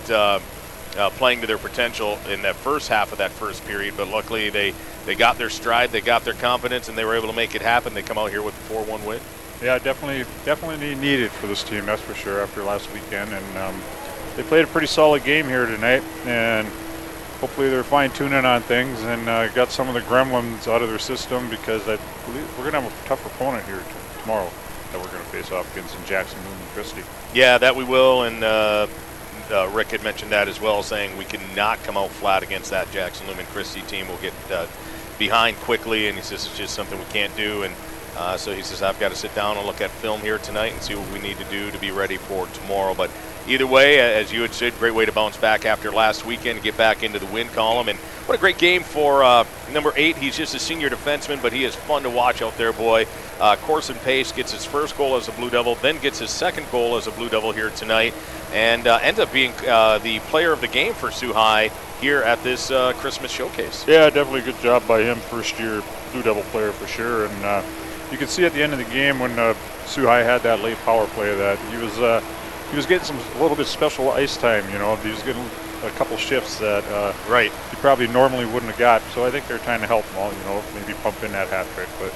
uh, 0.98 1.10
playing 1.12 1.42
to 1.42 1.48
their 1.48 1.58
potential 1.58 2.18
in 2.30 2.42
that 2.42 2.56
first 2.56 2.90
half 2.90 3.12
of 3.12 3.20
that 3.20 3.32
first 3.32 3.66
period. 3.66 3.96
But 3.96 4.08
luckily, 4.08 4.50
they, 4.50 4.74
they 5.06 5.16
got 5.16 5.38
their 5.38 5.50
stride, 5.50 5.92
they 5.92 6.02
got 6.02 6.24
their 6.24 6.34
confidence, 6.34 6.90
and 6.90 6.98
they 6.98 7.06
were 7.06 7.16
able 7.16 7.28
to 7.28 7.36
make 7.36 7.56
it 7.56 7.62
happen. 7.62 7.94
They 7.94 8.02
come 8.02 8.18
out 8.18 8.32
here 8.32 8.42
with 8.42 8.56
a 8.56 8.74
4 8.74 8.84
1 8.84 9.06
win. 9.06 9.20
Yeah, 9.62 9.80
definitely, 9.80 10.26
definitely 10.46 10.96
needed 10.96 11.32
for 11.32 11.48
this 11.48 11.64
team. 11.64 11.86
That's 11.86 12.02
for 12.02 12.14
sure. 12.14 12.42
After 12.42 12.64
last 12.64 12.92
weekend, 12.94 13.32
and 13.34 13.58
um, 13.58 13.82
they 14.36 14.44
played 14.44 14.66
a 14.66 14.68
pretty 14.68 14.88
solid 14.88 15.24
game 15.24 15.48
here 15.48 15.66
tonight, 15.66 16.04
and 16.26 16.68
hopefully 17.40 17.70
they're 17.70 17.84
fine 17.84 18.10
tuning 18.12 18.46
on 18.46 18.62
things 18.64 19.02
and 19.04 19.30
uh, 19.30 19.48
got 19.50 19.70
some 19.70 19.88
of 19.88 19.94
the 19.94 20.02
gremlins 20.02 20.68
out 20.68 20.82
of 20.82 20.90
their 20.90 21.00
system 21.00 21.48
because 21.50 21.88
I 21.88 21.98
believe 22.26 22.58
we're 22.58 22.66
gonna 22.66 22.82
have 22.82 22.92
a 22.92 23.08
tough 23.08 23.26
opponent 23.26 23.66
here 23.66 23.78
t- 23.78 24.22
tomorrow 24.22 24.50
that 24.92 25.00
we're 25.00 25.12
gonna 25.12 25.24
face 25.26 25.52
off 25.52 25.72
against 25.76 25.96
in 25.98 26.06
Jackson, 26.06 26.40
Lumen, 26.44 26.68
Christi. 26.74 27.04
Yeah, 27.34 27.58
that 27.60 27.76
we 27.76 27.84
will. 27.84 28.24
And 28.24 28.44
uh, 28.44 28.88
uh, 29.52 29.70
Rick 29.70 29.90
had 29.90 30.04
mentioned 30.04 30.32
that 30.32 30.48
as 30.48 30.60
well, 30.60 30.84
saying 30.84 31.18
we 31.18 31.26
cannot 31.26 31.82
come 31.84 31.98
out 31.98 32.10
flat 32.10 32.44
against 32.44 32.72
that 32.72 32.92
Jackson 32.92 33.28
Lumen 33.28 33.46
Christi 33.48 33.82
team. 33.82 34.08
We'll 34.08 34.18
get 34.18 34.34
uh, 34.52 34.68
behind 35.18 35.58
quickly, 35.58 36.08
and 36.08 36.18
he 36.18 36.24
says 36.24 36.46
it's 36.46 36.58
just 36.58 36.74
something 36.74 36.98
we 36.98 37.06
can't 37.06 37.36
do. 37.36 37.64
And 37.64 37.74
uh, 38.18 38.38
so 38.38 38.54
he 38.54 38.62
says 38.62 38.82
I've 38.82 39.00
got 39.00 39.10
to 39.10 39.16
sit 39.16 39.34
down 39.36 39.58
and 39.58 39.66
look 39.66 39.82
at 39.82 39.92
film 39.92 40.22
here 40.22 40.38
tonight 40.40 40.74
and 40.74 40.82
see 40.82 40.96
what 40.96 41.12
we 41.12 41.20
need 41.20 41.38
to 41.38 41.46
do 41.46 41.72
to 41.72 41.78
be 41.78 41.92
ready 41.92 42.18
for 42.18 42.48
tomorrow. 42.48 42.94
But 42.94 43.12
either 43.48 43.68
way, 43.68 44.00
as 44.00 44.32
you 44.34 44.42
had 44.42 44.54
said, 44.54 44.78
great 44.78 44.94
way 44.94 45.06
to 45.06 45.12
bounce 45.12 45.38
back 45.38 45.66
after 45.66 45.92
last 45.92 46.26
weekend, 46.26 46.64
get 46.64 46.76
back 46.78 47.04
into 47.04 47.20
the 47.20 47.28
win 47.28 47.48
column. 47.50 47.90
And 47.90 47.98
what 48.28 48.36
a 48.36 48.40
great 48.40 48.58
game 48.58 48.84
for 48.84 49.24
uh, 49.24 49.46
number 49.72 49.94
eight. 49.96 50.18
He's 50.18 50.36
just 50.36 50.54
a 50.56 50.60
senior 50.60 50.90
defenseman, 50.90 51.42
but 51.42 51.54
he 51.54 51.64
is 51.64 51.76
fun 51.76 52.04
to 52.04 52.10
watch 52.10 52.42
out 52.42 52.58
there, 52.58 52.74
boy. 52.74 53.06
Uh, 53.40 53.56
Corson 53.58 53.96
Pace 53.98 54.32
gets 54.32 54.52
his 54.52 54.66
first 54.66 54.98
goal 54.98 55.16
as 55.16 55.28
a 55.28 55.32
Blue 55.34 55.50
Devil, 55.50 55.76
then 55.76 55.98
gets 56.00 56.20
his 56.20 56.32
second 56.32 56.66
goal 56.72 56.98
as 56.98 57.08
a 57.08 57.12
Blue 57.12 57.30
Devil 57.30 57.52
here 57.52 57.70
tonight, 57.70 58.14
and 58.54 58.88
uh, 58.88 59.00
ends 59.02 59.20
up 59.20 59.32
being 59.32 59.52
uh, 59.68 59.98
the 60.00 60.20
player 60.32 60.52
of 60.52 60.62
the 60.62 60.68
game 60.68 60.94
for 60.94 61.10
High 61.10 61.70
here 62.02 62.22
at 62.22 62.42
this 62.44 62.72
uh, 62.72 62.94
Christmas 62.94 63.32
showcase. 63.32 63.86
Yeah, 63.88 64.10
definitely 64.10 64.42
a 64.42 64.46
good 64.46 64.60
job 64.62 64.88
by 64.88 65.02
him, 65.02 65.18
first 65.18 65.60
year 65.60 65.82
Blue 66.12 66.24
Devil 66.24 66.44
player 66.44 66.72
for 66.72 66.88
sure. 66.88 67.26
And 67.26 67.44
uh, 67.44 67.64
you 68.12 68.18
can 68.18 68.28
see 68.28 68.46
at 68.46 68.54
the 68.54 68.62
end 68.62 68.74
of 68.74 68.80
the 68.80 68.86
game 68.86 69.20
when 69.20 69.38
uh, 69.38 69.54
Soo 69.86 70.04
had 70.04 70.42
that 70.44 70.62
late 70.62 70.78
power 70.80 71.08
play 71.08 71.34
that 71.36 71.58
he 71.72 71.78
was 71.78 71.98
uh, 72.00 72.22
he 72.70 72.76
was 72.76 72.86
getting 72.86 73.06
some 73.06 73.18
a 73.18 73.42
little 73.42 73.58
bit 73.58 73.66
special 73.68 74.12
ice 74.12 74.38
time. 74.38 74.70
You 74.72 74.80
know, 74.80 74.96
he 74.98 75.10
was 75.10 75.22
getting 75.24 75.46
a 75.84 75.90
couple 75.92 76.18
shifts 76.18 76.60
that 76.60 76.84
uh, 76.86 77.14
Right. 77.30 77.52
he 77.70 77.76
probably 77.78 78.08
normally 78.08 78.46
wouldn't 78.46 78.72
have 78.72 78.78
got. 78.80 79.02
So 79.14 79.26
I 79.26 79.32
think 79.32 79.48
they're 79.48 79.60
trying 79.60 79.82
to 79.82 79.88
help 79.88 80.06
him 80.06 80.18
all. 80.18 80.32
You 80.32 80.40
know, 80.46 80.64
maybe 80.74 80.94
pump 81.04 81.24
in 81.24 81.32
that 81.32 81.48
hat 81.50 81.66
trick. 81.76 81.88
But 82.00 82.14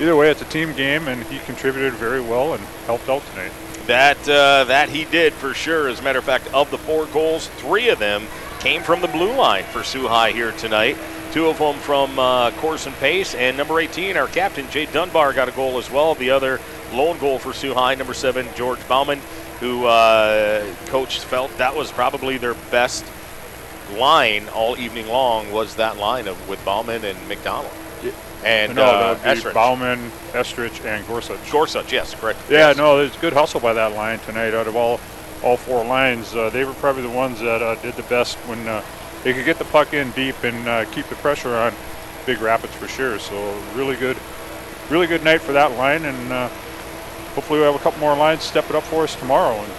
either 0.00 0.16
way, 0.16 0.30
it's 0.30 0.42
a 0.42 0.46
team 0.46 0.72
game, 0.74 1.08
and 1.08 1.22
he 1.24 1.38
contributed 1.40 1.94
very 1.94 2.20
well 2.20 2.54
and 2.54 2.62
helped 2.86 3.08
out 3.08 3.22
tonight. 3.30 3.52
That 3.86 4.18
uh, 4.28 4.64
that 4.64 4.88
he 4.88 5.04
did 5.04 5.34
for 5.34 5.52
sure. 5.52 5.88
As 5.88 6.00
a 6.00 6.02
matter 6.02 6.18
of 6.18 6.24
fact, 6.24 6.52
of 6.54 6.70
the 6.70 6.78
four 6.78 7.06
goals, 7.06 7.48
three 7.48 7.88
of 7.90 7.98
them 7.98 8.26
came 8.60 8.82
from 8.82 9.02
the 9.02 9.08
blue 9.08 9.34
line 9.34 9.64
for 9.64 9.84
Soo 9.84 10.08
High 10.08 10.32
here 10.32 10.52
tonight. 10.52 10.96
Two 11.32 11.48
of 11.48 11.58
them 11.58 11.76
from 11.76 12.18
uh, 12.18 12.50
Corson 12.52 12.92
Pace, 12.94 13.34
and 13.34 13.56
number 13.56 13.80
18, 13.80 14.16
our 14.16 14.28
captain 14.28 14.70
Jay 14.70 14.86
Dunbar, 14.86 15.32
got 15.32 15.48
a 15.48 15.52
goal 15.52 15.78
as 15.78 15.90
well. 15.90 16.14
The 16.14 16.30
other 16.30 16.60
lone 16.92 17.18
goal 17.18 17.38
for 17.38 17.52
Soo 17.52 17.74
High, 17.74 17.94
number 17.96 18.14
seven, 18.14 18.46
George 18.54 18.86
Bauman, 18.88 19.20
who 19.60 19.84
uh, 19.86 20.64
coach 20.86 21.18
felt 21.18 21.56
that 21.58 21.74
was 21.74 21.92
probably 21.92 22.38
their 22.38 22.54
best 22.70 23.04
line 23.98 24.48
all 24.50 24.78
evening 24.78 25.08
long. 25.08 25.52
Was 25.52 25.74
that 25.76 25.98
line 25.98 26.28
of 26.28 26.48
with 26.48 26.64
Bauman 26.64 27.04
and 27.04 27.28
McDonald 27.28 27.72
and 28.44 28.74
no, 28.74 28.84
uh, 28.84 29.14
would 29.14 29.22
be 29.22 29.40
Esrich. 29.40 29.54
Bauman, 29.54 29.98
Esrich, 30.32 30.84
and 30.84 31.06
Gorsuch. 31.06 31.50
Gorsuch, 31.50 31.92
yes, 31.92 32.14
correct. 32.14 32.38
Yeah, 32.50 32.68
yes. 32.68 32.76
no, 32.76 33.00
it's 33.00 33.16
good 33.18 33.32
hustle 33.32 33.60
by 33.60 33.72
that 33.72 33.92
line 33.94 34.18
tonight. 34.20 34.54
Out 34.54 34.66
of 34.66 34.76
all 34.76 35.00
all 35.42 35.56
four 35.56 35.84
lines, 35.84 36.34
uh, 36.34 36.50
they 36.50 36.64
were 36.64 36.72
probably 36.74 37.02
the 37.02 37.10
ones 37.10 37.40
that 37.40 37.62
uh, 37.62 37.74
did 37.76 37.94
the 37.94 38.02
best 38.04 38.36
when 38.48 38.66
uh, 38.66 38.82
they 39.22 39.32
could 39.32 39.44
get 39.44 39.58
the 39.58 39.64
puck 39.66 39.92
in 39.94 40.10
deep 40.12 40.42
and 40.44 40.68
uh, 40.68 40.84
keep 40.86 41.06
the 41.06 41.14
pressure 41.16 41.54
on 41.54 41.72
Big 42.26 42.40
Rapids 42.40 42.74
for 42.74 42.88
sure. 42.88 43.18
So 43.18 43.60
really 43.74 43.96
good, 43.96 44.16
really 44.90 45.06
good 45.06 45.24
night 45.24 45.40
for 45.40 45.52
that 45.52 45.72
line, 45.72 46.04
and 46.04 46.32
uh, 46.32 46.48
hopefully 47.34 47.60
we 47.60 47.64
have 47.64 47.74
a 47.74 47.78
couple 47.78 48.00
more 48.00 48.16
lines 48.16 48.42
step 48.42 48.68
it 48.70 48.76
up 48.76 48.84
for 48.84 49.04
us 49.04 49.16
tomorrow. 49.16 49.54
And 49.56 49.72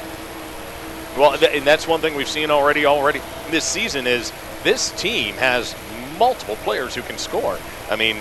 Well, 1.18 1.38
th- 1.38 1.52
and 1.56 1.66
that's 1.66 1.88
one 1.88 2.02
thing 2.02 2.16
we've 2.16 2.28
seen 2.28 2.52
already 2.52 2.86
already 2.86 3.22
this 3.50 3.64
season 3.66 4.08
is 4.08 4.32
this 4.64 4.92
team 5.00 5.36
has 5.36 5.76
multiple 6.20 6.56
players 6.58 6.96
who 6.96 7.02
can 7.02 7.18
score. 7.18 7.58
I 7.90 7.96
mean, 7.96 8.18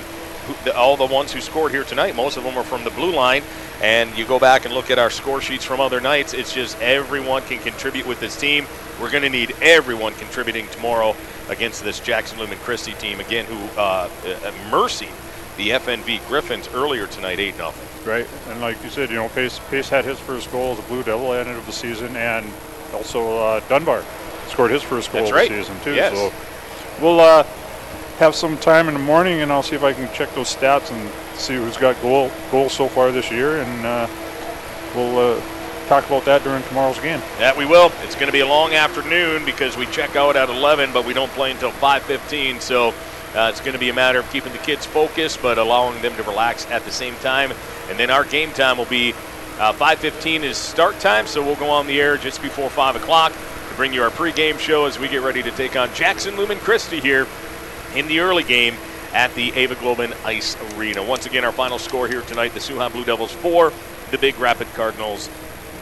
all 0.75 0.97
the 0.97 1.07
ones 1.07 1.33
who 1.33 1.41
scored 1.41 1.73
here 1.73 1.85
tonight, 1.85 2.15
most 2.15 2.37
of 2.37 2.45
them 2.45 2.57
are 2.57 2.65
from 2.65 2.85
the 2.85 2.91
blue 2.91 3.12
line. 3.12 3.43
And 3.83 4.16
you 4.16 4.25
go 4.25 4.39
back 4.39 4.65
and 4.65 4.73
look 4.73 4.91
at 4.91 4.99
our 4.99 5.11
score 5.11 5.41
sheets 5.41 5.65
from 5.65 5.81
other 5.81 6.01
nights. 6.01 6.33
It's 6.33 6.53
just 6.53 6.81
everyone 6.81 7.43
can 7.43 7.59
contribute 7.59 8.07
with 8.07 8.21
this 8.21 8.39
team. 8.39 8.66
We're 9.01 9.11
going 9.11 9.25
to 9.25 9.31
need 9.31 9.55
everyone 9.61 10.15
contributing 10.15 10.69
tomorrow 10.69 11.16
against 11.49 11.83
this 11.83 12.01
Jackson 12.01 12.39
Lumen 12.39 12.59
Christi 12.59 12.93
team 12.95 13.21
again, 13.21 13.45
who 13.47 13.59
uh, 13.79 14.09
uh, 14.25 14.53
mercy 14.71 15.09
the 15.57 15.71
FNV 15.71 16.27
Griffins 16.29 16.69
earlier 16.75 17.07
tonight, 17.07 17.39
eight 17.39 17.57
nothing. 17.59 18.09
right, 18.09 18.27
and 18.49 18.61
like 18.61 18.83
you 18.83 18.91
said, 18.91 19.09
you 19.11 19.16
know, 19.16 19.29
Pace 19.29 19.61
Pace 19.71 19.89
had 19.89 20.05
his 20.05 20.19
first 20.19 20.51
goal 20.51 20.73
as 20.73 20.79
a 20.79 20.83
Blue 20.83 21.03
Devil 21.03 21.33
at 21.33 21.45
the 21.45 21.51
end 21.51 21.59
of 21.59 21.66
the 21.66 21.73
season, 21.73 22.16
and 22.16 22.51
also 22.93 23.39
uh, 23.39 23.61
Dunbar 23.69 24.03
scored 24.49 24.71
his 24.71 24.83
first 24.83 25.12
goal 25.12 25.21
That's 25.23 25.31
of 25.31 25.37
right. 25.37 25.49
the 25.49 25.62
season 25.62 25.81
too. 25.81 25.95
Yes. 25.95 26.15
So 26.16 26.33
we'll 27.03 27.21
uh, 27.21 27.47
have 28.19 28.35
some 28.35 28.57
time 28.59 28.89
in 28.89 28.95
the 28.95 29.01
morning, 29.01 29.41
and 29.41 29.51
I'll 29.51 29.62
see 29.62 29.74
if 29.74 29.82
I 29.82 29.93
can 29.93 30.12
check 30.15 30.32
those 30.35 30.55
stats 30.55 30.91
and 30.93 31.39
see 31.39 31.55
who's 31.55 31.77
got 31.77 32.01
goal 32.01 32.31
goals 32.51 32.73
so 32.73 32.89
far 32.89 33.11
this 33.11 33.31
year, 33.31 33.61
and 33.61 33.86
uh, 33.86 34.07
we'll 34.95 35.19
uh, 35.19 35.41
talk 35.89 36.07
about 36.07 36.24
that 36.24 36.45
during 36.45 36.62
tomorrow's 36.65 36.99
game. 37.01 37.20
That 37.39 37.57
we 37.57 37.66
will. 37.66 37.91
It's 38.03 38.15
going 38.15 38.27
to 38.27 38.32
be 38.32 38.41
a 38.41 38.47
long 38.47 38.73
afternoon 38.73 39.45
because 39.45 39.77
we 39.77 39.86
check 39.86 40.15
out 40.16 40.36
at 40.36 40.49
11, 40.49 40.93
but 40.93 41.05
we 41.05 41.12
don't 41.12 41.31
play 41.32 41.51
until 41.51 41.73
5:15. 41.73 42.61
So 42.61 42.95
uh, 43.35 43.51
it's 43.51 43.61
going 43.61 43.73
to 43.73 43.81
be 43.81 43.91
a 43.91 43.95
matter 43.95 44.20
of 44.20 44.31
keeping 44.31 44.53
the 44.53 44.59
kids 44.59 44.86
focused, 44.86 45.43
but 45.43 45.59
allowing 45.59 46.01
them 46.01 46.15
to 46.15 46.23
relax 46.23 46.70
at 46.70 46.85
the 46.85 46.93
same 46.93 47.16
time. 47.16 47.53
And 47.89 47.99
then 47.99 48.11
our 48.11 48.24
game 48.24 48.53
time 48.53 48.78
will 48.78 48.85
be 48.85 49.12
uh, 49.59 49.73
5:15 49.73 50.45
is 50.45 50.57
start 50.57 51.01
time, 51.01 51.27
so 51.27 51.45
we'll 51.45 51.57
go 51.57 51.70
on 51.70 51.89
the 51.89 52.01
air 52.01 52.16
just 52.16 52.41
before 52.43 52.70
5 52.70 52.95
o'clock 52.97 53.32
to 53.32 53.74
bring 53.74 53.93
you 53.93 54.05
our 54.05 54.11
pregame 54.11 54.59
show 54.61 54.86
as 54.86 55.01
we 55.01 55.09
get 55.09 55.23
ready 55.23 55.43
to 55.43 55.51
take 55.51 55.74
on 55.74 55.93
Jackson 55.95 56.36
Lumen 56.36 56.59
Christi 56.59 57.01
here 57.01 57.27
in 57.95 58.07
the 58.09 58.21
early 58.21 58.43
game 58.43 58.75
at 59.12 59.35
the 59.35 59.53
Ewigleben 59.53 60.12
Ice 60.25 60.57
Arena. 60.75 61.03
Once 61.03 61.27
again, 61.27 61.45
our 61.45 61.53
final 61.53 61.79
score 61.79 62.09
here 62.09 62.23
tonight: 62.23 62.53
the 62.53 62.61
Soo 62.61 62.77
Blue 62.91 63.05
Devils 63.05 63.33
four, 63.33 63.73
the 64.11 64.19
Big 64.19 64.39
Rapid 64.39 64.73
Cardinals 64.75 65.29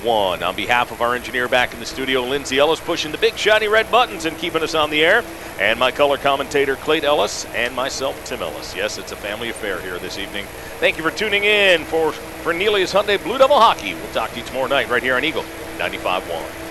one. 0.02 0.42
On 0.42 0.54
behalf 0.54 0.90
of 0.90 1.00
our 1.00 1.14
engineer 1.14 1.48
back 1.48 1.72
in 1.72 1.80
the 1.80 1.86
studio, 1.86 2.22
Lindsay 2.22 2.58
Ellis, 2.58 2.80
pushing 2.80 3.12
the 3.12 3.18
big 3.18 3.36
shiny 3.36 3.68
red 3.68 3.90
buttons 3.90 4.24
and 4.24 4.36
keeping 4.38 4.62
us 4.62 4.74
on 4.74 4.90
the 4.90 5.04
air, 5.04 5.24
and 5.58 5.78
my 5.78 5.90
color 5.90 6.16
commentator, 6.16 6.76
Clayt 6.76 7.04
Ellis, 7.04 7.44
and 7.54 7.74
myself, 7.74 8.22
Tim 8.24 8.42
Ellis. 8.42 8.74
Yes, 8.74 8.98
it's 8.98 9.12
a 9.12 9.16
family 9.16 9.48
affair 9.48 9.80
here 9.80 9.98
this 9.98 10.18
evening. 10.18 10.44
Thank 10.80 10.96
you 10.96 11.02
for 11.02 11.10
tuning 11.10 11.44
in 11.44 11.84
for, 11.84 12.12
Neely's 12.52 12.92
Hyundai 12.92 13.22
Blue 13.22 13.38
Devil 13.38 13.58
Hockey. 13.58 13.94
We'll 13.94 14.12
talk 14.12 14.30
to 14.32 14.40
you 14.40 14.44
tomorrow 14.44 14.66
night 14.66 14.88
right 14.88 15.02
here 15.02 15.16
on 15.16 15.24
Eagle 15.24 15.44
95.1. 15.78 16.58